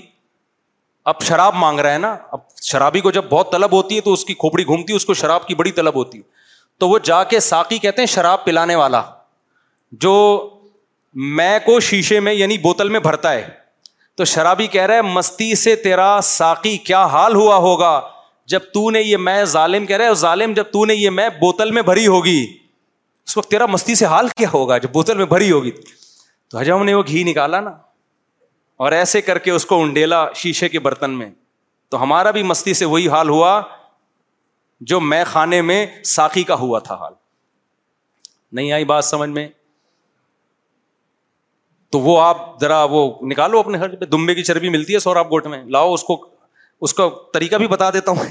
اب 1.11 1.21
شراب 1.23 1.55
مانگ 1.55 1.79
رہا 1.79 1.93
ہے 1.93 1.97
نا 1.97 2.15
اب 2.31 2.39
شرابی 2.69 2.99
کو 3.01 3.11
جب 3.11 3.25
بہت 3.29 3.51
طلب 3.51 3.71
ہوتی 3.71 3.95
ہے 3.95 4.01
تو 4.01 4.13
اس 4.13 4.25
کی 4.25 4.33
کھوپڑی 4.39 4.65
گھومتی 4.65 4.93
اس 4.93 5.05
کو 5.05 5.13
شراب 5.13 5.47
کی 5.47 5.55
بڑی 5.55 5.71
طلب 5.71 5.95
ہوتی 5.95 6.17
ہے 6.17 6.23
تو 6.79 6.89
وہ 6.89 6.97
جا 7.03 7.23
کے 7.33 7.39
ساکی 7.39 7.77
کہتے 7.79 8.01
ہیں 8.01 8.07
شراب 8.07 8.43
پلانے 8.45 8.75
والا 8.75 9.01
جو 10.05 10.13
میں 11.37 11.57
کو 11.65 11.79
شیشے 11.79 12.19
میں 12.19 12.33
یعنی 12.33 12.57
بوتل 12.65 12.89
میں 12.89 12.99
بھرتا 12.99 13.31
ہے 13.33 13.47
تو 14.17 14.25
شرابی 14.25 14.67
کہہ 14.67 14.85
رہا 14.85 14.95
ہے 14.95 15.01
مستی 15.13 15.53
سے 15.55 15.75
تیرا 15.83 16.19
ساکی 16.23 16.75
کیا 16.89 17.05
حال 17.15 17.35
ہوا 17.35 17.55
ہوگا 17.67 17.99
جب 18.51 18.67
تو 18.73 18.89
نے 18.91 18.99
یہ 19.01 19.17
میں 19.27 19.43
ظالم 19.53 19.85
کہہ 19.85 19.97
رہے 19.97 20.13
ظالم 20.19 20.53
جب 20.57 20.65
تو 20.73 20.83
نے 20.85 20.93
یہ 20.95 21.09
میں 21.19 21.27
بوتل 21.39 21.71
میں 21.77 21.81
بھری 21.91 22.05
ہوگی 22.07 22.41
اس 23.27 23.35
وقت 23.37 23.49
تیرا 23.51 23.65
مستی 23.69 23.95
سے 24.01 24.05
حال 24.11 24.27
کیا 24.37 24.47
ہوگا 24.53 24.77
جب 24.85 24.89
بوتل 24.93 25.17
میں 25.17 25.25
بھری 25.33 25.51
ہوگی 25.51 25.71
تو 26.49 26.57
حجم 26.57 26.83
نے 26.89 26.93
وہ 26.93 27.01
گھی 27.07 27.23
نکالا 27.31 27.59
نا 27.61 27.71
اور 28.85 28.91
ایسے 28.99 29.21
کر 29.29 29.37
کے 29.47 29.51
اس 29.51 29.65
کو 29.65 29.81
انڈیلا 29.81 30.23
شیشے 30.41 30.69
کے 30.69 30.79
برتن 30.87 31.17
میں 31.17 31.29
تو 31.91 32.01
ہمارا 32.03 32.31
بھی 32.37 32.43
مستی 32.53 32.73
سے 32.81 32.85
وہی 32.93 33.07
حال 33.09 33.29
ہوا 33.29 33.59
جو 34.91 34.99
میں 35.13 35.23
خانے 35.33 35.61
میں 35.71 35.85
ساخی 36.15 36.43
کا 36.51 36.55
ہوا 36.63 36.79
تھا 36.87 36.95
حال 37.01 37.13
نہیں 38.57 38.71
آئی 38.71 38.85
بات 38.93 39.05
سمجھ 39.05 39.29
میں 39.29 39.47
تو 41.91 41.99
وہ 42.07 42.19
آپ 42.21 42.45
ذرا 42.61 42.81
وہ 42.95 43.03
نکالو 43.33 43.59
اپنے 43.59 43.77
گھر 43.79 43.95
پہ 43.99 44.05
دمبے 44.15 44.35
کی 44.35 44.43
چربی 44.49 44.69
ملتی 44.69 44.93
ہے 44.93 44.99
سوراب 45.09 45.31
گوٹ 45.31 45.45
میں 45.53 45.63
لاؤ 45.77 45.93
اس 45.93 46.03
کو 46.03 46.17
اس 46.83 46.93
طریقہ 47.33 47.55
بھی 47.61 47.67
بتا 47.67 47.89
دیتا 47.93 48.11
ہوں 48.19 48.25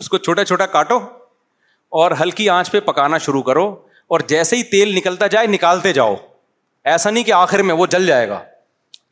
اس 0.00 0.08
کو 0.08 0.18
چھوٹا 0.18 0.44
چھوٹا 0.44 0.66
کاٹو 0.66 0.98
اور 2.00 2.10
ہلکی 2.20 2.48
آنچ 2.48 2.70
پہ 2.72 2.80
پکانا 2.84 3.18
شروع 3.26 3.42
کرو 3.48 3.66
اور 4.14 4.20
جیسے 4.28 4.56
ہی 4.56 4.62
تیل 4.70 4.94
نکلتا 4.96 5.26
جائے 5.34 5.46
نکالتے 5.46 5.92
جاؤ 5.92 6.14
ایسا 6.92 7.10
نہیں 7.10 7.24
کہ 7.24 7.32
آخر 7.32 7.62
میں 7.62 7.74
وہ 7.74 7.86
جل 7.90 8.06
جائے 8.06 8.28
گا 8.28 8.40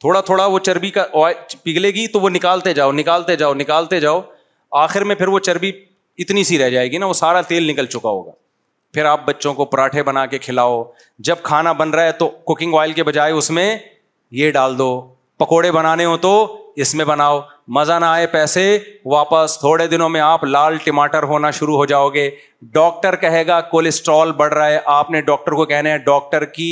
تھوڑا 0.01 0.21
تھوڑا 0.29 0.45
وہ 0.47 0.59
چربی 0.67 0.91
کا 0.91 1.05
پگھلے 1.63 1.89
گی 1.95 2.07
تو 2.13 2.21
وہ 2.21 2.29
نکالتے 2.31 2.73
جاؤ 2.75 2.93
نکالتے 2.93 3.37
جاؤ 3.37 3.55
نکالتے 3.55 4.01
جاؤ 4.01 4.21
آخر 4.85 5.05
میں 5.11 5.15
پھر 5.17 5.29
وہ 5.29 5.39
چربی 5.49 5.71
اتنی 6.23 6.45
سی 6.45 6.59
رہ 6.59 6.71
جائے 6.71 6.91
گی 6.93 6.99
نا 6.99 7.07
وہ 7.07 7.13
سارا 7.21 7.41
تیل 7.51 7.71
نکل 7.71 7.87
چکا 7.87 8.09
ہوگا 8.09 8.31
پھر 8.95 9.05
آپ 9.05 9.25
بچوں 9.27 9.53
کو 9.55 9.65
پراٹھے 9.75 10.03
بنا 10.03 10.25
کے 10.27 10.39
کھلاؤ 10.39 10.83
جب 11.29 11.39
کھانا 11.43 11.73
بن 11.83 11.91
رہا 11.91 12.05
ہے 12.05 12.13
تو 12.23 12.29
کوکنگ 12.51 12.75
آئل 12.81 12.93
کے 12.93 13.03
بجائے 13.09 13.33
اس 13.33 13.51
میں 13.59 13.77
یہ 14.41 14.51
ڈال 14.53 14.77
دو 14.79 14.91
پکوڑے 15.39 15.71
بنانے 15.73 16.05
ہو 16.05 16.17
تو 16.25 16.33
اس 16.83 16.95
میں 16.99 17.05
بناؤ 17.05 17.41
مزہ 17.77 17.93
نہ 18.01 18.05
آئے 18.05 18.27
پیسے 18.35 18.63
واپس 19.15 19.57
تھوڑے 19.61 19.87
دنوں 19.87 20.09
میں 20.09 20.21
آپ 20.21 20.45
لال 20.45 20.77
ٹماٹر 20.85 21.23
ہونا 21.33 21.51
شروع 21.59 21.77
ہو 21.77 21.85
جاؤ 21.87 22.09
گے 22.11 22.29
ڈاکٹر 22.79 23.17
کہے 23.25 23.47
گا 23.47 23.61
کولیسٹرول 23.73 24.33
بڑھ 24.39 24.53
رہا 24.55 24.67
ہے 24.69 24.79
آپ 24.95 25.11
نے 25.11 25.21
ڈاکٹر 25.27 25.53
کو 25.59 25.65
کہنا 25.73 25.91
ہے 25.93 25.99
ڈاکٹر 26.09 26.45
کی 26.59 26.71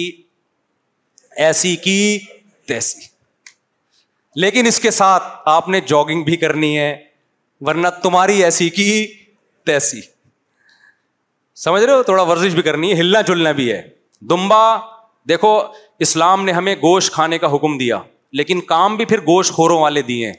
ایسی 1.46 1.74
کی 1.88 1.98
تیسی 2.68 3.06
لیکن 4.44 4.66
اس 4.66 4.80
کے 4.80 4.90
ساتھ 5.02 5.22
آپ 5.56 5.68
نے 5.74 5.80
جاگنگ 5.92 6.22
بھی 6.24 6.36
کرنی 6.46 6.76
ہے 6.78 6.88
ورنہ 7.66 7.88
تمہاری 8.02 8.42
ایسی 8.44 8.68
کی 8.80 8.88
تیسی 9.66 10.00
سمجھ 11.64 11.82
رہے 11.82 11.92
ہو 11.92 12.02
تھوڑا 12.12 12.22
ورزش 12.34 12.54
بھی 12.54 12.62
کرنی 12.70 12.92
ہے 12.92 12.98
ہلنا 13.00 13.20
جلنا 13.30 13.52
بھی 13.60 13.72
ہے 13.72 13.82
دمبا 14.30 14.62
دیکھو 15.28 15.56
اسلام 16.08 16.44
نے 16.44 16.52
ہمیں 16.60 16.74
گوشت 16.90 17.12
کھانے 17.14 17.38
کا 17.38 17.54
حکم 17.54 17.78
دیا 17.78 17.98
لیکن 18.36 18.60
کام 18.68 18.96
بھی 18.96 19.04
پھر 19.04 19.18
گوشت 19.26 19.52
خوروں 19.52 19.80
والے 19.80 20.02
دیے 20.02 20.32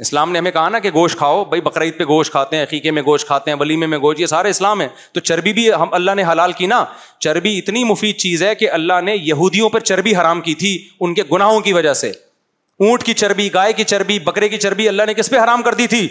اسلام 0.00 0.30
نے 0.32 0.38
ہمیں 0.38 0.50
کہا 0.50 0.68
نا 0.68 0.78
کہ 0.78 0.90
گوشت 0.94 1.16
کھاؤ 1.18 1.44
بھائی 1.44 1.60
بقرعید 1.62 1.96
پہ 1.98 2.04
گوشت 2.08 2.32
کھاتے 2.32 2.56
ہیں 2.56 2.62
عقیقے 2.62 2.90
میں 2.90 3.02
گوشت 3.06 3.26
کھاتے 3.26 3.50
ہیں 3.50 3.58
ولیمے 3.60 3.86
میں 3.86 3.98
گوشت 3.98 4.20
یہ 4.20 4.26
سارے 4.26 4.50
اسلام 4.50 4.80
ہیں 4.80 4.88
تو 5.12 5.20
چربی 5.20 5.52
بھی 5.52 5.68
ہم 5.72 5.92
اللہ 5.94 6.14
نے 6.16 6.22
حلال 6.30 6.52
کی 6.60 6.66
نا 6.66 6.84
چربی 7.20 7.56
اتنی 7.58 7.82
مفید 7.84 8.16
چیز 8.20 8.42
ہے 8.42 8.54
کہ 8.54 8.70
اللہ 8.78 9.00
نے 9.04 9.14
یہودیوں 9.16 9.68
پر 9.70 9.80
چربی 9.90 10.14
حرام 10.16 10.40
کی 10.48 10.54
تھی 10.62 10.76
ان 11.00 11.14
کے 11.14 11.22
گناہوں 11.32 11.60
کی 11.68 11.72
وجہ 11.72 11.92
سے 12.00 12.08
اونٹ 12.10 13.02
کی 13.04 13.14
چربی 13.14 13.48
گائے 13.54 13.72
کی 13.72 13.84
چربی 13.84 14.18
بکرے 14.26 14.48
کی 14.48 14.58
چربی 14.58 14.88
اللہ 14.88 15.02
نے 15.06 15.14
کس 15.14 15.30
پہ 15.30 15.38
حرام 15.38 15.62
کر 15.62 15.74
دی 15.74 15.86
تھی 15.86 16.06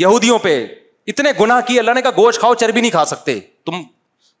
یہودیوں 0.00 0.38
پہ 0.38 0.54
اتنے 1.12 1.30
گناہ 1.40 1.60
کیے 1.66 1.78
اللہ 1.78 1.94
نے 1.94 2.02
کہا 2.02 2.10
گوشت 2.16 2.40
کھاؤ 2.40 2.54
چربی 2.60 2.80
نہیں 2.80 2.90
کھا 2.90 3.04
سکتے 3.04 3.38
تم 3.66 3.82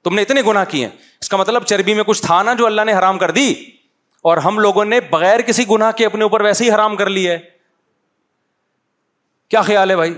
تم 0.04 0.14
نے 0.14 0.22
اتنے 0.22 0.42
گناہ 0.46 0.64
کیے 0.70 0.84
ہیں 0.86 0.92
اس 1.20 1.28
کا 1.28 1.36
مطلب 1.36 1.64
چربی 1.66 1.94
میں 1.94 2.04
کچھ 2.06 2.22
تھا 2.22 2.42
نا 2.42 2.54
جو 2.58 2.66
اللہ 2.66 2.82
نے 2.86 2.92
حرام 2.98 3.18
کر 3.18 3.30
دی 3.40 3.52
اور 4.30 4.36
ہم 4.44 4.58
لوگوں 4.58 4.84
نے 4.84 4.98
بغیر 5.10 5.40
کسی 5.48 5.64
گنا 5.70 5.90
کے 5.98 6.04
اپنے 6.06 6.22
اوپر 6.22 6.40
ویسے 6.46 6.64
ہی 6.64 6.70
حرام 6.74 6.94
کر 7.00 7.06
ہے 7.16 7.38
کیا 9.54 9.60
خیال 9.66 9.90
ہے 9.90 9.96
بھائی 9.96 10.14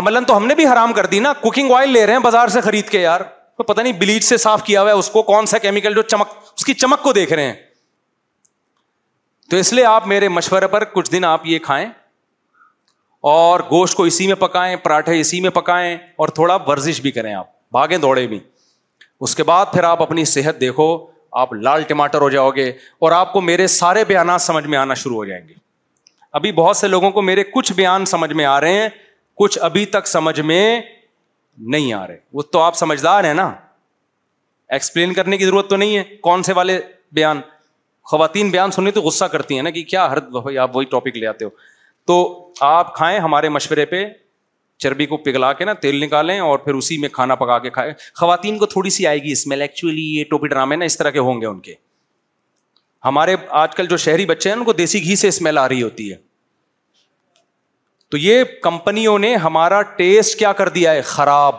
املن 0.00 0.24
تو 0.28 0.36
ہم 0.36 0.46
نے 0.46 0.54
بھی 0.60 0.66
حرام 0.66 0.92
کر 0.98 1.06
دی 1.14 1.18
نا 1.26 1.32
کوکنگ 1.40 1.70
آئل 1.78 1.90
لے 1.96 2.04
رہے 2.06 2.12
ہیں 2.14 2.20
بازار 2.26 2.48
سے 2.54 2.60
خرید 2.68 2.88
کے 2.94 3.00
یار 3.00 3.20
پتا 3.66 3.82
نہیں 3.82 3.92
بلیچ 4.00 4.24
سے 4.24 4.36
صاف 4.46 4.62
کیا 4.68 4.82
ہوا 4.82 4.92
اس 5.02 5.10
کو 5.16 5.22
کون 5.28 5.46
سا 5.52 5.58
کیمیکل 5.66 5.94
جو 5.94 6.02
چمک 6.14 6.28
اس 6.54 6.64
کی 6.64 6.74
چمک 6.84 7.02
کو 7.02 7.12
دیکھ 7.18 7.32
رہے 7.32 7.46
ہیں 7.50 7.54
تو 9.50 9.56
اس 9.64 9.72
لیے 9.72 9.84
آپ 9.90 10.06
میرے 10.12 10.28
مشورے 10.38 10.66
پر 10.76 10.84
کچھ 10.94 11.10
دن 11.12 11.24
آپ 11.32 11.46
یہ 11.46 11.58
کھائیں 11.66 11.86
اور 13.34 13.60
گوشت 13.70 13.96
کو 13.96 14.04
اسی 14.12 14.26
میں 14.26 14.34
پکائیں 14.46 14.74
پراٹھے 14.86 15.18
اسی 15.20 15.40
میں 15.46 15.50
پکائیں 15.58 15.96
اور 16.22 16.28
تھوڑا 16.40 16.56
ورزش 16.68 17.00
بھی 17.08 17.10
کریں 17.18 17.32
آپ 17.34 17.50
بھاگیں 17.78 17.96
دوڑے 18.06 18.26
بھی 18.32 18.38
اس 19.26 19.34
کے 19.36 19.42
بعد 19.52 19.72
پھر 19.72 19.84
آپ 19.92 20.02
اپنی 20.02 20.24
صحت 20.36 20.60
دیکھو 20.60 20.88
آپ 21.40 21.52
لال 21.54 21.82
ٹماٹر 21.88 22.20
ہو 22.20 22.28
جاؤ 22.30 22.50
گے 22.56 22.66
اور 23.04 23.12
آپ 23.12 23.32
کو 23.32 23.40
میرے 23.46 23.66
سارے 23.76 24.04
بیانات 24.08 24.42
سمجھ 24.42 24.66
میں 24.74 24.78
آنا 24.78 24.94
شروع 25.00 25.16
ہو 25.16 25.24
جائیں 25.30 25.42
گے 25.48 25.54
ابھی 26.38 26.52
بہت 26.58 26.76
سے 26.76 26.88
لوگوں 26.88 27.10
کو 27.16 27.22
میرے 27.22 27.44
کچھ 27.54 27.72
بیان 27.80 28.04
سمجھ 28.12 28.32
میں 28.40 28.44
آ 28.52 28.60
رہے 28.60 28.78
ہیں 28.80 28.88
کچھ 29.42 29.58
ابھی 29.68 29.84
تک 29.96 30.06
سمجھ 30.08 30.38
میں 30.52 30.62
نہیں 31.74 31.92
آ 31.94 32.06
رہے 32.06 32.16
وہ 32.38 32.42
تو 32.54 32.60
آپ 32.68 32.76
سمجھدار 32.76 33.24
ہیں 33.24 33.34
نا 33.34 33.50
ایکسپلین 34.76 35.12
کرنے 35.14 35.36
کی 35.38 35.44
ضرورت 35.46 35.68
تو 35.70 35.76
نہیں 35.82 35.96
ہے 35.96 36.02
کون 36.28 36.42
سے 36.48 36.52
والے 36.60 36.80
بیان 37.18 37.40
خواتین 38.10 38.50
بیان 38.50 38.70
سننے 38.78 38.90
تو 38.96 39.02
غصہ 39.02 39.24
کرتی 39.36 39.56
ہیں 39.56 39.62
نا 39.62 39.70
کہ 39.76 39.82
کیا 39.94 40.10
ہر 40.10 40.16
آپ 40.62 40.76
وہی 40.76 40.84
ٹاپک 40.96 41.16
لے 41.16 41.26
آتے 41.34 41.44
ہو 41.44 41.50
تو 42.10 42.18
آپ 42.70 42.94
کھائیں 42.96 43.18
ہمارے 43.28 43.48
مشورے 43.58 43.84
پہ 43.92 44.04
چربی 44.82 45.06
کو 45.06 45.16
پگھلا 45.16 45.52
کے 45.58 45.64
نا 45.64 45.72
تیل 45.82 46.02
نکالیں 46.04 46.38
اور 46.40 46.58
پھر 46.64 46.74
اسی 46.74 46.96
میں 46.98 47.08
کھانا 47.12 47.34
پکا 47.34 47.58
کے 47.58 47.70
کھائے 47.70 47.92
خواتین 48.14 48.58
کو 48.58 48.66
تھوڑی 48.72 48.90
سی 48.90 49.06
آئے 49.06 49.22
گی 49.22 49.32
اسمیل 49.32 49.62
ایکچولی 49.62 50.02
یہ 50.18 50.24
ٹوپی 50.30 50.48
ڈرامے 50.48 50.76
نا 50.76 50.84
اس 50.84 50.96
طرح 50.98 51.10
کے 51.10 51.18
ہوں 51.28 51.40
گے 51.40 51.46
ان 51.46 51.60
کے 51.60 51.74
ہمارے 53.04 53.34
آج 53.62 53.74
کل 53.76 53.86
جو 53.90 53.96
شہری 54.04 54.26
بچے 54.26 54.48
ہیں 54.50 54.56
ان 54.56 54.64
کو 54.64 54.72
دیسی 54.72 55.02
گھی 55.04 55.16
سے 55.16 55.28
اسمیل 55.28 55.58
آ 55.58 55.68
رہی 55.68 55.82
ہوتی 55.82 56.10
ہے 56.10 56.16
تو 58.10 58.16
یہ 58.16 58.42
کمپنیوں 58.62 59.18
نے 59.18 59.34
ہمارا 59.44 59.80
ٹیسٹ 59.96 60.38
کیا 60.38 60.52
کر 60.60 60.68
دیا 60.76 60.92
ہے 60.92 61.00
خراب 61.14 61.54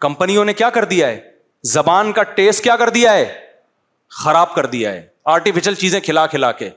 کمپنیوں 0.00 0.44
نے 0.44 0.52
کیا 0.54 0.70
کر 0.70 0.84
دیا 0.90 1.08
ہے 1.08 1.20
زبان 1.72 2.12
کا 2.12 2.22
ٹیسٹ 2.38 2.62
کیا 2.64 2.76
کر 2.76 2.88
دیا 2.98 3.12
ہے 3.14 3.24
خراب 4.22 4.54
کر 4.54 4.66
دیا 4.76 4.92
ہے 4.92 5.06
آرٹیفیشل 5.34 5.74
چیزیں 5.74 6.00
کھلا 6.00 6.26
کھلا 6.34 6.50
کے 6.58 6.68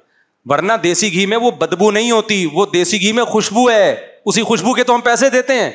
ورنہ 0.50 0.74
دیسی 0.84 1.12
گھی 1.14 1.26
میں 1.34 1.38
وہ 1.42 1.52
بدبو 1.60 1.90
نہیں 1.92 2.12
ہوتی 2.12 2.46
وہ 2.54 2.66
دیسی 2.74 3.00
گھی 3.02 3.12
میں 3.14 3.24
خوشبو 3.34 3.70
ہے 3.70 4.08
اسی 4.28 4.44
خوشبو 4.44 4.74
کے 4.74 4.84
تو 4.84 4.96
ہم 4.96 5.02
پیسے 5.02 5.30
دیتے 5.30 5.60
ہیں 5.60 5.70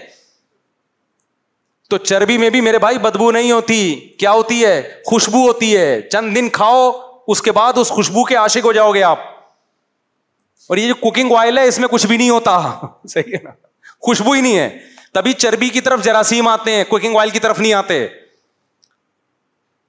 تو 1.90 1.98
چربی 1.98 2.36
میں 2.38 2.48
بھی 2.50 2.60
میرے 2.60 2.78
بھائی 2.78 2.98
بدبو 2.98 3.30
نہیں 3.30 3.50
ہوتی 3.52 3.80
کیا 4.18 4.32
ہوتی 4.32 4.64
ہے 4.64 4.80
خوشبو 5.06 5.46
ہوتی 5.46 5.76
ہے 5.76 6.00
چند 6.12 6.34
دن 6.36 6.48
کھاؤ 6.58 6.90
اس 7.32 7.42
کے 7.42 7.52
بعد 7.58 7.78
اس 7.78 7.88
خوشبو 7.96 8.24
کے 8.24 8.36
آشک 8.36 8.64
ہو 8.64 8.72
جاؤ 8.72 8.92
گے 8.94 9.02
آپ 9.02 9.18
اور 10.72 10.76
یہ 10.76 10.86
جو 10.88 10.94
کوکنگ 11.00 11.32
آئل 11.38 11.58
ہے 11.58 11.64
اس 11.68 11.78
میں 11.78 11.88
کچھ 11.88 12.06
بھی 12.06 12.16
نہیں 12.16 12.30
ہوتا 12.30 12.58
صحیح 13.08 13.32
ہے 13.34 13.42
نا 13.42 13.50
خوشبو 14.06 14.32
ہی 14.32 14.40
نہیں 14.40 14.58
ہے 14.58 14.68
تبھی 15.14 15.32
چربی 15.32 15.68
کی 15.68 15.80
طرف 15.80 16.02
جراثیم 16.04 16.48
آتے 16.48 16.74
ہیں 16.74 16.84
کوکنگ 16.88 17.16
آئل 17.18 17.30
کی 17.30 17.38
طرف 17.40 17.60
نہیں 17.60 17.72
آتے 17.80 18.06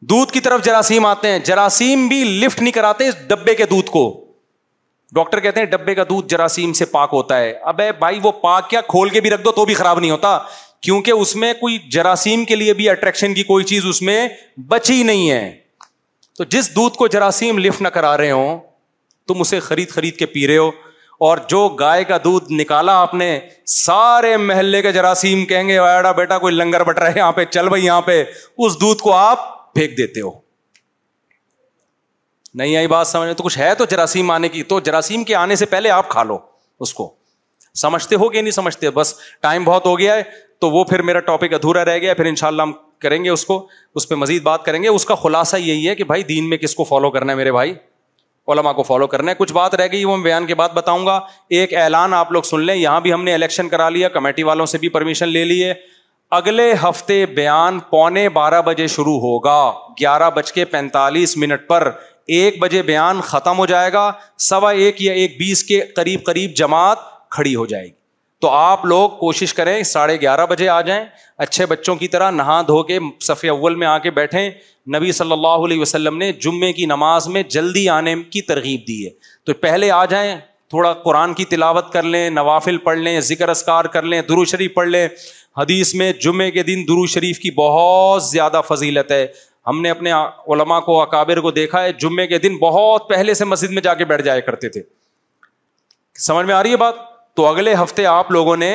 دودھ 0.10 0.32
کی 0.34 0.40
طرف 0.48 0.64
جراثیم 0.64 1.06
آتے 1.06 1.30
ہیں 1.32 1.40
جراثیم 1.46 2.08
بھی 2.08 2.24
لفٹ 2.24 2.62
نہیں 2.62 2.72
کراتے 2.72 3.08
اس 3.08 3.16
ڈبے 3.28 3.56
کے 3.62 3.66
دودھ 3.70 3.90
کو 3.92 4.04
ڈاکٹر 5.14 5.40
کہتے 5.40 5.60
ہیں 5.60 5.68
ڈبے 5.68 5.96
کا 5.96 6.04
دودھ 6.10 6.28
جراثیم 6.30 6.74
سے 6.74 6.86
پاک 6.92 7.10
ہوتا 7.14 7.40
ہے 7.40 7.52
اب 7.72 7.82
بھائی 8.00 8.20
وہ 8.24 8.32
پاک 8.44 8.70
کیا 8.70 8.82
کھول 8.90 9.10
کے 9.10 9.22
بھی 9.22 9.30
رکھ 9.30 9.42
دو 9.44 9.52
تو 9.56 9.66
بھی 9.66 9.74
خراب 9.74 10.00
نہیں 10.00 10.12
ہوتا 10.12 10.38
کیونکہ 10.84 11.12
اس 11.12 11.36
میں 11.36 11.54
کوئی 11.60 11.78
جراثیم 11.92 12.46
کے 12.46 12.56
لیے 12.56 12.74
بھی 12.80 12.90
اٹریکشن 12.90 13.34
کی 13.34 13.44
کوئی 13.44 13.64
چیز 13.72 13.86
اس 13.90 14.02
میں 14.02 14.28
بچی 14.68 15.02
نہیں 15.04 15.30
ہے 15.32 15.52
تو 16.38 16.44
جس 16.56 16.74
دودھ 16.76 16.98
کو 16.98 17.08
جراثیم 17.08 17.58
لفٹ 17.66 17.82
نہ 17.82 17.88
کرا 17.98 18.16
رہے 18.18 18.32
ہو 18.32 18.58
تم 19.28 19.42
اسے 19.42 19.60
خرید 19.68 19.90
خرید 19.90 20.16
کے 20.18 20.26
پی 20.34 20.48
رہے 20.48 20.58
ہو 20.58 20.70
اور 21.26 21.38
جو 21.50 21.68
گائے 21.80 22.04
کا 22.04 22.18
دودھ 22.24 22.52
نکالا 22.54 22.98
آپ 23.02 23.14
نے 23.14 23.40
سارے 23.74 24.36
محلے 24.38 24.82
کے 24.82 24.92
جراثیم 24.92 25.46
کہیں 25.52 25.68
گے 25.68 25.80
بیٹا 26.18 26.38
کوئی 26.38 26.56
لنگر 26.56 26.84
بٹ 26.88 27.00
رہے 27.00 27.14
یہاں 27.20 27.32
پہ 27.32 27.46
چل 27.50 27.70
بھائی 27.70 27.86
یہاں 27.86 28.02
پہ 28.12 28.24
اس 28.58 28.80
دودھ 28.82 29.02
کو 29.04 29.14
آپ 29.14 29.74
پھینک 29.74 29.98
دیتے 29.98 30.22
ہو 30.22 30.30
نہیں 32.60 32.76
آئی 32.78 32.88
بات 32.88 33.08
سمجھ 33.08 33.26
میں 33.28 33.34
تو 33.36 33.44
کچھ 33.44 33.58
ہے 33.60 33.74
تو 33.76 33.86
جراثیم 33.92 34.30
آنے 34.32 34.50
کی 34.50 34.62
تو 34.68 34.80
جراثیم 34.80 35.24
کے 35.30 35.36
آنے 35.36 35.56
سے 35.62 35.66
پہلے 35.72 35.90
آپ 35.92 36.10
کھا 36.10 36.24
لو 36.24 36.38
اس 36.86 36.94
کو 36.94 37.14
سمجھتے 37.82 38.16
ہو 38.16 38.32
گیا 38.34 38.42
نہیں 38.42 38.52
سمجھتے 38.58 38.90
بس 39.00 39.14
ٹائم 39.42 39.64
بہت 39.64 39.86
ہو 39.86 39.98
گیا 40.00 40.16
ہے 40.16 40.22
تو 40.62 40.70
وہ 40.72 40.84
پھر 40.92 41.02
میرا 41.10 41.20
ٹاپک 41.32 41.54
ادھورا 41.54 41.84
رہ 41.86 41.98
گیا 42.02 42.14
پھر 42.20 42.26
ان 42.26 42.36
شاء 42.42 42.48
اللہ 42.48 42.62
ہم 42.62 42.72
کریں 43.02 43.24
گے 43.24 43.30
اس 43.30 43.44
کو 43.46 43.58
اس 43.96 44.08
پہ 44.10 44.16
مزید 44.22 44.44
بات 44.44 44.64
کریں 44.66 44.82
گے 44.84 44.88
اس 44.88 45.06
کا 45.06 45.16
خلاصہ 45.24 45.58
یہی 45.64 45.88
ہے 45.90 45.96
کہ 45.96 46.04
بھائی 46.14 46.24
دین 46.32 46.50
میں 46.50 46.58
کس 46.58 46.76
کو 46.76 46.84
فالو 46.94 47.10
کرنا 47.18 47.32
ہے 47.32 47.38
میرے 47.38 47.52
بھائی 47.60 47.74
علماء 48.54 48.72
کو 48.80 48.84
فالو 48.84 49.08
کرنا 49.18 49.32
ہے 49.32 49.36
کچھ 49.40 49.54
بات 49.60 49.76
رہ 49.82 49.88
گئی 49.92 50.04
وہ 50.06 50.18
بیان 50.30 50.46
کے 50.48 50.56
بعد 50.56 50.70
بتاؤں 50.80 51.06
گا 51.06 51.20
ایک 51.60 51.74
اعلان 51.84 52.14
آپ 52.14 52.32
لوگ 52.32 52.42
سن 52.54 52.62
لیں 52.66 52.76
یہاں 52.76 53.00
بھی 53.06 53.14
ہم 53.14 53.24
نے 53.24 53.34
الیکشن 53.34 53.70
کرا 53.70 53.90
لیا 53.98 54.10
کمیٹی 54.18 54.44
والوں 54.52 54.66
سے 54.74 54.78
بھی 54.78 54.90
پرمیشن 54.98 55.30
لے 55.30 55.44
لیے 55.52 55.74
اگلے 56.40 56.72
ہفتے 56.90 57.26
بیان 57.40 57.80
پونے 57.90 58.28
بارہ 58.42 58.62
بجے 58.66 58.88
شروع 58.98 59.20
ہوگا 59.28 59.58
گیارہ 60.00 60.30
بج 60.36 60.52
کے 60.54 60.66
پینتالیس 60.76 61.36
منٹ 61.38 61.68
پر 61.68 61.90
ایک 62.34 62.60
بجے 62.62 62.82
بیان 62.84 63.20
ختم 63.24 63.58
ہو 63.58 63.66
جائے 63.66 63.92
گا 63.94 64.12
سوا 64.50 64.70
ایک 64.72 65.02
یا 65.02 65.14
ایک 65.14 65.38
بیس 65.40 65.64
کے 65.64 65.80
قریب 65.96 66.24
قریب 66.26 66.54
جماعت 66.58 66.98
کھڑی 67.32 67.56
ہو 67.56 67.66
جائے 67.66 67.86
گی 67.86 67.92
تو 68.42 68.50
آپ 68.52 68.84
لوگ 68.86 69.10
کوشش 69.20 69.54
کریں 69.54 69.82
ساڑھے 69.90 70.16
گیارہ 70.22 70.46
بجے 70.50 70.68
آ 70.70 70.80
جائیں 70.88 71.04
اچھے 71.46 71.66
بچوں 71.66 71.96
کی 71.96 72.08
طرح 72.08 72.32
نہا 72.32 72.62
دھو 72.68 72.82
کے 72.84 72.98
صفحے 73.28 73.50
اول 73.50 73.76
میں 73.76 73.88
آ 73.88 73.98
کے 74.00 74.12
بیٹھیں 74.18 74.50
نبی 74.96 75.12
صلی 75.20 75.32
اللہ 75.32 75.66
علیہ 75.68 75.80
وسلم 75.82 76.18
نے 76.18 76.32
جمعے 76.42 76.72
کی 76.74 76.86
نماز 76.86 77.28
میں 77.28 77.44
جلدی 77.56 77.88
آنے 77.90 78.16
کی 78.34 78.42
ترغیب 78.50 78.82
دی 78.88 79.04
ہے 79.06 79.10
تو 79.46 79.54
پہلے 79.62 79.92
آ 79.92 80.04
جائیں 80.10 80.36
تھوڑا 80.70 80.92
قرآن 81.04 81.34
کی 81.34 81.46
تلاوت 81.46 81.92
کر 81.94 82.04
لیں 82.04 82.30
نوافل 82.30 82.78
پڑھ 82.84 82.98
لیں 82.98 83.20
ذکر 83.22 83.50
اسکار 83.50 83.86
کر 83.96 84.04
لیں 84.12 84.22
دروشریف 84.30 84.74
پڑھ 84.74 84.88
لیں 84.88 85.08
حدیث 85.58 85.94
میں 85.96 86.12
جمعے 86.22 86.50
کے 86.52 86.64
دن 86.64 86.82
دروشریف 86.88 87.40
کی 87.40 87.52
بہت 87.58 88.24
زیادہ 88.24 88.62
فضیلت 88.70 89.12
ہے 89.12 89.26
ہم 89.68 89.82
نے 89.82 89.90
اپنے 89.90 90.12
علما 90.54 90.80
کو 90.88 91.02
اکابر 91.02 91.40
کو 91.42 91.52
دیکھا 91.52 91.82
ہے 91.84 91.92
جمعے 92.02 92.26
کے 92.28 92.38
دن 92.40 92.58
بہت 92.58 93.08
پہلے 93.10 93.34
سے 93.34 93.46
مسجد 93.46 93.72
میں 93.74 93.82
جا 93.82 93.94
کے 94.02 94.06
بیٹھ 94.12 94.22
جایا 94.26 94.40
کرتے 94.50 94.70
تھے 94.76 94.82
سمجھ 96.28 96.46
میں 96.46 96.54
آ 96.56 96.62
رہی 96.64 96.72
ہے 96.72 96.78
بات 96.84 96.96
تو 97.36 97.46
اگلے 97.46 97.74
ہفتے 97.84 98.06
آپ 98.06 98.32
لوگوں 98.32 98.56
نے 98.58 98.72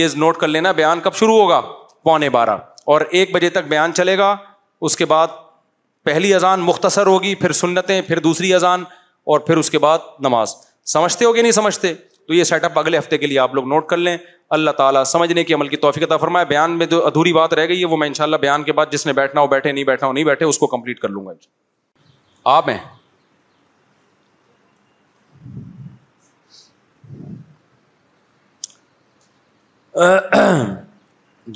یہ 0.00 0.08
نوٹ 0.22 0.36
کر 0.38 0.48
لینا 0.48 0.72
بیان 0.80 1.00
کب 1.00 1.14
شروع 1.16 1.38
ہوگا 1.40 1.60
پونے 2.04 2.28
بارہ 2.36 2.56
اور 2.94 3.00
ایک 3.18 3.32
بجے 3.34 3.48
تک 3.50 3.66
بیان 3.68 3.92
چلے 3.94 4.16
گا 4.18 4.34
اس 4.88 4.96
کے 4.96 5.04
بعد 5.12 5.28
پہلی 6.04 6.34
اذان 6.34 6.60
مختصر 6.60 7.06
ہوگی 7.06 7.34
پھر 7.44 7.52
سنتیں 7.60 8.00
پھر 8.06 8.18
دوسری 8.28 8.52
اذان 8.54 8.82
اور 9.34 9.40
پھر 9.46 9.56
اس 9.56 9.70
کے 9.70 9.78
بعد 9.86 10.04
نماز 10.26 10.54
سمجھتے 10.92 11.24
ہو 11.24 11.32
کہ 11.32 11.42
نہیں 11.42 11.52
سمجھتے 11.52 11.92
تو 12.26 12.34
یہ 12.34 12.44
سیٹ 12.44 12.64
اپ 12.64 12.78
اگلے 12.78 12.98
ہفتے 12.98 13.18
کے 13.18 13.26
لیے 13.26 13.38
آپ 13.38 13.54
لوگ 13.54 13.66
نوٹ 13.68 13.86
کر 13.88 13.96
لیں 13.96 14.16
اللہ 14.56 14.70
تعالیٰ 14.78 15.02
سمجھنے 15.10 15.44
کی 15.44 15.54
عمل 15.54 15.68
کی 15.68 15.76
توفیق 15.84 16.02
عطا 16.06 16.16
فرمائے 16.22 16.44
بیان 16.48 16.76
میں 16.78 16.86
جو 16.86 17.04
ادھوری 17.06 17.32
بات 17.32 17.54
رہ 17.54 17.66
گئی 17.68 17.80
ہے 17.80 17.86
وہ 17.92 17.96
میں 17.96 18.06
انشاءاللہ 18.08 18.36
بیان 18.44 18.62
کے 18.64 18.72
بعد 18.80 18.92
جس 18.92 19.06
نے 19.06 19.12
بیٹھنا 19.18 19.40
ہو 19.40 19.46
بیٹھے 19.54 19.72
نہیں 19.72 19.84
بیٹھنا 19.84 20.06
ہو 20.08 20.12
نہیں 20.12 20.24
بیٹھے 20.24 20.46
اس 20.46 20.58
کو 20.58 20.66
کمپلیٹ 20.74 20.98
کر 21.00 21.08
لوں 21.08 21.24
گا 21.26 21.32
آپ 22.56 22.68
ہیں 22.68 22.78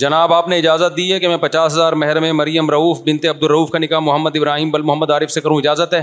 جناب 0.02 0.32
آپ 0.32 0.46
نے 0.48 0.56
اجازت 0.58 0.96
دی 0.96 1.12
ہے 1.12 1.18
کہ 1.20 1.28
میں 1.28 1.36
پچاس 1.38 1.72
ہزار 1.72 1.92
مہر 2.02 2.20
میں 2.20 2.32
مریم 2.32 2.70
رعوف 2.70 3.00
بنتے 3.06 3.28
عبد 3.28 3.42
الروف 3.42 3.70
کا 3.70 3.78
نکاح 3.78 3.98
محمد 4.08 4.36
ابراہیم 4.36 4.70
بل 4.70 4.82
محمد 4.90 5.10
عارف 5.10 5.30
سے 5.30 5.40
کروں 5.40 5.56
اجازت 5.58 5.94
ہے 5.94 6.02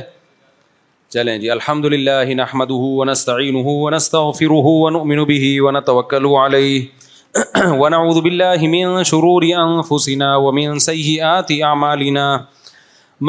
چلیں 1.15 1.37
جی 1.39 1.49
الحمد 1.51 1.85
للہ 1.91 2.33
نحمد 2.37 2.71
ہُنستعین 2.71 3.55
ہُنستر 3.65 4.21
ہُن 4.63 5.23
بھی 5.27 5.59
ون 5.59 5.79
توکل 5.85 6.25
علیہ 6.41 7.43
ون 7.81 7.93
اعد 7.93 8.15
بلّہ 8.23 8.67
من 8.73 9.03
شرور 9.11 9.43
انفسنا 9.57 10.35
ومن 10.45 10.79
سیہ 10.85 11.21
آتی 11.27 11.61
اعمالنا 11.69 12.25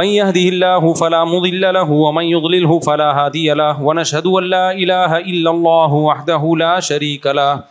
من 0.01 0.07
يهده 0.15 0.49
الله 0.55 0.91
فلا 1.03 1.21
مضل 1.35 1.63
له 1.77 2.01
ومن 2.01 2.27
يضلله 2.33 2.79
فلا 2.87 3.07
هادي 3.19 3.45
له 3.61 3.81
ونشهد 3.85 4.27
أن 4.43 4.51
لا 4.55 4.65
إله 4.73 5.19
إلا 5.19 5.51
الله 5.51 5.95
وحده 6.09 6.51
لا 6.65 6.75
شريك 6.89 7.27
له 7.41 7.63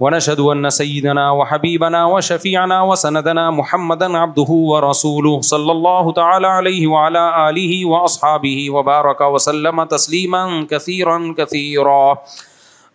ونشهد 0.00 0.40
أن 0.40 0.70
سيدنا 0.70 1.30
وحبيبنا 1.30 2.04
وشفيعنا 2.04 2.82
وسندنا 2.82 3.50
محمدا 3.50 4.18
عبده 4.18 4.50
ورسوله 4.52 5.40
صلى 5.40 5.72
الله 5.72 6.12
تعالى 6.12 6.46
عليه 6.46 6.86
وعلى 6.86 7.50
آله 7.50 7.86
وأصحابه 7.86 8.70
وبارك 8.70 9.20
وسلم 9.20 9.84
تسليما 9.84 10.66
كثيرا 10.70 11.34
كثيرا 11.38 12.18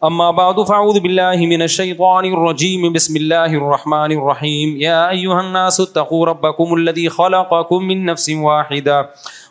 أما 0.03 0.27
بعد 0.31 0.59
فأعوذ 0.67 0.99
بالله 0.99 1.45
من 1.47 1.61
الشيطان 1.63 2.25
الرجيم 2.33 2.91
بسم 2.93 3.15
الله 3.21 3.53
الرحمن 3.61 4.11
الرحيم 4.17 4.75
يا 4.83 5.09
أيها 5.09 5.41
الناس 5.41 5.79
اتقوا 5.87 6.25
ربكم 6.25 6.73
الذي 6.73 7.09
خلقكم 7.09 7.83
من 7.93 8.05
نفس 8.11 8.29
واحدة 8.29 8.99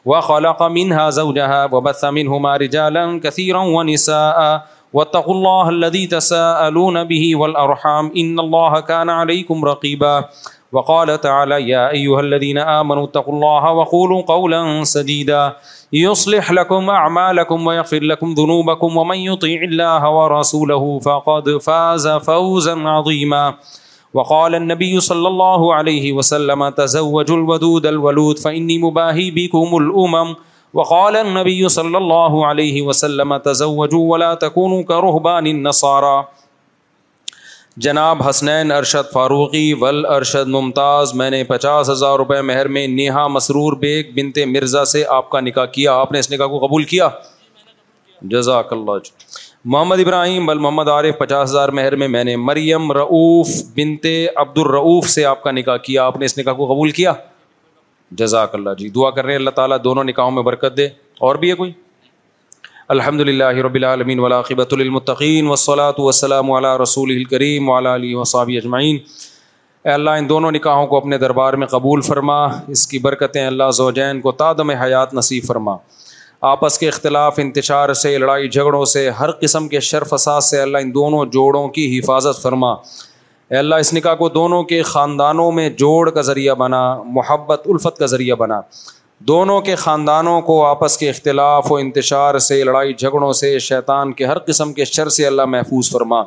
وخلق 0.05 0.62
منها 0.62 1.11
زوجها 1.11 1.65
وبث 1.73 2.05
منهما 2.05 2.57
رجالا 2.66 3.20
كثيرا 3.25 3.59
ونساء 3.59 4.65
وطغ 4.94 5.28
اللہ 5.31 5.69
الدی 5.70 6.06
تس 6.12 6.32
البی 6.36 7.32
ولحام 7.40 8.09
ان 8.23 8.39
اللہ 8.39 8.78
کان 8.86 9.09
علیکم 9.10 9.65
رقیبہ 9.70 10.19
وقال 10.77 11.10
تعالى 11.16 11.69
يا 11.69 11.82
أيها 11.90 12.20
الذين 12.20 12.59
آمنوا 12.70 13.02
اتقوا 13.06 13.35
الله 13.35 13.69
وقولوا 13.77 14.16
قولا 14.31 14.59
سديدا 14.90 15.39
يصلح 15.98 16.51
لكم 16.59 16.90
أعمالكم 16.90 17.66
ويغفر 17.66 18.02
لكم 18.10 18.35
ذنوبكم 18.40 18.97
ومن 19.02 19.19
يطيع 19.23 19.62
الله 19.69 20.10
ورسوله 20.16 20.90
فقد 21.06 21.48
فاز 21.69 22.09
فوزا 22.27 22.74
عظيما 22.94 23.55
وقال 24.15 24.55
النبي 24.59 24.93
صلى 25.06 25.28
الله 25.32 25.73
عليه 25.78 26.12
وسلم 26.20 26.69
تزوجوا 26.82 27.36
الودود 27.44 27.86
الولود 27.94 28.39
فإني 28.44 28.78
مباهي 28.85 29.31
بكم 29.40 29.77
الأمم 29.82 30.36
وقال 30.77 31.16
النبي 31.19 31.69
صلى 31.69 31.99
الله 31.99 32.47
عليه 32.47 32.82
وسلم 32.89 33.36
تزوجوا 33.45 34.03
ولا 34.12 34.35
تكونوا 34.35 34.82
كرهبان 34.82 35.47
النصارى 35.47 36.19
جناب 37.86 38.23
حسنین 38.28 38.73
ارشد 38.81 39.09
فاروقی 39.12 39.62
ول 39.82 40.05
ارشد 40.19 40.49
ممتاز 40.57 41.12
میں 41.20 41.28
نے 41.35 41.43
پچاس 41.53 41.90
ہزار 41.90 42.16
روپے 42.23 42.40
مہر 42.51 42.69
میں 42.78 42.86
نیہا 42.97 43.27
مسرور 43.39 43.73
بیگ 43.85 44.11
بنت 44.15 44.39
مرزا 44.57 44.85
سے 44.93 45.05
آپ 45.19 45.28
کا 45.31 45.40
نکاح 45.49 45.66
کیا 45.78 45.95
آپ 46.01 46.12
نے 46.12 46.19
اس 46.24 46.31
نکاح 46.32 46.47
کو 46.55 46.59
قبول 46.66 46.85
کیا 46.95 47.09
جزاک 48.36 48.73
اللہ 48.73 48.93
جو. 48.93 48.99
جی۔ 48.99 49.47
محمد 49.74 50.01
ابراہیم 50.01 50.47
بل 50.47 50.59
محمد 50.66 50.89
عارف 50.89 51.19
پچاس 51.19 51.49
ہزار 51.49 51.69
مہر 51.81 51.97
میں 52.03 52.09
میں 52.16 52.24
نے 52.24 52.36
مریم 52.51 52.93
رعوف 53.01 53.49
بنت 53.77 54.07
عبد 54.45 54.59
الرعوف 54.59 55.09
سے 55.16 55.24
آپ 55.35 55.43
کا 55.43 55.51
نکاح 55.61 55.77
کیا 55.89 56.05
آپ 56.07 56.16
نے 56.19 56.24
اس 56.27 56.39
نکاح 56.39 56.55
کو 56.61 56.73
قبول 56.74 56.90
کیا 57.01 57.12
جزاک 58.17 58.55
اللہ 58.55 58.71
جی 58.79 58.89
دعا 58.91 59.11
کر 59.11 59.25
رہے 59.25 59.33
ہیں 59.33 59.39
اللہ 59.39 59.51
تعالیٰ 59.57 59.77
دونوں 59.85 60.05
نکاحوں 60.05 60.31
میں 60.31 60.43
برکت 60.43 60.77
دے 60.77 60.85
اور 61.29 61.37
بھی 61.41 61.51
ہے 61.51 61.55
کوئی 61.57 61.73
الحمد 62.97 63.21
للہ 63.29 63.45
رب 63.65 63.75
العالمین 63.75 64.21
المطقین 64.71 65.47
وصلاۃ 65.49 65.99
و 66.01 66.09
علیہ 66.59 66.77
رسول 66.83 67.11
الکریم 67.17 67.69
وصابی 68.19 68.57
اجمعین 68.59 68.99
اے 69.87 69.91
اللہ 69.93 70.11
ان 70.19 70.29
دونوں 70.29 70.51
نکاحوں 70.53 70.87
کو 70.87 70.97
اپنے 70.97 71.19
دربار 71.19 71.55
میں 71.63 71.67
قبول 71.67 72.01
فرما 72.07 72.45
اس 72.75 72.87
کی 72.87 72.99
برکتیں 72.99 73.45
اللہ 73.47 73.71
زوجین 73.75 74.21
کو 74.21 74.33
تادم 74.43 74.71
حیات 74.83 75.15
نصیب 75.15 75.45
فرما 75.47 75.77
آپس 76.53 76.79
کے 76.79 76.89
اختلاف 76.89 77.39
انتشار 77.43 77.93
سے 78.03 78.17
لڑائی 78.19 78.49
جھگڑوں 78.49 78.85
سے 78.95 79.09
ہر 79.21 79.31
قسم 79.41 79.69
کے 79.69 79.81
شرف 79.91 80.13
اساد 80.15 80.41
سے 80.49 80.61
اللہ 80.63 80.79
ان 80.83 80.95
دونوں 80.95 81.25
جوڑوں 81.33 81.67
کی 81.79 81.87
حفاظت 81.99 82.43
فرما 82.43 82.73
اے 83.51 83.57
اللہ 83.59 83.75
اس 83.83 83.93
نکاح 83.95 84.15
کو 84.15 84.29
دونوں 84.29 84.62
کے 84.70 84.81
خاندانوں 84.87 85.51
میں 85.59 85.69
جوڑ 85.83 86.11
کا 86.15 86.20
ذریعہ 86.29 86.55
بنا 86.62 86.81
محبت 87.19 87.62
الفت 87.75 87.99
کا 87.99 88.07
ذریعہ 88.12 88.35
بنا 88.39 88.61
دونوں 89.31 89.61
کے 89.69 89.75
خاندانوں 89.85 90.41
کو 90.49 90.65
آپس 90.65 90.97
کے 90.99 91.09
اختلاف 91.11 91.70
و 91.73 91.77
انتشار 91.77 92.39
سے 92.49 92.62
لڑائی 92.65 92.93
جھگڑوں 92.95 93.33
سے 93.41 93.59
شیطان 93.69 94.12
کے 94.19 94.25
ہر 94.33 94.39
قسم 94.49 94.73
کے 94.73 94.85
شر 94.93 95.09
سے 95.16 95.27
اللہ 95.27 95.45
محفوظ 95.55 95.91
فرما 95.93 96.23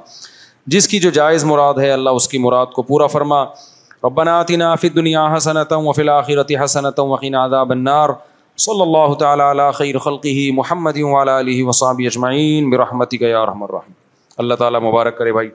جس 0.75 0.87
کی 0.87 0.99
جو 0.99 1.09
جائز 1.19 1.43
مراد 1.53 1.79
ہے 1.81 1.91
اللہ 1.91 2.17
اس 2.21 2.27
کی 2.27 2.37
مراد 2.47 2.73
کو 2.75 2.81
پورا 2.89 3.07
فرما 3.17 3.43
ربنا 4.03 4.37
آتنا 4.39 4.73
فی 4.81 4.89
دنیا 4.89 5.27
حسنت 5.35 5.73
و 5.83 5.89
الآخرت 5.97 6.51
حسنت 6.63 6.99
وقین 7.11 7.35
النار 7.47 8.09
صلی 8.65 8.81
اللہ 8.81 9.13
تعالیٰ 9.19 9.71
خیر 9.73 9.97
خلقی 9.99 10.49
محمد 10.53 10.97
وسابی 11.69 12.05
اجمعین 12.05 12.69
برحمتک 12.69 13.21
یا 13.21 13.45
اللہ 14.37 14.53
تعالیٰ 14.59 14.79
مبارک 14.89 15.17
کرے 15.17 15.31
بھائی 15.33 15.49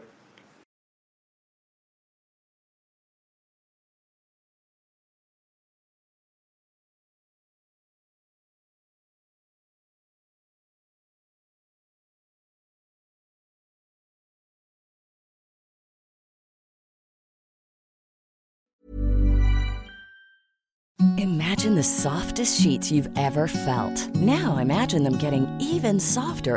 سافٹ 21.85 22.41
شیٹ 22.47 22.85
فیلٹ 22.87 24.17
نو 24.27 24.57
ایم 24.59 25.19
کیون 25.21 25.99
softer 26.13 26.57